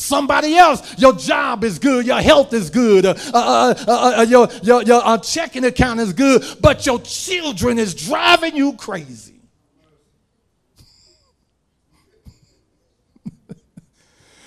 somebody 0.00 0.56
else. 0.56 0.98
Your 0.98 1.12
job 1.12 1.64
is 1.64 1.78
good, 1.78 2.06
your 2.06 2.20
health 2.20 2.52
is 2.52 2.70
good, 2.70 3.04
uh, 3.04 3.14
uh, 3.34 3.74
uh, 4.18 4.26
your, 4.28 4.48
your, 4.62 4.82
your 4.82 5.18
checking 5.18 5.64
account 5.64 6.00
is 6.00 6.12
good, 6.12 6.42
but 6.60 6.86
your 6.86 7.00
children 7.00 7.78
is 7.78 7.94
driving 7.94 8.56
you 8.56 8.72
crazy. 8.74 9.40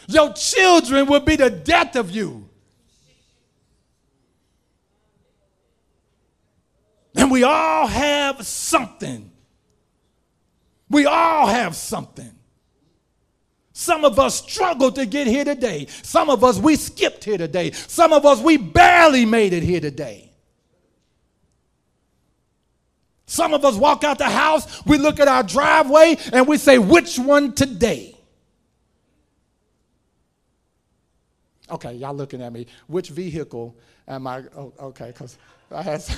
your 0.07 0.34
children 0.34 1.07
will 1.07 1.19
be 1.21 1.35
the 1.35 1.49
death 1.49 1.95
of 1.95 2.11
you. 2.11 2.49
And 7.15 7.30
we 7.30 7.43
all 7.43 7.88
have 7.88 8.45
something. 8.45 9.31
We 10.89 11.05
all 11.05 11.47
have 11.47 11.75
something. 11.75 12.31
Some 13.74 14.06
of 14.06 14.20
us 14.20 14.36
struggled 14.36 14.95
to 14.95 15.06
get 15.08 15.26
here 15.26 15.44
today. 15.44 15.88
Some 16.04 16.30
of 16.30 16.44
us, 16.44 16.60
we 16.60 16.76
skipped 16.76 17.24
here 17.24 17.40
today. 17.40 17.72
Some 17.72 18.14
of 18.14 18.24
us, 18.24 18.40
we 18.40 18.56
barely 18.56 19.26
made 19.26 19.52
it 19.52 19.64
here 19.64 19.82
today. 19.82 20.32
Some 23.26 23.56
of 23.56 23.66
us 23.66 23.76
walk 23.76 24.04
out 24.04 24.20
the 24.20 24.30
house, 24.30 24.86
we 24.86 25.00
look 25.00 25.20
at 25.20 25.28
our 25.28 25.41
driveway, 25.41 26.18
and 26.32 26.48
we 26.48 26.58
say, 26.58 26.78
which 26.78 27.18
one 27.18 27.54
today? 27.54 28.16
Okay, 31.72 31.94
y'all 31.94 32.14
looking 32.14 32.44
at 32.44 32.54
me. 32.54 32.68
Which 32.86 33.10
vehicle 33.10 33.76
am 34.08 34.28
I? 34.28 34.44
Oh, 34.56 34.72
okay, 34.80 35.08
because 35.08 35.38
I 35.72 35.82
had. 35.82 36.04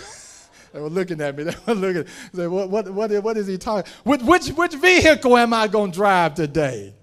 They 0.73 0.81
were 0.81 0.89
looking 0.89 1.21
at 1.21 1.37
me. 1.37 1.45
They 1.45 1.55
were 1.65 1.73
looking. 1.73 2.05
Say, 2.33 2.47
what, 2.47 2.69
what, 2.69 2.89
what, 2.91 3.23
what 3.23 3.37
is 3.37 3.47
he 3.47 3.57
talking? 3.57 3.89
Which, 4.03 4.21
which, 4.23 4.49
which 4.49 4.73
vehicle 4.73 5.37
am 5.37 5.53
I 5.53 5.69
going 5.69 5.91
to 5.91 5.95
drive 5.95 6.33
today? 6.35 6.93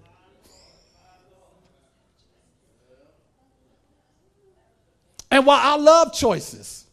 And 5.33 5.47
while 5.47 5.59
I 5.59 5.81
love 5.81 6.13
choices, 6.13 6.85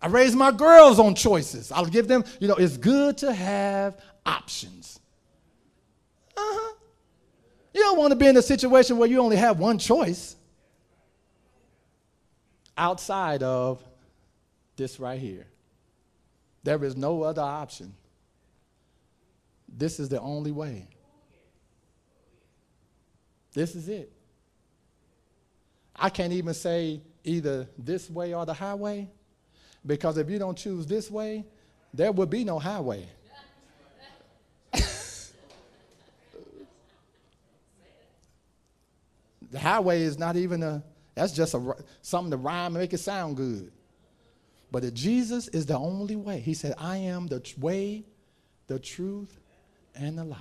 I 0.00 0.08
raise 0.08 0.34
my 0.34 0.50
girls 0.50 0.98
on 0.98 1.14
choices. 1.14 1.70
I'll 1.70 1.86
give 1.86 2.08
them, 2.08 2.24
you 2.40 2.48
know, 2.48 2.56
it's 2.56 2.76
good 2.76 3.18
to 3.18 3.32
have 3.32 4.00
options. 4.26 4.98
Uh 6.36 6.40
huh. 6.40 6.74
You 7.72 7.82
don't 7.82 7.98
want 7.98 8.10
to 8.10 8.16
be 8.16 8.26
in 8.26 8.36
a 8.36 8.42
situation 8.42 8.98
where 8.98 9.08
you 9.08 9.20
only 9.20 9.36
have 9.36 9.60
one 9.60 9.78
choice 9.78 10.34
outside 12.76 13.44
of 13.44 13.80
this 14.74 14.98
right 14.98 15.20
here. 15.20 15.46
There 16.64 16.82
is 16.82 16.96
no 16.96 17.22
other 17.22 17.42
option. 17.42 17.94
This 19.68 20.00
is 20.00 20.08
the 20.08 20.20
only 20.20 20.50
way. 20.50 20.88
This 23.52 23.76
is 23.76 23.88
it. 23.88 24.10
I 25.94 26.08
can't 26.10 26.32
even 26.32 26.54
say 26.54 27.02
either 27.24 27.68
this 27.78 28.10
way 28.10 28.34
or 28.34 28.44
the 28.46 28.54
highway 28.54 29.08
because 29.84 30.16
if 30.16 30.30
you 30.30 30.38
don't 30.38 30.56
choose 30.56 30.86
this 30.86 31.10
way, 31.10 31.44
there 31.92 32.12
would 32.12 32.30
be 32.30 32.44
no 32.44 32.58
highway. 32.58 33.06
the 39.50 39.58
highway 39.58 40.02
is 40.02 40.18
not 40.18 40.36
even 40.36 40.62
a, 40.62 40.82
that's 41.14 41.32
just 41.32 41.54
a, 41.54 41.74
something 42.00 42.30
to 42.30 42.36
rhyme 42.36 42.74
and 42.74 42.82
make 42.82 42.92
it 42.92 42.98
sound 42.98 43.36
good. 43.36 43.72
But 44.70 44.84
if 44.84 44.94
Jesus 44.94 45.48
is 45.48 45.66
the 45.66 45.76
only 45.76 46.16
way, 46.16 46.40
he 46.40 46.54
said, 46.54 46.74
I 46.78 46.96
am 46.98 47.26
the 47.26 47.42
way, 47.58 48.04
the 48.68 48.78
truth, 48.78 49.38
and 49.94 50.16
the 50.16 50.24
life. 50.24 50.38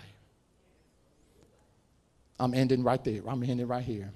I'm 2.39 2.53
ending 2.53 2.83
right 2.83 3.03
there. 3.03 3.21
I'm 3.27 3.43
ending 3.43 3.67
right 3.67 3.83
here. 3.83 4.13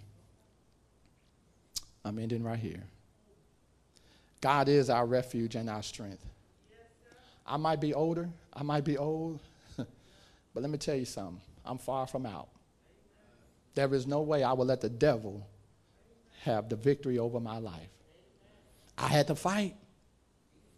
I'm 2.05 2.19
ending 2.19 2.43
right 2.43 2.59
here. 2.59 2.83
God 4.39 4.69
is 4.69 4.91
our 4.91 5.07
refuge 5.07 5.55
and 5.55 5.67
our 5.69 5.81
strength. 5.81 6.23
I 7.47 7.57
might 7.57 7.81
be 7.81 7.93
older, 7.93 8.29
I 8.53 8.61
might 8.61 8.83
be 8.83 8.97
old, 8.97 9.39
but 9.77 9.87
let 10.53 10.69
me 10.69 10.77
tell 10.77 10.95
you 10.95 11.05
something. 11.05 11.41
I'm 11.65 11.79
far 11.79 12.05
from 12.05 12.27
out. 12.27 12.49
There 13.73 13.91
is 13.93 14.05
no 14.05 14.21
way 14.21 14.43
I 14.43 14.53
will 14.53 14.65
let 14.65 14.81
the 14.81 14.89
devil 14.89 15.47
have 16.43 16.69
the 16.69 16.75
victory 16.75 17.17
over 17.17 17.39
my 17.39 17.57
life. 17.57 17.89
I 18.97 19.07
had 19.07 19.27
to 19.27 19.35
fight. 19.35 19.75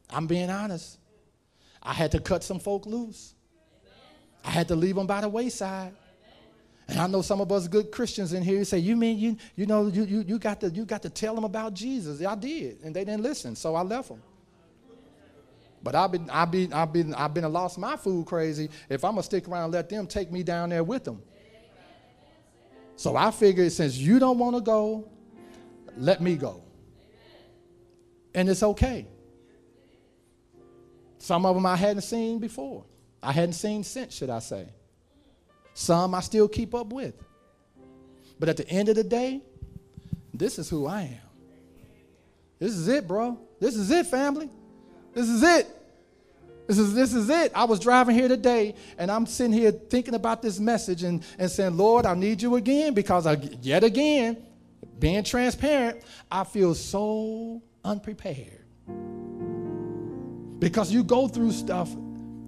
I'm 0.09 0.27
being 0.27 0.49
honest. 0.49 0.97
I 1.83 1.93
had 1.93 2.11
to 2.13 2.19
cut 2.19 2.43
some 2.43 2.59
folk 2.59 2.85
loose. 2.85 3.33
I 4.45 4.49
had 4.49 4.69
to 4.69 4.75
leave 4.75 4.95
them 4.95 5.07
by 5.07 5.21
the 5.21 5.29
wayside. 5.29 5.93
And 6.87 6.99
I 6.99 7.07
know 7.07 7.21
some 7.21 7.41
of 7.41 7.51
us 7.51 7.67
good 7.67 7.91
Christians 7.91 8.33
in 8.33 8.43
here 8.43 8.63
say, 8.63 8.79
you 8.79 8.95
mean 8.95 9.19
you, 9.19 9.37
you 9.55 9.65
know, 9.65 9.87
you, 9.87 10.03
you, 10.03 10.23
you, 10.25 10.39
got 10.39 10.61
to, 10.61 10.69
you 10.69 10.85
got 10.85 11.01
to 11.01 11.09
tell 11.09 11.35
them 11.35 11.43
about 11.43 11.73
Jesus. 11.73 12.25
I 12.25 12.35
did, 12.35 12.81
and 12.83 12.95
they 12.95 13.03
didn't 13.03 13.23
listen, 13.23 13.55
so 13.55 13.75
I 13.75 13.81
left 13.81 14.09
them. 14.09 14.21
But 15.83 15.95
I've 15.95 16.11
been, 16.11 16.29
I've 16.29 16.51
been, 16.51 16.73
I've 16.73 16.93
been, 16.93 17.13
I've 17.13 17.33
been 17.33 17.51
lost 17.51 17.77
my 17.77 17.97
food 17.97 18.25
crazy 18.25 18.69
if 18.89 19.03
I'm 19.03 19.11
going 19.11 19.21
to 19.21 19.23
stick 19.23 19.47
around 19.47 19.65
and 19.65 19.73
let 19.73 19.89
them 19.89 20.07
take 20.07 20.31
me 20.31 20.43
down 20.43 20.69
there 20.69 20.83
with 20.83 21.03
them. 21.03 21.21
So 22.95 23.15
I 23.15 23.31
figured 23.31 23.71
since 23.71 23.95
you 23.97 24.17
don't 24.17 24.39
want 24.39 24.55
to 24.55 24.61
go, 24.61 25.07
let 25.97 26.19
me 26.19 26.35
go. 26.35 26.63
And 28.33 28.49
it's 28.49 28.63
okay. 28.63 29.07
Some 31.19 31.45
of 31.45 31.55
them 31.55 31.65
I 31.65 31.75
hadn't 31.75 32.01
seen 32.01 32.39
before. 32.39 32.85
I 33.21 33.31
hadn't 33.31 33.53
seen 33.53 33.83
since, 33.83 34.15
should 34.15 34.29
I 34.29 34.39
say. 34.39 34.67
Some 35.77 36.15
I 36.15 36.21
still 36.21 36.47
keep 36.47 36.73
up 36.73 36.91
with. 36.91 37.13
But 38.39 38.49
at 38.49 38.57
the 38.57 38.67
end 38.67 38.89
of 38.89 38.95
the 38.95 39.03
day, 39.03 39.43
this 40.33 40.57
is 40.57 40.67
who 40.67 40.87
I 40.87 41.01
am. 41.03 41.29
This 42.57 42.71
is 42.71 42.87
it, 42.87 43.07
bro. 43.07 43.39
This 43.59 43.75
is 43.75 43.91
it, 43.91 44.07
family. 44.07 44.49
This 45.13 45.29
is 45.29 45.43
it. 45.43 45.67
This 46.65 46.79
is, 46.79 46.95
this 46.95 47.13
is 47.13 47.29
it. 47.29 47.51
I 47.53 47.65
was 47.65 47.79
driving 47.79 48.15
here 48.15 48.27
today 48.27 48.73
and 48.97 49.11
I'm 49.11 49.27
sitting 49.27 49.53
here 49.53 49.71
thinking 49.71 50.15
about 50.15 50.41
this 50.41 50.59
message 50.59 51.03
and, 51.03 51.23
and 51.37 51.49
saying, 51.49 51.77
Lord, 51.77 52.07
I 52.07 52.15
need 52.15 52.41
you 52.41 52.55
again 52.55 52.95
because 52.95 53.27
I, 53.27 53.33
yet 53.61 53.83
again, 53.83 54.43
being 54.97 55.23
transparent, 55.23 56.01
I 56.31 56.43
feel 56.43 56.73
so 56.73 57.61
unprepared. 57.85 58.65
Because 60.57 60.91
you 60.91 61.03
go 61.03 61.27
through 61.27 61.51
stuff 61.51 61.95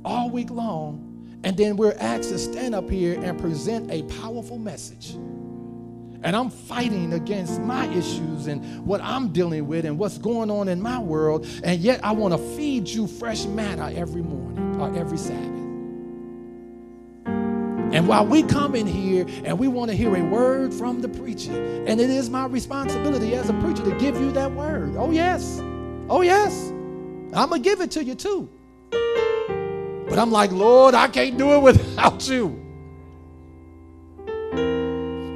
all 0.03 0.31
week 0.31 0.49
long, 0.49 1.08
and 1.43 1.55
then 1.57 1.77
we're 1.77 1.95
asked 1.99 2.29
to 2.29 2.37
stand 2.37 2.75
up 2.75 2.89
here 2.89 3.19
and 3.21 3.39
present 3.39 3.89
a 3.91 4.03
powerful 4.21 4.57
message. 4.57 5.11
And 6.21 6.35
I'm 6.35 6.49
fighting 6.49 7.13
against 7.13 7.61
my 7.61 7.87
issues 7.87 8.47
and 8.47 8.85
what 8.85 8.99
I'm 9.01 9.29
dealing 9.29 9.67
with 9.67 9.85
and 9.85 9.97
what's 9.97 10.17
going 10.17 10.51
on 10.51 10.67
in 10.67 10.81
my 10.81 10.99
world, 10.99 11.47
and 11.63 11.79
yet 11.79 12.03
I 12.03 12.11
want 12.11 12.33
to 12.33 12.37
feed 12.57 12.89
you 12.89 13.07
fresh 13.07 13.45
manna 13.45 13.91
every 13.93 14.21
morning 14.21 14.81
or 14.81 14.93
every 14.97 15.17
Sabbath. 15.17 15.59
And 17.91 18.07
while 18.07 18.25
we 18.25 18.43
come 18.43 18.75
in 18.75 18.85
here 18.85 19.25
and 19.45 19.57
we 19.57 19.67
want 19.67 19.89
to 19.89 19.97
hear 19.97 20.15
a 20.15 20.21
word 20.23 20.73
from 20.73 21.01
the 21.01 21.09
preacher, 21.09 21.53
and 21.87 21.99
it 21.99 22.09
is 22.09 22.29
my 22.29 22.45
responsibility 22.45 23.33
as 23.33 23.49
a 23.49 23.53
preacher 23.53 23.83
to 23.83 23.97
give 23.97 24.19
you 24.19 24.31
that 24.33 24.51
word. 24.51 24.95
Oh, 24.95 25.09
yes. 25.09 25.59
Oh, 26.09 26.21
yes. 26.21 26.69
I'm 27.33 27.49
going 27.49 27.63
to 27.63 27.69
give 27.69 27.81
it 27.81 27.91
to 27.91 28.03
you 28.03 28.13
too. 28.13 28.49
But 30.09 30.17
I'm 30.17 30.31
like, 30.31 30.51
Lord, 30.51 30.95
I 30.95 31.07
can't 31.07 31.37
do 31.37 31.53
it 31.53 31.61
without 31.61 32.27
you. 32.27 32.47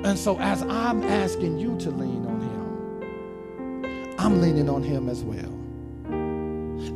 And 0.03 0.17
so, 0.17 0.39
as 0.39 0.63
I'm 0.63 1.03
asking 1.03 1.59
you 1.59 1.77
to 1.77 1.91
lean 1.91 2.25
on 2.25 2.41
Him, 2.41 4.15
I'm 4.19 4.41
leaning 4.41 4.69
on 4.69 4.83
Him 4.83 5.09
as 5.09 5.23
well. 5.23 5.51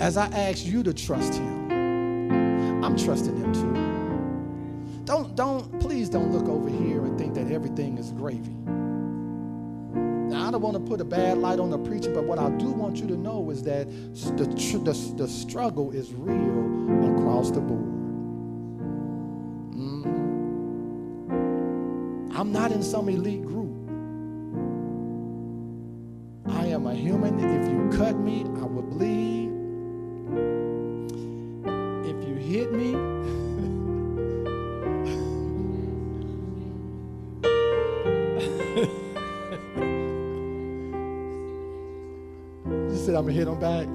As 0.01 0.17
I 0.17 0.25
ask 0.27 0.65
you 0.65 0.83
to 0.83 0.93
trust 0.93 1.35
Him, 1.35 2.83
I'm 2.83 2.97
trusting 2.97 3.37
Him 3.37 3.53
too. 3.53 5.03
Don't, 5.05 5.35
don't, 5.35 5.79
please 5.79 6.09
don't 6.09 6.31
look 6.31 6.47
over 6.47 6.69
here 6.69 7.05
and 7.05 7.17
think 7.17 7.33
that 7.35 7.49
everything 7.51 7.97
is 7.97 8.11
gravy. 8.11 8.55
Now, 10.37 10.49
I 10.49 10.51
don't 10.51 10.61
want 10.61 10.75
to 10.75 10.79
put 10.79 11.01
a 11.01 11.03
bad 11.03 11.39
light 11.39 11.59
on 11.59 11.71
the 11.71 11.79
preacher, 11.79 12.13
but 12.13 12.25
what 12.25 12.37
I 12.37 12.51
do 12.57 12.69
want 12.69 12.97
you 12.97 13.07
to 13.07 13.17
know 13.17 13.49
is 13.49 13.63
that 13.63 13.89
the, 14.37 14.45
the, 14.45 15.13
the 15.17 15.27
struggle 15.27 15.89
is 15.91 16.13
real 16.13 17.17
across 17.17 17.49
the 17.49 17.59
board. 17.59 17.81
Mm. 19.73 20.05
I'm 22.35 22.51
not 22.51 22.71
in 22.71 22.83
some 22.83 23.09
elite 23.09 23.47
group. 23.47 23.73
I 26.55 26.67
am 26.67 26.85
a 26.85 26.93
human. 26.93 27.39
If 27.39 27.71
you 27.71 27.89
cut 27.97 28.19
me, 28.19 28.43
I 28.43 28.65
will 28.67 28.83
bleed. 28.83 29.49
If 32.05 32.27
you 32.27 32.35
hit 32.35 32.71
me, 32.73 32.91
said 43.07 43.15
I'm 43.15 43.23
gonna 43.23 43.37
hit 43.37 43.47
him 43.47 43.57
back. 43.57 43.87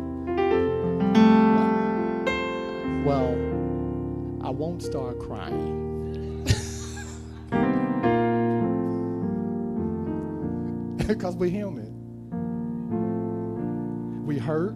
Well, 3.04 3.34
I 4.42 4.48
won't 4.48 4.82
start 4.82 5.20
crying. 5.20 6.44
because 11.06 11.36
we're 11.36 11.50
human. 11.50 11.92
We 14.24 14.38
hurt. 14.38 14.72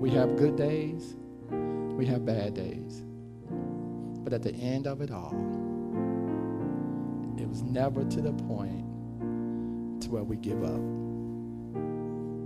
We 0.00 0.10
have 0.10 0.36
good 0.36 0.56
days. 0.56 1.14
We 1.48 2.06
have 2.06 2.26
bad 2.26 2.54
days. 2.54 3.04
But 4.24 4.32
at 4.32 4.42
the 4.42 4.52
end 4.52 4.88
of 4.88 5.00
it 5.00 5.12
all, 5.12 5.36
it 7.38 7.48
was 7.48 7.62
never 7.62 8.02
to 8.02 8.20
the 8.20 8.32
point 8.32 8.82
to 10.02 10.10
where 10.10 10.24
we 10.24 10.34
give 10.34 10.64
up. 10.64 11.01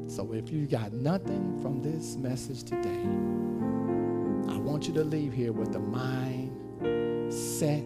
So 0.09 0.33
if 0.33 0.51
you 0.51 0.67
got 0.67 0.93
nothing 0.93 1.61
from 1.61 1.83
this 1.83 2.17
message 2.17 2.63
today, 2.63 3.03
I 4.49 4.57
want 4.57 4.87
you 4.87 4.95
to 4.95 5.05
leave 5.05 5.33
here 5.33 5.53
with 5.53 5.73
the 5.73 5.81
mind 5.81 6.53
set, 7.33 7.85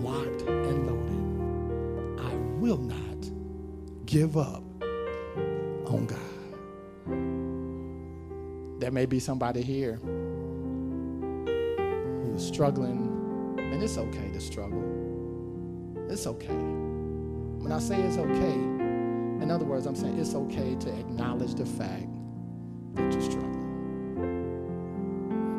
locked, 0.00 0.42
and 0.42 0.86
loaded. 0.86 2.22
I 2.24 2.34
will 2.60 2.78
not 2.78 3.30
give 4.06 4.36
up 4.36 4.62
on 5.86 6.06
God. 6.06 6.18
There 8.80 8.92
may 8.92 9.06
be 9.06 9.18
somebody 9.18 9.62
here 9.62 9.96
who 12.24 12.32
is 12.36 12.46
struggling, 12.46 13.56
and 13.58 13.82
it's 13.82 13.98
okay 13.98 14.30
to 14.32 14.40
struggle. 14.40 14.84
It's 16.08 16.28
okay. 16.28 16.54
When 16.54 17.72
I 17.72 17.80
say 17.80 18.00
it's 18.00 18.16
okay, 18.16 18.77
in 19.40 19.50
other 19.50 19.64
words, 19.64 19.86
I'm 19.86 19.96
saying 19.96 20.18
it's 20.18 20.34
okay 20.34 20.74
to 20.74 20.90
acknowledge 20.98 21.54
the 21.54 21.66
fact 21.66 22.08
that 22.94 23.12
you're 23.12 23.22
struggling. 23.22 23.54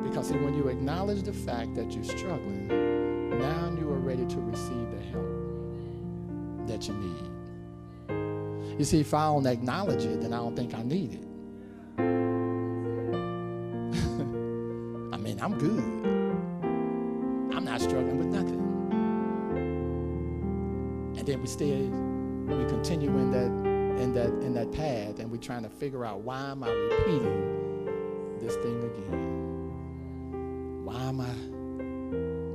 Because 0.04 0.28
see, 0.30 0.38
when 0.38 0.54
you 0.56 0.68
acknowledge 0.68 1.24
the 1.24 1.34
fact 1.34 1.74
that 1.76 1.92
you're 1.92 2.04
struggling, 2.04 2.68
now 3.40 3.72
you 3.80 3.90
are 3.90 4.00
ready 4.00 4.26
to 4.26 4.42
receive 4.42 4.90
the 4.92 5.02
help 5.12 6.68
that 6.68 6.88
you 6.88 6.94
need. 6.96 7.30
You 8.80 8.86
see, 8.86 9.00
if 9.02 9.14
I 9.14 9.26
don't 9.26 9.46
acknowledge 9.46 10.06
it, 10.06 10.22
then 10.22 10.32
I 10.34 10.38
don't 10.38 10.56
think 10.56 10.74
I 10.74 10.82
need 10.84 11.16
it. 11.16 11.26
I 15.14 15.18
mean, 15.18 15.38
I'm 15.42 15.58
good. 15.58 15.84
I'm 17.56 17.66
not 17.66 17.82
struggling 17.82 18.18
with 18.18 18.28
nothing. 18.28 18.60
And 21.18 21.28
then 21.28 21.42
we 21.42 21.48
stay, 21.48 21.82
we 21.82 22.66
continue 22.70 23.10
in 23.18 23.32
that, 23.32 23.69
in 24.00 24.14
that, 24.14 24.30
in 24.42 24.54
that 24.54 24.72
path, 24.72 25.20
and 25.20 25.30
we're 25.30 25.38
trying 25.38 25.64
to 25.64 25.70
figure 25.70 26.06
out 26.06 26.22
why 26.22 26.40
am 26.52 26.64
I 26.64 26.70
repeating 26.70 28.38
this 28.40 28.56
thing 28.56 28.84
again? 28.84 29.30
Why 30.86 31.02
am 31.04 31.20
I? 31.20 31.34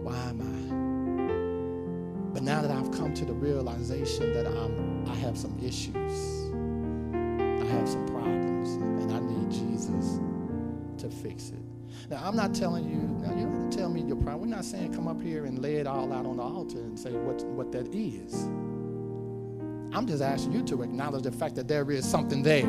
Why 0.02 0.16
am 0.30 0.40
I? 0.40 2.32
But 2.32 2.42
now 2.42 2.62
that 2.62 2.70
I've 2.70 2.90
come 2.90 3.14
to 3.14 3.24
the 3.24 3.34
realization 3.34 4.32
that 4.32 4.46
I'm, 4.46 5.08
I 5.08 5.14
have 5.16 5.38
some 5.38 5.56
issues, 5.62 5.94
I 5.94 7.66
have 7.76 7.88
some 7.88 8.06
problems, 8.06 8.70
and 8.74 9.12
I 9.12 9.20
need 9.20 9.50
Jesus 9.50 10.18
to 10.98 11.10
fix 11.10 11.50
it. 11.50 11.58
Now, 12.10 12.22
I'm 12.24 12.36
not 12.36 12.54
telling 12.54 12.84
you, 12.84 12.96
now 12.96 13.34
you 13.34 13.44
don't 13.46 13.62
have 13.62 13.70
to 13.70 13.76
tell 13.78 13.88
me 13.88 14.02
your 14.02 14.16
problem. 14.16 14.40
We're 14.40 14.56
not 14.56 14.64
saying 14.64 14.94
come 14.94 15.06
up 15.06 15.22
here 15.22 15.44
and 15.44 15.60
lay 15.60 15.76
it 15.76 15.86
all 15.86 16.12
out 16.12 16.26
on 16.26 16.38
the 16.38 16.42
altar 16.42 16.78
and 16.78 16.98
say 16.98 17.12
what, 17.12 17.42
what 17.44 17.70
that 17.72 17.94
is. 17.94 18.48
I'm 19.94 20.06
just 20.06 20.22
asking 20.22 20.52
you 20.52 20.62
to 20.64 20.82
acknowledge 20.82 21.22
the 21.22 21.32
fact 21.32 21.54
that 21.54 21.68
there 21.68 21.90
is 21.90 22.04
something 22.08 22.42
there. 22.42 22.66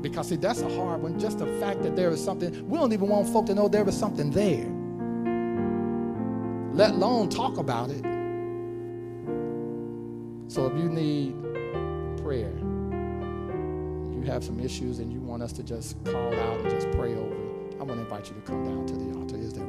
Because, 0.00 0.28
see, 0.28 0.36
that's 0.36 0.60
a 0.62 0.74
hard 0.76 1.02
one. 1.02 1.18
Just 1.18 1.38
the 1.38 1.46
fact 1.60 1.82
that 1.82 1.96
there 1.96 2.10
is 2.10 2.22
something, 2.22 2.68
we 2.68 2.78
don't 2.78 2.92
even 2.92 3.08
want 3.08 3.28
folk 3.28 3.46
to 3.46 3.54
know 3.54 3.68
there 3.68 3.88
is 3.88 3.96
something 3.96 4.30
there, 4.30 4.66
let 6.74 6.90
alone 6.90 7.28
talk 7.28 7.58
about 7.58 7.90
it. 7.90 8.02
So, 10.48 10.66
if 10.66 10.76
you 10.78 10.88
need 10.88 11.34
prayer, 12.22 12.52
you 14.12 14.22
have 14.26 14.44
some 14.44 14.60
issues 14.60 14.98
and 14.98 15.12
you 15.12 15.20
want 15.20 15.42
us 15.42 15.52
to 15.52 15.62
just 15.62 16.02
call 16.04 16.34
out 16.34 16.60
and 16.60 16.70
just 16.70 16.90
pray 16.92 17.14
over 17.14 17.44
I 17.80 17.82
want 17.82 17.98
to 17.98 18.04
invite 18.04 18.28
you 18.28 18.34
to 18.36 18.40
come 18.40 18.64
down 18.64 18.86
to 18.86 18.94
the 18.94 19.18
altar. 19.18 19.36
Is 19.36 19.52
there 19.52 19.66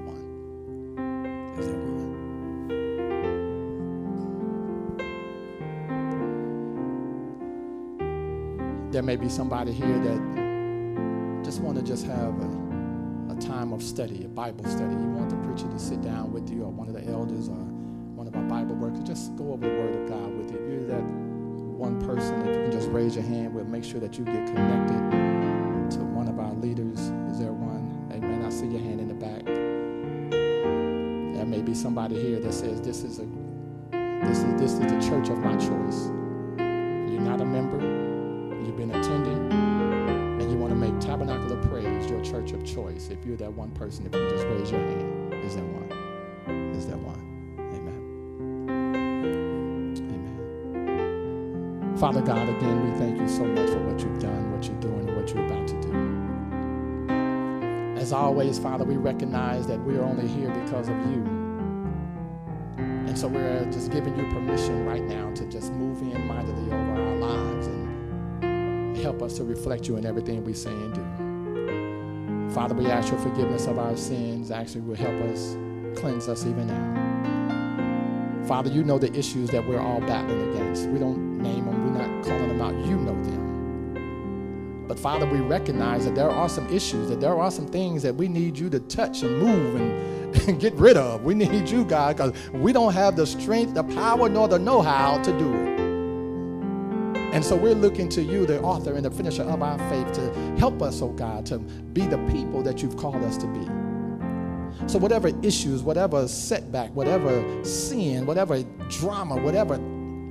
There 8.95 9.03
may 9.03 9.17
be 9.17 9.27
somebody 9.27 9.73
here 9.73 9.99
that 9.99 11.43
just 11.43 11.59
want 11.59 11.77
to 11.77 11.83
just 11.83 12.05
have 12.05 12.33
a, 12.41 13.33
a 13.33 13.35
time 13.41 13.73
of 13.73 13.83
study, 13.83 14.23
a 14.23 14.29
Bible 14.29 14.63
study. 14.63 14.93
You 14.93 15.09
want 15.09 15.31
the 15.31 15.35
preacher 15.35 15.67
to 15.69 15.77
sit 15.77 16.01
down 16.01 16.31
with 16.31 16.49
you 16.49 16.63
or 16.63 16.71
one 16.71 16.87
of 16.87 16.93
the 16.93 17.03
elders 17.11 17.49
or 17.49 17.59
one 18.15 18.25
of 18.25 18.33
our 18.37 18.43
Bible 18.43 18.75
workers, 18.75 19.03
just 19.03 19.35
go 19.35 19.51
over 19.51 19.67
the 19.67 19.75
Word 19.75 20.01
of 20.01 20.07
God 20.07 20.37
with 20.37 20.49
you. 20.49 20.59
If 20.59 20.71
you're 20.71 20.87
that 20.87 21.03
one 21.03 21.99
person, 22.05 22.39
if 22.47 22.55
you 22.55 22.61
can 22.61 22.71
just 22.71 22.87
raise 22.87 23.15
your 23.15 23.25
hand, 23.25 23.53
we'll 23.53 23.65
make 23.65 23.83
sure 23.83 23.99
that 23.99 24.17
you 24.17 24.23
get 24.23 24.47
connected 24.47 25.91
to 25.91 25.99
one 25.99 26.29
of 26.29 26.39
our 26.39 26.53
leaders. 26.53 26.99
Is 27.31 27.39
there 27.39 27.51
one? 27.51 28.07
Amen. 28.13 28.45
I 28.45 28.49
see 28.49 28.67
your 28.67 28.79
hand 28.79 29.01
in 29.01 29.09
the 29.09 29.13
back. 29.13 29.43
There 31.35 31.45
may 31.45 31.61
be 31.61 31.73
somebody 31.73 32.15
here 32.15 32.39
that 32.39 32.53
says 32.53 32.79
this 32.79 33.03
is 33.03 33.19
a 33.19 33.27
this 34.25 34.37
is 34.37 34.53
this 34.53 34.71
is 34.71 34.79
the 34.79 35.01
church 35.09 35.27
of 35.27 35.39
my 35.39 35.57
choice. 35.57 36.07
You're 37.11 37.19
not 37.19 37.41
a 37.41 37.45
member, 37.45 37.77
choice. 42.75 43.07
If 43.09 43.25
you're 43.25 43.37
that 43.37 43.53
one 43.53 43.71
person, 43.71 44.05
if 44.05 44.13
you 44.13 44.29
just 44.29 44.45
raise 44.47 44.69
your 44.69 44.81
hand. 44.81 45.33
Is 45.45 45.55
that 45.55 45.63
one? 45.63 45.89
Is 46.75 46.85
that 46.87 46.97
one? 46.97 47.21
Amen. 47.73 48.75
Amen. 50.75 51.97
Father 51.97 52.21
God, 52.21 52.49
again, 52.49 52.83
we 52.83 52.91
thank 52.99 53.17
you 53.17 53.29
so 53.29 53.45
much 53.45 53.69
for 53.69 53.79
what 53.79 54.01
you've 54.01 54.19
done, 54.19 54.51
what 54.51 54.65
you're 54.65 54.77
doing, 54.81 55.07
and 55.07 55.15
what 55.15 55.33
you're 55.33 55.45
about 55.45 55.65
to 55.69 55.81
do. 55.81 55.93
As 57.97 58.11
always, 58.11 58.59
Father, 58.59 58.83
we 58.83 58.97
recognize 58.97 59.65
that 59.67 59.79
we 59.79 59.95
are 59.95 60.03
only 60.03 60.27
here 60.27 60.49
because 60.49 60.89
of 60.89 60.97
you. 61.09 61.23
And 62.77 63.17
so 63.17 63.29
we're 63.29 63.63
just 63.71 63.89
giving 63.89 64.17
you 64.17 64.25
permission 64.33 64.85
right 64.85 65.03
now 65.03 65.31
to 65.35 65.45
just 65.45 65.71
move 65.71 66.01
in 66.01 66.27
mightily 66.27 66.65
over 66.65 67.01
our 67.01 67.15
lives 67.15 67.67
and 67.67 68.97
help 68.97 69.21
us 69.21 69.37
to 69.37 69.45
reflect 69.45 69.87
you 69.87 69.95
in 69.95 70.05
everything 70.05 70.43
we 70.43 70.53
say 70.53 70.71
and 70.71 70.93
do. 70.93 71.34
Father, 72.55 72.73
we 72.73 72.85
ask 72.85 73.11
your 73.11 73.19
forgiveness 73.19 73.67
of 73.67 73.77
our 73.77 73.97
sins. 73.97 74.49
Actually, 74.49 74.79
will 74.79 74.95
help 74.95 75.21
us 75.23 75.57
cleanse 75.99 76.29
us 76.29 76.45
even 76.45 76.67
now. 76.67 78.45
Father, 78.47 78.69
you 78.69 78.81
know 78.81 78.97
the 78.97 79.13
issues 79.13 79.49
that 79.49 79.67
we're 79.67 79.81
all 79.81 79.99
battling 79.99 80.53
against. 80.53 80.87
We 80.87 80.97
don't 80.97 81.37
name 81.39 81.65
them, 81.65 81.83
we're 81.83 82.01
not 82.01 82.23
calling 82.23 82.47
them 82.47 82.61
out. 82.61 82.73
You 82.87 82.95
know 82.95 83.21
them. 83.25 84.85
But 84.87 84.97
Father, 84.97 85.25
we 85.25 85.41
recognize 85.41 86.05
that 86.05 86.15
there 86.15 86.29
are 86.29 86.47
some 86.47 86.73
issues, 86.73 87.09
that 87.09 87.19
there 87.19 87.37
are 87.37 87.51
some 87.51 87.67
things 87.67 88.01
that 88.03 88.15
we 88.15 88.29
need 88.29 88.57
you 88.57 88.69
to 88.69 88.79
touch 88.79 89.23
and 89.23 89.37
move 89.37 89.75
and, 89.75 90.35
and 90.47 90.57
get 90.57 90.73
rid 90.75 90.95
of. 90.95 91.25
We 91.25 91.33
need 91.33 91.69
you, 91.69 91.83
God, 91.83 92.15
because 92.15 92.31
we 92.53 92.71
don't 92.71 92.93
have 92.93 93.17
the 93.17 93.27
strength, 93.27 93.73
the 93.73 93.83
power, 93.83 94.29
nor 94.29 94.47
the 94.47 94.59
know 94.59 94.81
how 94.81 95.21
to 95.23 95.37
do 95.37 95.53
it. 95.61 95.64
And 97.35 97.43
so 97.43 97.53
we're 97.57 97.75
looking 97.75 98.07
to 98.11 98.23
you, 98.23 98.45
the 98.45 98.61
author 98.61 98.93
and 98.93 99.03
the 99.03 99.11
finisher 99.11 99.43
of 99.43 99.61
our 99.61 99.77
faith, 99.89 100.09
to 100.13 100.33
help 100.57 100.81
us, 100.81 101.01
oh 101.01 101.09
God, 101.09 101.45
to 101.47 101.59
be 101.59 102.07
the 102.07 102.17
people 102.29 102.63
that 102.63 102.81
you've 102.81 102.95
called 102.95 103.21
us 103.25 103.35
to 103.35 103.45
be. 103.47 104.87
So, 104.87 104.97
whatever 104.97 105.27
issues, 105.43 105.83
whatever 105.83 106.29
setback, 106.29 106.95
whatever 106.95 107.43
sin, 107.65 108.25
whatever 108.25 108.63
drama, 108.87 109.35
whatever 109.35 109.73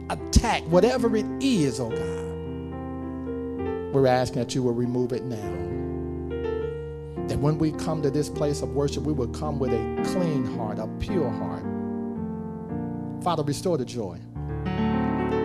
attack, 0.09 0.63
whatever 0.63 1.15
it 1.15 1.27
is, 1.41 1.79
oh 1.79 1.91
God, 1.91 2.25
we're 3.93 4.07
asking 4.07 4.39
that 4.39 4.55
you 4.55 4.63
will 4.63 4.73
remove 4.73 5.13
it 5.13 5.25
now. 5.25 5.37
That 7.29 7.39
when 7.39 7.59
we 7.59 7.73
come 7.73 8.01
to 8.01 8.11
this 8.11 8.31
place 8.31 8.63
of 8.63 8.71
worship, 8.71 9.03
we 9.03 9.13
will 9.13 9.29
come 9.29 9.59
with 9.59 9.75
a 9.75 10.03
clean 10.15 10.47
heart, 10.57 10.79
a 10.79 10.87
pure 11.01 11.29
heart. 11.29 11.65
Father, 13.23 13.43
restore 13.43 13.77
the 13.77 13.85
joy. 13.85 14.19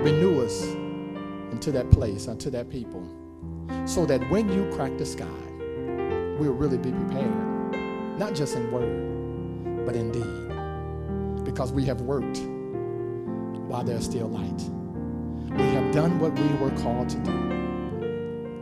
Renew 0.06 0.42
us 0.42 0.66
into 1.52 1.72
that 1.72 1.90
place, 1.92 2.28
unto 2.28 2.50
that 2.50 2.70
people, 2.70 3.04
so 3.86 4.06
that 4.06 4.22
when 4.30 4.52
you 4.52 4.70
crack 4.76 4.98
the 4.98 5.06
sky, 5.06 5.26
we'll 6.40 6.54
really 6.54 6.78
be 6.78 6.92
prepared, 6.92 8.18
not 8.20 8.34
just 8.34 8.56
in 8.56 8.72
word, 8.72 9.86
but 9.86 9.96
in 9.96 10.12
deed, 10.12 11.44
because 11.46 11.72
we 11.72 11.86
have 11.86 12.02
worked 12.02 12.40
while 13.68 13.84
there's 13.84 14.06
still 14.06 14.28
light. 14.28 14.62
We 15.52 15.64
have 15.74 15.94
done 15.94 16.20
what 16.20 16.34
we 16.34 16.48
were 16.58 16.72
called 16.82 17.10
to 17.10 17.18
do. 17.20 17.32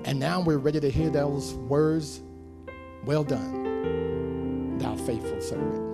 And 0.06 0.20
now 0.20 0.42
we're 0.42 0.58
ready 0.58 0.80
to 0.80 0.90
hear 0.90 1.10
those 1.10 1.54
words 1.54 2.22
Well 3.06 3.24
done, 3.24 4.78
thou 4.78 4.96
faithful 4.96 5.42
servant. 5.42 5.88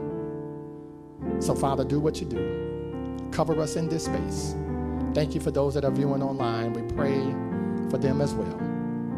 So, 1.40 1.56
Father, 1.56 1.84
do 1.84 2.00
what 2.00 2.20
you 2.22 2.28
do. 2.28 3.30
Cover 3.32 3.60
us 3.62 3.76
in 3.76 3.90
this 3.90 4.06
space. 4.06 4.56
Thank 5.14 5.36
you 5.36 5.42
for 5.42 5.52
those 5.52 5.76
that 5.76 5.86
are 5.86 5.92
viewing 5.92 6.24
online. 6.24 6.74
We 6.74 6.82
pray 6.94 7.20
for 7.90 7.98
them 7.98 8.20
as 8.22 8.34
well. 8.34 8.60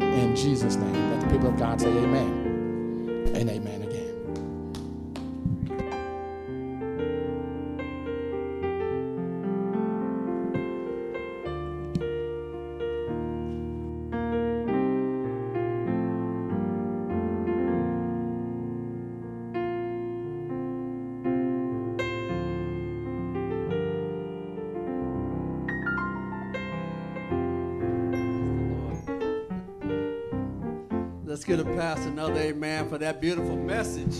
In 0.00 0.36
Jesus' 0.36 0.76
name, 0.76 1.10
let 1.10 1.20
the 1.22 1.26
people 1.28 1.48
of 1.48 1.56
God 1.56 1.80
say 1.80 1.88
amen 1.88 3.32
and 3.34 3.48
amen 3.48 3.85
for 32.96 33.00
that 33.00 33.20
beautiful 33.20 33.56
message. 33.56 34.16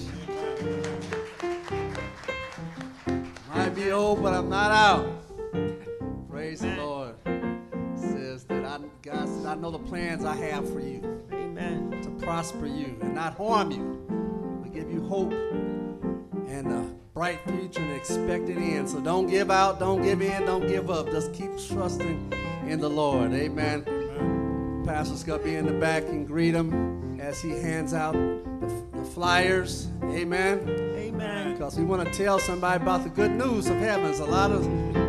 Might 3.48 3.70
be 3.70 3.90
old, 3.90 4.22
but 4.22 4.34
I'm 4.34 4.50
not 4.50 4.70
out. 4.70 6.28
Praise 6.28 6.60
the 6.60 6.76
Lord. 6.76 7.14
says 7.94 8.44
that 8.44 8.66
I, 8.66 8.78
God 9.00 9.28
says, 9.28 9.46
I 9.46 9.54
know 9.54 9.70
the 9.70 9.78
plans 9.78 10.26
I 10.26 10.36
have 10.36 10.70
for 10.70 10.80
you. 10.80 11.22
Amen. 11.32 12.02
To 12.02 12.10
prosper 12.22 12.66
you 12.66 12.98
and 13.00 13.14
not 13.14 13.34
harm 13.38 13.70
you, 13.70 14.60
but 14.62 14.74
give 14.74 14.90
you 14.90 15.02
hope 15.06 15.32
and 15.32 16.70
a 16.70 16.94
bright 17.14 17.40
future 17.48 17.80
and 17.80 17.96
expected 17.96 18.58
end. 18.58 18.90
So 18.90 19.00
don't 19.00 19.26
give 19.26 19.50
out, 19.50 19.80
don't 19.80 20.02
give 20.02 20.20
in, 20.20 20.44
don't 20.44 20.68
give 20.68 20.90
up. 20.90 21.06
Just 21.06 21.32
keep 21.32 21.50
trusting 21.66 22.30
in 22.66 22.78
the 22.78 22.90
Lord. 22.90 23.32
Amen. 23.32 24.84
Pastor's 24.84 25.24
going 25.24 25.40
to 25.40 25.44
be 25.46 25.56
in 25.56 25.64
the 25.64 25.72
back 25.72 26.02
and 26.02 26.26
greet 26.26 26.54
him 26.54 27.05
as 27.20 27.40
he 27.40 27.50
hands 27.50 27.94
out 27.94 28.12
the, 28.12 28.84
the 28.92 29.04
flyers. 29.04 29.88
Amen. 30.04 30.68
Amen. 30.96 31.52
Because 31.52 31.78
we 31.78 31.84
want 31.84 32.06
to 32.06 32.12
tell 32.12 32.38
somebody 32.38 32.82
about 32.82 33.04
the 33.04 33.10
good 33.10 33.30
news 33.30 33.68
of 33.68 33.76
heaven. 33.76 34.04
There's 34.04 34.20
a 34.20 34.26
lot 34.26 34.50
of 34.52 34.62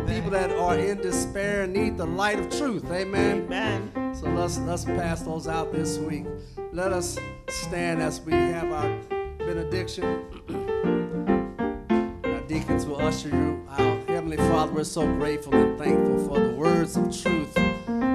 people 0.06 0.30
that 0.30 0.50
are 0.50 0.76
in 0.76 0.98
despair 1.00 1.66
need 1.66 1.96
the 1.96 2.06
light 2.06 2.38
of 2.38 2.50
truth. 2.56 2.84
Amen. 2.90 3.44
Amen. 3.44 4.14
So 4.14 4.28
let's 4.30 4.58
let's 4.58 4.84
pass 4.84 5.22
those 5.22 5.46
out 5.46 5.72
this 5.72 5.98
week. 5.98 6.26
Let 6.72 6.92
us 6.92 7.18
stand 7.48 8.02
as 8.02 8.20
we 8.20 8.32
have 8.32 8.70
our 8.72 8.98
benediction. 9.38 10.24
Our 12.24 12.40
deacons 12.42 12.86
will 12.86 13.00
usher 13.00 13.28
you 13.28 13.66
out. 13.70 14.08
Heavenly 14.08 14.36
Father, 14.36 14.72
we're 14.72 14.84
so 14.84 15.06
grateful 15.06 15.54
and 15.54 15.78
thankful 15.78 16.28
for 16.28 16.40
the 16.40 16.54
words 16.54 16.96
of 16.96 17.04
truth 17.22 17.56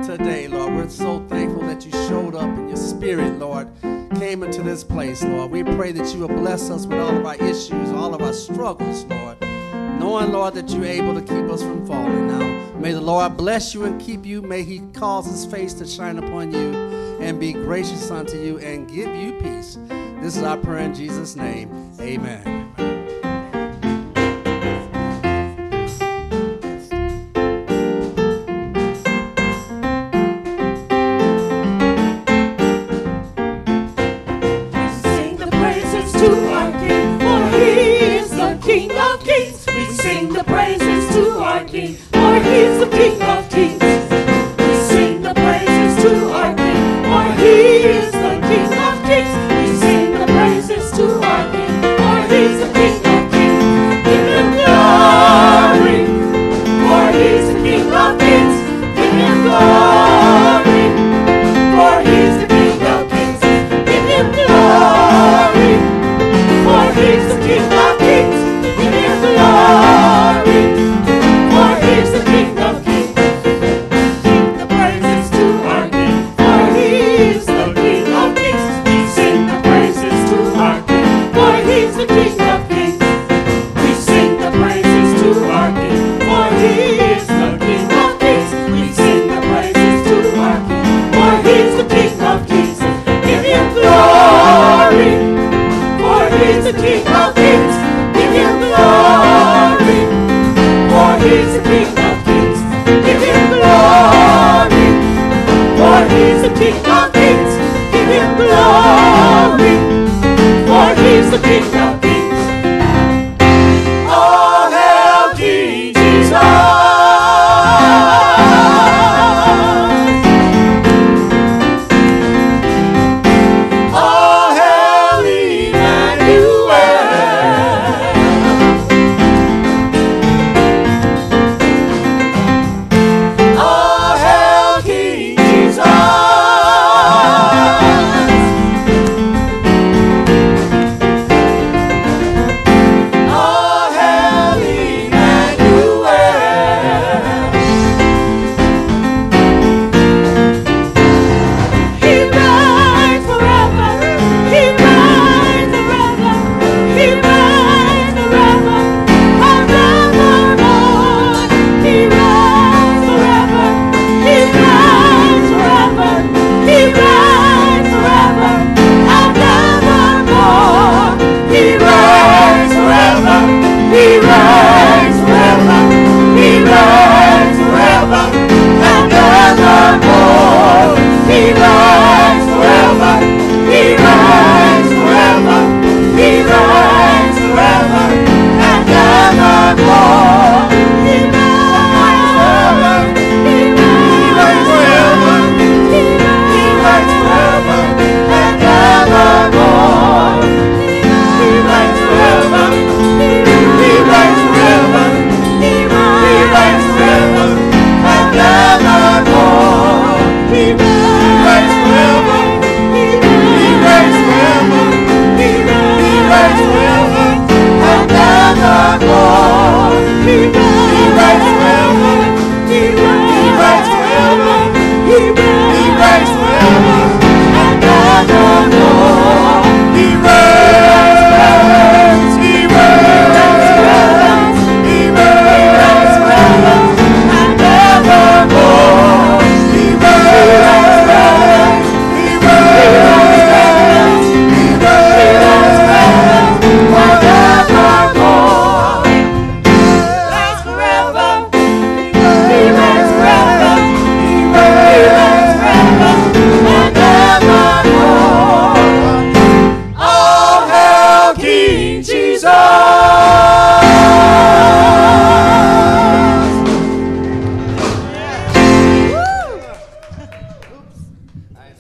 today, 0.05 0.47
Lord. 0.47 0.73
We're 0.73 0.89
so 0.89 1.25
thankful 1.27 1.61
that 1.63 1.85
you 1.85 1.91
showed 1.91 2.35
up 2.35 2.57
in 2.57 2.67
your 2.67 2.77
spirit, 2.77 3.39
Lord, 3.39 3.69
came 4.15 4.43
into 4.43 4.61
this 4.61 4.84
place, 4.84 5.23
Lord. 5.23 5.51
We 5.51 5.63
pray 5.63 5.91
that 5.93 6.13
you 6.13 6.21
will 6.21 6.27
bless 6.27 6.69
us 6.69 6.85
with 6.85 6.99
all 6.99 7.15
of 7.17 7.25
our 7.25 7.35
issues, 7.35 7.89
all 7.91 8.13
of 8.13 8.21
our 8.21 8.34
struggles, 8.34 9.05
Lord. 9.05 9.39
Knowing, 9.41 10.34
Lord, 10.34 10.55
that 10.55 10.69
you're 10.69 10.85
able 10.85 11.13
to 11.13 11.21
keep 11.21 11.49
us 11.49 11.61
from 11.61 11.85
falling 11.85 12.27
now. 12.27 12.77
May 12.77 12.91
the 12.91 13.01
Lord 13.01 13.38
bless 13.38 13.73
you 13.73 13.85
and 13.85 14.01
keep 14.01 14.25
you. 14.25 14.41
May 14.41 14.63
he 14.63 14.80
cause 14.93 15.25
his 15.25 15.45
face 15.45 15.73
to 15.75 15.88
shine 15.88 16.17
upon 16.17 16.51
you 16.51 16.73
and 17.21 17.39
be 17.39 17.53
gracious 17.53 18.11
unto 18.11 18.38
you 18.38 18.57
and 18.59 18.89
give 18.89 19.15
you 19.15 19.34
peace. 19.39 19.77
This 20.19 20.35
is 20.35 20.43
our 20.43 20.57
prayer 20.57 20.80
in 20.80 20.93
Jesus' 20.93 21.35
name. 21.35 21.91
Amen. 22.01 22.92